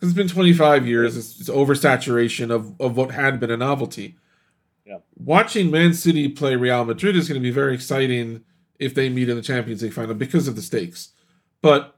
It's 0.00 0.12
been 0.12 0.28
25 0.28 0.86
years. 0.86 1.16
It's, 1.16 1.40
it's 1.40 1.50
oversaturation 1.50 2.50
of 2.50 2.80
of 2.80 2.96
what 2.96 3.12
had 3.12 3.40
been 3.40 3.50
a 3.50 3.56
novelty. 3.56 4.16
Yeah. 4.84 4.98
Watching 5.16 5.70
Man 5.70 5.94
City 5.94 6.28
play 6.28 6.56
Real 6.56 6.84
Madrid 6.84 7.16
is 7.16 7.28
going 7.28 7.40
to 7.40 7.46
be 7.46 7.52
very 7.52 7.74
exciting 7.74 8.44
if 8.78 8.94
they 8.94 9.08
meet 9.08 9.28
in 9.28 9.36
the 9.36 9.42
Champions 9.42 9.82
League 9.82 9.92
final 9.92 10.14
because 10.14 10.48
of 10.48 10.56
the 10.56 10.62
stakes. 10.62 11.10
But 11.62 11.96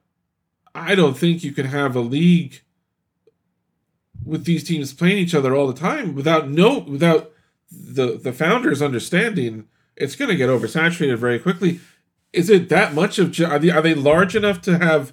I 0.75 0.95
don't 0.95 1.17
think 1.17 1.45
you 1.45 1.53
can 1.53 1.67
have 1.67 1.95
a 1.95 2.01
league 2.01 2.63
with 4.25 4.45
these 4.45 4.65
teams 4.65 4.93
playing 4.93 5.19
each 5.19 5.35
other 5.35 5.55
all 5.55 5.67
the 5.67 5.79
time 5.79 6.15
without 6.15 6.49
no 6.49 6.81
without 6.81 7.33
the 7.71 8.19
the 8.19 8.33
founders 8.33 8.83
understanding 8.83 9.69
it's 9.97 10.17
going 10.17 10.31
to 10.31 10.37
get 10.37 10.49
oversaturated 10.49 11.19
very 11.19 11.39
quickly. 11.39 11.81
Is 12.33 12.49
it 12.49 12.69
that 12.71 12.95
much 12.95 13.19
of 13.19 13.39
are 13.41 13.59
they, 13.59 13.71
are 13.71 13.83
they 13.83 13.95
large 13.95 14.35
enough 14.35 14.61
to 14.63 14.79
have 14.79 15.13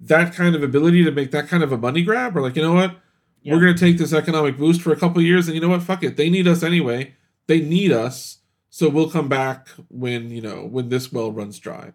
that 0.00 0.34
kind 0.34 0.54
of 0.54 0.62
ability 0.62 1.04
to 1.04 1.10
make 1.10 1.30
that 1.30 1.48
kind 1.48 1.62
of 1.62 1.72
a 1.72 1.78
money 1.78 2.02
grab 2.02 2.36
or 2.36 2.40
like 2.42 2.56
you 2.56 2.62
know 2.62 2.74
what 2.74 2.96
Yeah. 3.42 3.54
we're 3.54 3.60
going 3.60 3.74
to 3.74 3.80
take 3.80 3.98
this 3.98 4.12
economic 4.12 4.58
boost 4.58 4.82
for 4.82 4.92
a 4.92 4.96
couple 4.96 5.20
years 5.22 5.46
and 5.48 5.54
you 5.54 5.60
know 5.60 5.68
what 5.68 5.82
fuck 5.82 6.02
it 6.02 6.16
they 6.16 6.28
need 6.30 6.46
us 6.48 6.62
anyway 6.62 7.14
they 7.46 7.60
need 7.60 7.92
us 7.92 8.38
so 8.70 8.88
we'll 8.88 9.10
come 9.10 9.28
back 9.28 9.68
when 9.88 10.30
you 10.30 10.40
know 10.40 10.64
when 10.66 10.88
this 10.88 11.12
well 11.12 11.30
runs 11.32 11.58
dry 11.58 11.92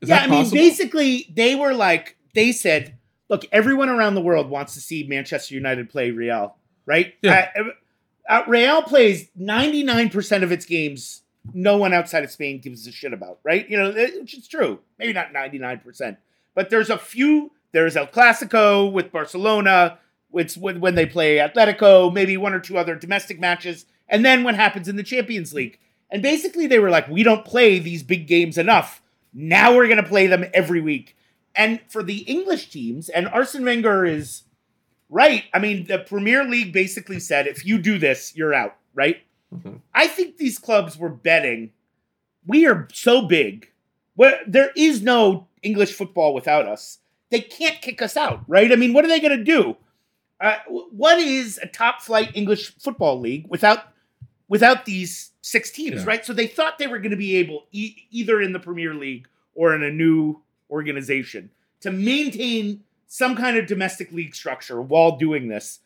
is 0.00 0.08
yeah, 0.10 0.18
I 0.18 0.26
mean, 0.28 0.48
basically, 0.50 1.26
they 1.34 1.56
were 1.56 1.74
like 1.74 2.16
they 2.34 2.52
said, 2.52 2.94
look, 3.28 3.44
everyone 3.50 3.88
around 3.88 4.14
the 4.14 4.20
world 4.20 4.48
wants 4.48 4.74
to 4.74 4.80
see 4.80 5.02
Manchester 5.02 5.54
United 5.54 5.90
play 5.90 6.12
Real, 6.12 6.54
right? 6.86 7.14
Yeah. 7.20 7.50
Uh, 7.58 7.62
uh, 8.28 8.42
Real 8.46 8.82
plays 8.82 9.28
99% 9.40 10.42
of 10.44 10.52
its 10.52 10.66
games 10.66 11.22
no 11.54 11.78
one 11.78 11.92
outside 11.94 12.22
of 12.24 12.30
Spain 12.30 12.60
gives 12.60 12.86
a 12.86 12.92
shit 12.92 13.12
about, 13.12 13.38
right? 13.42 13.68
You 13.68 13.78
know, 13.78 13.90
which 13.92 14.36
is 14.36 14.46
true. 14.46 14.80
Maybe 14.98 15.12
not 15.14 15.32
99%. 15.32 16.16
But 16.58 16.70
there's 16.70 16.90
a 16.90 16.98
few, 16.98 17.52
there's 17.70 17.96
El 17.96 18.08
Clasico 18.08 18.90
with 18.90 19.12
Barcelona, 19.12 20.00
it's 20.34 20.56
when, 20.56 20.80
they 20.96 21.06
play 21.06 21.36
Atletico, 21.36 22.12
maybe 22.12 22.36
one 22.36 22.52
or 22.52 22.58
two 22.58 22.76
other 22.76 22.96
domestic 22.96 23.38
matches, 23.38 23.86
and 24.08 24.24
then 24.24 24.42
what 24.42 24.56
happens 24.56 24.88
in 24.88 24.96
the 24.96 25.04
Champions 25.04 25.54
League. 25.54 25.78
And 26.10 26.20
basically 26.20 26.66
they 26.66 26.80
were 26.80 26.90
like, 26.90 27.06
we 27.06 27.22
don't 27.22 27.44
play 27.44 27.78
these 27.78 28.02
big 28.02 28.26
games 28.26 28.58
enough. 28.58 29.00
Now 29.32 29.76
we're 29.76 29.86
going 29.86 30.02
to 30.02 30.08
play 30.08 30.26
them 30.26 30.46
every 30.52 30.80
week. 30.80 31.16
And 31.54 31.78
for 31.86 32.02
the 32.02 32.22
English 32.22 32.70
teams, 32.70 33.08
and 33.08 33.28
Arsene 33.28 33.64
Wenger 33.64 34.04
is 34.04 34.42
right. 35.08 35.44
I 35.54 35.60
mean, 35.60 35.86
the 35.86 36.00
Premier 36.00 36.42
League 36.42 36.72
basically 36.72 37.20
said, 37.20 37.46
if 37.46 37.64
you 37.64 37.78
do 37.78 38.00
this, 38.00 38.34
you're 38.34 38.52
out, 38.52 38.74
right? 38.94 39.18
Mhm. 39.54 39.78
I 39.94 40.08
think 40.08 40.38
these 40.38 40.58
clubs 40.58 40.98
were 40.98 41.08
betting. 41.08 41.70
We 42.44 42.66
are 42.66 42.88
so 42.92 43.22
big. 43.22 43.70
Where 44.16 44.40
there 44.44 44.72
is 44.74 45.02
no 45.02 45.46
English 45.62 45.92
football 45.92 46.34
without 46.34 46.66
us. 46.66 46.98
They 47.30 47.40
can't 47.40 47.80
kick 47.82 48.00
us 48.02 48.16
out, 48.16 48.42
right? 48.48 48.72
I 48.72 48.76
mean, 48.76 48.92
what 48.92 49.04
are 49.04 49.08
they 49.08 49.20
going 49.20 49.36
to 49.38 49.44
do? 49.44 49.76
Uh, 50.40 50.56
what 50.90 51.18
is 51.18 51.58
a 51.62 51.66
top 51.66 52.00
flight 52.00 52.30
English 52.34 52.74
football 52.78 53.18
league 53.20 53.46
without 53.48 53.80
without 54.48 54.86
these 54.86 55.32
six 55.42 55.70
teams, 55.70 56.02
Yeah. 56.02 56.08
right? 56.08 56.24
So 56.24 56.32
they 56.32 56.46
thought 56.46 56.78
they 56.78 56.86
were 56.86 56.98
going 56.98 57.10
to 57.10 57.16
be 57.18 57.36
able 57.36 57.66
e- 57.70 58.06
either 58.10 58.40
in 58.40 58.52
the 58.52 58.58
Premier 58.60 58.94
League 58.94 59.28
or 59.54 59.74
in 59.74 59.82
a 59.82 59.90
new 59.90 60.40
organization 60.70 61.50
to 61.80 61.90
maintain 61.90 62.82
some 63.06 63.36
kind 63.36 63.56
of 63.58 63.66
domestic 63.66 64.10
league 64.12 64.34
structure 64.34 64.80
while 64.80 65.16
doing 65.18 65.48
this. 65.48 65.80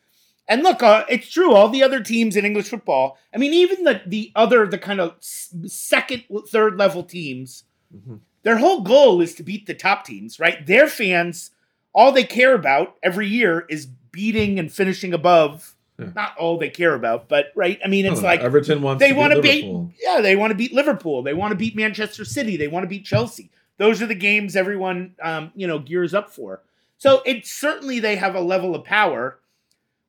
And 0.49 0.62
look, 0.62 0.83
uh, 0.83 1.05
it's 1.09 1.31
true. 1.31 1.53
All 1.55 1.68
the 1.68 1.83
other 1.83 2.01
teams 2.03 2.37
in 2.37 2.45
English 2.45 2.68
football, 2.68 3.18
I 3.35 3.39
mean, 3.39 3.53
even 3.55 3.85
the 3.85 4.03
the 4.07 4.31
other, 4.37 4.66
the 4.66 4.79
kind 4.79 5.01
of 5.01 5.14
second, 5.20 6.25
third 6.51 6.77
level 6.79 7.03
teams, 7.03 7.64
Mhm. 7.95 8.20
Their 8.43 8.59
whole 8.59 8.80
goal 8.82 9.20
is 9.20 9.34
to 9.36 9.43
beat 9.43 9.66
the 9.66 9.74
top 9.74 10.05
teams, 10.05 10.38
right? 10.40 10.66
Their 10.66 10.86
fans, 10.88 11.51
all 11.95 12.12
they 12.12 12.24
care 12.24 12.55
about 12.55 12.97
every 13.03 13.28
year 13.28 13.66
is 13.68 13.86
beating 13.86 14.59
and 14.59 14.70
finishing 14.72 15.12
above. 15.14 15.74
Yeah. 15.99 16.11
Not 16.16 16.36
all 16.38 16.59
they 16.59 16.70
care 16.70 16.95
about, 16.95 17.28
but 17.28 17.47
right. 17.55 17.78
I 17.84 17.88
mean, 17.88 18.07
it's 18.07 18.20
Oh, 18.20 18.24
like 18.24 18.40
Everton 18.40 18.80
wants 18.82 19.01
they 19.03 19.12
want 19.12 19.34
to 19.34 19.43
beat 19.43 19.64
Liverpool. 19.66 19.93
yeah 20.03 20.20
they 20.20 20.34
want 20.36 20.51
to 20.51 20.55
beat 20.57 20.72
liverpool 20.72 21.22
they 21.22 21.34
want 21.34 21.53
to 21.53 21.57
beat 21.57 21.76
manchester 21.76 22.24
city 22.24 22.57
they 22.57 22.66
want 22.66 22.82
to 22.82 22.88
beat 22.88 23.05
chelsea 23.05 23.51
those 23.76 24.01
are 24.01 24.07
the 24.07 24.14
games 24.14 24.57
everyone 24.57 25.14
um, 25.22 25.53
you 25.55 25.66
know 25.66 25.78
gears 25.78 26.14
up 26.14 26.30
for 26.30 26.62
so 26.99 27.20
it 27.26 27.47
certainly 27.47 28.01
they 28.01 28.16
have 28.16 28.34
a 28.34 28.40
level 28.40 28.74
of 28.74 28.84
power 28.84 29.38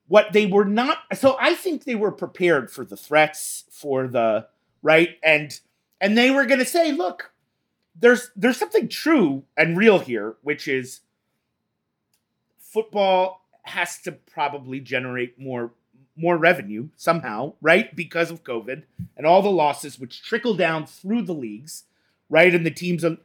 what 0.07 0.31
they 0.31 0.45
were 0.45 0.63
not 0.65 0.99
so 1.13 1.36
i 1.39 1.53
think 1.53 1.84
they 1.84 1.95
were 1.95 2.11
prepared 2.13 2.71
for 2.71 2.86
the 2.86 2.97
threats 2.97 3.65
for 3.69 4.07
the 4.07 4.47
right 4.81 5.17
and 5.21 5.59
and 5.99 6.17
they 6.17 6.31
were 6.31 6.45
going 6.45 6.59
to 6.59 6.65
say 6.65 6.91
look 6.93 7.31
there's 8.00 8.32
there's 8.36 8.58
something 8.58 8.88
true 8.88 9.44
and 9.56 9.78
real 9.78 10.00
here 10.00 10.36
which 10.41 10.68
is 10.68 11.02
football 12.60 13.41
has 13.64 14.00
to 14.00 14.12
probably 14.12 14.80
generate 14.80 15.39
more 15.39 15.72
more 16.16 16.38
revenue 16.38 16.89
somehow, 16.96 17.54
right? 17.60 17.96
Because 17.96 18.30
of 18.30 18.44
COVID 18.44 18.84
and 19.18 19.26
all 19.26 19.41
the 19.41 19.50
losses 19.50 19.98
which 20.00 20.22
trickle 20.22 20.54
down 20.54 20.86
through 20.86 21.24
the 21.24 21.34
leagues, 21.34 21.86
right? 22.30 22.54
And 22.54 22.64
the 22.64 22.70
teams, 22.72 23.04
on- 23.04 23.18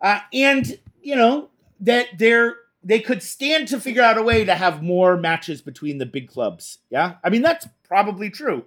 uh, 0.00 0.20
and 0.32 0.78
you 1.02 1.16
know 1.16 1.48
that 1.80 2.08
they're 2.18 2.56
they 2.82 3.00
could 3.00 3.22
stand 3.22 3.66
to 3.68 3.80
figure 3.80 4.02
out 4.02 4.18
a 4.18 4.22
way 4.22 4.44
to 4.44 4.54
have 4.54 4.82
more 4.82 5.16
matches 5.16 5.62
between 5.62 5.96
the 5.98 6.06
big 6.06 6.28
clubs. 6.28 6.78
Yeah, 6.90 7.14
I 7.22 7.30
mean 7.30 7.42
that's 7.42 7.66
probably 7.88 8.30
true. 8.30 8.64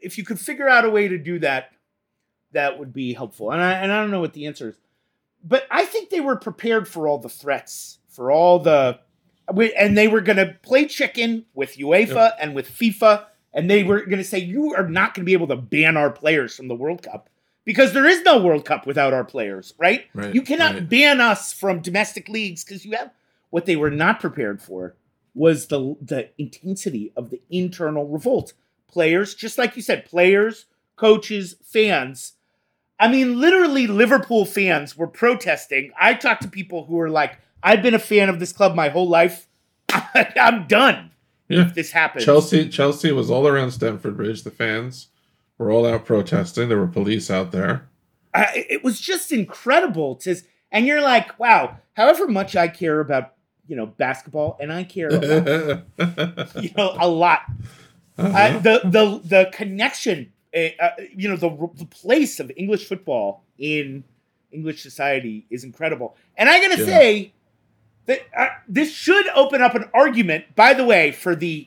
If 0.00 0.18
you 0.18 0.24
could 0.24 0.38
figure 0.40 0.68
out 0.68 0.84
a 0.84 0.90
way 0.90 1.08
to 1.08 1.16
do 1.16 1.38
that, 1.38 1.72
that 2.52 2.78
would 2.78 2.92
be 2.92 3.14
helpful. 3.14 3.52
And 3.52 3.62
I 3.62 3.72
and 3.74 3.90
I 3.92 4.00
don't 4.00 4.10
know 4.10 4.20
what 4.20 4.34
the 4.34 4.46
answer 4.46 4.70
is, 4.70 4.76
but 5.44 5.66
I 5.70 5.84
think 5.84 6.10
they 6.10 6.20
were 6.20 6.36
prepared 6.36 6.88
for 6.88 7.06
all 7.06 7.18
the 7.18 7.28
threats, 7.28 7.98
for 8.08 8.32
all 8.32 8.58
the 8.58 8.98
and 9.48 9.96
they 9.96 10.08
were 10.08 10.22
going 10.22 10.38
to 10.38 10.56
play 10.62 10.86
chicken 10.86 11.44
with 11.54 11.76
UEFA 11.76 12.32
and 12.40 12.54
with 12.54 12.70
FIFA, 12.70 13.26
and 13.52 13.70
they 13.70 13.84
were 13.84 14.00
going 14.00 14.18
to 14.18 14.24
say, 14.24 14.38
You 14.38 14.74
are 14.74 14.88
not 14.88 15.14
going 15.14 15.22
to 15.22 15.26
be 15.26 15.34
able 15.34 15.48
to 15.48 15.56
ban 15.56 15.96
our 15.96 16.10
players 16.10 16.56
from 16.56 16.68
the 16.68 16.74
World 16.74 17.02
Cup 17.02 17.28
because 17.64 17.92
there 17.92 18.06
is 18.06 18.22
no 18.22 18.42
World 18.42 18.64
Cup 18.64 18.86
without 18.86 19.12
our 19.12 19.24
players, 19.24 19.74
right? 19.78 20.06
Right, 20.14 20.34
You 20.34 20.42
cannot 20.42 20.74
right. 20.74 20.88
ban 20.88 21.20
us 21.20 21.52
from 21.52 21.80
domestic 21.80 22.28
leagues 22.28 22.64
because 22.64 22.84
you 22.84 22.96
have 22.96 23.10
what 23.50 23.66
they 23.66 23.76
were 23.76 23.90
not 23.90 24.20
prepared 24.20 24.62
for 24.62 24.96
was 25.34 25.66
the 25.66 25.96
the 26.00 26.30
intensity 26.38 27.12
of 27.16 27.30
the 27.30 27.40
internal 27.50 28.08
revolt. 28.08 28.54
Players, 28.88 29.34
just 29.34 29.58
like 29.58 29.76
you 29.76 29.82
said, 29.82 30.04
players, 30.04 30.66
coaches, 30.96 31.56
fans. 31.62 32.34
I 32.98 33.08
mean, 33.08 33.40
literally, 33.40 33.86
Liverpool 33.86 34.44
fans 34.44 34.96
were 34.96 35.06
protesting. 35.08 35.90
I 36.00 36.14
talked 36.14 36.42
to 36.42 36.48
people 36.48 36.84
who 36.86 36.94
were 36.94 37.10
like, 37.10 37.38
I've 37.62 37.82
been 37.82 37.94
a 37.94 37.98
fan 37.98 38.28
of 38.28 38.38
this 38.40 38.52
club 38.52 38.74
my 38.74 38.88
whole 38.88 39.08
life. 39.08 39.48
I'm 40.14 40.66
done 40.66 41.10
Yeah. 41.48 41.66
if 41.66 41.74
this 41.74 41.90
happens. 41.92 42.24
Chelsea 42.24 42.68
Chelsea 42.68 43.10
was 43.12 43.30
all 43.30 43.46
around 43.48 43.72
Stamford 43.72 44.16
Bridge. 44.16 44.42
The 44.42 44.50
fans 44.50 45.08
were 45.58 45.70
all 45.72 45.86
out 45.86 46.04
protesting. 46.04 46.68
There 46.68 46.78
were 46.78 46.86
police 46.86 47.30
out 47.30 47.50
there. 47.52 47.88
I, 48.34 48.66
it 48.68 48.82
was 48.84 49.00
just 49.00 49.30
incredible 49.32 50.16
to, 50.16 50.36
and 50.72 50.86
you're 50.86 51.00
like, 51.02 51.38
wow. 51.38 51.76
However 51.94 52.26
much 52.26 52.56
I 52.56 52.66
care 52.68 52.98
about, 53.00 53.34
you 53.68 53.76
know, 53.76 53.86
basketball, 53.86 54.56
and 54.60 54.72
I 54.72 54.82
care 54.84 55.08
about, 55.08 55.84
you 56.62 56.70
know, 56.76 56.96
a 56.98 57.08
lot. 57.08 57.42
Uh-huh. 58.18 58.28
Uh, 58.38 58.58
the 58.58 58.80
the 58.84 59.20
the 59.24 59.50
connection, 59.52 60.32
you 60.54 61.28
know, 61.28 61.36
the 61.36 61.50
the 61.74 61.86
place 61.86 62.38
of 62.40 62.50
English 62.56 62.86
football 62.86 63.42
in 63.58 64.04
English 64.52 64.82
society 64.82 65.46
is 65.50 65.64
incredible. 65.64 66.16
And 66.36 66.48
I 66.48 66.60
gotta 66.60 66.78
Yeah. 66.80 66.86
say 66.86 67.32
that 68.06 68.20
uh, 68.36 68.48
this 68.68 68.92
should 68.92 69.26
open 69.34 69.60
up 69.62 69.74
an 69.74 69.88
argument, 69.92 70.54
by 70.54 70.74
the 70.74 70.84
way, 70.84 71.10
for 71.10 71.34
the 71.34 71.66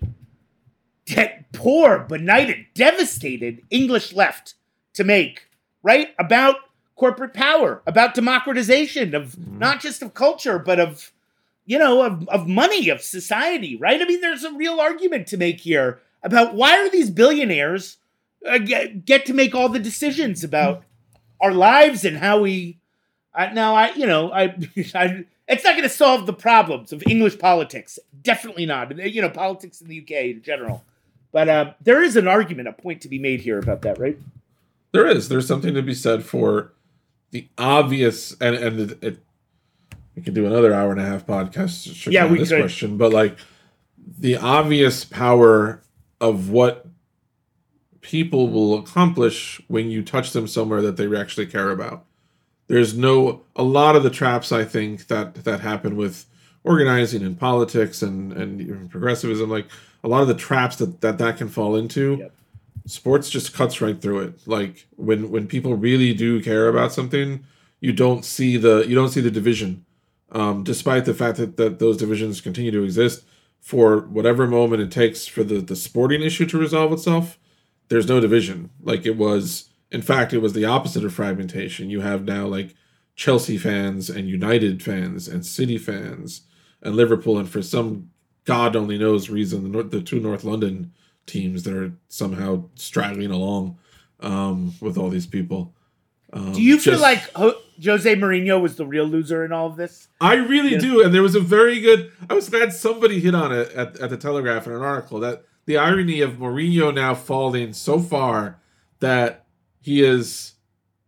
de- 1.05 1.45
poor, 1.53 1.99
benighted, 1.99 2.65
devastated 2.73 3.61
English 3.69 4.13
left 4.13 4.53
to 4.93 5.03
make 5.03 5.49
right 5.83 6.09
about 6.19 6.55
corporate 6.95 7.33
power, 7.33 7.81
about 7.85 8.13
democratization 8.15 9.13
of 9.13 9.35
Mhm. 9.35 9.59
not 9.59 9.81
just 9.81 10.01
of 10.01 10.13
culture, 10.13 10.57
but 10.59 10.79
of 10.79 11.11
you 11.65 11.77
know 11.77 12.01
of, 12.03 12.27
of 12.29 12.47
money 12.47 12.87
of 12.87 13.01
society 13.01 13.75
right 13.75 14.01
i 14.01 14.05
mean 14.05 14.21
there's 14.21 14.45
a 14.45 14.53
real 14.53 14.79
argument 14.79 15.27
to 15.27 15.35
make 15.35 15.59
here 15.59 15.99
about 16.23 16.55
why 16.55 16.77
are 16.77 16.89
these 16.89 17.09
billionaires 17.09 17.97
uh, 18.45 18.57
get, 18.57 19.05
get 19.05 19.25
to 19.25 19.33
make 19.33 19.55
all 19.55 19.69
the 19.69 19.79
decisions 19.79 20.43
about 20.43 20.83
our 21.39 21.51
lives 21.51 22.03
and 22.03 22.17
how 22.17 22.39
we 22.41 22.79
now 23.53 23.75
i 23.75 23.93
you 23.93 24.05
know 24.05 24.31
i, 24.31 24.43
I 24.95 25.25
it's 25.47 25.63
not 25.63 25.73
going 25.73 25.83
to 25.83 25.89
solve 25.89 26.25
the 26.25 26.33
problems 26.33 26.91
of 26.91 27.03
english 27.07 27.37
politics 27.37 27.99
definitely 28.21 28.65
not 28.65 28.97
you 28.97 29.21
know 29.21 29.29
politics 29.29 29.81
in 29.81 29.87
the 29.87 30.01
uk 30.01 30.11
in 30.11 30.41
general 30.41 30.83
but 31.31 31.49
uh, 31.49 31.73
there 31.81 32.01
is 32.01 32.15
an 32.15 32.27
argument 32.27 32.67
a 32.67 32.73
point 32.73 33.01
to 33.01 33.07
be 33.09 33.19
made 33.19 33.41
here 33.41 33.59
about 33.59 33.81
that 33.83 33.99
right 33.99 34.17
There 34.93 35.05
is. 35.05 35.29
There's 35.29 35.47
something 35.47 35.73
to 35.75 35.81
be 35.83 35.93
said 35.93 36.23
for 36.23 36.73
the 37.31 37.47
obvious, 37.57 38.35
and 38.39 38.55
and 38.55 38.79
it, 38.79 39.03
it, 39.03 39.19
we 40.15 40.21
could 40.23 40.33
do 40.33 40.45
another 40.47 40.73
hour 40.73 40.91
and 40.91 40.99
a 40.99 41.03
half 41.05 41.27
podcast. 41.27 42.09
Yeah, 42.11 42.25
we 42.25 42.39
this 42.39 42.49
could. 42.49 42.61
question, 42.61 42.97
but 42.97 43.11
like 43.11 43.37
the 44.17 44.37
obvious 44.37 45.03
power 45.05 45.83
of 46.19 46.49
what 46.49 46.87
people 48.07 48.47
will 48.47 48.79
accomplish 48.79 49.61
when 49.67 49.91
you 49.91 50.01
touch 50.01 50.31
them 50.31 50.47
somewhere 50.47 50.81
that 50.81 50.95
they 50.95 51.13
actually 51.13 51.45
care 51.45 51.71
about. 51.71 52.05
There's 52.67 52.97
no 52.97 53.41
a 53.53 53.63
lot 53.63 53.97
of 53.97 54.03
the 54.03 54.09
traps 54.09 54.51
I 54.53 54.63
think 54.63 55.07
that 55.07 55.43
that 55.43 55.59
happen 55.59 55.97
with 55.97 56.25
organizing 56.63 57.21
and 57.21 57.37
politics 57.37 58.01
and 58.01 58.31
and 58.31 58.61
even 58.61 58.87
progressivism 58.87 59.49
like 59.49 59.67
a 60.03 60.07
lot 60.07 60.21
of 60.21 60.27
the 60.29 60.33
traps 60.47 60.77
that 60.77 61.01
that, 61.01 61.17
that 61.17 61.37
can 61.37 61.49
fall 61.49 61.75
into 61.75 62.17
Yep. 62.19 62.31
sports 62.85 63.29
just 63.29 63.53
cuts 63.53 63.79
right 63.81 64.01
through 64.01 64.19
it 64.21 64.33
like 64.45 64.85
when 64.95 65.29
when 65.33 65.47
people 65.47 65.75
really 65.75 66.13
do 66.13 66.41
care 66.41 66.67
about 66.67 66.91
something 66.91 67.43
you 67.79 67.93
don't 67.93 68.25
see 68.25 68.57
the 68.57 68.85
you 68.87 68.95
don't 68.95 69.09
see 69.15 69.21
the 69.21 69.31
division 69.31 69.85
um, 70.31 70.63
despite 70.63 71.05
the 71.05 71.13
fact 71.13 71.37
that, 71.37 71.55
that 71.55 71.79
those 71.79 71.95
divisions 71.97 72.41
continue 72.41 72.71
to 72.71 72.83
exist 72.83 73.23
for 73.61 73.99
whatever 73.99 74.45
moment 74.45 74.81
it 74.81 74.91
takes 74.91 75.25
for 75.25 75.43
the, 75.43 75.59
the 75.61 75.75
sporting 75.75 76.21
issue 76.21 76.45
to 76.45 76.57
resolve 76.57 76.91
itself 76.91 77.37
there's 77.89 78.07
no 78.07 78.19
division 78.19 78.69
like 78.81 79.05
it 79.05 79.17
was 79.17 79.69
in 79.91 80.01
fact 80.01 80.33
it 80.33 80.39
was 80.39 80.53
the 80.53 80.65
opposite 80.65 81.03
of 81.05 81.13
fragmentation 81.13 81.89
you 81.89 82.01
have 82.01 82.23
now 82.25 82.45
like 82.45 82.75
chelsea 83.15 83.57
fans 83.57 84.09
and 84.09 84.27
united 84.29 84.81
fans 84.83 85.27
and 85.27 85.45
city 85.45 85.77
fans 85.77 86.41
and 86.81 86.95
liverpool 86.95 87.37
and 87.37 87.49
for 87.49 87.61
some 87.61 88.09
god 88.45 88.75
only 88.75 88.97
knows 88.97 89.29
reason 89.29 89.63
the, 89.63 89.69
North, 89.69 89.91
the 89.91 90.01
two 90.01 90.19
north 90.19 90.43
london 90.43 90.91
teams 91.25 91.63
that 91.63 91.73
are 91.73 91.91
somehow 92.07 92.63
straggling 92.75 93.31
along 93.31 93.77
um, 94.21 94.73
with 94.81 94.97
all 94.97 95.09
these 95.09 95.27
people 95.27 95.73
Um, 96.33 96.51
Do 96.53 96.61
you 96.61 96.77
feel 96.79 96.93
just- 96.93 97.01
like 97.03 97.29
Ho- 97.35 97.59
Jose 97.83 98.15
Mourinho 98.15 98.59
was 98.61 98.75
the 98.75 98.85
real 98.85 99.05
loser 99.05 99.45
in 99.45 99.51
all 99.53 99.67
of 99.67 99.75
this? 99.77 100.07
I 100.19 100.33
really 100.35 100.71
Yeah. 100.73 100.79
do, 100.79 101.03
and 101.03 101.13
there 101.13 101.21
was 101.21 101.35
a 101.35 101.39
very 101.39 101.79
good. 101.79 102.11
I 102.29 102.33
was 102.33 102.49
glad 102.49 102.73
somebody 102.73 103.19
hit 103.19 103.35
on 103.35 103.51
it 103.53 103.71
at, 103.73 103.99
at 103.99 104.09
the 104.09 104.17
Telegraph 104.17 104.65
in 104.67 104.73
an 104.73 104.81
article 104.81 105.19
that 105.19 105.43
the 105.67 105.77
irony 105.77 106.21
of 106.21 106.37
Mourinho 106.37 106.93
now 106.93 107.13
falling 107.13 107.73
so 107.73 107.99
far 107.99 108.59
that 108.99 109.45
he 109.81 110.01
is 110.01 110.53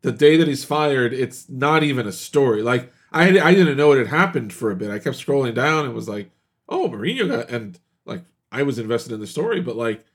the 0.01 0.11
day 0.11 0.37
that 0.37 0.47
he's 0.47 0.65
fired. 0.65 1.13
It's 1.13 1.49
not 1.49 1.81
even 1.81 2.05
a 2.05 2.11
story. 2.11 2.61
Like 2.61 2.91
I 3.11 3.39
I 3.39 3.55
didn't 3.55 3.77
know 3.77 3.93
it 3.93 3.97
had 3.97 4.07
happened 4.07 4.53
for 4.53 4.69
a 4.69 4.75
bit. 4.75 4.91
I 4.91 4.99
kept 4.99 5.17
scrolling 5.17 5.55
down 5.55 5.85
and 5.85 5.95
was 5.95 6.09
like, 6.09 6.29
oh, 6.67 6.89
Mourinho 6.89 7.27
got 7.27 7.49
and 7.49 7.79
like 8.05 8.23
I 8.51 8.63
was 8.63 8.77
invested 8.77 9.13
in 9.13 9.21
the 9.21 9.27
story, 9.27 9.61
but 9.61 9.77
like 9.77 10.05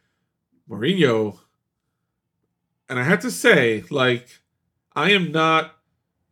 Mourinho, 0.68 1.38
and 2.88 2.98
I 2.98 3.02
have 3.02 3.20
to 3.20 3.30
say, 3.30 3.84
like 3.90 4.40
I 4.94 5.10
am 5.12 5.32
not 5.32 5.74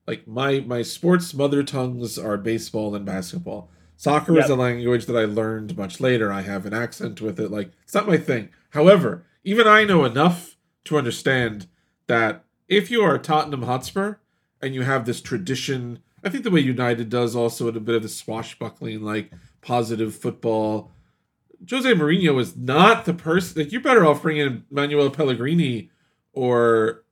like 0.06 0.28
my 0.28 0.60
my 0.60 0.82
sports 0.82 1.32
mother 1.32 1.62
tongues 1.62 2.18
are 2.18 2.36
baseball 2.36 2.94
and 2.94 3.06
basketball. 3.06 3.70
Soccer 4.02 4.36
is 4.36 4.50
a 4.50 4.56
language 4.56 5.06
that 5.06 5.16
I 5.16 5.26
learned 5.26 5.76
much 5.78 6.00
later. 6.00 6.32
I 6.32 6.40
have 6.40 6.66
an 6.66 6.74
accent 6.74 7.20
with 7.20 7.38
it. 7.38 7.52
Like 7.52 7.70
it's 7.84 7.94
not 7.94 8.08
my 8.08 8.16
thing. 8.16 8.48
However, 8.70 9.24
even 9.44 9.68
I 9.68 9.84
know 9.84 10.04
enough 10.04 10.56
to 10.86 10.98
understand 10.98 11.68
that 12.08 12.42
if 12.66 12.90
you 12.90 13.02
are 13.02 13.14
a 13.14 13.20
Tottenham 13.20 13.62
Hotspur 13.62 14.16
and 14.60 14.74
you 14.74 14.82
have 14.82 15.04
this 15.04 15.20
tradition, 15.20 16.00
I 16.24 16.30
think 16.30 16.42
the 16.42 16.50
way 16.50 16.58
United 16.58 17.10
does 17.10 17.36
also 17.36 17.68
in 17.68 17.76
a 17.76 17.80
bit 17.80 17.94
of 17.94 18.02
the 18.02 18.08
swashbuckling, 18.08 19.02
like 19.02 19.30
positive 19.60 20.16
football. 20.16 20.90
Jose 21.70 21.94
Mourinho 21.94 22.40
is 22.40 22.56
not 22.56 23.04
the 23.04 23.14
person. 23.14 23.62
Like 23.62 23.70
you're 23.70 23.82
better 23.82 24.04
off 24.04 24.22
bringing 24.22 24.44
in 24.44 24.64
Manuel 24.68 25.10
Pellegrini 25.10 25.90
or 26.32 27.04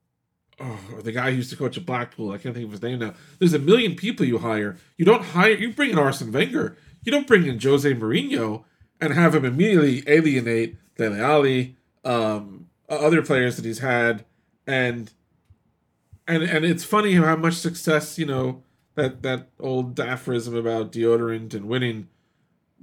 oh, 0.61 0.79
the 1.03 1.13
guy 1.13 1.31
who 1.31 1.39
used 1.39 1.51
to 1.51 1.57
coach 1.57 1.77
at 1.77 1.87
Blackpool. 1.87 2.33
I 2.33 2.39
can't 2.39 2.55
think 2.55 2.67
of 2.67 2.73
his 2.73 2.83
name 2.83 2.99
now. 2.99 3.15
There's 3.39 3.55
a 3.55 3.59
million 3.59 3.97
people 3.97 4.27
you 4.27 4.39
hire. 4.39 4.77
You 4.97 5.05
don't 5.05 5.25
hire. 5.25 5.53
You 5.53 5.73
bring 5.73 5.91
in 5.91 5.99
Arsene 5.99 6.33
Wenger. 6.33 6.77
You 7.03 7.13
don't 7.13 7.27
bring 7.27 7.47
in 7.47 7.59
Jose 7.61 7.93
Mourinho 7.95 8.65
and 9.01 9.15
have 9.15 9.35
him 9.35 9.45
immediately 9.45 10.05
alienate 10.07 10.77
Dele 10.97 11.19
Alli, 11.19 11.77
um, 12.05 12.67
other 12.89 13.23
players 13.23 13.57
that 13.57 13.65
he's 13.65 13.79
had, 13.79 14.25
and 14.67 15.11
and 16.29 16.43
and 16.43 16.65
it's 16.65 16.85
funny 16.85 17.15
how 17.15 17.37
much 17.37 17.55
success 17.55 18.19
you 18.19 18.27
know 18.27 18.63
that 18.97 19.23
that 19.23 19.49
old 19.59 19.99
aphorism 19.99 20.55
about 20.55 20.93
deodorant 20.93 21.55
and 21.55 21.67
winning. 21.67 22.09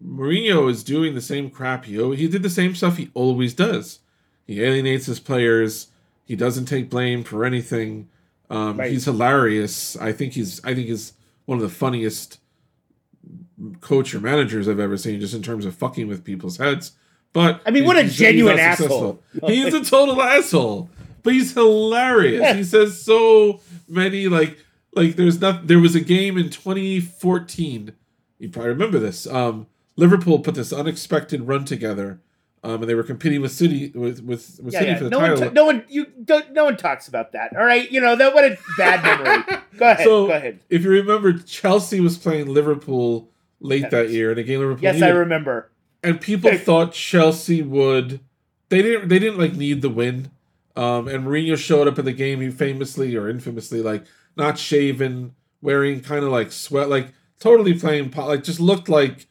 Mourinho 0.04 0.70
is 0.70 0.84
doing 0.84 1.16
the 1.16 1.22
same 1.22 1.50
crap. 1.50 1.86
He 1.86 1.94
he 2.16 2.28
did 2.28 2.44
the 2.44 2.50
same 2.50 2.76
stuff 2.76 2.98
he 2.98 3.10
always 3.14 3.54
does. 3.54 4.00
He 4.46 4.64
alienates 4.64 5.06
his 5.06 5.20
players. 5.20 5.88
He 6.28 6.36
doesn't 6.36 6.66
take 6.66 6.90
blame 6.90 7.24
for 7.24 7.44
anything. 7.46 8.10
Um, 8.50 8.78
Right. 8.78 8.92
He's 8.92 9.06
hilarious. 9.06 9.96
I 9.98 10.12
think 10.12 10.34
he's 10.34 10.64
I 10.64 10.76
think 10.76 10.88
he's 10.88 11.14
one 11.46 11.58
of 11.58 11.62
the 11.64 11.70
funniest 11.70 12.40
coach 13.82 14.14
or 14.14 14.20
managers 14.20 14.68
I've 14.68 14.80
ever 14.80 14.98
seen, 14.98 15.20
just 15.20 15.34
in 15.34 15.42
terms 15.42 15.66
of 15.66 15.76
fucking 15.76 16.08
with 16.08 16.24
people's 16.24 16.58
heads. 16.58 16.92
But 17.34 17.62
I 17.66 17.72
mean, 17.72 17.86
what 17.86 17.98
a 17.98 18.02
he's- 18.02 18.12
he's 18.12 18.20
genuine 18.20 18.58
not 18.58 18.78
successful. 18.78 19.24
He 19.48 19.62
is 19.62 19.74
a 19.74 19.84
total 19.84 20.22
asshole, 20.22 20.90
but 21.24 21.34
he's 21.34 21.54
hilarious. 21.54 22.42
Yeah. 22.42 22.54
He 22.54 22.64
says 22.64 23.02
so 23.02 23.62
many 23.88 24.28
like 24.28 24.58
like 24.96 25.16
there's 25.16 25.40
not 25.42 25.68
there 25.68 25.80
was 25.80 25.96
a 25.96 26.00
game 26.02 26.38
in 26.38 26.50
2014. 26.50 27.94
You 28.40 28.50
probably 28.50 28.70
remember 28.70 29.00
this. 29.00 29.26
Um, 29.28 29.68
Liverpool 29.96 30.40
put 30.40 30.56
this 30.56 30.72
unexpected 30.72 31.48
run 31.48 31.66
together, 31.66 32.22
um, 32.68 32.82
and 32.82 32.90
they 32.90 32.96
were 32.96 33.04
competing 33.04 33.42
with 33.42 33.52
City 33.52 33.92
with 33.96 34.22
with, 34.24 34.60
with 34.62 34.74
Yeah, 34.74 34.80
City 34.80 34.92
yeah. 34.92 34.98
for 34.98 35.04
the 35.06 35.10
No 35.10 35.20
title. 35.20 35.40
one, 35.40 35.48
t- 35.50 35.54
no 35.54 35.66
one, 35.66 35.86
you 35.90 36.06
don't, 36.24 36.52
no 36.54 36.66
one 36.66 36.76
talks 36.78 37.08
about 37.08 37.32
that. 37.32 37.56
All 37.56 37.64
right, 37.66 37.90
you 37.92 38.02
know 38.02 38.16
that. 38.16 38.34
What 38.34 38.44
a 38.46 38.58
bad 38.78 39.04
memory. 39.04 39.44
Go 39.78 39.86
ahead. 39.92 40.04
So, 40.04 40.28
go 40.28 40.34
ahead. 40.34 40.60
if 40.70 40.84
you 40.84 40.90
remember, 40.90 41.34
Chelsea 41.34 42.00
was 42.00 42.18
playing 42.18 42.48
Liverpool 42.54 43.30
late 43.60 43.82
Yes. 43.84 43.92
that 43.92 44.10
year 44.10 44.32
in 44.32 44.38
a 44.38 44.44
game 44.44 44.60
Liverpool 44.60 44.84
Yes, 44.84 45.02
I 45.02 45.10
remember. 45.10 45.70
and 46.04 46.20
people 46.20 46.56
thought 46.58 46.94
Chelsea 46.94 47.62
would. 47.62 48.20
They 48.70 48.82
didn't. 48.82 49.08
They 49.08 49.20
didn't 49.20 49.40
like 49.40 49.54
need 49.54 49.82
the 49.82 49.90
win. 49.90 50.32
Um, 50.76 51.08
and 51.08 51.26
Mourinho 51.26 51.58
showed 51.58 51.88
up 51.88 51.98
in 51.98 52.06
the 52.06 52.14
game. 52.14 52.42
He 52.42 52.50
famously 52.52 53.16
or 53.16 53.30
infamously 53.30 53.82
like 53.82 54.04
not 54.36 54.58
shaven, 54.60 55.34
wearing 55.62 56.02
kind 56.02 56.24
of 56.24 56.32
like 56.32 56.52
sweat, 56.52 56.90
like 56.90 57.08
totally 57.40 57.74
playing 57.80 58.10
po- 58.10 58.26
like 58.28 58.44
just 58.44 58.60
looked 58.60 58.90
like 58.90 59.26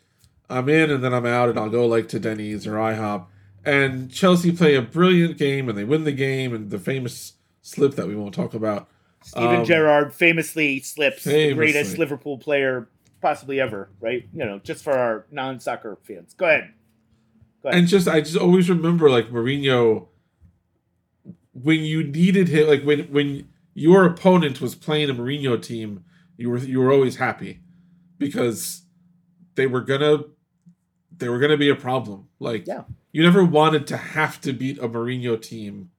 I'm 0.48 0.68
in 0.68 0.90
and 0.90 1.02
then 1.02 1.12
I'm 1.12 1.27
out 1.27 1.48
and 1.48 1.59
I'll 1.59 1.70
go 1.70 1.86
like 1.86 2.09
to 2.09 2.20
Denny's 2.20 2.66
or 2.66 2.74
IHOP. 2.74 3.27
And 3.64 4.10
Chelsea 4.12 4.52
play 4.52 4.74
a 4.77 4.82
brilliant 4.82 5.39
game 5.39 5.68
and 5.68 5.77
they 5.77 5.85
win 5.85 6.05
the 6.05 6.12
game 6.12 6.55
and 6.55 6.70
the 6.70 6.78
famous 6.78 7.35
slip 7.62 7.97
that 7.97 8.06
we 8.06 8.14
won't 8.14 8.35
talk 8.35 8.55
about. 8.55 8.89
Steven 9.24 9.56
Um, 9.56 9.64
Gerrard 9.64 10.14
famously 10.14 10.78
slips 10.81 11.24
the 11.24 11.52
greatest 11.55 11.98
Liverpool 11.98 12.39
player 12.39 12.89
possibly 13.20 13.60
ever. 13.60 13.90
Right? 14.01 14.28
You 14.32 14.44
know, 14.44 14.60
just 14.60 14.85
for 14.85 14.93
our 14.97 15.27
non-soccer 15.32 15.98
fans. 16.05 16.35
Go 16.35 16.47
ahead. 16.47 16.73
Go 17.62 17.70
ahead. 17.70 17.78
and 17.81 17.89
just 17.89 18.06
I 18.06 18.20
just 18.20 18.36
always 18.36 18.70
remember 18.70 19.10
like 19.10 19.31
Mourinho 19.31 20.06
when 21.52 21.81
you 21.81 22.05
needed 22.05 22.48
him 22.48 22.68
like 22.68 22.82
when 22.85 23.01
when 23.12 23.48
your 23.74 24.05
opponent 24.05 24.60
was 24.60 24.74
playing 24.74 25.10
a 25.10 25.14
Mourinho 25.14 25.60
team 25.60 26.05
you 26.36 26.51
were 26.51 26.59
you 26.59 26.78
were 26.78 26.93
always 26.93 27.16
happy 27.16 27.60
because 28.18 28.82
they 29.55 29.66
were 29.66 29.81
gonna 29.81 30.18
they 31.18 31.28
were 31.28 31.38
gonna 31.38 31.56
be 31.56 31.68
a 31.68 31.74
problem 31.76 32.28
like 32.38 32.66
Yeah. 32.66 32.84
you 33.12 33.22
never 33.22 33.44
wanted 33.44 33.86
to 33.88 33.97
have 33.97 34.40
to 34.43 34.52
beat 34.52 34.78
a 34.78 34.88
Mourinho 34.88 35.40
team 35.40 35.90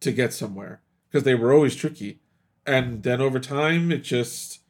to 0.00 0.12
get 0.12 0.32
somewhere 0.32 0.82
because 1.08 1.24
they 1.24 1.34
were 1.34 1.52
always 1.52 1.74
tricky 1.76 2.20
and 2.66 3.02
then 3.02 3.20
over 3.20 3.38
time 3.40 3.90
it 3.92 4.02
just 4.04 4.60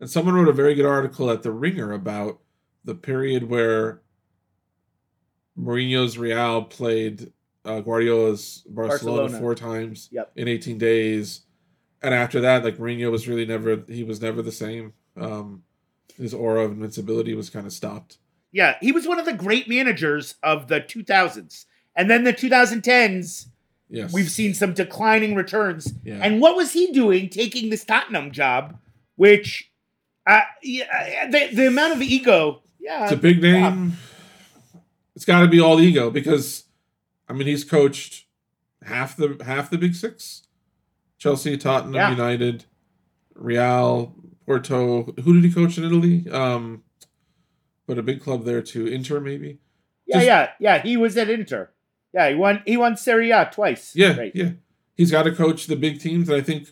and 0.00 0.08
someone 0.08 0.34
wrote 0.34 0.48
a 0.48 0.52
very 0.52 0.74
good 0.74 0.86
article 0.86 1.30
at 1.30 1.42
the 1.42 1.50
Ringer 1.50 1.92
about 1.92 2.40
the 2.84 2.94
period 2.94 3.48
where 3.50 4.00
Mourinho's 5.58 6.18
Real 6.18 6.62
played 6.62 7.32
uh, 7.64 7.80
Guardiola's 7.80 8.64
Barcelona, 8.68 9.22
Barcelona. 9.22 9.38
four 9.40 9.54
times 9.54 10.08
Yep. 10.12 10.32
in 10.36 10.48
18 10.48 10.78
days, 10.78 11.42
and 12.00 12.14
after 12.14 12.40
that, 12.40 12.64
like 12.64 12.78
Mourinho 12.78 13.10
was 13.10 13.26
really 13.28 13.44
never 13.44 13.82
he 13.88 14.04
was 14.04 14.22
never 14.22 14.40
the 14.40 14.52
same. 14.52 14.92
Um, 15.16 15.64
his 16.16 16.32
aura 16.32 16.64
of 16.64 16.72
invincibility 16.72 17.34
was 17.34 17.50
kind 17.50 17.66
of 17.66 17.72
stopped. 17.72 18.18
Yeah, 18.52 18.76
he 18.80 18.92
was 18.92 19.06
one 19.06 19.18
of 19.18 19.24
the 19.26 19.32
great 19.32 19.68
managers 19.68 20.34
of 20.42 20.68
the 20.68 20.80
2000s, 20.80 21.66
and 21.94 22.10
then 22.10 22.24
the 22.24 22.32
2010s. 22.32 23.46
Yes, 23.90 24.12
We've 24.12 24.30
seen 24.30 24.52
some 24.52 24.74
declining 24.74 25.34
returns. 25.34 25.94
Yeah. 26.04 26.20
And 26.22 26.42
what 26.42 26.56
was 26.56 26.74
he 26.74 26.92
doing 26.92 27.30
taking 27.30 27.70
this 27.70 27.84
Tottenham 27.84 28.32
job, 28.32 28.78
which 29.16 29.72
uh, 30.26 30.42
yeah, 30.62 31.30
the, 31.30 31.48
the 31.54 31.66
amount 31.68 31.94
of 31.94 32.02
ego. 32.02 32.62
Yeah. 32.78 33.04
it's 33.04 33.12
a 33.12 33.16
big 33.16 33.40
name. 33.40 33.96
It's 35.16 35.24
got 35.24 35.40
to 35.40 35.48
be 35.48 35.58
all 35.58 35.80
ego 35.80 36.10
because, 36.10 36.64
I 37.28 37.32
mean, 37.32 37.46
he's 37.48 37.64
coached 37.64 38.26
half 38.84 39.16
the 39.16 39.42
half 39.44 39.70
the 39.70 39.78
big 39.78 39.94
six: 39.94 40.42
Chelsea, 41.16 41.56
Tottenham, 41.56 41.94
Yeah. 41.94 42.10
United, 42.10 42.66
Real, 43.34 44.14
Porto. 44.44 45.14
Who 45.24 45.34
did 45.34 45.44
he 45.44 45.52
coach 45.52 45.78
in 45.78 45.84
Italy? 45.84 46.28
Um, 46.30 46.82
but 47.88 47.98
a 47.98 48.02
big 48.02 48.20
club 48.22 48.44
there 48.44 48.62
too. 48.62 48.86
Inter, 48.86 49.18
maybe. 49.18 49.58
Yeah, 50.06 50.16
Just- 50.16 50.26
yeah, 50.26 50.48
yeah. 50.60 50.82
He 50.82 50.96
was 50.96 51.16
at 51.16 51.28
Inter. 51.28 51.70
Yeah, 52.14 52.28
he 52.28 52.34
won. 52.36 52.62
He 52.64 52.76
won 52.76 52.96
Serie 52.96 53.30
A 53.32 53.50
twice. 53.52 53.92
Yeah, 53.96 54.16
right. 54.16 54.32
yeah. 54.34 54.50
He's 54.94 55.10
got 55.10 55.24
to 55.24 55.32
coach 55.32 55.66
the 55.66 55.76
big 55.76 56.00
teams, 56.00 56.28
and 56.28 56.36
I 56.36 56.40
think, 56.40 56.68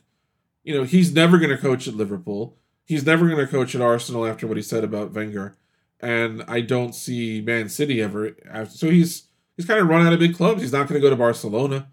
you 0.64 0.74
know, 0.74 0.84
he's 0.84 1.12
never 1.12 1.38
going 1.38 1.50
to 1.50 1.58
coach 1.58 1.86
at 1.86 1.94
Liverpool. 1.94 2.56
He's 2.84 3.04
never 3.04 3.26
going 3.26 3.38
to 3.38 3.46
coach 3.46 3.74
at 3.74 3.80
Arsenal 3.80 4.26
after 4.26 4.46
what 4.46 4.56
he 4.56 4.62
said 4.62 4.84
about 4.84 5.12
Wenger, 5.12 5.56
and 6.00 6.42
I 6.48 6.60
don't 6.60 6.94
see 6.94 7.40
Man 7.40 7.68
City 7.68 8.00
ever. 8.00 8.36
After, 8.50 8.76
so 8.76 8.90
he's 8.90 9.28
he's 9.56 9.66
kind 9.66 9.80
of 9.80 9.88
run 9.88 10.06
out 10.06 10.12
of 10.12 10.18
big 10.18 10.36
clubs. 10.36 10.62
He's 10.62 10.72
not 10.72 10.88
going 10.88 11.00
to 11.00 11.04
go 11.06 11.10
to 11.10 11.16
Barcelona. 11.16 11.88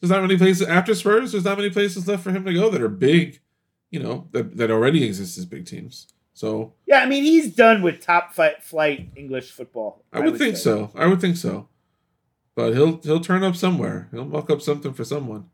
There's 0.00 0.10
not 0.10 0.22
many 0.22 0.36
places 0.36 0.66
after 0.66 0.94
Spurs. 0.94 1.32
There's 1.32 1.44
not 1.44 1.58
many 1.58 1.70
places 1.70 2.06
left 2.06 2.22
for 2.22 2.30
him 2.30 2.44
to 2.44 2.52
go 2.52 2.68
that 2.70 2.82
are 2.82 2.88
big, 2.88 3.40
you 3.90 4.00
know, 4.00 4.28
that 4.32 4.56
that 4.56 4.70
already 4.70 5.04
exist 5.04 5.38
as 5.38 5.46
big 5.46 5.66
teams. 5.66 6.06
So 6.36 6.74
Yeah, 6.84 6.98
I 6.98 7.06
mean, 7.06 7.24
he's 7.24 7.54
done 7.54 7.80
with 7.80 8.02
top 8.02 8.34
flight 8.34 9.08
English 9.16 9.52
football. 9.52 10.04
I 10.12 10.20
would 10.20 10.36
think 10.36 10.56
say. 10.58 10.64
so. 10.64 10.90
I 10.94 11.06
would 11.06 11.18
think 11.18 11.38
so. 11.38 11.68
But 12.54 12.74
he'll 12.74 12.98
he'll 12.98 13.20
turn 13.20 13.42
up 13.42 13.56
somewhere. 13.56 14.08
He'll 14.10 14.26
muck 14.26 14.50
up 14.50 14.60
something 14.60 14.92
for 14.92 15.02
someone. 15.02 15.48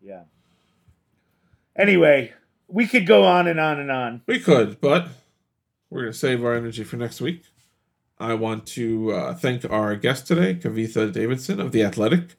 Yeah. 0.00 0.22
Anyway, 1.76 2.32
we 2.66 2.86
could 2.86 3.06
go 3.06 3.24
on 3.24 3.46
and 3.46 3.60
on 3.60 3.78
and 3.78 3.90
on. 3.90 4.22
We 4.26 4.40
could, 4.40 4.80
but 4.80 5.08
we're 5.90 6.00
going 6.00 6.12
to 6.12 6.18
save 6.18 6.42
our 6.42 6.54
energy 6.54 6.82
for 6.82 6.96
next 6.96 7.20
week. 7.20 7.42
I 8.18 8.32
want 8.34 8.66
to 8.68 9.12
uh, 9.12 9.34
thank 9.34 9.70
our 9.70 9.96
guest 9.96 10.26
today, 10.26 10.54
Kavitha 10.54 11.12
Davidson 11.12 11.60
of 11.60 11.72
The 11.72 11.82
Athletic. 11.82 12.36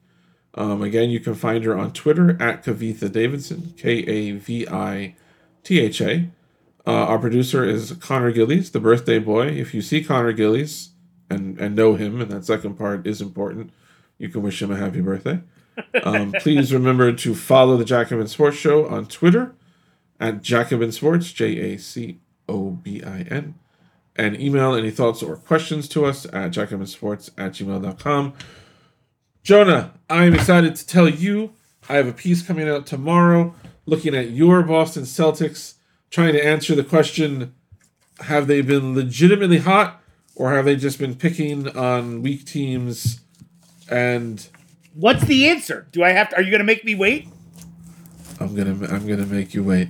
Um, 0.56 0.82
again, 0.82 1.12
you 1.12 1.20
can 1.20 1.36
find 1.36 1.64
her 1.64 1.78
on 1.78 1.94
Twitter 1.94 2.42
at 2.42 2.66
Kavitha 2.66 3.12
Davidson, 3.12 3.76
K 3.78 4.00
A 4.00 4.32
V 4.32 4.68
I 4.68 5.16
T 5.64 5.80
H 5.80 6.02
A. 6.02 6.32
Uh, 6.90 7.06
our 7.06 7.20
producer 7.20 7.64
is 7.64 7.92
Connor 8.00 8.32
Gillies, 8.32 8.72
the 8.72 8.80
birthday 8.80 9.20
boy. 9.20 9.46
If 9.46 9.76
you 9.76 9.82
see 9.84 10.04
Connor 10.04 10.32
Gillies 10.32 10.90
and, 11.30 11.60
and 11.60 11.76
know 11.76 11.94
him, 11.94 12.20
and 12.20 12.32
that 12.32 12.46
second 12.46 12.80
part 12.80 13.06
is 13.06 13.22
important, 13.22 13.70
you 14.18 14.28
can 14.30 14.42
wish 14.42 14.60
him 14.60 14.72
a 14.72 14.76
happy 14.76 15.00
birthday. 15.00 15.42
Um, 16.04 16.32
please 16.40 16.74
remember 16.74 17.14
to 17.14 17.36
follow 17.36 17.78
the 17.78 17.86
Jacobin 17.86 18.28
Sports 18.28 18.58
Show 18.58 18.88
on 18.88 19.06
Twitter 19.06 19.54
at 20.20 20.42
Jacobin 20.42 20.92
Sports, 20.92 21.32
J 21.32 21.74
A 21.74 21.78
C 21.78 22.22
O 22.48 22.72
B 22.72 23.04
I 23.04 23.22
N, 23.30 23.54
and 24.16 24.42
email 24.42 24.74
any 24.74 24.90
thoughts 24.90 25.22
or 25.22 25.36
questions 25.36 25.88
to 25.90 26.06
us 26.06 26.26
at 26.26 26.50
jacobinsports 26.50 27.30
at 27.38 27.52
gmail.com. 27.52 28.34
Jonah, 29.44 29.94
I'm 30.10 30.34
excited 30.34 30.76
to 30.76 30.88
tell 30.88 31.08
you 31.08 31.54
I 31.88 31.98
have 31.98 32.08
a 32.08 32.14
piece 32.14 32.42
coming 32.42 32.68
out 32.68 32.88
tomorrow 32.88 33.54
looking 33.86 34.16
at 34.16 34.32
your 34.32 34.64
Boston 34.64 35.04
Celtics, 35.04 35.76
trying 36.10 36.34
to 36.34 36.44
answer 36.46 36.76
the 36.76 36.84
question 36.84 37.54
have 38.22 38.48
they 38.48 38.62
been 38.62 38.96
legitimately 38.96 39.60
hot 39.60 40.02
or 40.36 40.52
have 40.54 40.66
they 40.66 40.76
just 40.76 41.00
been 41.00 41.16
picking 41.16 41.68
on 41.78 42.22
weak 42.22 42.46
teams 42.46 43.22
and 43.90 44.48
What's 44.96 45.24
the 45.26 45.48
answer? 45.50 45.88
Do 45.92 46.04
I 46.04 46.10
have 46.12 46.30
to? 46.30 46.36
Are 46.38 46.42
you 46.42 46.50
going 46.52 46.60
to 46.60 46.66
make 46.66 46.84
me 46.84 46.96
wait? 46.96 47.28
I'm 48.40 48.56
gonna 48.56 48.72
I'm 48.88 49.06
gonna 49.08 49.26
make 49.26 49.54
you 49.54 49.64
wait. 49.64 49.90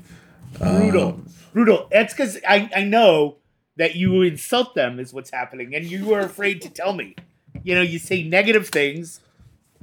Brutal, 0.57 1.07
Um, 1.09 1.29
brutal. 1.53 1.87
That's 1.91 2.13
because 2.13 2.37
I 2.47 2.69
I 2.75 2.83
know 2.83 3.37
that 3.77 3.95
you 3.95 4.21
insult 4.23 4.73
them 4.75 4.99
is 4.99 5.13
what's 5.13 5.29
happening, 5.31 5.73
and 5.75 5.85
you 5.85 6.13
are 6.13 6.19
afraid 6.21 6.61
to 6.63 6.69
tell 6.69 6.93
me. 6.93 7.15
You 7.63 7.75
know, 7.75 7.81
you 7.81 7.97
say 7.99 8.23
negative 8.23 8.69
things, 8.69 9.19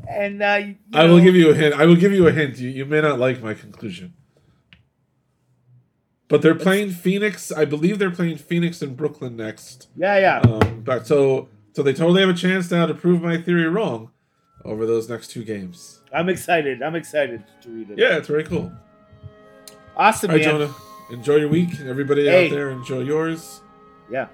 and 0.09 0.43
uh, 0.43 0.47
I 0.93 1.05
will 1.07 1.19
know- 1.19 1.25
give 1.25 1.35
you 1.37 1.51
a 1.51 1.55
hint. 1.55 1.75
I 1.75 1.87
will 1.87 1.97
give 1.97 2.13
you 2.13 2.27
a 2.29 2.33
hint. 2.33 2.59
You, 2.59 2.69
you 2.71 2.85
may 2.85 3.01
not 3.01 3.19
like 3.19 3.41
my 3.43 3.55
conclusion. 3.55 4.15
But 6.29 6.43
they're 6.43 6.57
playing 6.57 6.91
Phoenix. 6.91 7.53
I 7.53 7.65
believe 7.65 7.99
they're 8.01 8.11
playing 8.11 8.39
Phoenix 8.39 8.83
and 8.83 8.97
Brooklyn 8.97 9.37
next. 9.37 9.89
Yeah, 9.97 10.19
yeah. 10.19 10.39
Um, 10.41 10.83
but 10.85 11.07
so 11.07 11.49
so 11.73 11.83
they 11.83 11.93
totally 11.93 12.21
have 12.21 12.31
a 12.31 12.35
chance 12.35 12.71
now 12.71 12.87
to 12.87 12.95
prove 12.95 13.23
my 13.23 13.41
theory 13.41 13.69
wrong 13.69 14.11
over 14.65 14.87
those 14.87 15.09
next 15.09 15.29
two 15.29 15.45
games. 15.45 16.01
I'm 16.13 16.29
excited. 16.29 16.83
I'm 16.83 16.97
excited 16.97 17.45
to 17.63 17.69
read 17.69 17.91
it. 17.91 17.99
Yeah, 17.99 18.17
it's 18.17 18.27
very 18.29 18.45
cool. 18.45 18.73
awesome, 19.97 20.31
All 20.31 20.37
right, 20.37 20.45
man. 20.45 20.59
Jonah. 20.61 20.75
Enjoy 21.11 21.37
your 21.37 21.49
week. 21.49 21.81
Everybody 21.81 22.27
Hey. 22.27 22.47
out 22.47 22.51
there, 22.51 22.71
enjoy 22.71 23.01
yours. 23.01 23.61
Yeah. 24.11 24.27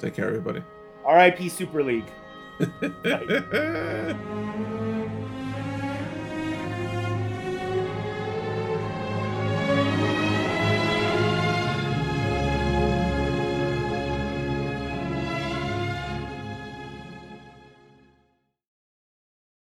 Take 0.00 0.14
care, 0.14 0.26
everybody. 0.28 0.62
R.I.P. 1.06 1.48
Super 1.48 1.82
League. 1.82 2.04